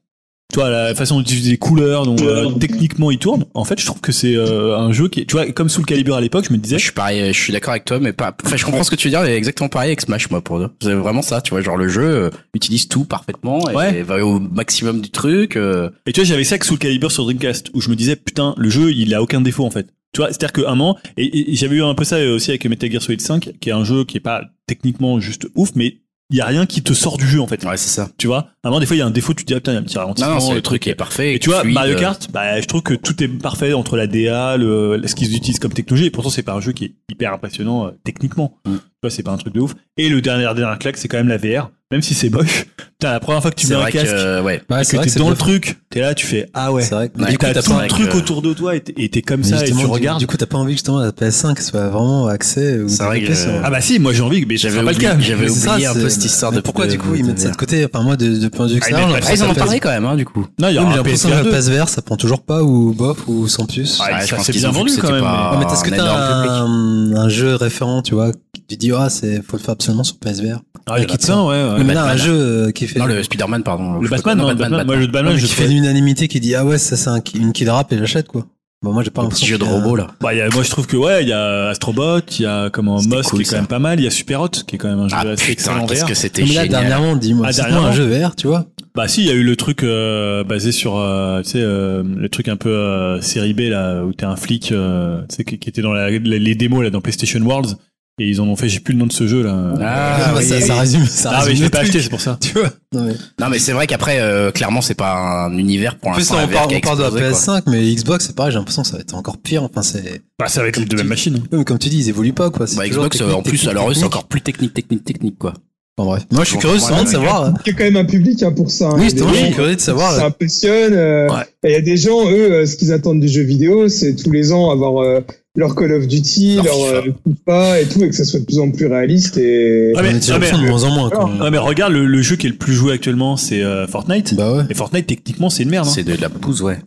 [0.51, 3.45] Tu vois, la façon d'utiliser les couleurs, dont euh, techniquement il tourne.
[3.53, 5.83] En fait, je trouve que c'est euh, un jeu qui est, tu vois, comme sous
[5.83, 7.99] le calibre à l'époque, je me disais, Je suis pareil, je suis d'accord avec toi,
[8.01, 8.35] mais pas.
[8.43, 10.59] Enfin, je comprends ce que tu veux dire, mais exactement pareil avec Smash, moi, pour
[10.59, 10.69] deux.
[10.83, 14.03] C'est vraiment ça, tu vois, genre le jeu euh, utilise tout parfaitement et, Ouais.
[14.03, 15.57] va au maximum du truc.
[15.57, 17.95] euh, Et tu vois, j'avais ça que sous le calibre sur Dreamcast, où je me
[17.95, 19.89] disais, putain, le jeu, il a aucun défaut, en fait.
[20.15, 22.51] Tu vois, c'est-à-dire qu'à un moment, et, et j'avais eu un peu ça euh, aussi
[22.53, 25.73] avec Metal Gear Solid 5, qui est un jeu qui est pas techniquement juste ouf,
[25.75, 25.99] mais
[26.31, 27.65] il y a rien qui te sort du jeu, en fait.
[27.65, 28.11] Ouais, c'est ça.
[28.19, 29.73] Tu vois, moment, des fois, il y a un défaut, tu te dis, ah, putain,
[29.73, 30.35] il y a un petit ralentissement.
[30.35, 31.35] Non, non, le truc est parfait.
[31.35, 34.07] Et tu vois, fluide, Mario Kart, bah, je trouve que tout est parfait entre la
[34.07, 36.95] DA, le, ce qu'ils utilisent comme technologie, et pourtant, c'est pas un jeu qui est
[37.11, 38.59] hyper impressionnant euh, techniquement.
[38.67, 38.77] Mm.
[38.77, 39.75] Tu vois, c'est pas un truc de ouf.
[39.97, 42.67] Et le dernier, dernier claque, c'est quand même la VR, même si c'est moche.
[42.99, 44.61] Putain, la première fois que tu mets un casque, que, euh, ouais.
[44.81, 46.83] Et c'est que t'es dans le truc, t'es là, tu fais, ah ouais.
[46.83, 48.81] C'est vrai que Ouais, Et t'as tout pas le truc euh, autour de toi et
[48.81, 50.19] t'es- comme Mais ça et tu du- regardes.
[50.19, 53.23] Du coup, t'as pas envie que justement la PS5 soit vraiment accès ou C'est vrai
[53.23, 55.17] que- sur- Ah bah si, moi j'ai envie, mais J'avais pas le oublié- cas.
[55.21, 57.51] j'avais oublié ça, un peu cette histoire mais de- Pourquoi du coup ils mettent ça
[57.51, 59.55] de côté Enfin moi de, point de vue Ah, ils extérieur, Ah, ils en ont
[59.55, 60.47] parlé quand même, du coup.
[60.59, 61.51] Non, il y j'ai l'impression que PSVR 2.
[61.51, 63.99] la PSVR ça prend toujours pas ou bof ou sans plus.
[64.03, 65.25] Ah, c'est qu'ils bien ont vu vendu quand même.
[65.59, 69.57] mais est-ce que t'as un, jeu référent, tu vois, qui tu dis ah c'est faut
[69.57, 70.61] le faire absolument sur PSVR.
[70.91, 71.78] Ah, il y a ouais.
[71.79, 72.27] Oui, mais là un Batman.
[72.27, 74.01] jeu euh, qui fait Non, le Spider-Man, pardon.
[74.01, 75.69] Le Batman, non, le Batman, moi le Ouais, Batman, mais je qui fait fais.
[75.69, 78.47] l'unanimité qui dit ah ouais ça c'est un, une kill rap et j'achète quoi.
[78.81, 80.07] Bon, moi, j'ai pas Le petit jeu de robot là.
[80.21, 82.47] Bah, il y a, moi, je trouve que ouais, il y a Astrobot, il y
[82.47, 83.57] a comment Moss cool, qui est ça.
[83.57, 85.23] quand même pas mal, il y a Superhot qui est quand même un jeu Ah
[85.23, 86.69] assez putain, excellent qu'est-ce que c'était Mais là, génial.
[86.69, 88.67] dernièrement, dis-moi, Ah, c'est un jeu VR, tu vois.
[88.95, 92.05] Bah si, il y a eu le truc euh, basé sur, euh, tu sais, euh,
[92.05, 95.45] le truc un peu euh, série B là, où t'es un flic, euh, tu sais,
[95.45, 97.79] qui, qui était dans la- les, les démos là dans PlayStation Worlds,
[98.19, 99.75] et ils en ont fait, j'ai plus le nom de ce jeu là.
[99.81, 102.09] Ah, Ouais, oui, ça, ça résume, ça Ah résume oui, je l'ai pas acheté, c'est
[102.09, 102.39] pour ça.
[102.41, 102.71] Tu vois.
[102.95, 103.13] Non, mais...
[103.41, 105.15] Non mais c'est vrai qu'après euh, clairement c'est pas
[105.47, 106.37] un univers pour En plus, l'instant.
[106.43, 107.59] on parle, on de la explosé, quoi.
[107.59, 109.63] PS5, mais Xbox, c'est pareil, j'ai l'impression que ça va être encore pire.
[109.63, 110.23] Enfin, c'est.
[110.39, 111.35] Bah ça va être de la même machine.
[111.53, 112.67] Oui, mais comme tu dis, ils évoluent pas, quoi.
[112.67, 115.53] C'est Bah, Xbox en plus alors eux c'est encore plus technique technique technique quoi.
[116.01, 116.27] Enfin, bref.
[116.31, 117.45] Moi, je suis curieux de mais- savoir.
[117.47, 117.55] hein.
[117.67, 118.87] Il y a quand même un public hein, pour ça.
[118.87, 118.95] hein.
[118.99, 120.13] Oui, justement, je suis curieux de savoir.
[120.13, 120.19] là.
[120.21, 120.95] s'impressionnent.
[120.95, 121.43] euh, Ouais.
[121.65, 124.15] Et il y a des gens, eux, euh, ce qu'ils attendent du jeu vidéo, c'est
[124.15, 125.21] tous les ans avoir euh,
[125.59, 127.81] leur Call of Duty, Leur leur, FIFA.
[127.81, 129.37] et tout, et que ça soit de plus en plus réaliste.
[129.37, 131.41] Et Ah, mais- ah, mais- de moins en moins, quand même.
[131.43, 134.35] Ouais, mais regarde, le, le jeu qui est le plus joué actuellement, c'est euh, Fortnite.
[134.35, 134.63] Bah ouais.
[134.71, 135.87] Et Fortnite, techniquement, c'est une merde.
[135.87, 135.93] hein.
[135.95, 136.79] C'est de la pousse ouais.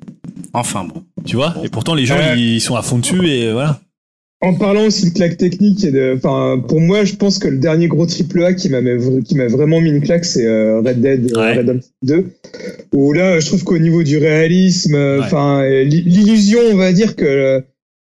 [0.53, 1.03] Enfin bon.
[1.25, 1.53] Tu vois?
[1.63, 2.39] Et pourtant, les gens, Ouais.
[2.39, 3.79] ils sont à fond dessus et voilà.
[4.43, 7.59] En parlant aussi de claque technique, et de, enfin, pour moi, je pense que le
[7.59, 8.79] dernier gros triple A qui m'a
[9.23, 11.57] qui m'a vraiment mis une claque, c'est euh, Red Dead euh, Ouais.
[11.57, 12.25] Redemption 2.
[12.91, 15.85] Où là, je trouve qu'au niveau du réalisme, Ouais.
[15.85, 17.63] l'illusion, on va dire que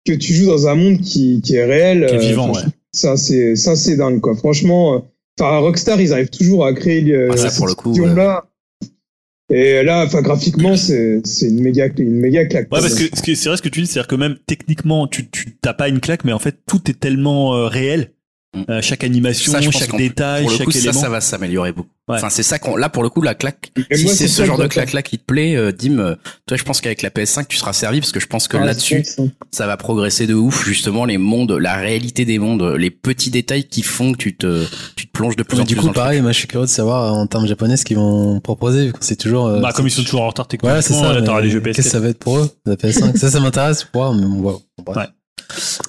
[0.06, 2.62] que tu joues dans un monde qui, qui est réel, Qui est euh, vivant, ouais.
[2.92, 4.36] ça c'est ça c'est dingue quoi.
[4.36, 5.00] Franchement, euh,
[5.40, 8.46] enfin Rockstar, ils arrivent toujours à créer euh, Ah, ça, cette pour le coup, illusion-là.
[9.54, 12.72] Et là, enfin graphiquement, c'est c'est une méga une méga claque.
[12.72, 15.08] Ouais, parce que ce que- c'est vrai ce que tu dis, c'est-à-dire que même techniquement,
[15.08, 18.12] tu tu t'as pas une claque, mais en fait, tout est tellement euh, réel.
[18.56, 18.62] Mm.
[18.70, 21.00] Euh, chaque animation, Ça, chaque détail, Pour le chaque coup ça élément.
[21.02, 21.90] ça va s'améliorer beaucoup.
[22.12, 22.18] Ouais.
[22.18, 23.72] Enfin c'est ça qu'on là pour le coup la claque.
[23.90, 26.16] Et Si c'est ce genre de claque là qui te plaît, euh, Dim, euh,
[26.48, 28.66] toi je pense qu'avec la PS5 tu seras servi parce que je pense que Ah,
[28.66, 29.04] là-dessus
[29.52, 29.68] ça.
[29.68, 33.82] va progresser de ouf justement les mondes, la réalité des mondes, les petits détails qui
[33.82, 34.66] font que tu te
[34.96, 36.38] tu te plonges de plus Mais en du plus coup, dans le pareil, moi, je
[36.38, 39.16] suis curieux de savoir euh, en termes japonais ce qu'ils vont proposer, vu que c'est
[39.16, 39.48] toujours.
[39.48, 41.14] euh, Bah, comme ils sont toujours en retard techniquement, Ouais, c'est ça.
[41.14, 41.90] jeux Qu'est-ce que PS4.
[41.92, 44.98] ça va être pour eux, la PS5 Ça, ça m'intéresse voir, mais bon, bref.
[44.98, 45.06] Ouais.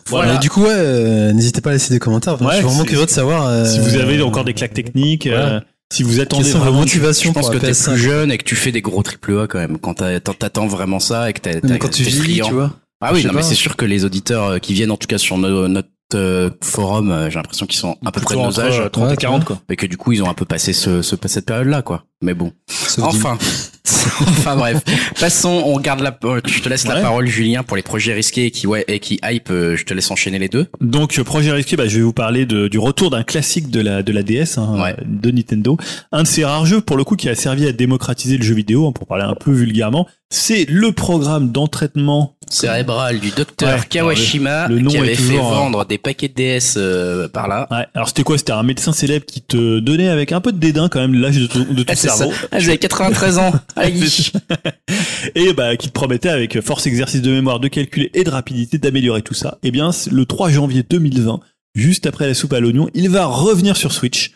[0.07, 0.33] Voilà.
[0.35, 2.35] Mais du coup, ouais, euh, n'hésitez pas à laisser des commentaires.
[2.35, 3.47] Enfin, Ouais, je suis vraiment curieux de savoir.
[3.47, 5.61] euh, Si vous avez encore des claques techniques, euh,
[5.93, 8.57] si vous attendez vraiment motivations Je pense que t'es PS5 plus jeune et que tu
[8.57, 9.79] fais des gros triple A quand même.
[9.79, 12.73] Quand t'attends vraiment ça et que t'as- quand tu t'es vis, tu vois.
[13.01, 15.19] Ah oui, non, mais c'est sûr que les auditeurs euh, qui viennent en tout cas
[15.19, 18.61] sur no- notre euh, forum, euh, j'ai l'impression qu'ils sont à peu près de nos
[18.61, 19.61] âges, euh, 30 Ouais, et 40, quoi.
[19.71, 22.05] et que du coup ils ont un peu passé ce, ce cette période-là, quoi.
[22.23, 22.53] Mais bon.
[22.69, 23.37] Sauf Enfin,
[23.85, 24.81] enfin bref.
[25.19, 26.17] Passons, on garde la.
[26.25, 29.01] euh, Je te laisse la parole, Julien, pour les projets risqués et qui ouais et
[29.01, 29.51] qui hype.
[29.51, 30.69] euh, Je te laisse enchaîner les deux.
[30.81, 33.81] Donc euh, projet risqué, bah, je vais vous parler de- du retour d'un classique de
[33.81, 34.93] la de la DS, hein, Ouais.
[34.99, 35.77] euh, de Nintendo.
[36.13, 38.55] Un de ces rares jeux pour le coup qui a servi à démocratiser le jeu
[38.55, 40.07] vidéo, hein, pour parler un peu vulgairement.
[40.31, 42.37] C'est le programme d'entraînement.
[42.53, 46.35] Cérébral du docteur Ouais, Kawashima le nom qui avait fait euh, vendre des paquets de
[46.35, 47.67] DS euh, par là.
[47.71, 47.87] Ouais.
[47.95, 48.37] Alors c'était quoi?
[48.39, 51.39] C'était un médecin célèbre qui te donnait avec un peu de dédain quand même l'âge
[51.39, 52.33] de ton, de ton Ah, cerveau.
[52.51, 53.53] Ah, j'avais 93 ans.
[55.35, 58.79] Et bah qui te promettait avec force exercice de mémoire, de calcul et de rapidité
[58.79, 59.59] d'améliorer tout ça.
[59.63, 61.41] Eh bien, le 3 janvier 2020,
[61.75, 64.33] juste après la soupe à l'oignon, il va revenir sur Switch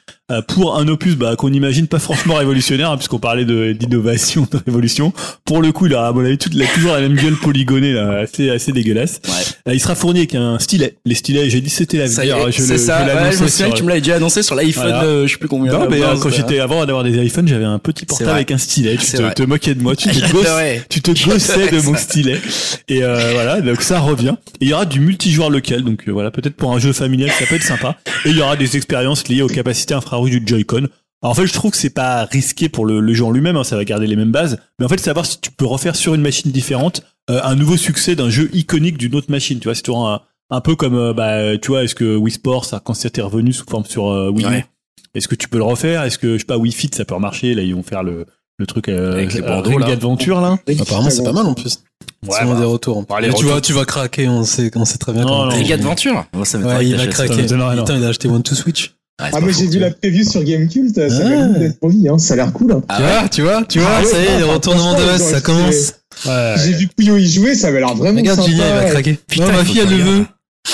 [0.49, 4.59] pour un opus bah, qu'on imagine pas franchement révolutionnaire, hein, puisqu'on parlait de- d'innovation, de,
[4.67, 5.13] révolution.
[5.45, 7.37] Pour le coup, il a, à mon avis, toute, il a toujours la même gueule
[7.37, 9.21] polygonée, là, assez, assez dégueulasse.
[9.25, 9.33] Ouais.
[9.69, 10.97] Euh, il sera fourni avec un stylet.
[11.05, 13.07] Les stylets, j'ai dit c'était est, je c'est le- ça.
[13.07, 15.05] je Ouais, je me souviens sur- que tu me l'avais déjà annoncé sur l'iPhone, Voilà.
[15.05, 15.73] euh, je sais plus combien.
[15.73, 18.51] non, mais euh, Non, quand j'étais avant d'avoir des iPhones, j'avais un petit portable avec
[18.51, 18.97] un stylet.
[18.97, 20.47] Tu te, moquais de moi, tu te gosses,
[20.89, 22.41] tu te gossais de mon stylet.
[22.89, 24.35] Et euh, voilà, donc ça revient.
[24.61, 27.31] Et il y aura du multijoueur local, donc euh, voilà, peut-être pour un jeu familial,
[27.39, 27.97] ça peut être sympa.
[28.25, 30.89] Et il y aura des expériences liées aux capacités infrarouges du Joy-Con.
[31.23, 33.57] Alors, en fait, je trouve que c'est pas risqué pour le, le jeu en lui-même,
[33.57, 34.59] hein, ça va garder les mêmes bases.
[34.79, 37.77] Mais en fait, savoir si tu peux refaire sur une machine différente euh, un nouveau
[37.77, 39.59] succès d'un jeu iconique d'une autre machine.
[39.59, 40.21] Tu vois, c'est toujours un,
[40.51, 43.53] un peu comme, euh, bah, tu vois, est-ce que Wii Sports, ça, quand c'était revenu
[43.53, 44.67] sous forme sur euh, Wii Ouais.
[45.15, 46.03] est-ce que tu peux le refaire?
[46.05, 48.27] Est-ce que, je sais pas, Wii Fit, ça peut remarcher Là, ils vont faire le,
[48.59, 49.87] le truc euh, Avec les bandeaux, là.
[49.87, 50.59] Adventure, là.
[50.81, 51.83] Apparemment, c'est pas mal en plus.
[52.29, 53.05] Ouais, bah, des retours.
[53.21, 53.51] Les Mais tu retours.
[53.51, 55.25] vois, tu vas craquer, on sait, on sait très bien.
[55.25, 56.27] Non, non, Ring Adventure?
[56.45, 57.43] Ça Ouais, il va craquer.
[57.57, 57.75] non.
[57.77, 58.93] Putain, il a acheté One to Switch.
[59.19, 59.59] Ah, moi faux.
[59.61, 61.25] j'ai vu la preview sur Gamecult, ça Ah.
[61.25, 62.73] m'a donné envie, hein, ça a l'air cool.
[62.73, 62.83] hein.
[62.89, 64.95] Ah tu ouais vois, tu vois, tu vois, Ah ouais, ça y est, enfin, retournements
[64.95, 65.95] de ont ça commence.
[66.27, 66.55] Ouais.
[66.65, 68.51] J'ai vu Puyo y jouer, ça avait l'air vraiment Regarde, sympa.
[68.51, 69.19] Julien, il va craquer.
[69.29, 70.27] Putain, Non, ma fille, elle le veut.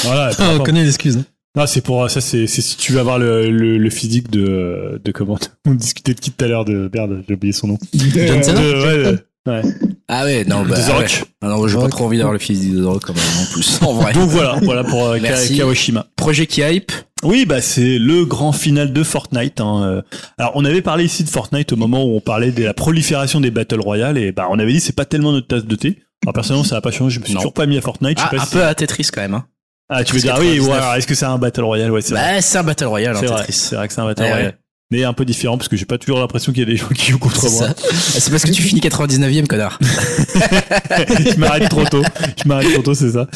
[0.02, 1.18] Voilà, Ah, on connaît l'excuse.
[1.18, 1.24] hein.
[1.56, 5.12] Non, c'est pour ça, c'est si tu veux avoir le, le, le physique de de
[5.12, 7.78] comment on discutait de qui tout à l'heure de merde, j'ai oublié son nom.
[7.94, 9.18] De- John Cena De- ouais, de-
[9.50, 9.62] ouais.
[10.08, 11.00] Ah ouais, non, bah, ah Rock.
[11.02, 11.26] ouais.
[11.42, 13.52] Ah non, j'ai pas trop envie d'avoir le physique de The Rock quand même, en
[13.52, 13.78] plus.
[13.82, 14.12] En vrai.
[14.14, 15.18] Donc voilà, voilà pour euh.
[15.56, 16.06] Kawashima.
[16.16, 16.90] Projet qui hype.
[17.22, 19.60] Oui, bah c'est le grand final de Fortnite.
[19.60, 19.82] Hein.
[19.84, 20.02] euh.
[20.38, 23.40] Alors on avait parlé ici de Fortnite au moment où on parlait de la prolifération
[23.40, 26.02] des battle royale et bah on avait dit c'est pas tellement notre tasse de thé.
[26.24, 27.40] Alors personnellement ça a pas changé, je me suis Non.
[27.40, 28.18] toujours pas mis à Fortnite.
[28.18, 29.46] Je sais Ah, pas un si- peu à Tetris quand même, hein.
[29.88, 30.90] Ah tu veux dire que oui, 99.
[30.92, 31.90] ouais, est-ce que c'est un battle royale?
[31.90, 32.14] Ouais, c'est.
[32.14, 33.52] Bah, c'est un Battle Royale, hein, C'est vrai, Tetris.
[33.52, 34.58] c'est vrai que c'est un battle Ouais, royale.
[34.92, 36.88] Mais un peu différent parce que j'ai pas toujours l'impression qu'il y a des gens
[36.88, 37.68] qui jouent contre moi.
[37.70, 39.78] Ah, C'est parce que tu finis 99e, connard.
[39.80, 42.02] je m'arrête trop tôt.
[42.36, 43.26] Je m'arrête trop tôt, c'est ça.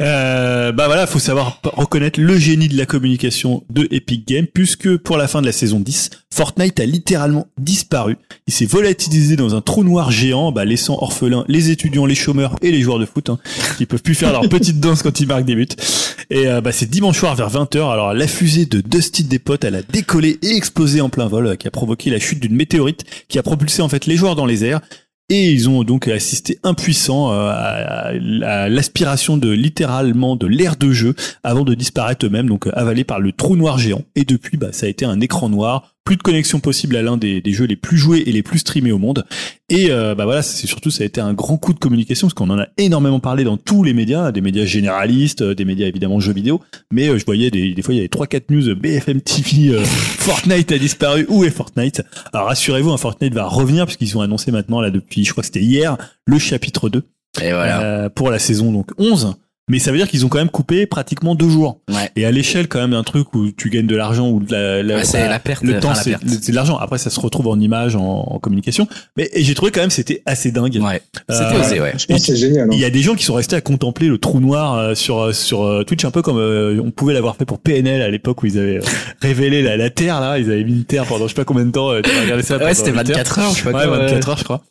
[0.00, 4.98] Euh, bah voilà, faut savoir reconnaître le génie de la communication de Epic Games, puisque
[4.98, 8.16] pour la fin de la saison 10, Fortnite a littéralement disparu.
[8.46, 12.54] Il s'est volatilisé dans un trou noir géant, bah, laissant orphelins les étudiants, les chômeurs
[12.62, 13.40] et les joueurs de foot, hein,
[13.78, 15.66] qui peuvent plus faire leur petite danse quand ils marquent des buts.
[16.30, 17.90] Et euh, bah, c'est dimanche soir vers 20h.
[17.90, 21.56] Alors la fusée de Dusty Depot, elle a décollé et explosé en plein vol, euh,
[21.56, 24.46] qui a provoqué la chute d'une météorite qui a propulsé en fait les joueurs dans
[24.46, 24.80] les airs.
[25.32, 31.14] Et ils ont donc assisté impuissants euh, à, l'aspiration de littéralement de l'air de jeu
[31.44, 34.02] avant de disparaître eux-mêmes, donc euh, avalés par le trou noir géant.
[34.16, 37.16] Et depuis, bah, ça a été un écran noir, plus de connexion possible à l'un
[37.16, 39.24] des, des jeux les plus joués et les plus streamés au monde.
[39.68, 42.34] Et euh, bah voilà, c'est surtout ça a été un grand coup de communication parce
[42.34, 45.86] qu'on en a énormément parlé dans tous les médias, des médias généralistes, euh, des médias
[45.86, 46.60] évidemment jeux vidéo.
[46.90, 49.68] Mais euh, je voyais des, des fois il y avait trois quatre news BFM TV,
[49.74, 51.26] euh, Fortnite a disparu.
[51.28, 52.02] Où est Fortnite?
[52.32, 55.46] Alors rassurez-vous, un Fortnite va revenir puisqu'ils ont annoncé maintenant là depuis, je crois que
[55.46, 55.96] c'était hier,
[56.26, 57.02] le chapitre 2
[57.42, 58.10] Et voilà.
[58.10, 59.34] pour la saison donc 11.
[59.70, 61.78] Mais ça veut dire qu'ils ont quand même coupé pratiquement deux jours.
[61.88, 62.10] Ouais.
[62.16, 64.82] Et à l'échelle quand même d'un truc où tu gagnes de l'argent ou de la,
[64.82, 66.22] la- Ouais, c'est bah, la perte, le temps la c'est perte.
[66.28, 66.76] c'est de l'argent.
[66.76, 68.88] Après ça se retrouve en images, en, en communication.
[69.16, 70.78] Mais et j'ai trouvé quand même c'était assez dingue.
[70.82, 71.00] Ouais.
[71.30, 71.92] C'était Euh, osé, ouais.
[71.96, 72.64] Je pense que c'est génial.
[72.68, 72.72] hein.
[72.72, 75.18] Il y a des gens qui sont restés à contempler le trou noir euh, sur
[75.20, 78.10] euh, sur euh, Twitch un peu comme euh, on pouvait l'avoir fait pour PNL à
[78.10, 78.82] l'époque où ils avaient euh,
[79.20, 81.64] révélé la, la Terre là, ils avaient mis une Terre pendant je sais pas combien
[81.64, 81.90] de temps.
[81.92, 83.06] euh, tu as regardé ça Ouais, c'était huit heures.
[83.06, 84.62] 24 heures, je sais pas Ouais, quoi, 24 heures je crois.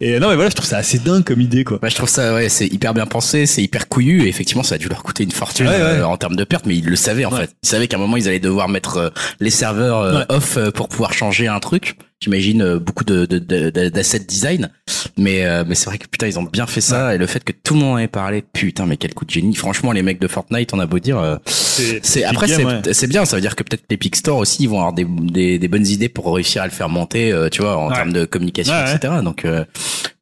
[0.00, 1.78] Et non mais voilà, je trouve ça assez dingue comme idée quoi.
[1.80, 4.76] Bah, je trouve ça, ouais, c'est hyper bien pensé, c'est hyper couillu, et effectivement, ça
[4.76, 5.80] a dû leur coûter une fortune Ouais, ouais.
[5.82, 7.40] euh, en termes de pertes, mais ils le savaient, en Ouais.
[7.42, 7.50] fait.
[7.62, 10.70] Ils savaient qu'à un moment, ils allaient devoir mettre euh, les serveurs euh, off euh,
[10.70, 11.96] pour pouvoir changer un truc.
[12.22, 14.70] J'imagine euh, beaucoup de, de, de, de- d'assets design.
[15.18, 17.44] Mais, euh, mais c'est vrai que putain, ils ont bien fait ça, et le fait
[17.44, 19.54] que tout le monde en ait parlé, putain, mais quel coup de génie.
[19.54, 23.24] Franchement, les mecs de Fortnite, on a beau dire, euh, c'est, après, c'est, c'est bien,
[23.26, 25.86] ça veut dire que peut-être l'Epic Store aussi, ils vont avoir des, des, des bonnes
[25.86, 29.14] idées pour réussir à le faire monter, euh, tu vois, en termes de communication, etc.
[29.22, 29.64] Donc, euh,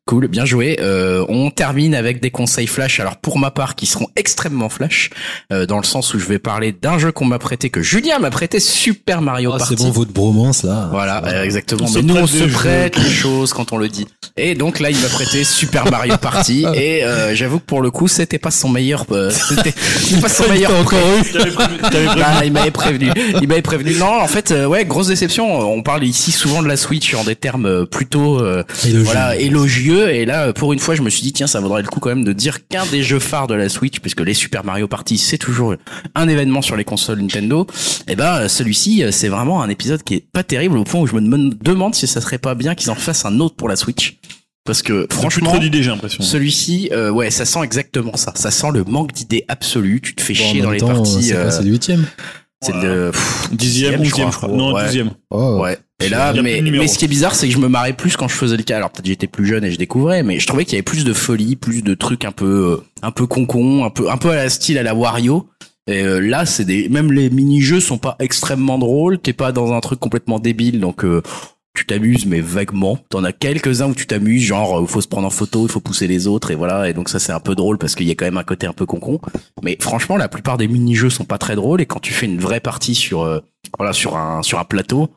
[0.09, 0.79] Cool, bien joué.
[0.81, 2.99] Euh, on termine avec des conseils flash.
[2.99, 5.11] Alors pour ma part, qui seront extrêmement flash,
[5.53, 8.19] euh, dans le sens où je vais parler d'un jeu qu'on m'a prêté, que Julien
[8.19, 9.75] m'a prêté, Super Mario Ah, Party.
[9.77, 10.89] c'est bon, votre bromance là.
[10.91, 11.85] Voilà, euh, exactement.
[11.87, 12.47] On Mais nous, on se jeux.
[12.49, 14.07] prête les choses quand on le dit.
[14.39, 16.65] Et donc là, il m'a prêté Super Mario Party.
[16.75, 19.05] et euh, j'avoue que pour le coup, c'était pas son meilleur.
[19.13, 19.75] euh, c'était
[20.23, 20.71] pas son meilleur.
[20.85, 21.35] prévu-
[22.17, 23.11] Bah, il m'avait prévenu.
[23.43, 23.95] Il m'avait prévenu.
[23.97, 25.61] Non, en fait, euh, ouais, grosse déception.
[25.71, 28.63] On parle ici souvent de la Switch en des termes euh, plutôt euh,
[29.39, 29.98] Élogieux.
[30.07, 32.09] Et là, pour une fois, je me suis dit tiens, ça vaudrait le coup quand
[32.11, 35.19] même de dire qu'un des jeux phares de la Switch, puisque les Super Mario Party,
[35.19, 35.75] c'est toujours
[36.15, 37.67] un événement sur les consoles Nintendo.
[38.07, 41.01] Et ben, euh, celui-ci, euh, c'est vraiment un épisode qui est pas terrible au point
[41.01, 43.57] où je me dem- demande si ça serait pas bien qu'ils en fassent un autre
[43.57, 44.19] pour la Switch.
[44.65, 46.23] Parce que franchement, trop d'idées, j'ai l'impression.
[46.23, 48.33] celui-ci, euh, ouais, ça sent exactement ça.
[48.35, 50.01] Ça sent le manque d'idées absolu.
[50.03, 51.23] Tu te fais Bon, chier dans les temps, parties.
[51.23, 52.05] C'est euh, le huitième.
[52.61, 54.49] c'est le pff, Dixième, onzième, je crois.
[54.51, 54.85] Non, ouais.
[54.85, 55.11] douzième.
[55.31, 55.61] Oh.
[55.63, 55.79] Ouais.
[56.01, 58.29] Et là, mais, mais ce qui est bizarre, c'est que je me marrais plus quand
[58.29, 58.77] je faisais le cas.
[58.77, 61.05] Alors peut-être j'étais plus jeune et je découvrais, mais je trouvais qu'il y avait plus
[61.05, 64.31] de folie, plus de trucs un peu, euh, un peu concon, un peu, un peu
[64.31, 65.49] à la style à la Wario.
[65.89, 69.19] Et euh, là, c'est des, même les mini-jeux sont pas extrêmement drôles.
[69.19, 71.21] T'es pas dans un truc complètement débile, donc euh,
[71.75, 72.99] tu t'amuses, mais vaguement.
[73.09, 75.81] T'en as quelques-uns où tu t'amuses, genre, il faut se prendre en photo, il faut
[75.81, 76.89] pousser les autres, et voilà.
[76.89, 78.69] Et donc ça, c'est un peu drôle parce qu'il y a quand même un côté
[78.69, 79.19] un peu concon.
[79.65, 81.81] Mais franchement, la plupart des mini-jeux sont pas très drôles.
[81.81, 83.41] Et quand tu fais une vraie partie sur, euh,
[83.79, 85.11] voilà, sur un, sur un plateau,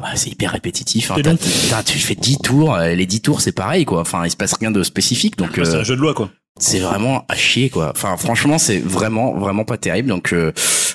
[0.00, 1.10] bah, c'est hyper répétitif.
[1.10, 1.16] Hein.
[1.16, 4.00] C'est T'as- tu fais 10 tours, euh, les 10 tours, c'est pareil, quoi.
[4.00, 6.30] Enfin, il se passe rien de spécifique, donc C'est euh, un jeu de loi, quoi.
[6.60, 7.90] c'est vraiment à chier, quoi.
[7.94, 10.08] Enfin, franchement, c'est vraiment, vraiment pas terrible.
[10.08, 10.52] Donc euh,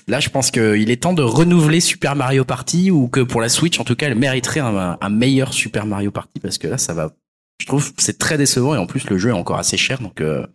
[0.08, 3.50] là, je pense qu'il est temps de renouveler Super Mario Party ou que pour la
[3.50, 6.78] Switch, en tout cas, elle mériterait un, un meilleur Super Mario Party parce que là,
[6.78, 7.12] ça va.
[7.62, 10.00] Je trouve que c'est très décevant et en plus le jeu est encore assez cher,
[10.00, 10.22] donc.
[10.22, 10.46] euh,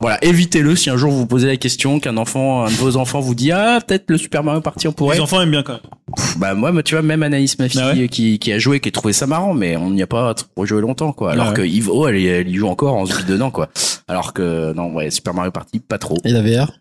[0.00, 2.96] voilà, évitez-le si un jour vous vous posez la question qu'un enfant, un de vos
[2.96, 5.14] enfants vous dit ah peut-être le Super Mario Party on pourrait.
[5.16, 5.82] Les enfants aiment bien quand même.
[6.16, 8.80] Pff, Bah moi, tu vois, même Anaïs, ma fille, Ah ouais qui, qui a joué,
[8.80, 11.30] qui a trouvé ça marrant, mais on n'y a pas trop joué longtemps, quoi.
[11.32, 11.56] Alors Ah ouais.
[11.56, 13.68] que Yves O, elle, y- elle y joue encore, on se dedans, quoi.
[14.08, 16.16] Alors que non, ouais, Super Mario Party, pas trop.
[16.24, 16.72] Et la VR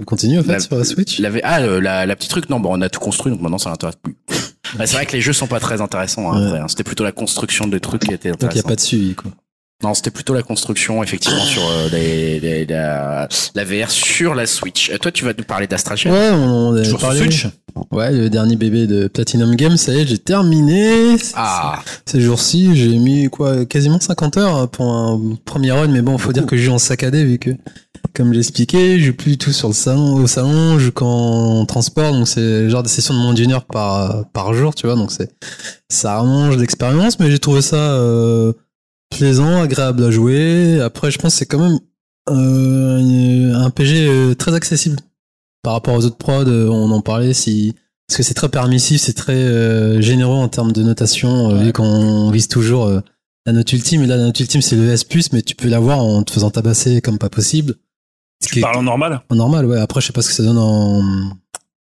[0.00, 1.18] On continue en fait La- sur la Switch?
[1.18, 3.58] La, ah, euh, la, la petite truc, non, bon, on a tout construit, donc maintenant
[3.58, 4.16] ça l'intéresse plus.
[4.78, 6.46] Bah, c'est vrai que les jeux sont pas très intéressants, hein, Ouais.
[6.46, 6.68] après, hein.
[6.68, 8.68] C'était plutôt la construction des trucs qui était Donc il n'y a intéressant.
[8.68, 9.30] pas de suivi quoi.
[9.82, 14.44] Non, c'était plutôt la construction, effectivement, sur euh, les, les- la, la VR sur la
[14.46, 14.90] Switch.
[14.90, 16.10] Euh, toi, tu vas nous parler d'Astral Chain.
[16.12, 17.20] Ouais, on, on parlé.
[17.20, 17.46] Switch.
[17.90, 21.16] Ouais, le dernier bébé de Platinum Games, ça y est, j'ai terminé.
[21.34, 26.18] Ah, Ces jours-ci, j'ai mis quoi, quasiment 50 heures pour un premier run, mais bon,
[26.18, 27.50] faut dire que je joue en saccadé vu que,
[28.14, 30.92] comme j'ai expliqué, je joue plus du tout sur le salon, au salon, je joue
[30.92, 34.86] qu'en transport, donc c'est genre de session de moins d'une heure par, par jour, tu
[34.86, 35.30] vois, donc c'est,
[35.88, 38.52] ça rallonge l'expérience, mais j'ai trouvé ça, euh,
[39.10, 40.80] plaisant, agréable à jouer.
[40.80, 41.78] Après, je pense que c'est quand même,
[42.28, 44.98] euh, un PG euh, très accessible
[45.62, 47.74] par rapport aux autres prods, euh, on en parlait, si,
[48.08, 51.72] parce que c'est très permissif, c'est très euh, généreux en termes de notation, euh, vu
[51.72, 53.00] qu'on vise toujours euh,
[53.46, 54.02] la note ultime.
[54.02, 56.50] Et là, la note ultime, c'est le S+, mais tu peux l'avoir en te faisant
[56.50, 57.74] tabasser comme pas possible.
[58.42, 59.20] Ce qui Tu est- parles en normal?
[59.28, 59.78] En normal, ouais.
[59.78, 61.02] Après, je sais pas ce que ça donne en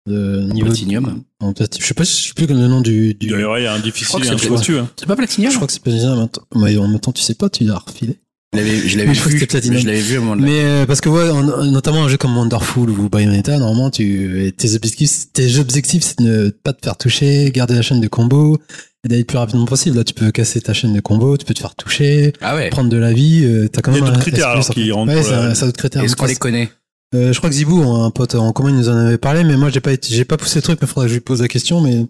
[0.09, 1.21] euh, niveau Platinum.
[1.39, 3.13] En je sais pas, je sais plus le nom du.
[3.13, 3.27] du...
[3.27, 4.89] Il y aurait un Je difficile crois que et un hein.
[4.97, 6.27] C'est pas Platinum Je crois que c'est platinum.
[6.55, 8.17] Mais en même temps, tu sais pas, tu l'as refilé.
[8.53, 10.41] Je l'avais, je l'avais vu, je l'avais vu à moment.
[10.41, 14.53] Mais euh, parce que ouais, en- notamment un jeu comme Wonderful ou Bayonetta, normalement, tu
[14.57, 18.07] tes objectifs, tes objectifs, c'est de ne pas te faire toucher, garder la chaîne de
[18.07, 18.57] combo
[19.03, 19.97] et d'aller le plus rapidement possible.
[19.97, 22.69] Là, tu peux casser ta chaîne de combo, tu peux te faire toucher, Ah ouais.
[22.69, 23.41] prendre de la vie.
[23.43, 26.03] euh, T'as quand Il y a même d'autres un critères, qui rentrent Ouais, la- critère.
[26.03, 26.69] Est-ce qu'on les connaît?
[27.15, 29.55] Euh, je crois que Zibou, un pote en commun, il nous en avait parlé, mais
[29.57, 31.41] moi j'ai pas été, j'ai pas poussé le truc, mais faudrait que je lui pose
[31.41, 32.05] la question, mais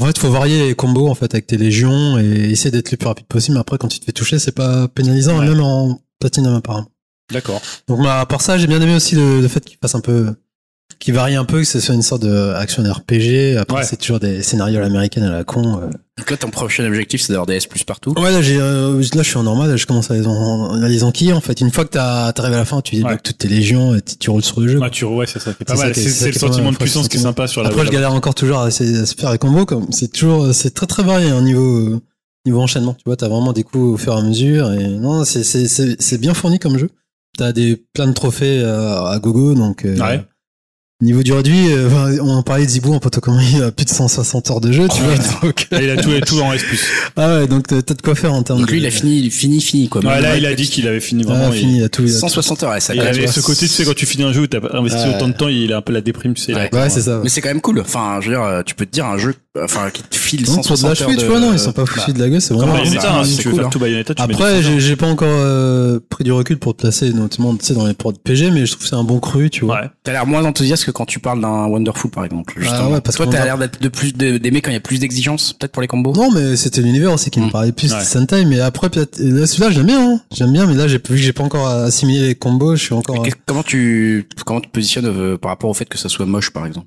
[0.00, 2.96] en fait, faut varier les combos, en fait, avec tes légions et essayer d'être le
[2.96, 3.54] plus rapide possible.
[3.54, 5.46] Mais après, quand tu te fais toucher, c'est pas pénalisant, Ouais.
[5.48, 6.88] même en platinum, apparemment.
[7.32, 7.60] D'accord.
[7.88, 10.00] Donc, bah, à part ça, j'ai bien aimé aussi le, le fait qu'il fasse un
[10.00, 10.32] peu,
[11.00, 13.56] qu'il varie un peu, que ce soit une sorte de action RPG.
[13.58, 13.82] Après, Ouais.
[13.84, 15.80] c'est toujours des scénarios à l'américaine à la con.
[15.82, 15.86] euh.
[16.18, 18.12] Donc là, ton prochain objectif, c'est d'avoir des S plus partout.
[18.18, 20.88] Ouais, là, j'ai, euh, là, je suis en normal, je commence à les, en, à
[20.88, 21.58] les enquiller, en fait.
[21.62, 23.18] Une fois que t'as- t'arrives à la fin, tu débloques Ouais.
[23.24, 24.78] toutes tes légions et tu, tu roules sur le jeu.
[24.78, 25.94] Ouais, tu, ouais, c'est ça qui est pas C'est ça mal.
[25.94, 27.86] qui est- C'est qui le pas sentiment de puissance qui est sympa sur la Après,
[27.86, 30.74] je galère encore toujours à, essayer de se faire les combos, comme c'est toujours, c'est
[30.74, 32.02] très très varié, hein, niveau,
[32.44, 32.92] niveau enchaînement.
[32.92, 35.66] Tu vois, t'as vraiment des coups au fur et à mesure et non, c'est, c'est,
[35.66, 36.90] c'est, bien fourni comme jeu.
[37.38, 40.22] T'as des, plein de trophées euh, à gogo, donc, euh, Ouais.
[41.02, 43.86] Niveau du réduit, euh, on en parlait de Zibou en pote commun, il a plus
[43.86, 45.14] de 160 heures de jeu, tu vois.
[45.42, 46.62] Donc, Et il a tout, tout en S+.
[47.16, 48.72] ah ouais, donc t'as de quoi faire en termes Donc de.
[48.72, 50.02] lui, il a fini, fini, fini, quoi.
[50.04, 51.46] Ouais, là, il a dit qu'il avait fini vraiment.
[51.50, 52.02] Ah, il- fini, il a tout.
[52.02, 52.18] il a tout.
[52.20, 54.32] 160 heures, ça Il quand même- avait ce côté, tu sais, quand tu finis un
[54.34, 55.14] jeu où t'as investi Ouais.
[55.14, 56.52] autant de temps, il a un peu la déprime, tu sais.
[56.54, 57.20] Ouais, c'est ça.
[57.22, 57.80] Mais c'est quand même cool.
[57.80, 60.40] Enfin, je veux dire, euh, tu peux te dire un jeu, enfin, qui te file
[60.46, 61.20] Non, pour de 160 la heures cheville, de...
[61.22, 62.72] tu vois, non, ils sont pas bah, foutus de la gueule, c'est vraiment.
[62.74, 63.70] Bayonetta, hein, si c'est tu veux cool, faire hein.
[63.72, 67.12] tout Bayonetta, tu Après, j'ai j'ai pas encore euh, pris du recul pour te placer,
[67.12, 69.18] notamment tu sais, dans les ports de PG, mais je trouve que c'est un bon
[69.20, 69.80] cru, tu vois.
[69.82, 69.90] Ouais.
[70.04, 72.54] T'as l'air moins enthousiaste que quand tu parles d'un Wonderful, par exemple.
[72.56, 72.80] Justement.
[72.82, 74.98] Ah ouais, parce Toi, t'as l'air d'être de plus d'aimer quand il y a plus
[74.98, 76.12] d'exigences, peut-être pour les combos.
[76.14, 77.50] Non, mais c'était l'univers aussi qui me Mm.
[77.50, 77.98] parlait plus Ouais.
[77.98, 80.20] de Sentai, mais après, peut-être, là, celui-là, j'aime bien, hein.
[80.32, 82.94] J'aime bien, mais là, j'ai, vu que j'ai pas encore assimilé les combos, je suis
[82.94, 83.24] encore.
[83.46, 86.50] Comment tu comment tu te positionnes euh, par rapport au fait que ça soit moche,
[86.50, 86.86] par exemple?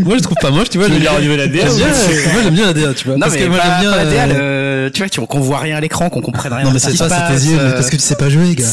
[0.00, 0.86] Moi, je trouve pas moche, tu vois.
[0.88, 2.32] Tu veux j'aime dire au niveau de la DA, bien, ouais.
[2.32, 3.14] moi, j'aime bien la DA, tu vois.
[3.14, 3.96] Non, parce mais que moi, j'aime bien.
[3.96, 6.64] la DA, euh, tu vois, tu- qu'on voit rien à l'écran, qu'on comprenne rien.
[6.64, 8.16] Non, à mais ce c'est ça, se c'est tes yeux, euh, parce que tu sais
[8.16, 8.64] pas jouer, gars.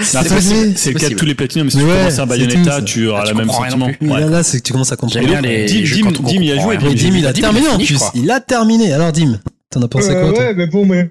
[0.00, 2.26] C'est le cas de tous les platinums, mais si Mais tu ouais, commences un c'est
[2.26, 3.86] Bayonetta, tout, tu auras Ah, le même sentiment.
[4.00, 4.20] Ouais.
[4.20, 5.26] là, là, c'est que tu commences à comprendre.
[5.26, 5.82] Bien les Dim,
[6.42, 8.00] il a joué, Dim, il a terminé en plus.
[8.14, 8.92] Il a terminé.
[8.92, 9.38] Alors, Dim,
[9.70, 11.10] t'en as pensé Euh, quoi, ouais, mais bon, mais.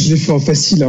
[0.00, 0.88] Je l'ai fait en facile, hein.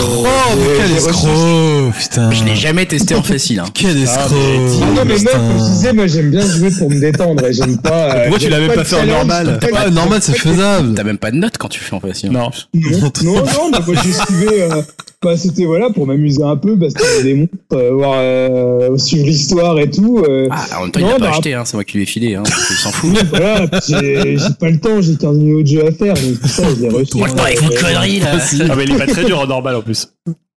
[0.00, 0.24] Oh,
[0.58, 2.30] mais quel escroc Putain.
[2.30, 3.60] Je l'ai jamais testé en facile.
[3.60, 3.64] Hein.
[3.72, 5.70] Quel escroc mais Ah non, mais moi, comme je Putain.
[5.70, 8.14] disais, moi, j'aime bien jouer pour me détendre et j'aime pas.
[8.14, 10.94] euh, Pourquoi tu l'avais pas fait en normal le- normal, c'est faisable.
[10.94, 12.30] T'as même pas de notes quand tu fais en facile.
[12.32, 12.50] Non.
[12.74, 12.90] Non,
[13.24, 14.62] non, non, mais moi, je suivais.
[14.62, 14.82] euh,
[15.22, 18.14] bah, c'était voilà, pour m'amuser un peu, parce qu'il y avait des monstres, euh, voir,
[18.16, 20.18] euh, suivre l'histoire et tout.
[20.26, 22.04] euh, Ah, en même temps, il l'a pas bah, acheté, hein, c'est moi qui lui
[22.04, 23.10] ai filé, hein, il s'en fout.
[23.30, 26.48] voilà, j'ai j'ai pas le temps, j'ai 15 millions de jeux à faire, donc tout
[26.48, 27.18] ça, je l'ai reçu.
[27.18, 28.38] Moi, le temps avec vos conneries, là.
[28.70, 30.08] Ah, mais il est pas très dur en normal en plus.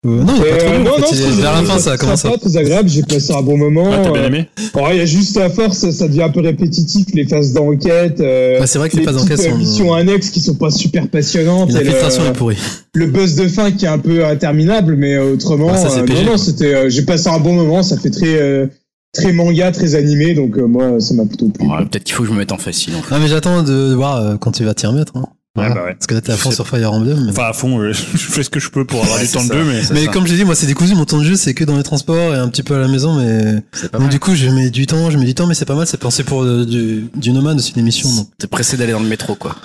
[0.05, 2.21] Euh, non, il est pas trop Euh, non, non, c'est- vers la fin, ça commence
[2.21, 3.89] sympa, très agréable, j'ai passé un bon moment.
[3.89, 6.29] Ouais, t'as bien euh, aimé bon, il y a juste à force, ça devient un
[6.29, 8.19] peu répétitif, les phases d'enquête.
[8.19, 9.55] euh, Ouais, c'est vrai que les les phases d'enquête sont.
[9.57, 11.71] missions annexes qui sont pas super passionnantes.
[11.71, 12.57] L'infiltration le, est pourrie.
[12.95, 16.31] le buzz de fin qui est un peu interminable, mais autrement, Ah, ça, euh, non,
[16.31, 18.67] non, c'était, euh, j'ai passé un bon moment, ça fait très, euh,
[19.13, 21.65] très manga, très animé, donc euh, moi, ça m'a plutôt plu.
[21.67, 22.93] Ouais, Peut-être qu'il faut que je me mette en facile.
[22.97, 23.13] En fait.
[23.15, 25.13] Non, mais j'attends de de voir euh, quand tu vas t'y remettre.
[25.15, 25.27] Hein.
[25.55, 25.93] Bah ouais.
[25.93, 27.25] Parce que là, t'es à fond C'est- sur Fire Emblem.
[27.25, 29.27] mais- Enfin, à fond, euh, je fais ce que je peux pour avoir Ouais, du
[29.27, 29.83] c'est temps de jeu, mais.
[29.83, 30.11] C'est mais ça.
[30.11, 30.95] comme j'ai dit, moi, c'est décousu.
[30.95, 32.87] Mon temps de jeu, c'est que dans les transports et un petit peu à la
[32.87, 33.13] maison.
[33.19, 34.13] Mais C'est pas donc mal.
[34.13, 35.11] du coup, je mets du temps.
[35.11, 35.85] Je mets du temps, mais c'est pas mal.
[35.85, 38.09] C'est pensé pour euh, du, du nomade aussi l'émission.
[38.09, 39.55] Donc T'es pressé d'aller dans le métro, quoi.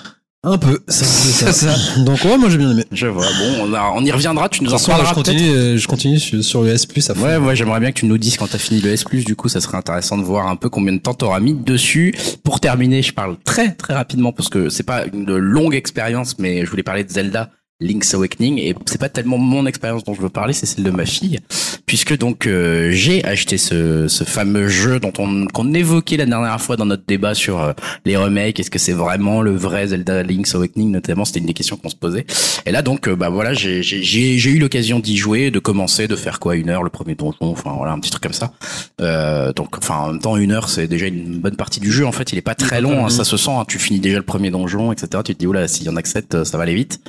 [0.43, 0.79] Un peu.
[0.87, 1.75] Ça, c'est C'est ça.
[2.03, 2.85] Donc ouais, moi j'ai bien aimé.
[2.91, 3.25] Je vois.
[3.25, 4.47] Bon, on, a- on y reviendra.
[4.49, 5.49] Tu nous en soir, parleras je continue.
[5.49, 7.21] euh, Je continue sur, sur le S fond.
[7.21, 9.49] Ouais, ouais, j'aimerais bien que tu nous dises quand t'as fini le S+, du coup,
[9.49, 12.15] ça serait intéressant de voir un peu combien de temps t'auras mis dessus.
[12.43, 16.65] Pour terminer, je parle très, très rapidement parce que c'est pas une longue expérience, mais
[16.65, 17.49] je voulais parler de Zelda.
[17.81, 20.91] Link's Awakening et c'est pas tellement mon expérience dont je veux parler, c'est celle de
[20.91, 21.39] ma fille,
[21.85, 26.59] puisque donc euh, j'ai acheté ce, ce fameux jeu dont on qu'on évoquait la dernière
[26.59, 27.71] fois dans notre débat sur euh,
[28.03, 31.53] les remakes, est-ce que c'est vraiment le vrai Zelda Link's Awakening notamment, c'était une des
[31.53, 32.25] questions qu'on se posait.
[32.65, 36.17] Et là donc euh, bah voilà, j'ai j'ai eu l'occasion d'y jouer, de commencer, de
[36.17, 38.51] faire quoi une heure le premier donjon, enfin voilà un petit truc comme ça.
[38.99, 42.05] Euh, donc enfin en même temps une heure c'est déjà une bonne partie du jeu.
[42.05, 43.51] En fait il est pas très long, hein, ça se sent.
[43.51, 45.23] hein, tu finis déjà le premier donjon, etc.
[45.23, 46.09] Tu te dis oula s'il y en a que
[46.43, 46.99] ça va aller vite.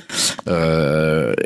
[0.47, 0.60] Euh,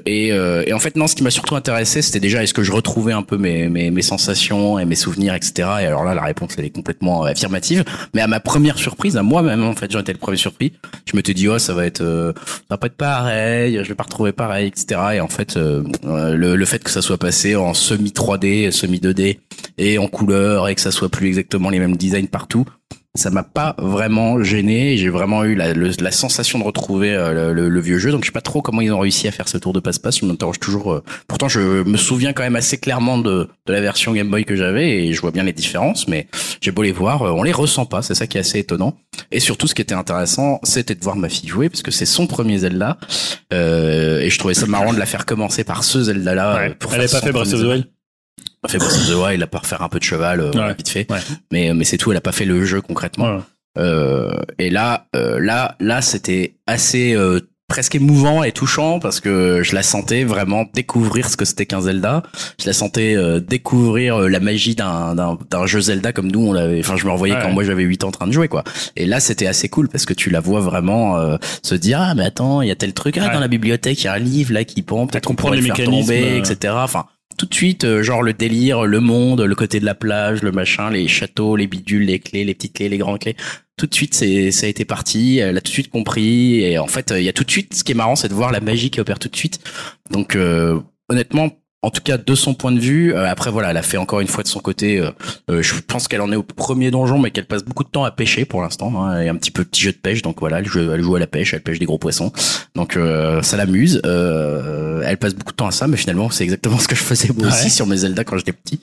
[0.06, 2.64] et, euh, et en fait non, ce qui m'a surtout intéressé, c'était déjà est-ce que
[2.64, 5.54] je retrouvais un peu mes, mes, mes sensations et mes souvenirs, etc.
[5.82, 7.84] Et alors là, la réponse, elle est complètement euh, affirmative.
[8.14, 10.74] Mais à ma première surprise, à moi-même, en fait, j'en étais le premier surpris.
[11.06, 13.96] Je m'étais dit, oh, ça va être, euh, ça va pas être pareil, je vais
[13.96, 15.02] pas retrouver pareil, etc.
[15.16, 18.72] Et en fait, euh, euh, le, le fait que ça soit passé en semi 3D,
[18.72, 19.40] semi 2D
[19.78, 22.66] et en couleur et que ça soit plus exactement les mêmes designs partout,
[23.16, 24.98] ça m'a pas vraiment gêné.
[24.98, 28.12] J'ai vraiment eu la, le- la sensation de retrouver euh, le, le- le vieux jeu.
[28.12, 30.20] Donc je sais pas trop comment ils ont réussi à faire ce tour de passe-passe.
[30.20, 30.94] Je m'interroge toujours.
[30.94, 34.46] euh, pourtant, je me souviens quand même assez clairement de, de la version Game Boy
[34.46, 36.08] que j'avais et je vois bien les différences.
[36.08, 36.28] Mais
[36.62, 38.02] j'ai beau les voir, euh, on les ressent pas.
[38.02, 38.96] C'est ça qui est assez étonnant.
[39.32, 42.06] Et surtout, ce qui était intéressant, c'était de voir ma fille jouer parce que c'est
[42.06, 42.98] son premier Zelda.
[43.54, 46.70] Euh, et je trouvais ça marrant de la faire commencer par ce Zelda-là.
[46.80, 47.86] pour Elle faire avait pas fait Breath of the premier Wild
[48.38, 50.40] elle a fait Breath of the Wild, elle a pas refaire un peu de cheval,
[50.40, 50.74] euh, Ouais.
[50.76, 51.12] vite fait.
[51.12, 51.20] Ouais.
[51.52, 53.36] Mais, mais c'est tout, elle a pas fait le jeu concrètement.
[53.36, 53.42] Ouais.
[53.78, 59.62] Euh, et là, euh, là, là, c'était assez euh, presque émouvant et touchant parce que
[59.64, 62.24] je la sentais vraiment découvrir ce que c'était qu'un Zelda.
[62.62, 66.40] Je la sentais euh, découvrir euh, la magie d'un d'un d'un jeu Zelda comme nous
[66.48, 66.80] on l'avait.
[66.80, 67.42] Enfin, je me revoyais Ouais.
[67.42, 68.64] quand moi j'avais 8 ans en train de jouer quoi.
[68.96, 72.16] Et là, c'était assez cool parce que tu la vois vraiment euh, se dire ah
[72.16, 73.34] mais attends, il y a tel truc ah Ouais.
[73.34, 75.64] dans la bibliothèque, il y a un livre là qui pend, peut-être qu'on pourrait le
[75.64, 76.38] les faire tomber, euh.
[76.40, 76.74] etc.
[76.78, 77.06] Enfin
[77.38, 80.52] tout de suite, euh, genre le délire, le monde, le côté de la plage, le
[80.52, 83.36] machin, les châteaux, les bidules, les clés, les petites clés, les grandes clés.
[83.78, 85.40] Tout de suite, c'est ça a été parti.
[85.40, 86.62] Elle a tout de suite compris.
[86.64, 87.74] Et en fait, euh, il y a tout de suite.
[87.74, 89.60] Ce qui est marrant, c'est de voir la magie qui opère tout de suite.
[90.12, 91.50] Donc, euh, honnêtement.
[91.86, 93.14] En tout cas, de son point de vue.
[93.14, 95.00] euh, après, voilà, elle a fait encore une fois de son côté.
[95.00, 95.12] euh,
[95.52, 98.04] euh, je pense qu'elle en est au premier donjon, mais qu'elle passe beaucoup de temps
[98.06, 98.92] à pêcher pour l'instant.
[99.06, 100.22] Hein, et un petit peu petit jeu de pêche.
[100.24, 102.32] Donc voilà, elle joue, elle joue à la pêche, elle pêche des gros poissons.
[102.76, 104.02] Donc euh, ça l'amuse.
[104.06, 107.04] Euh, elle passe beaucoup de temps à ça, mais finalement c'est exactement ce que je
[107.04, 107.54] faisais moi Ouais.
[107.54, 108.80] aussi sur mes Zelda quand j'étais petit.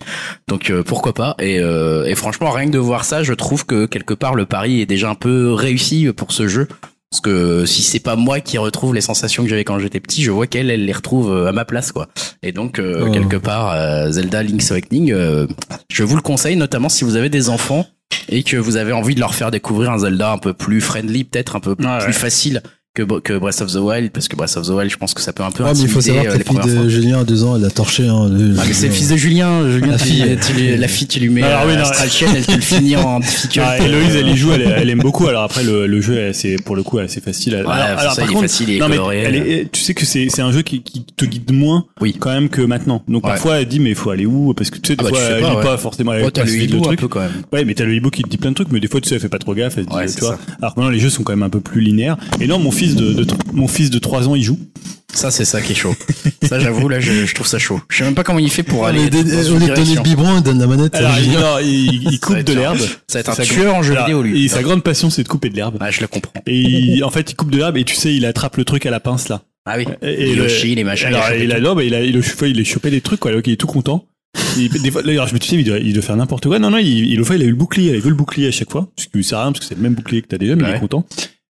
[0.48, 1.34] Donc euh, pourquoi pas.
[1.40, 4.46] Et, euh, et franchement, rien que de voir ça, je trouve que quelque part le
[4.46, 6.68] pari est déjà un peu réussi pour ce jeu.
[7.12, 10.22] Parce que si c'est pas moi qui retrouve les sensations que j'avais quand j'étais petit,
[10.22, 12.08] je vois qu'elle, elle les retrouve euh, à ma place, quoi.
[12.42, 13.12] Et donc euh, Oh.
[13.12, 15.46] quelque part, euh, Zelda Link's Awakening, euh,
[15.90, 17.86] je vous le conseille, notamment si vous avez des enfants
[18.30, 21.24] et que vous avez envie de leur faire découvrir un Zelda un peu plus friendly,
[21.24, 22.12] peut-être un peu plus ouais.
[22.12, 22.62] facile
[22.94, 25.22] que, que Breath of the Wild, parce que Breath of the Wild, je pense que
[25.22, 26.88] ça peut un peu Ah, mais il faut savoir euh, que les la fille de
[26.90, 28.06] Julien à deux ans, elle a torché.
[28.06, 30.36] Hein, le- Ah, mais c'est le fils de Julien, Julien La tu- fille.
[30.46, 32.60] tu lui- la fille, tu lui mets Alors oui, euh, non, Chain, elle te le
[32.60, 33.60] finit en difficulté.
[33.66, 35.26] Ah, Héloïse, elle y joue, elle, elle aime beaucoup.
[35.26, 37.54] Alors après, le, le jeu, elle, c'est pour le coup assez facile.
[37.54, 39.18] Ouais, alors, c'est ça, il est facile, il est non, mais coloré.
[39.20, 42.14] elle est- tu sais que c'est c'est un jeu qui, qui te guide moins Oui.
[42.18, 43.02] quand même que maintenant.
[43.08, 43.30] Donc Ouais.
[43.32, 44.52] parfois, elle dit mais il faut aller où?
[44.52, 45.62] Parce que tu sais, des Ah bah, fois, elle pas, lit ouais.
[45.62, 46.10] pas forcément.
[46.10, 47.00] Ouais, t'as le hibou un truc.
[47.00, 47.32] peu quand même.
[47.54, 49.08] Ouais, mais t'as le hibou qui te dit plein de trucs, mais des fois, tu
[49.08, 49.76] sais, elle fait pas trop gaffe.
[49.76, 49.82] Tu
[50.20, 50.38] vois.
[50.60, 52.18] Alors maintenant, les jeux sont quand même un peu plus linéaires.
[52.38, 54.58] Et là, mon fils de, de- mon fils de 3 ans, il joue.
[55.14, 55.94] Ça, c'est ça qui est chaud.
[56.42, 57.80] ça, j'avoue, là, je, je trouve ça chaud.
[57.90, 59.22] Je sais même pas comment il fait pour aller dans Au
[59.58, 60.94] lieu de donner le biberon, il donne la manette.
[60.94, 62.78] Alors, il, non, il, il coupe de l'herbe.
[62.78, 64.44] Ça va être un Sa tueur en jeu vidéo, lui.
[64.44, 65.76] Et sa grande passion, c'est de couper de l'herbe.
[65.80, 66.32] Ah, je le comprends.
[66.46, 68.86] Et il- en fait, il coupe de l'herbe et tu sais, il attrape le truc
[68.86, 69.42] à la pince là.
[69.66, 69.86] Ah oui.
[70.00, 71.08] Et, le- Yoshi, les machins.
[71.08, 73.32] Alors, il a, non, mais il a, il a, il a chopé des trucs, quoi.
[73.32, 74.06] Donc, il est tout content.
[74.56, 76.58] Il- des fois, je me suis dit, il doit, il doit faire n'importe quoi.
[76.58, 77.92] Non, non, il, il, fait, il a eu le bouclier.
[77.94, 78.88] Il veut le bouclier à chaque fois.
[78.98, 80.56] Ce qui lui sert à rien, parce que c'est le même bouclier que t'as déjà,
[80.56, 81.04] mais il est content.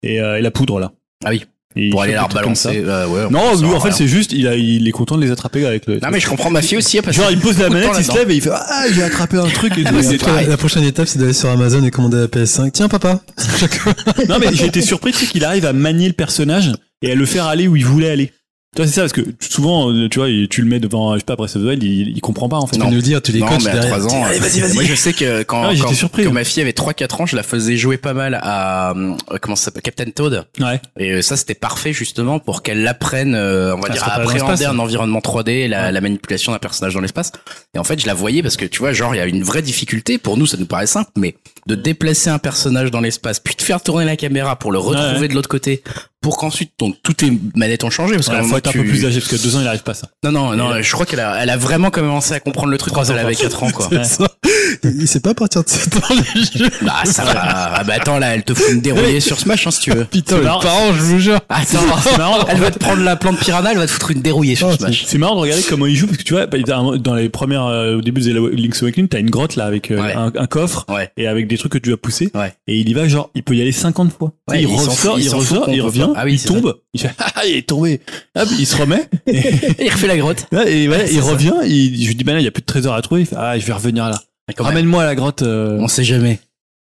[0.02, 0.92] Et, euh, et la poudre, là.
[1.20, 1.26] Tout.
[1.26, 1.44] Ah oui.
[1.76, 2.24] Et Pour aller ça.
[2.24, 2.82] rebalancer.
[2.84, 5.30] euh, ouais, Non, lui, en fait, c'est juste, il, a, il est content de les
[5.30, 6.00] attraper avec le.
[6.00, 7.90] Non, mais je comprends ma fille aussi, hein, parce Genre, que il pose la manette,
[7.96, 9.94] il se lève et il fait Ah, j'ai attrapé un truc et tout.
[10.18, 10.48] Trop- pareil.
[10.48, 12.72] La prochaine étape, c'est d'aller sur Amazon et commander la PS5.
[12.72, 13.20] Tiens, papa.
[14.28, 17.14] Non, mais j'ai été surpris, tu sais, qu'il arrive à manier le personnage et à
[17.14, 18.32] le faire aller où il voulait aller.
[18.76, 21.18] Tu vois, c'est ça, parce que souvent, euh, tu vois, tu le mets devant, je
[21.18, 22.76] sais pas, Breath of the Wild, il, il comprend pas, en fait.
[22.76, 23.98] Tu peux nous dire, tu les Non, coachs mais à derrière.
[23.98, 24.24] 3 ans.
[24.24, 24.74] Allez, euh, vas-y, vas-y.
[24.74, 26.34] Moi, je sais que quand, Ah, j'étais quand, surpris, quand hein.
[26.34, 29.64] ma fille avait 3-4 ans, je la faisais jouer pas mal à, euh, comment ça
[29.64, 30.46] s'appelle, Captain Toad.
[30.60, 30.80] Ouais.
[31.00, 34.12] Et euh, ça, c'était parfait justement pour qu'elle apprenne, euh, on va Ah, dire, à
[34.20, 35.92] appréhender un environnement 3D, la, Ouais.
[35.92, 37.32] la manipulation d'un personnage dans l'espace.
[37.74, 39.42] Et en fait, je la voyais parce que tu vois, genre, il y a une
[39.42, 40.16] vraie difficulté.
[40.18, 41.34] Pour nous, ça nous paraît simple, mais
[41.66, 45.18] de déplacer un personnage dans l'espace, puis de faire tourner la caméra pour le retrouver
[45.22, 45.28] Ouais.
[45.28, 45.82] de l'autre côté,
[46.20, 48.14] pour qu'ensuite, toutes les manettes ont changé.
[48.14, 49.92] Parce qu'à faut être un peu plus âgé, parce que deux ans, il arrive pas
[49.92, 50.08] à ça.
[50.22, 52.92] Non, non, non, je crois qu'elle a, elle a vraiment commencé à comprendre le truc
[52.92, 53.34] quand Trois elle ans, avait.
[53.36, 53.88] 4 ans, quoi.
[54.84, 56.00] Il sait pas à partir de 7 ans,
[56.34, 56.70] les jeux.
[56.82, 57.32] Bah, ça va.
[57.36, 60.04] Ah, bah, attends, là, elle te fout une dérouillée sur Smash, hein, si tu veux.
[60.04, 61.40] Putain, les parents, je vous jure.
[61.48, 62.44] Attends, C'est marrant.
[62.48, 65.04] elle va te prendre la plante piranha, elle va te foutre une dérouillée sur Smash.
[65.06, 67.66] C'est marrant de regarder comment il joue parce que tu vois, bah, dans les premières,
[67.66, 70.14] euh, au début de Link's Awakening, t'as une grotte là avec euh, Ouais.
[70.14, 71.10] un, un coffre Ouais.
[71.16, 72.30] et avec des trucs que tu dois pousser.
[72.34, 72.52] Ouais.
[72.66, 74.32] Et il y va genre, il peut y aller 50 fois.
[74.54, 76.08] Il ressort, il ressort, il revient.
[76.16, 76.48] Ah oui, il ça.
[76.48, 78.00] tombe, il fait ah il est tombé.
[78.38, 79.40] Hop, il se remet et,
[79.84, 80.46] il refait la grotte.
[80.66, 82.66] et voilà, il revient, il, je lui dis bah là il y a plus de
[82.66, 83.22] trésor à trouver.
[83.22, 84.20] Il fait ah je vais revenir là.
[84.58, 85.42] Ramène-moi à la grotte.
[85.42, 86.40] euh, On sait jamais.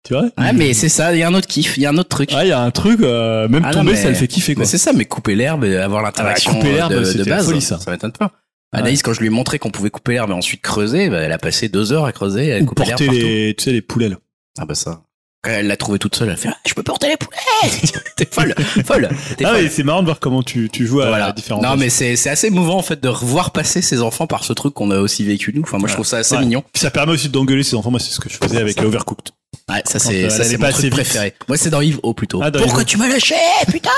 [0.07, 0.25] tu vois?
[0.39, 2.09] Ouais, mais c'est ça, il y a un autre kiff, il y a un autre
[2.10, 2.31] truc.
[2.34, 4.26] Ah il y a un truc, euh, même Ah non, tomber mais- ça le fait
[4.28, 4.65] kiffer quoi.
[4.67, 7.05] C'est ça, mais couper l'herbe et avoir l'interaction Ah bah, couper euh, l'herbe, de, de
[7.05, 7.78] c'était base, folie, ça.
[7.78, 8.33] ça m'étonne pas.
[8.73, 11.31] Anaïs, quand je lui ai montré qu'on pouvait couper l'herbe et ensuite creuser, bah, elle
[11.33, 13.20] a passé deux heures à creuser, à Ou couper l'herbe porter partout.
[13.23, 14.17] les, tu sais les poulets là.
[14.59, 15.02] Ah bah ça.
[15.44, 17.36] Quand elle l'a trouvée toute seule, elle fait ah, je peux porter les poulets.
[18.16, 18.55] T'es folle,
[18.86, 19.08] folle.
[19.36, 19.64] T'es Ah folle.
[19.64, 21.32] oui, c'est marrant de voir comment tu, tu joues à Voilà.
[21.32, 21.60] différents.
[21.60, 24.52] Non mais c'est c'est assez émouvant en fait de revoir passer ses enfants par ce
[24.52, 25.62] truc qu'on a aussi vécu nous.
[25.62, 26.40] Enfin moi je trouve ça assez Ouais.
[26.40, 26.64] mignon.
[26.73, 27.90] Puis ça permet aussi d'engueuler ses enfants.
[27.90, 29.28] Moi, c'est ce que je faisais avec Overcooked.
[29.68, 31.05] Ouais, ça c'est euh, ça c'est pas mon assez truc vite.
[31.05, 31.34] préféré.
[31.48, 32.40] Moi c'est dans Yves O plutôt.
[32.42, 33.34] Ah, dans Pourquoi Yves tu m'as lâché
[33.70, 33.90] putain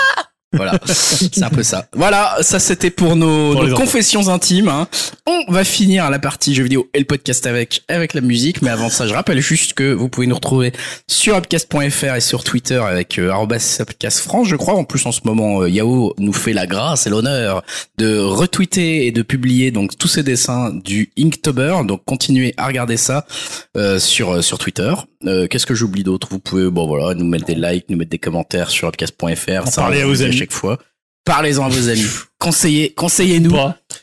[0.57, 1.87] Voilà, c'est un peu ça.
[1.95, 4.69] Voilà, ça c'était pour nos, Pour nos confessions intimes.
[4.69, 4.89] hein.
[5.27, 8.71] On va finir la partie jeux vidéo et le podcast avec avec la musique, mais
[8.71, 10.73] avant ça, je rappelle juste que vous pouvez nous retrouver
[11.09, 14.75] sur upcast.fr et sur Twitter avec euh, arobase upcast France, je crois.
[14.75, 17.63] En plus, en ce moment, euh, Yahoo nous fait la grâce et l'honneur
[17.99, 21.79] de retweeter et de publier donc tous ces dessins du Inktober.
[21.87, 23.27] Donc continuez à regarder ça
[23.77, 24.93] euh, sur euh, sur Twitter.
[25.27, 26.29] Euh, Qu'est-ce que j'oublie d'autre?
[26.31, 29.65] Vous pouvez bon voilà nous mettre des likes, nous mettre des commentaires sur upcast.fr.
[29.67, 29.71] On
[30.03, 30.46] à vos amis.
[30.53, 30.79] Fois.
[31.25, 32.07] Parlez-en à vos amis.
[32.39, 33.57] Conseillez, conseillez-nous.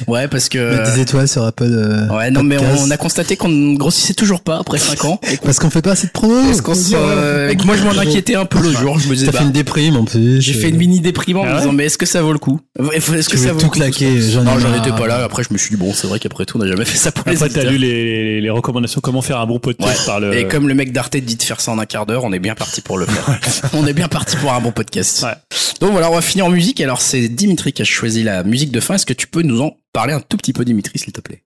[0.07, 0.75] Ouais, parce que.
[0.77, 1.65] Mettre des étoiles sur Apple.
[1.69, 5.19] euh, Ouais, non, mais on a constaté qu'on ne grossissait toujours pas après 5 ans.
[5.31, 6.49] Et Parce qu'on fait pas assez de promos.
[6.49, 9.07] Est-ce qu'on se- euh, et que moi je m'en inquiétais un peu le jour, je
[9.07, 10.41] me disais T'as bah, fait une déprime en plus.
[10.41, 12.33] j'ai fait une mini déprime en Ah me ouais disant mais est-ce que ça vaut
[12.33, 12.59] le coup?
[12.91, 14.09] Est-ce que Tu ça vaut tout le coup claquer.
[14.43, 15.23] Non, j'en étais pas là.
[15.23, 17.11] Après, je me suis dit bon, c'est vrai qu'après tout, on n'a jamais fait ça
[17.11, 20.05] pour les Après, t'as lu les, les recommandations comment faire un bon podcast Ouais.
[20.07, 20.35] par le.
[20.35, 22.39] Et comme le mec d'Arte dit de faire ça en un quart d'heure, on est
[22.39, 23.39] bien parti pour le faire.
[23.73, 25.23] on est bien parti pour un bon podcast.
[25.23, 25.33] Ouais.
[25.81, 26.81] Donc voilà, on va finir en musique.
[26.81, 28.95] Alors c'est Dimitri qui a choisi la musique de fin.
[28.95, 31.43] Est-ce que tu peux nous en parler un tout petit peu, Dimitri, s'il te plaît?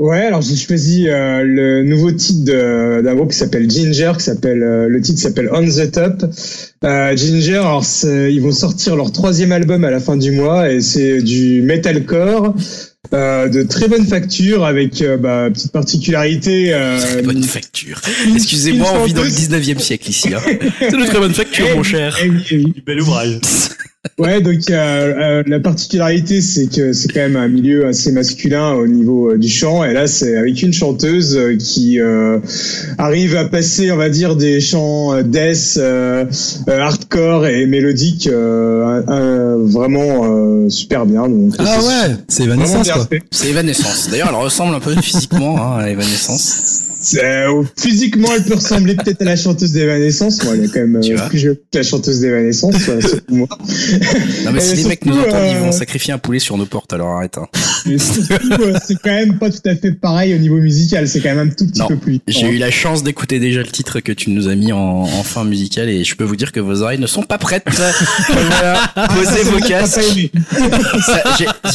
[0.00, 2.44] Ouais, alors j'ai choisi euh, le nouveau titre
[3.02, 6.24] d'un groupe qui s'appelle Ginger, qui s'appelle euh, le titre s'appelle On the Top.
[6.84, 10.80] Euh, Ginger, alors ils vont sortir leur troisième album à la fin du mois et
[10.82, 12.54] c'est du metalcore
[13.12, 16.72] euh, de très bonne facture avec euh, bah, petite particularité.
[16.74, 18.00] Euh, Bonne facture.
[18.32, 20.28] Excusez-moi, on vit dans le chanteuse- 19e siècle ici.
[20.32, 20.40] Hein.
[20.78, 22.16] C'est de très bonne facture, Eh mon cher.
[22.22, 22.72] eh oui, eh oui.
[22.72, 23.40] Du bel ouvrage.
[24.18, 28.72] Ouais, donc euh, euh, la particularité, c'est que c'est quand même un milieu assez masculin
[28.74, 29.84] au niveau euh, du chant.
[29.84, 32.38] Et là, c'est avec une chanteuse qui euh,
[32.96, 36.24] arrive à passer, on va dire, des chants death, euh,
[36.68, 41.28] hardcore et mélodiques euh, vraiment euh, super bien.
[41.28, 42.88] Donc, Ah ouais, c'est Evanescence.
[43.32, 44.08] C'est Evanescence.
[44.10, 46.87] D'ailleurs, elle ressemble un peu physiquement hein, à Evanescence.
[47.16, 50.42] Euh, physiquement, elle peut ressembler peut-être à la chanteuse d'Evanescence.
[50.44, 53.34] Moi, elle est quand même Tu euh, plus jeune que la chanteuse d'Evanescence, euh, surtout
[53.34, 53.48] moi.
[54.44, 56.56] Non, mais Et si les mecs nous entendent, ils euh, vont sacrifier un poulet sur
[56.58, 57.38] nos portes, alors arrête.
[57.38, 57.46] hein.
[57.88, 61.06] Euh, c'est quand même pas tout à fait pareil au niveau musical.
[61.08, 62.20] C'est quand même un tout petit Non, peu plus.
[62.26, 65.22] J'ai eu la chance d'écouter déjà le titre que tu nous as mis en, en
[65.22, 67.64] fin musicale et je peux vous dire que vos oreilles ne sont pas prêtes.
[68.28, 70.00] voilà, posez vos casques.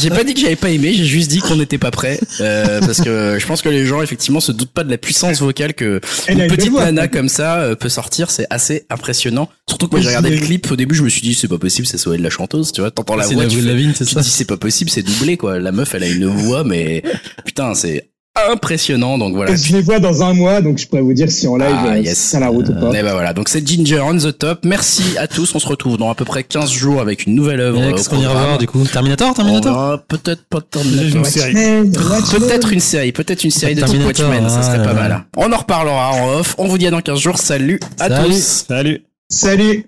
[0.00, 2.80] J'ai- pas dit que j'avais pas aimé, j'ai juste dit qu'on n'était pas prêt euh,
[2.80, 5.74] parce que je pense que les gens effectivement se doutent pas de la puissance vocale
[5.74, 8.30] que Elle une petite nana comme ça euh, peut sortir.
[8.30, 9.48] C'est assez impressionnant.
[9.68, 11.58] Surtout que moi j'ai regardé le clip au début, je me suis dit c'est pas
[11.58, 14.04] possible, c'est soit de la chanteuse, tu vois, t'entends la voix, tu fais- Lavigne, c'est
[14.04, 15.58] tu ça te dis c'est pas possible, c'est doublé quoi.
[15.58, 17.02] La meuf elle a une voix mais
[17.44, 18.10] putain c'est
[18.50, 19.54] impressionnant donc voilà.
[19.54, 21.92] Je les vois dans un mois, donc je pourrais vous dire si en live Ah,
[21.94, 22.18] euh, yes.
[22.18, 22.88] ça la route ou pas.
[22.98, 24.60] Et ben voilà, donc c'est Ginger on the top.
[24.64, 25.54] Merci à tous.
[25.54, 27.80] On se retrouve dans à peu près 15 jours avec une nouvelle œuvre.
[27.92, 31.26] Qu'est-ce qu'on ira voir du coup Terminator Terminator peut-être pas Une Terminator.
[31.26, 31.54] série.
[31.54, 35.08] Peut-être une série, peut-être une série de type Terminator, Watchmen, ça serait pas mal.
[35.10, 35.24] là.
[35.36, 36.54] On en reparlera en off.
[36.58, 37.38] On vous dit à dans 15 jours.
[37.38, 38.24] Salut à Salut.
[38.34, 38.64] tous.
[38.68, 39.02] Salut.
[39.30, 39.86] Salut